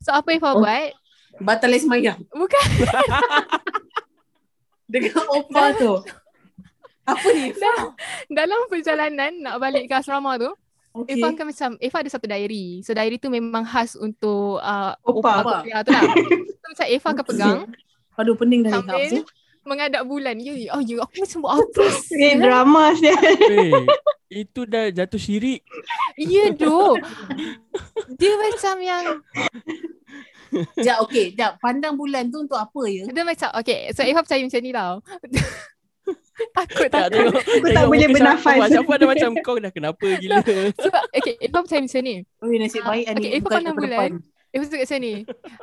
So 0.00 0.10
apa 0.10 0.28
Eva 0.30 0.52
Oh. 0.52 0.60
buat? 0.60 0.92
Batal 1.38 1.68
les 1.68 1.80
semayang. 1.80 2.20
Bukan 2.28 2.60
Dengan 4.92 5.24
opa 5.26 5.72
tu. 5.72 5.92
Apa 7.02 7.26
ni? 7.32 7.50
dalam 8.28 8.68
perjalanan 8.68 9.32
nak 9.40 9.56
balik 9.58 9.88
ke 9.88 9.94
asrama 9.96 10.36
tu, 10.36 10.52
Okay. 10.92 11.16
Eva 11.16 11.32
akan 11.32 11.46
macam 11.48 11.70
Eva 11.80 11.96
ada 12.04 12.10
satu 12.12 12.28
diary. 12.28 12.84
So 12.84 12.92
diary 12.92 13.16
tu 13.16 13.32
memang 13.32 13.64
khas 13.64 13.96
untuk 13.96 14.60
uh, 14.60 14.92
Opa. 15.00 15.40
opa 15.40 15.56
tu 15.80 15.88
lah. 15.88 16.04
so 16.60 16.64
macam 16.68 16.86
Eva 16.86 17.08
akan 17.08 17.24
pegang 17.24 17.58
Aduh 18.14 18.34
pening 18.34 18.62
dah 18.62 18.72
sambil 18.74 19.02
ni. 19.02 19.20
mengadap 19.62 20.02
bulan. 20.04 20.36
Ya, 20.36 20.52
ya, 20.52 20.68
oh, 20.72 20.82
ya 20.82 21.00
aku 21.00 21.14
macam 21.18 21.38
buat 21.40 21.54
apa 21.56 21.82
Eh, 21.82 21.94
sih? 22.02 22.32
drama 22.42 22.84
sial. 22.92 23.14
Weh, 23.14 23.86
itu 24.28 24.60
dah 24.64 24.90
jatuh 24.90 25.16
syirik. 25.16 25.60
Ya 26.16 26.50
doh. 26.50 26.98
Dia 28.12 28.32
macam 28.36 28.76
yang 28.78 29.04
Sekejap, 30.52 30.96
okay. 31.00 31.32
Sekejap. 31.32 31.52
Pandang 31.58 31.96
bulan 31.96 32.28
tu 32.28 32.42
untuk 32.42 32.58
apa 32.58 32.80
ya? 32.84 33.08
dia 33.08 33.24
macam 33.24 33.48
okay. 33.56 33.88
So 33.90 34.04
Eva 34.04 34.20
percaya 34.20 34.42
macam 34.42 34.60
ni 34.60 34.70
tau. 34.70 34.94
takut 36.56 36.88
Tak 36.88 37.08
takut. 37.08 37.32
tengok. 37.32 37.40
Aku 37.40 37.68
tak 37.70 37.84
boleh 37.86 38.08
bernafas. 38.10 38.54
Syafa. 38.58 38.66
Syafa 38.68 38.92
dah 38.94 39.08
macam 39.08 39.30
kau 39.40 39.56
dah 39.56 39.70
kenapa 39.70 40.06
gila. 40.18 40.42
Sebab 40.84 41.02
okay 41.08 41.34
Eva 41.40 41.58
percaya 41.62 41.80
macam 41.80 42.00
ni. 42.02 42.14
Oh, 42.36 42.48
nasib 42.50 42.82
baik 42.82 43.04
okay, 43.06 43.16
ni. 43.16 43.28
Eva 43.30 43.40
Bukan 43.40 43.54
pandang 43.54 43.76
bulan. 43.78 43.90
depan. 43.90 44.10
Eva 44.52 44.64
cakap 44.68 44.84
macam 44.84 44.98
ni. 45.00 45.14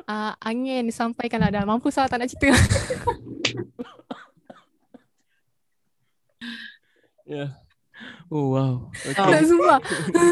Uh, 0.10 0.34
angin 0.42 0.84
sampaikanlah 0.90 1.54
dah. 1.54 1.62
Mampu 1.62 1.94
salah 1.94 2.10
tak 2.10 2.26
nak 2.26 2.30
cerita. 2.30 2.50
Ya. 7.30 7.54
Oh 8.34 8.58
wow. 8.58 8.90
Ah. 9.14 9.14
tak 9.14 9.38
Okay. 9.38 9.46
sumpah. 9.46 9.80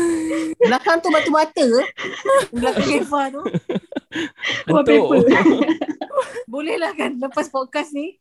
Belakang 0.66 0.98
tu 0.98 1.14
batu-bata 1.14 1.62
ke? 1.62 1.82
Belakang 2.50 2.90
Eva 2.90 3.22
tu. 3.30 3.42
Wallpaper. 4.66 5.22
Boleh 6.54 6.82
lah 6.82 6.98
kan 6.98 7.22
lepas 7.22 7.54
podcast 7.54 7.94
ni. 7.94 8.18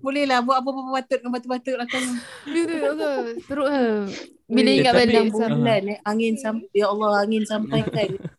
Boleh 0.00 0.24
lah 0.24 0.40
buat 0.40 0.64
apa-apa 0.64 0.96
patut 0.96 1.18
dengan 1.20 1.32
batu-batu 1.36 1.70
belakang. 1.76 2.06
Ya 2.48 2.62
tu, 2.64 2.76
betul. 2.80 3.24
Teruk 3.44 3.68
ke? 3.68 3.84
Bila 4.48 4.68
Eh, 4.72 4.76
ingat 4.80 4.92
balik 4.96 5.22
macam 5.28 5.48
bulan 5.60 5.82
eh. 5.92 5.98
Angin 6.00 6.34
sampai. 6.40 6.68
Ya 6.72 6.86
Allah 6.88 7.10
angin 7.20 7.44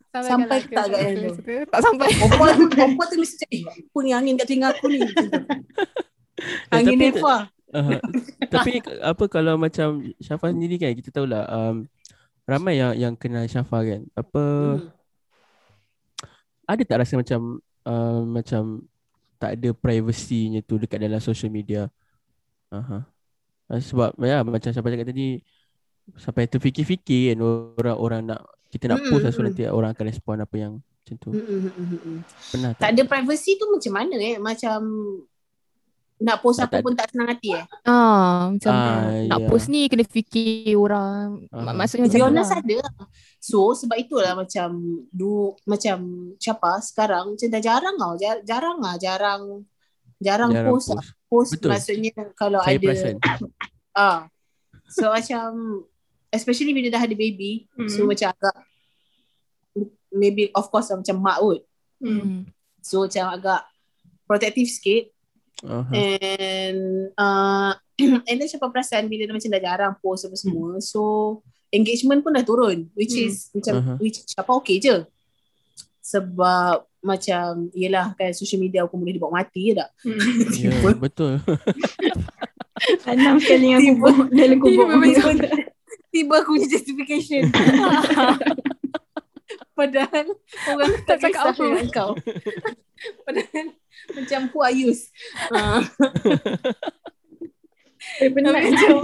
sampai 0.09 0.29
sampai 0.29 0.57
ke 0.63 0.73
tak 0.73 0.85
kat 0.87 0.99
yang 0.99 1.15
tu? 1.19 1.33
Tak 1.67 1.81
sampai. 1.83 2.07
Opa 2.25 2.45
tu, 2.53 2.63
opa 2.87 3.03
tu 3.05 3.15
mesti 3.19 3.35
cakap, 3.37 3.51
eh 3.53 3.63
apa 3.83 3.97
ni 4.01 4.11
angin 4.11 4.33
kat 4.35 4.45
telinga 4.47 4.67
aku 4.71 4.85
ni. 4.87 4.99
Tu. 5.03 5.27
Angin 6.75 6.97
tapi- 6.97 7.09
Eva. 7.11 7.37
Uh, 7.67 7.99
tapi 8.47 8.79
apa 9.03 9.23
kalau 9.27 9.59
macam 9.59 9.99
Syafa 10.23 10.55
sendiri 10.55 10.79
kan 10.79 10.95
kita 10.95 11.11
tahulah 11.11 11.43
um, 11.51 11.83
ramai 12.47 12.79
yang 12.79 12.95
yang 12.95 13.13
kenal 13.13 13.43
Syafa 13.43 13.83
kan. 13.83 14.01
Apa 14.15 14.43
Hmm. 14.79 14.87
ada 16.63 16.81
tak 16.87 16.97
rasa 17.03 17.19
macam 17.19 17.59
uh, 17.83 18.21
macam 18.23 18.87
tak 19.37 19.59
ada 19.59 19.69
privacy-nya 19.75 20.63
tu 20.63 20.79
dekat 20.79 20.97
dalam 20.97 21.19
social 21.19 21.51
media? 21.51 21.91
Aha. 22.71 23.03
Uh, 23.67 23.81
sebab 23.83 24.15
ya 24.23 24.47
macam 24.47 24.71
Syafa 24.71 24.87
cakap 24.87 25.07
tadi 25.11 25.43
sampai 26.15 26.47
terfikir-fikir 26.47 27.35
kan 27.35 27.43
orang-orang 27.75 28.31
nak 28.31 28.41
kita 28.77 28.85
nak 28.87 28.99
Mm, 28.99 29.09
post 29.09 29.17
mm, 29.17 29.25
lah 29.25 29.31
so 29.31 29.39
mm. 29.39 29.45
nanti 29.45 29.61
orang 29.67 29.89
akan 29.91 30.05
respon 30.05 30.35
apa 30.37 30.55
yang 30.55 30.73
macam 30.77 31.15
tu. 31.17 31.29
Mm, 31.29 31.39
mm, 31.39 31.59
mm, 31.59 31.71
mm, 31.73 31.99
mm. 31.99 32.17
Pernah 32.47 32.69
Tak 32.71 32.79
tak? 32.79 32.89
ada 32.89 33.01
privacy 33.03 33.51
tu 33.55 33.65
macam 33.67 33.91
mana 33.91 34.15
eh? 34.17 34.35
Macam 34.37 34.79
nak 36.17 36.37
post 36.39 36.57
Tak- 36.57 36.67
apa 36.67 36.73
tak 36.73 36.81
pun 36.81 36.93
tak 36.93 37.07
senang 37.09 37.29
hati 37.29 37.49
eh? 37.53 37.65
Ah, 37.83 38.49
macam 38.49 38.71
Ah, 38.71 39.05
nak 39.23 39.39
ya. 39.39 39.47
post 39.47 39.67
ni 39.67 39.85
kena 39.85 40.01
fikir 40.03 40.73
orang. 40.73 41.45
Aha. 41.47 41.71
Maksudnya 41.71 42.05
macam 42.05 42.21
honest 42.27 42.49
lah. 42.49 42.59
ada. 42.59 42.77
So 43.39 43.57
sebab 43.71 43.95
itulah 43.95 44.33
macam 44.33 44.69
du 45.07 45.31
macam 45.63 45.97
siapa 46.35 46.81
sekarang 46.81 47.33
macam 47.33 47.47
dah 47.47 47.61
jarang 47.61 47.95
tau. 47.95 48.13
Jar- 48.15 48.41
Jarang 48.41 48.77
lah 48.77 48.97
jarang 48.97 49.61
jarang, 50.17 50.49
Jarang 50.49 50.65
post, 50.67 50.89
lah. 50.89 51.05
post. 51.05 51.13
Post 51.27 51.51
Betul. 51.53 51.69
maksudnya 51.71 52.11
kalau 52.33 52.59
Saya 52.61 52.75
ada 52.75 52.91
ah. 53.93 54.19
So 54.87 55.05
macam 55.07 55.47
especially 56.29 56.71
bila 56.71 56.89
dah 56.89 57.01
ada 57.01 57.13
baby, 57.13 57.65
Hmm. 57.73 57.87
so 57.87 58.03
macam 58.03 58.29
agak 58.29 58.55
maybe 60.09 60.49
of 60.51 60.67
course 60.67 60.89
macam 60.89 61.15
mak 61.17 61.37
kot. 61.37 61.61
Hmm. 61.97 62.47
So 62.79 63.03
macam 63.03 63.25
agak 63.29 63.61
protective 64.23 64.67
sikit 64.67 65.11
Aha. 65.63 65.91
and 65.91 66.79
uh, 67.13 67.71
and 68.27 68.37
then 68.37 68.45
siapa 68.45 68.67
perasan 68.67 69.07
bila 69.07 69.23
dia 69.23 69.33
macam 69.33 69.49
dah 69.49 69.63
jarang 69.63 69.93
post 69.97 70.23
apa 70.23 70.35
semua 70.35 70.77
so 70.79 71.01
engagement 71.67 72.21
pun 72.21 72.31
dah 72.31 72.43
turun 72.43 72.91
which 72.93 73.11
Hmm. 73.11 73.25
is 73.25 73.49
macam 73.51 73.73
Aha. 73.77 73.93
which 73.97 74.21
siapa 74.23 74.51
okay 74.53 74.77
je 74.77 75.03
sebab 75.99 76.85
macam 76.99 77.71
yelah 77.71 78.11
kan 78.13 78.31
social 78.31 78.59
media 78.59 78.83
pun 78.83 78.99
boleh 78.99 79.15
dibawa 79.15 79.41
mati 79.41 79.71
je 79.71 79.73
tak 79.75 79.89
Ya, 80.61 80.71
betul. 80.93 81.39
Tanam 83.01 83.39
sekali 83.39 83.63
dengan 83.65 83.81
kubur 83.81 84.15
dalam 84.29 84.57
kubur. 84.59 84.85
tiba, 84.85 85.31
tiba 85.33 85.57
aku 86.23 86.49
punya 86.51 86.67
justification 86.67 87.43
padahal 89.77 90.25
orang 90.67 90.89
tak 91.03 91.17
Tak 91.19 91.29
cakap 91.29 91.43
apa. 91.47 91.61
dengan 91.61 91.87
kau 91.89 92.11
padahal 93.25 93.65
macam 94.09 94.39
who 94.49 94.59
are 94.59 94.73
you 94.73 94.89
uh, 95.51 95.81
Eh. 98.17 98.29
Tapi 98.29 98.39
macam- 98.41 99.03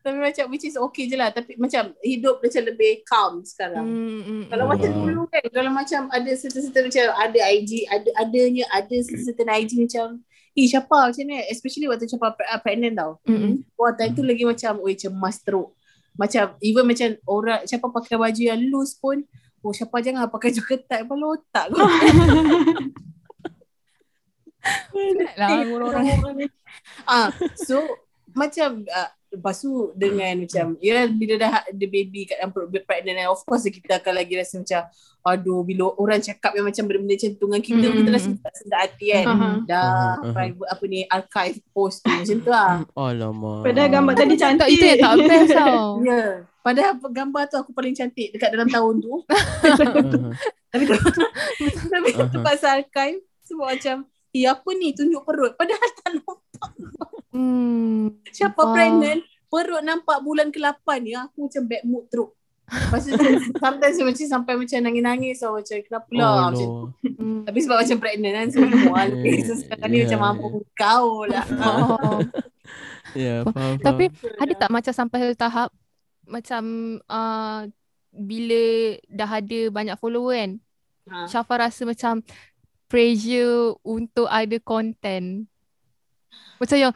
tapi 0.00 0.16
macam 0.16 0.44
which 0.48 0.64
is 0.64 0.78
okay 0.78 1.04
je 1.04 1.12
lah 1.12 1.28
tapi 1.28 1.56
macam 1.56 1.92
hidup 2.00 2.40
macam 2.40 2.62
lebih 2.62 3.04
calm 3.04 3.42
sekarang 3.42 3.84
Hmm, 3.84 4.20
hmm, 4.22 4.42
Kalau 4.48 4.64
hmm. 4.64 4.72
macam 4.72 4.88
Ah. 4.88 4.96
dulu 4.96 5.22
kan 5.26 5.44
Kalau 5.46 5.70
macam 5.70 6.00
ada 6.08 6.30
certain-certain 6.32 6.84
macam 6.86 7.04
Ada 7.12 7.40
IG 7.52 7.70
Ada 7.84 8.08
adanya 8.16 8.64
Ada 8.70 8.96
certain 9.04 9.50
IG 9.50 9.70
macam 9.78 10.06
Eh 10.50 10.64
siapa 10.64 10.88
macam 11.04 11.20
ni 11.22 11.36
Especially 11.44 11.84
waktu 11.84 12.06
siapa 12.06 12.32
pre- 12.32 12.48
pregnant 12.60 12.96
tau 12.96 13.12
Hmm, 13.22 13.36
hmm. 13.36 13.54
Wah 13.74 13.92
time 13.92 14.14
tu 14.14 14.22
lagi 14.22 14.40
macam 14.42 14.80
Oi 14.80 14.94
cemas 14.94 15.36
teruk 15.38 15.76
Macam 16.20 16.52
even 16.60 16.84
macam 16.84 17.08
Orang 17.24 17.64
siapa 17.64 17.88
pakai 17.88 18.20
baju 18.20 18.42
yang 18.44 18.60
loose 18.68 19.00
pun 19.00 19.24
Oh 19.64 19.72
siapa 19.72 20.04
jangan 20.04 20.28
pakai 20.28 20.52
baju 20.52 20.62
ketat 20.68 21.08
Kepala 21.08 21.24
otak 21.40 21.64
kau 21.72 21.80
lah 25.40 25.64
orang-orang. 25.64 26.52
ah, 27.08 27.32
so 27.56 27.80
macam 28.36 28.84
uh, 28.86 29.10
lepas 29.30 29.54
tu 29.56 29.70
dengan 29.94 30.34
macam 30.36 30.74
ya 30.76 31.06
bila 31.06 31.34
dah 31.36 31.52
ada 31.62 31.86
baby 31.86 32.24
kat 32.24 32.36
dalam 32.36 32.50
perut 32.50 32.82
pregnant 32.82 33.14
and 33.16 33.30
of 33.30 33.38
course 33.40 33.62
kita 33.62 33.96
akan 33.96 34.12
lagi 34.12 34.34
rasa 34.34 34.58
macam 34.58 34.82
aduh 35.20 35.60
bila 35.60 35.84
orang 35.94 36.18
cakap 36.18 36.50
yang 36.50 36.64
macam 36.64 36.82
benda-benda 36.82 37.14
macam 37.14 37.30
tu 37.30 37.44
dengan 37.44 37.62
kita 37.62 37.86
Mm. 37.86 37.94
kita 37.94 38.08
rasa 38.10 38.28
tak 38.36 38.54
sedap 38.56 38.80
hati 38.80 39.06
kan 39.08 39.24
Aha. 39.26 39.48
dah 39.62 39.86
aha. 40.16 40.30
private 40.32 40.68
apa 40.68 40.84
ni 40.84 41.00
archive 41.04 41.56
post 41.70 41.96
tu 42.00 42.10
macam 42.10 42.36
tu 42.36 42.48
lah 42.48 42.70
Alamak. 43.00 43.58
Padahal 43.62 43.88
gambar 43.88 44.12
tadi 44.14 44.34
cantik. 44.34 44.68
itu 44.68 44.84
yang 44.84 44.98
tak 44.98 45.14
best 45.20 45.50
tau. 45.60 45.86
Ya, 46.00 46.22
padahal 46.60 46.92
gambar 47.00 47.42
tu 47.46 47.56
aku 47.56 47.70
paling 47.70 47.92
cantik 47.92 48.28
dekat 48.30 48.50
dalam 48.50 48.66
tahun 48.66 48.94
tu. 48.98 49.12
Aha. 49.28 50.32
Tapi 50.72 50.84
tapi 51.86 52.10
Aha. 52.14 52.26
tu 52.26 52.38
pasal 52.40 52.70
archive 52.80 53.18
sebab 53.42 53.66
macam 53.68 53.96
Eh 54.30 54.44
apa 54.44 54.68
ni 54.72 54.90
tunjuk 54.90 55.22
perut 55.22 55.52
Padahal 55.54 55.90
tak 55.96 56.08
nampak 56.12 56.38
Hmm. 57.30 58.10
Siapa 58.26 58.58
Nampak. 58.58 58.74
pregnant 58.74 59.20
Perut 59.46 59.82
nampak 59.82 60.18
bulan 60.20 60.48
ke-8 60.48 60.86
ya 61.04 61.18
Aku 61.24 61.46
macam 61.46 61.62
bad 61.64 61.82
mood 61.84 62.04
teruk 62.06 62.34
Lepas 62.66 63.02
tu 63.02 63.10
macam- 63.12 63.42
sometimes 63.64 63.96
macam 64.00 64.26
sampai 64.28 64.54
macam 64.56 64.78
nangis-nangis 64.80 65.36
so, 65.36 65.50
Macam 65.52 65.76
kenapa 65.80 66.06
Oh, 66.08 66.18
lah 66.18 66.34
macam, 66.48 66.66
no. 66.66 66.86
Hmm. 67.12 67.42
Tapi 67.42 67.58
sebab 67.60 67.76
macam 67.78 67.96
pregnant 67.98 68.34
kan 68.36 68.46
So 68.48 68.58
mual 68.62 69.08
So 69.40 69.52
sekarang 69.56 69.88
ni 69.88 69.96
Yeah. 69.96 70.04
macam 70.08 70.20
mampu 70.20 70.46
kau 70.72 71.08
lah 71.24 71.44
Oh. 71.60 72.18
Ya, 73.12 73.42
faham. 73.44 73.74
Tapi 73.76 74.04
faham. 74.08 74.38
ada 74.38 74.52
tak 74.56 74.70
macam 74.70 74.92
sampai 74.92 75.16
satu 75.20 75.34
tahap 75.36 75.70
macam 76.22 76.62
uh, 77.04 77.66
bila 78.08 78.62
dah 79.04 79.30
ada 79.32 79.60
banyak 79.68 79.96
follower 79.96 80.30
kan, 80.32 80.50
ha. 81.08 81.26
Syafa 81.26 81.54
rasa 81.60 81.82
macam 81.82 82.22
pressure 82.90 83.78
untuk 83.80 84.26
ada 84.26 84.58
content. 84.58 85.46
Macam 86.58 86.76
yang 86.76 86.92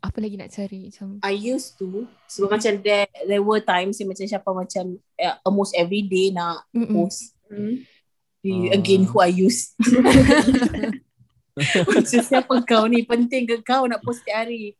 apa 0.00 0.16
lagi 0.16 0.34
nak 0.34 0.48
cari 0.48 0.88
macam 0.88 1.20
I 1.20 1.36
used 1.36 1.76
to 1.76 2.08
Sebab 2.26 2.48
macam 2.50 2.72
there, 2.80 3.06
there 3.22 3.40
were 3.40 3.60
times 3.60 3.96
yang 3.96 4.08
macam 4.08 4.24
siapa 4.24 4.48
macam 4.48 4.96
uh, 4.96 5.34
Almost 5.42 5.74
every 5.74 6.02
day 6.02 6.30
nak 6.30 6.66
Mm-mm. 6.72 6.90
post 6.90 7.34
Hmm. 7.48 7.82
The- 8.40 8.70
Ah. 8.70 8.74
Again 8.74 9.04
who 9.04 9.20
I 9.20 9.30
use 9.34 9.74
Macam 11.86 12.18
siapa 12.22 12.54
kau 12.62 12.86
ni 12.86 13.02
Penting 13.02 13.44
ke 13.44 13.54
kau 13.60 13.84
nak 13.84 14.00
post 14.00 14.22
setiap 14.22 14.44
hari 14.44 14.74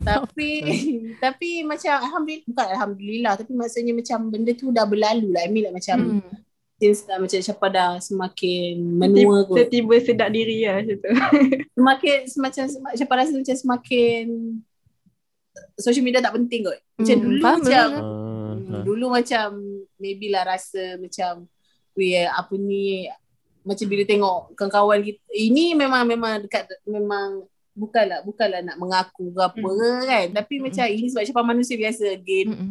Tapi 0.00 0.48
Tapi 1.22 1.62
macam 1.62 1.94
Alhamdulillah 2.00 2.44
Bukan 2.48 2.66
Alhamdulillah 2.68 3.32
Tapi 3.36 3.50
maksudnya 3.52 3.92
macam 3.92 4.18
Benda 4.26 4.50
tu 4.52 4.70
dah 4.70 4.82
berlalu 4.82 5.30
lah 5.30 5.44
I 5.44 5.48
mean 5.48 5.62
like 5.64 5.76
macam 5.76 6.18
Hmm. 6.18 6.22
Since 6.84 7.00
dah 7.02 7.16
macam 7.16 7.40
siapa 7.40 7.66
dah 7.66 7.96
semakin 7.98 8.76
menua 8.76 9.40
kot 9.42 9.56
Tiba-tiba 9.56 9.94
sedap 9.98 10.28
diri 10.28 10.62
lah 10.62 10.78
macam 10.78 10.96
tu. 10.98 11.10
Semakin 11.74 12.18
Semacam 12.26 12.62
Siapa 12.92 13.12
rasa 13.14 13.32
macam 13.32 13.56
semakin 13.56 14.24
Social 15.76 16.02
media 16.02 16.20
tak 16.20 16.34
penting 16.34 16.60
kot 16.62 16.76
Macam 16.94 17.16
Hmm, 17.16 17.24
dulu 17.24 17.40
faham, 17.40 17.58
macam 17.58 17.72
faham. 17.72 17.92
Ah, 17.94 18.22
Hmm, 18.54 18.82
Dulu 18.82 19.06
macam 19.08 19.46
maybe 19.96 20.28
lah 20.28 20.44
rasa 20.46 20.94
macam 20.96 21.48
we 21.92 22.14
apa 22.16 22.54
ni 22.54 23.06
macam 23.62 23.86
bila 23.86 24.02
tengok 24.02 24.38
kawan-kawan 24.52 25.00
kita 25.00 25.18
ini 25.32 25.72
memang 25.72 26.04
memang 26.04 26.38
dekat 26.40 26.66
memang 26.84 27.42
bukanlah 27.72 28.20
bukanlah 28.20 28.60
nak 28.60 28.76
mengaku 28.76 29.30
ke 29.30 29.40
apa 29.42 29.58
Hmm. 29.60 30.02
kan 30.02 30.26
tapi 30.34 30.54
Hmm. 30.54 30.64
macam 30.64 30.84
ini 30.86 31.06
sebab 31.08 31.22
siapa 31.24 31.42
manusia 31.42 31.74
biasa 31.74 32.04
again 32.10 32.46
Mm-mm. 32.46 32.70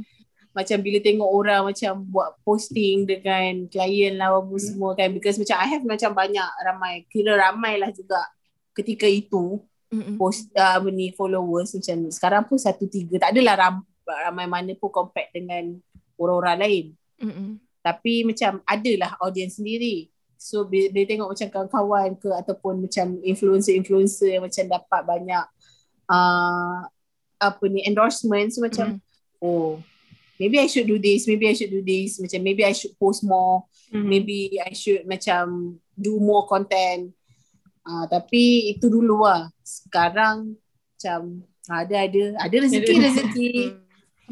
Macam 0.53 0.77
bila 0.79 1.01
tengok 1.01 1.29
orang 1.29 1.61
macam 1.65 1.91
buat 2.05 2.37
posting 2.45 3.09
dengan 3.09 3.65
klien 3.67 4.13
lah 4.13 4.37
apa 4.37 4.53
Hmm. 4.53 4.61
semua 4.61 4.93
kan 4.93 5.09
because 5.09 5.41
macam 5.41 5.57
I 5.57 5.67
have 5.67 5.81
macam 5.81 6.13
banyak 6.13 6.49
ramai 6.61 6.93
kira 7.09 7.33
ramai 7.33 7.81
lah 7.81 7.89
juga 7.89 8.21
ketika 8.71 9.09
itu 9.09 9.57
Mm-mm. 9.89 10.17
post 10.17 10.49
uh, 10.53 10.77
apa 10.77 10.89
ni 10.89 11.09
followers 11.13 11.73
macam 11.73 12.09
sekarang 12.09 12.43
pun 12.45 12.57
satu 12.57 12.85
tiga 12.85 13.17
tak 13.17 13.33
adalah 13.37 13.53
ram, 13.57 13.75
ramai 14.05 14.45
mana 14.45 14.73
pun 14.73 14.89
compare 14.89 15.33
dengan 15.33 15.73
orang-orang 16.17 16.57
lain 16.61 16.85
Mm-mm. 17.17 17.49
tapi 17.81 18.21
macam 18.21 18.61
adalah 18.65 19.17
audience 19.21 19.57
sendiri 19.57 20.09
so 20.37 20.65
bila, 20.65 20.89
bila 20.89 21.05
tengok 21.05 21.29
macam 21.33 21.47
kawan-kawan 21.49 22.09
ke 22.17 22.29
ataupun 22.29 22.73
macam 22.85 23.17
influencer-influencer 23.21 24.37
yang 24.37 24.43
macam 24.45 24.65
dapat 24.69 25.01
banyak 25.01 25.45
uh, 26.09 26.77
apa 27.41 27.63
ni 27.69 27.81
endorsement 27.85 28.53
so 28.53 28.61
macam 28.61 28.97
Mm. 28.97 29.45
oh 29.45 29.81
maybe 30.35 30.57
I 30.57 30.67
should 30.67 30.85
do 30.85 30.97
this 30.97 31.25
maybe 31.25 31.45
I 31.45 31.53
should 31.53 31.69
do 31.69 31.81
this 31.81 32.17
macam 32.17 32.39
maybe 32.41 32.63
I 32.63 32.73
should 32.73 32.93
post 32.95 33.21
more 33.23 33.65
Hmm. 33.93 34.09
maybe 34.09 34.57
I 34.57 34.73
should 34.73 35.05
macam 35.05 35.77
do 35.93 36.17
more 36.17 36.49
content. 36.49 37.13
Uh, 37.85 38.09
tapi 38.09 38.73
itu 38.73 38.89
dulu 38.89 39.21
lah. 39.21 39.53
Sekarang 39.61 40.57
macam 40.97 41.45
ada 41.69 42.01
ada 42.01 42.21
ada 42.41 42.55
rezeki 42.57 42.93
rezeki. 42.97 43.51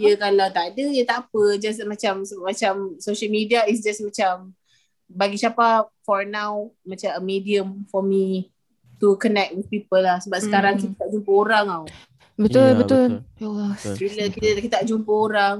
Ya 0.01 0.17
kalau 0.17 0.49
tak 0.49 0.73
ada 0.73 0.81
ya 0.89 1.05
tak 1.05 1.29
apa. 1.29 1.61
Just 1.61 1.85
macam 1.85 2.25
macam 2.41 2.73
social 2.97 3.29
media 3.29 3.69
is 3.69 3.85
just 3.85 4.01
macam 4.01 4.57
bagi 5.05 5.37
siapa 5.37 5.85
for 6.01 6.25
now 6.25 6.73
macam 6.81 7.13
a 7.13 7.21
medium 7.21 7.85
for 7.93 8.01
me 8.01 8.49
to 8.97 9.13
connect 9.21 9.53
with 9.53 9.69
people 9.69 10.01
lah 10.01 10.17
sebab 10.17 10.41
sekarang 10.41 10.73
Hmm. 10.81 10.81
kita 10.89 11.05
tak 11.05 11.09
jumpa 11.13 11.31
orang 11.37 11.65
tau. 11.69 11.85
Betul 12.33 12.65
Ya, 12.65 12.73
betul. 12.73 13.07
betul. 13.13 13.37
Ya 13.37 13.45
Allah. 13.45 13.71
Bila 13.93 14.23
kita 14.25 14.47
kita 14.57 14.73
tak 14.73 14.85
jumpa 14.89 15.11
orang 15.13 15.55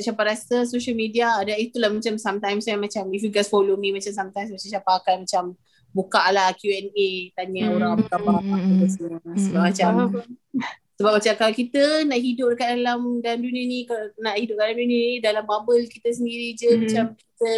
siapa 0.00 0.20
rasa 0.22 0.64
social 0.64 0.96
media 0.96 1.40
ada 1.40 1.56
itulah 1.56 1.88
macam 1.88 2.16
sometimes 2.16 2.64
saya 2.64 2.76
macam 2.76 3.08
if 3.12 3.22
you 3.22 3.32
guys 3.32 3.48
follow 3.48 3.76
me 3.76 3.92
macam 3.92 4.12
sometimes 4.12 4.48
macam 4.52 4.68
siapa 4.68 4.90
akan 5.00 5.16
macam 5.24 5.44
buka 5.90 6.22
lah 6.28 6.52
Q&A 6.52 7.32
tanya 7.32 7.72
Hmm, 7.72 7.76
orang 7.80 7.90
apa 7.96 8.04
khabar 8.12 8.36
hmm, 8.36 8.52
apa 8.52 8.56
hmm, 8.56 8.68
hmm, 8.76 9.36
sebab 9.40 9.60
hmm, 9.60 9.66
macam 9.72 9.92
sebab 10.96 11.12
macam 11.20 11.32
kalau 11.36 11.52
kita 11.52 11.82
nak 12.04 12.20
hidup 12.20 12.48
dekat 12.56 12.68
dalam 12.80 13.00
dalam 13.20 13.40
dunia 13.40 13.64
ni 13.64 13.78
kalau 13.84 14.04
nak 14.20 14.36
hidup 14.36 14.56
dalam 14.56 14.76
dunia 14.76 14.98
ni 15.00 15.16
dalam 15.20 15.44
bubble 15.44 15.84
kita 15.88 16.08
sendiri 16.12 16.52
je 16.52 16.68
Hmm. 16.68 16.80
macam 16.84 17.04
kita 17.16 17.52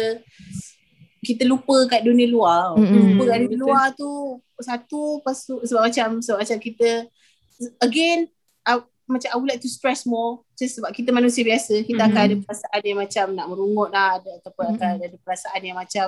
kita 1.19 1.43
lupa 1.43 1.83
kat 1.91 2.07
dunia 2.07 2.27
luar 2.31 2.79
Hmm, 2.79 2.87
hmm. 2.87 3.07
lupa 3.15 3.23
kat 3.27 3.37
dunia 3.43 3.57
Betul. 3.59 3.67
luar 3.67 3.85
tu 3.95 4.11
satu 4.59 5.01
lepas 5.19 5.37
tu 5.43 5.55
sebab 5.67 5.81
macam 5.87 6.07
sebab 6.23 6.37
macam 6.39 6.57
kita 6.59 6.89
again 7.83 8.27
macam 9.09 9.29
I 9.33 9.35
would 9.35 9.49
like 9.49 9.59
to 9.59 9.67
stress 9.67 10.05
more 10.05 10.45
just 10.53 10.77
sebab 10.77 10.93
kita 10.93 11.09
manusia 11.09 11.41
biasa 11.41 11.81
kita 11.81 12.05
akan 12.05 12.21
Mhm. 12.21 12.27
ada 12.29 12.35
perasaan 12.45 12.81
yang 12.85 12.99
macam 13.01 13.25
nak 13.33 13.45
merungut 13.49 13.89
lah 13.89 14.21
ada, 14.21 14.31
ataupun 14.37 14.63
Mhm. 14.63 14.73
akan 14.77 14.91
ada 15.01 15.17
perasaan 15.19 15.61
yang 15.65 15.77
macam 15.77 16.07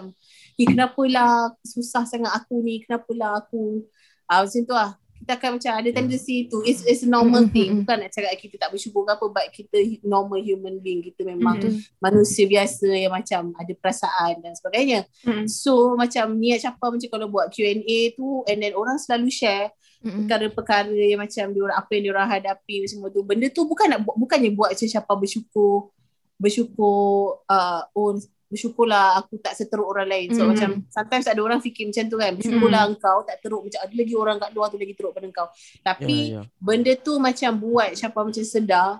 eh 0.56 0.68
kenapalah 0.70 1.34
susah 1.66 2.06
sangat 2.06 2.30
aku 2.32 2.62
ni 2.62 2.86
kenapalah 2.86 3.42
aku 3.42 3.82
ah, 4.26 4.46
macam 4.46 4.62
tu 4.62 4.72
lah 4.72 4.92
kita 5.22 5.38
akan 5.38 5.62
macam 5.62 5.72
ada 5.78 5.90
tendency 5.94 6.50
tu 6.50 6.66
it's, 6.66 6.82
it's 6.82 7.06
a 7.06 7.10
normal 7.10 7.46
Mhm, 7.46 7.54
thing 7.54 7.70
mhm. 7.72 7.78
bukan 7.86 7.98
nak 8.02 8.10
cakap 8.10 8.34
kita 8.38 8.56
tak 8.58 8.70
bersyukur 8.74 9.06
ke 9.06 9.14
apa 9.14 9.26
but 9.30 9.46
kita 9.50 9.78
normal 10.02 10.42
human 10.42 10.78
being 10.78 11.02
kita 11.02 11.22
memang 11.22 11.62
Mhm. 11.62 11.78
manusia 11.98 12.46
biasa 12.46 12.90
yang 12.90 13.14
macam 13.14 13.54
ada 13.54 13.74
perasaan 13.78 14.42
dan 14.42 14.54
sebagainya 14.54 15.06
Hmm. 15.22 15.46
So 15.46 15.94
macam 15.94 16.38
niat 16.38 16.62
siapa 16.62 16.82
macam 16.82 17.06
kalau 17.08 17.30
buat 17.30 17.50
Q&A 17.50 18.14
tu 18.14 18.42
and 18.46 18.62
then 18.62 18.74
orang 18.74 18.98
selalu 18.98 19.30
share 19.30 19.70
Mm-mm. 20.02 20.26
perkara-perkara 20.26 20.90
yang 20.92 21.22
macam 21.22 21.46
diorang 21.54 21.78
apa 21.78 21.92
yang 21.94 22.04
diorang 22.10 22.28
hadapi 22.28 22.90
semua 22.90 23.08
tu. 23.08 23.22
Benda 23.22 23.48
tu 23.48 23.62
bukan 23.64 23.86
nak 23.86 24.02
buat 24.02 24.18
bukannya 24.18 24.50
buat 24.52 24.74
macam 24.74 24.88
siapa 24.90 25.14
bersyukur 25.14 25.94
bersyukur 26.42 27.38
uh, 27.46 27.82
oh 27.94 28.18
bersyukurlah 28.50 29.16
aku 29.16 29.40
tak 29.40 29.56
seteruk 29.56 29.88
orang 29.88 30.10
lain. 30.10 30.28
So 30.36 30.44
Mm. 30.44 30.50
macam 30.52 30.70
sometimes 30.90 31.24
ada 31.24 31.40
orang 31.40 31.62
fikir 31.62 31.88
macam 31.88 32.04
tu 32.10 32.18
kan. 32.18 32.34
Bersyukurlah 32.36 32.82
engkau 32.84 33.18
tak 33.24 33.40
teruk 33.40 33.62
macam 33.64 33.80
ada 33.80 33.94
lagi 33.94 34.14
orang 34.18 34.38
kat 34.38 34.50
luar 34.52 34.68
tu 34.68 34.76
lagi 34.76 34.92
teruk 34.92 35.14
pada 35.14 35.24
engkau. 35.24 35.48
Tapi 35.80 36.18
Ya, 36.36 36.42
ya. 36.42 36.42
benda 36.60 36.92
tu 36.98 37.16
macam 37.16 37.52
buat 37.56 37.96
siapa 37.96 38.20
macam 38.20 38.44
sedar 38.44 39.00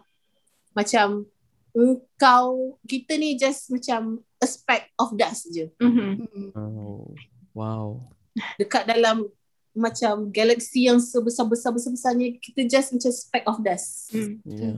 macam 0.72 1.28
engkau 1.76 2.48
kita 2.84 3.16
ni 3.16 3.36
just 3.36 3.68
macam 3.68 4.22
a 4.38 4.48
speck 4.48 4.88
of 4.96 5.12
dust 5.16 5.52
je. 5.52 5.68
Mhm. 5.82 6.10
Mm-mm. 6.22 6.48
Oh, 6.56 7.12
wow. 7.52 8.00
dekat 8.56 8.88
dalam 8.88 9.28
macam 9.72 10.28
galaksi 10.32 10.92
yang 10.92 11.00
sebesar-besar 11.00 11.72
besar-besarnya 11.72 12.36
kita 12.44 12.68
just 12.68 12.92
macam 12.92 13.12
speck 13.12 13.44
of 13.48 13.58
dust. 13.64 14.12
Hmm. 14.12 14.44
Ya. 14.44 14.76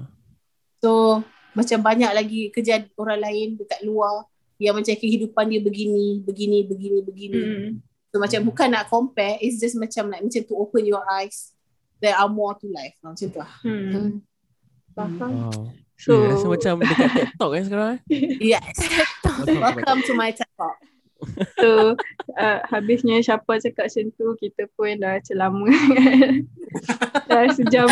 So 0.82 1.22
macam 1.54 1.80
banyak 1.82 2.12
lagi 2.14 2.42
kerja 2.54 2.86
orang 2.98 3.22
lain 3.22 3.48
dekat 3.58 3.82
luar 3.86 4.26
yang 4.62 4.78
macam 4.78 4.94
kehidupan 4.94 5.50
dia 5.50 5.62
begini, 5.62 6.22
begini, 6.22 6.60
begini, 6.66 7.00
begini. 7.02 7.42
Hmm. 7.42 7.70
So 8.14 8.22
macam 8.22 8.46
bukan 8.46 8.70
nak 8.70 8.90
compare, 8.94 9.42
it's 9.42 9.58
just 9.58 9.74
macam 9.74 10.14
like 10.14 10.22
macam 10.22 10.42
to 10.46 10.54
open 10.54 10.86
your 10.86 11.02
eyes. 11.10 11.58
There 11.98 12.14
are 12.14 12.30
more 12.30 12.54
to 12.60 12.68
life. 12.70 12.94
Macam 13.02 13.28
tu 13.32 13.40
lah. 13.40 13.54
Hmm. 13.66 14.22
Faham. 14.94 15.32
Wow. 15.50 15.72
So, 15.98 16.12
So, 16.20 16.28
rasa 16.28 16.48
macam 16.52 16.74
dekat 16.84 17.10
TikTok 17.16 17.50
kan 17.50 17.64
sekarang 17.64 17.90
eh? 17.96 18.00
Yes. 18.54 18.76
Welcome 19.48 20.04
to 20.04 20.14
my 20.14 20.36
Talk. 20.36 20.76
So 21.58 21.96
uh, 22.36 22.60
habisnya 22.68 23.20
siapa 23.20 23.60
cakap 23.60 23.88
macam 23.90 24.06
tu 24.16 24.26
kita 24.40 24.64
pun 24.74 24.96
dah 24.98 25.18
celama 25.24 25.68
dah 27.30 27.46
sejam 27.54 27.88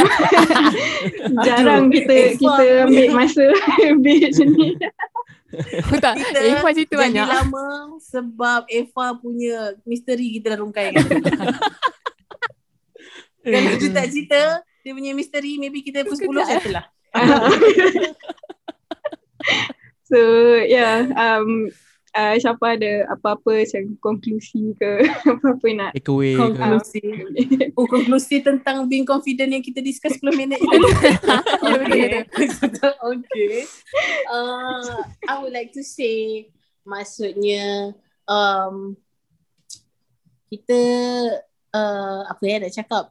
jarang 1.48 1.90
kita 1.90 2.14
Eva. 2.14 2.38
kita 2.38 2.66
ambil 2.88 3.10
masa 3.14 3.45
ambil 3.91 4.18
macam 4.28 4.48
ni 4.56 4.70
Aku 5.52 5.99
tak. 5.99 6.16
Kita 6.16 6.40
Eh, 6.40 6.56
Eva 6.56 6.72
cerita 6.72 6.95
Jadi 6.95 7.03
banyak. 7.12 7.28
lama 7.28 7.68
sebab 7.99 8.72
Eva 8.72 9.20
punya 9.20 9.76
misteri 9.84 10.40
kita 10.40 10.56
dah 10.56 10.64
rungkai. 10.64 10.95
Kalau 13.44 13.72
dia 13.76 13.91
tak 13.91 14.08
cerita, 14.16 14.64
dia 14.80 14.91
punya 14.95 15.12
misteri 15.12 15.60
maybe 15.60 15.84
kita 15.84 16.08
pukul 16.08 16.40
10 16.40 16.48
settle 16.48 16.80
lah. 16.80 16.86
so 20.08 20.20
yeah, 20.64 21.12
um, 21.20 21.68
uh, 22.11 22.35
siapa 22.38 22.75
ada 22.75 22.91
apa-apa 23.11 23.63
macam 23.63 23.83
konklusi 23.99 24.75
ke 24.75 25.07
apa-apa 25.35 25.67
nak 25.71 25.91
Take 25.95 26.11
away 26.11 26.35
ke. 26.35 26.39
Konklusi. 26.39 27.03
Oh, 27.75 27.88
konklusi 27.88 28.35
tentang 28.43 28.85
being 28.88 29.07
confident 29.07 29.51
yang 29.51 29.63
kita 29.63 29.79
discuss 29.79 30.19
10 30.19 30.35
minit 30.35 30.59
ni. 30.63 30.67
Betul, 30.67 30.91
okay. 31.91 32.23
okay. 32.99 33.53
Uh, 34.27 35.03
I 35.27 35.33
would 35.39 35.55
like 35.55 35.71
to 35.75 35.83
say, 35.83 36.47
maksudnya, 36.83 37.95
um, 38.27 38.95
kita, 40.51 40.81
uh, 41.71 42.21
apa 42.27 42.43
ya 42.43 42.55
nak 42.59 42.75
cakap, 42.75 43.03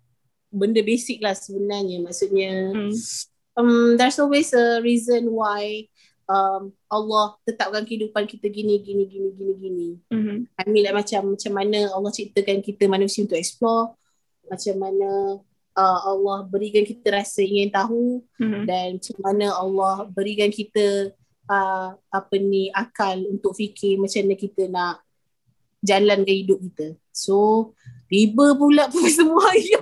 benda 0.51 0.83
basic 0.83 1.23
lah 1.23 1.33
sebenarnya. 1.33 2.03
Maksudnya, 2.03 2.75
Hmm. 2.75 2.93
um, 3.57 3.95
there's 3.97 4.19
always 4.19 4.51
a 4.53 4.83
reason 4.83 5.31
why 5.31 5.87
um, 6.31 6.71
Allah 6.87 7.35
tetapkan 7.43 7.83
kehidupan 7.83 8.25
kita 8.31 8.47
gini, 8.47 8.79
gini, 8.79 9.05
gini, 9.11 9.29
gini, 9.35 9.55
gini. 9.59 9.89
Mhm. 10.15 10.37
I 10.55 10.63
mean 10.71 10.87
like 10.87 10.95
macam 10.95 11.35
macam 11.35 11.53
mana 11.53 11.91
Allah 11.91 12.13
ciptakan 12.15 12.63
kita 12.63 12.87
manusia 12.87 13.27
untuk 13.27 13.39
explore 13.39 13.99
macam 14.47 14.75
mana 14.79 15.11
uh, 15.75 16.01
Allah 16.07 16.47
berikan 16.47 16.87
kita 16.87 17.11
rasa 17.11 17.43
ingin 17.43 17.71
tahu 17.71 18.23
Mhm. 18.39 18.63
dan 18.67 18.87
macam 18.99 19.17
mana 19.19 19.47
Allah 19.59 19.95
berikan 20.11 20.51
kita 20.55 21.11
uh, 21.51 21.99
apa 21.99 22.35
ni 22.39 22.71
akal 22.71 23.19
untuk 23.27 23.59
fikir 23.59 23.99
macam 23.99 24.23
mana 24.23 24.37
kita 24.39 24.63
nak 24.71 24.95
jalankan 25.83 26.29
hidup 26.29 26.61
kita. 26.61 26.95
So 27.11 27.73
riba 28.11 28.47
pula 28.53 28.91
pun 28.91 29.07
semua 29.19 29.49
ya. 29.55 29.79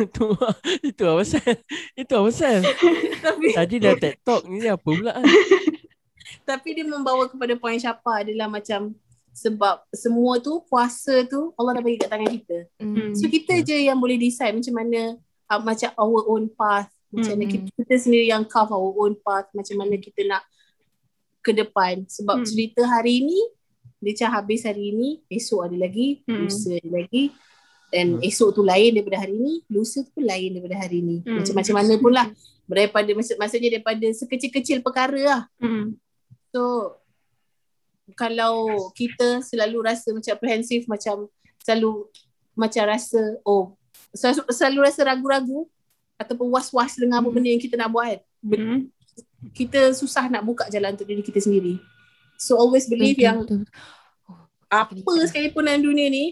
itu, 0.00 0.26
itu 0.88 1.02
apa 1.04 1.20
pasal? 1.20 1.44
Itu 1.92 2.12
apa 2.16 2.24
pasal? 2.32 2.56
tapi 3.20 3.46
Tadi 3.52 3.74
dah 3.78 3.94
TED 3.94 4.16
Talk 4.24 4.42
ni 4.48 4.64
apa 4.64 4.80
pula? 4.80 5.12
tapi 6.44 6.72
dia 6.72 6.84
membawa 6.84 7.28
kepada 7.28 7.52
poin 7.54 7.76
Syafa 7.76 8.24
adalah 8.24 8.48
macam 8.48 8.96
sebab 9.36 9.84
semua 9.92 10.40
tu 10.40 10.58
kuasa 10.66 11.22
tu 11.28 11.52
Allah 11.54 11.78
dah 11.78 11.82
bagi 11.84 12.00
kat 12.00 12.08
tangan 12.08 12.32
kita. 12.32 12.58
Hmm. 12.80 13.12
So 13.14 13.28
kita 13.28 13.60
je 13.60 13.86
yang 13.86 14.00
boleh 14.00 14.16
decide 14.16 14.56
macam 14.56 14.74
mana 14.74 15.14
uh, 15.46 15.60
macam 15.60 15.92
our 15.94 16.22
own 16.26 16.48
path. 16.48 16.88
Macam 17.08 17.36
mana 17.36 17.44
kita, 17.46 17.68
kita 17.72 17.94
sendiri 17.96 18.26
yang 18.28 18.44
carve 18.44 18.72
our 18.72 18.92
own 18.98 19.14
path. 19.16 19.48
Macam 19.52 19.76
mana 19.78 19.94
kita 19.96 20.24
nak 20.24 20.42
ke 21.40 21.52
depan. 21.52 22.04
Sebab 22.04 22.42
Mm. 22.42 22.44
cerita 22.44 22.82
hari 22.84 23.24
ni, 23.24 23.38
dia 23.98 24.14
macam 24.14 24.28
habis 24.38 24.60
hari 24.62 24.94
ni, 24.94 25.18
esok 25.26 25.66
ada 25.66 25.76
lagi, 25.76 26.22
Mm. 26.24 26.38
lusa 26.46 26.70
ada 26.78 26.90
lagi. 27.02 27.24
Dan 27.88 28.06
Mm. 28.20 28.28
esok 28.28 28.48
tu 28.54 28.62
lain 28.62 28.90
daripada 28.94 29.18
hari 29.24 29.36
ni, 29.36 29.54
lusa 29.66 30.04
tu 30.04 30.10
pun 30.14 30.22
lain 30.22 30.54
daripada 30.54 30.76
hari 30.78 30.98
ni. 31.02 31.16
Mm. 31.24 31.40
Macam-macam 31.42 31.74
mana 31.74 31.92
pun 31.98 32.12
lah. 32.14 32.28
Daripada, 32.68 33.10
maksud, 33.16 33.36
maksudnya 33.40 33.80
daripada 33.80 34.06
sekecil-kecil 34.12 34.84
perkara 34.84 35.20
lah. 35.24 35.42
Mhm. 35.56 35.96
So 36.52 36.94
kalau 38.16 38.88
kita 38.92 39.44
selalu 39.44 39.84
rasa 39.84 40.12
macam 40.16 40.32
apprehensive 40.32 40.88
macam 40.88 41.28
selalu 41.60 42.08
macam 42.56 42.82
rasa 42.88 43.20
oh 43.44 43.76
selalu, 44.16 44.42
selalu 44.48 44.78
rasa 44.80 45.00
ragu-ragu 45.04 45.68
ataupun 46.16 46.48
was-was 46.48 46.96
dengan 46.96 47.20
apa 47.20 47.28
Hmm. 47.28 47.36
benda 47.36 47.48
yang 47.52 47.60
kita 47.62 47.76
nak 47.76 47.92
buat 47.92 48.18
ben- 48.40 48.64
Mhm. 48.64 48.80
kita 49.52 49.92
susah 49.92 50.26
nak 50.32 50.42
buka 50.42 50.66
jalan 50.72 50.96
untuk 50.96 51.04
diri 51.04 51.20
kita 51.20 51.38
sendiri 51.38 51.76
so 52.38 52.54
always 52.54 52.86
believe 52.86 53.18
Betul, 53.18 53.26
yang 53.26 53.38
betul, 53.42 53.58
betul. 53.66 53.74
apa 54.70 55.12
sekalipun 55.26 55.66
dalam 55.66 55.82
dunia 55.82 56.06
ni 56.06 56.24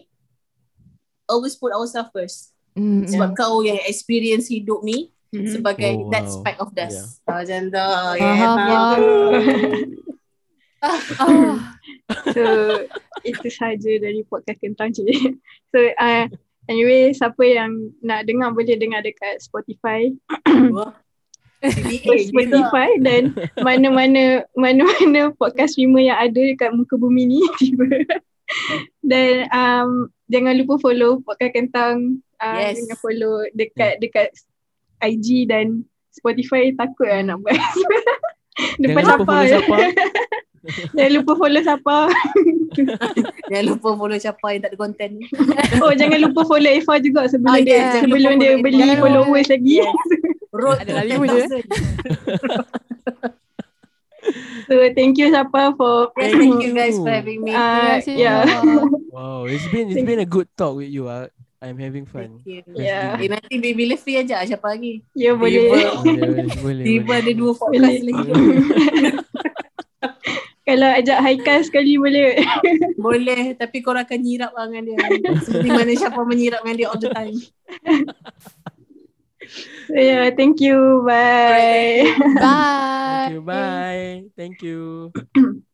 always 1.27 1.53
put 1.53 1.75
ourselves 1.75 2.09
first 2.11 2.39
Hmm, 2.73 3.09
sebab 3.09 3.33
kau 3.33 3.61
yang 3.61 3.81
experience 3.85 4.47
hidup 4.47 4.81
ni 4.81 5.09
Mhm. 5.33 5.49
sebagai 5.51 5.97
Oh, 5.97 6.13
that 6.13 6.23
wow. 6.23 6.35
speck 6.39 6.57
of 6.61 6.71
dust 6.71 6.93
Yeah. 6.93 7.09
yeah. 7.09 7.25
macam 7.27 7.63
tu 7.67 7.89
Faham, 8.21 8.59
yeah. 8.63 8.97
Ah, 10.87 11.73
So 12.31 12.45
itu 13.25 13.49
saja 13.49 13.91
dari 13.97 14.23
podcast 14.23 14.61
kentang 14.61 14.93
cik. 14.93 15.41
So 15.73 15.81
uh, 15.81 16.29
anyway 16.67 17.11
siapa 17.11 17.43
yang 17.43 17.73
nak 18.01 18.23
dengar 18.23 18.53
boleh 18.53 18.77
dengar 18.77 19.01
dekat 19.01 19.41
Spotify. 19.41 20.13
Spotify 22.29 22.91
dan 23.01 23.33
mana-mana 23.65 24.45
mana-mana 24.53 25.33
podcast 25.35 25.75
streamer 25.75 26.05
yang 26.05 26.19
ada 26.19 26.37
dekat 26.37 26.71
muka 26.77 26.95
bumi 27.01 27.25
ni 27.27 27.41
tiba. 27.61 27.87
Dan 29.03 29.49
um, 29.51 30.13
jangan 30.29 30.55
lupa 30.61 30.79
follow 30.79 31.23
podcast 31.25 31.55
kentang. 31.55 32.21
Uh, 32.37 32.61
Yes. 32.61 32.77
Jangan 32.85 32.99
follow 33.01 33.35
dekat 33.57 33.97
dekat 34.05 34.29
IG 35.01 35.49
dan 35.49 35.89
Spotify 36.13 36.73
takut 36.77 37.09
lah 37.09 37.21
nak 37.25 37.41
buat. 37.41 37.57
Depan 38.81 39.05
Jangan 39.05 39.17
lupa 39.21 39.25
follow 39.25 39.47
siapa. 39.49 39.79
Jangan 40.97 41.13
lupa 41.13 41.33
follow 41.37 41.63
siapa. 41.65 41.97
Jangan 43.51 43.65
lupa 43.67 43.89
follow 43.95 44.17
siapa 44.17 44.47
yang 44.51 44.61
tak 44.63 44.71
ada 44.73 44.79
konten. 44.79 45.11
Oh 45.85 45.93
jangan 45.93 46.19
lupa 46.23 46.41
follow 46.45 46.71
Eva 46.71 46.95
juga 46.99 47.27
sebelum 47.27 47.53
Ah, 47.53 47.61
dia 47.61 47.77
jangan 47.79 48.03
sebelum 48.09 48.33
dia 48.37 48.51
follow 48.53 48.65
beli 48.65 48.87
Eva. 48.87 49.01
followers 49.03 49.49
lagi. 49.49 49.75
Yes. 49.81 49.97
Road 50.57 50.79
Ada 50.81 51.15
pun 51.15 51.29
je. 51.29 51.45
10,000. 51.47 51.69
So 54.67 54.75
thank 54.99 55.15
you 55.17 55.31
Sapa 55.31 55.71
for 55.79 56.11
Yes, 56.19 56.35
thank 56.35 56.59
you 56.59 56.73
guys 56.75 56.99
for 56.99 57.07
having 57.07 57.47
me. 57.47 57.55
Uh, 57.55 58.03
yeah. 58.11 58.43
Wow, 59.15 59.47
it's 59.47 59.63
been 59.71 59.95
it's 59.95 60.03
been 60.03 60.19
a 60.19 60.27
good 60.27 60.51
talk 60.59 60.75
with 60.75 60.91
you. 60.91 61.07
ah. 61.07 61.31
I'm 61.57 61.81
having 61.81 62.05
fun. 62.05 62.45
Thank 62.45 62.45
you. 62.45 62.61
Yeah. 62.77 63.17
Eh, 63.17 63.33
nanti 63.33 63.57
baby 63.57 63.89
bila 63.89 63.97
free 63.97 64.21
ajak 64.21 64.45
siapa 64.45 64.77
lagi? 64.77 65.01
Ya 65.17 65.33
boleh. 65.33 65.73
Tiba. 65.73 65.79
Boleh, 66.05 66.47
boleh. 66.61 66.85
Tiba 66.85 67.13
ada 67.17 67.25
boleh. 67.25 67.35
dua 67.35 67.53
podcast 67.57 67.97
Boleh. 67.97 68.13
lagi. 68.13 69.25
Kalau 70.67 70.91
ajak 70.99 71.23
Haikal 71.23 71.63
sekali 71.63 71.95
boleh. 71.95 72.43
Boleh, 73.07 73.55
tapi 73.55 73.87
korang 73.87 74.03
akan 74.03 74.19
nyirap 74.19 74.51
lah 74.51 74.67
dengan 74.67 74.83
dia. 74.91 74.99
Seperti 75.39 75.69
mana 75.71 75.95
siapa 75.95 76.21
menyirap 76.27 76.67
dengan 76.67 76.75
dia 76.75 76.89
all 76.91 76.99
the 76.99 77.11
time. 77.15 77.39
So, 79.87 79.95
yeah, 79.95 80.35
thank 80.35 80.59
you. 80.59 81.07
Bye. 81.07 82.11
Bye. 82.43 83.31
Thank 83.31 83.31
you. 83.31 83.41
Bye. 83.47 84.11
Thank 84.35 84.57
you. 84.67 84.83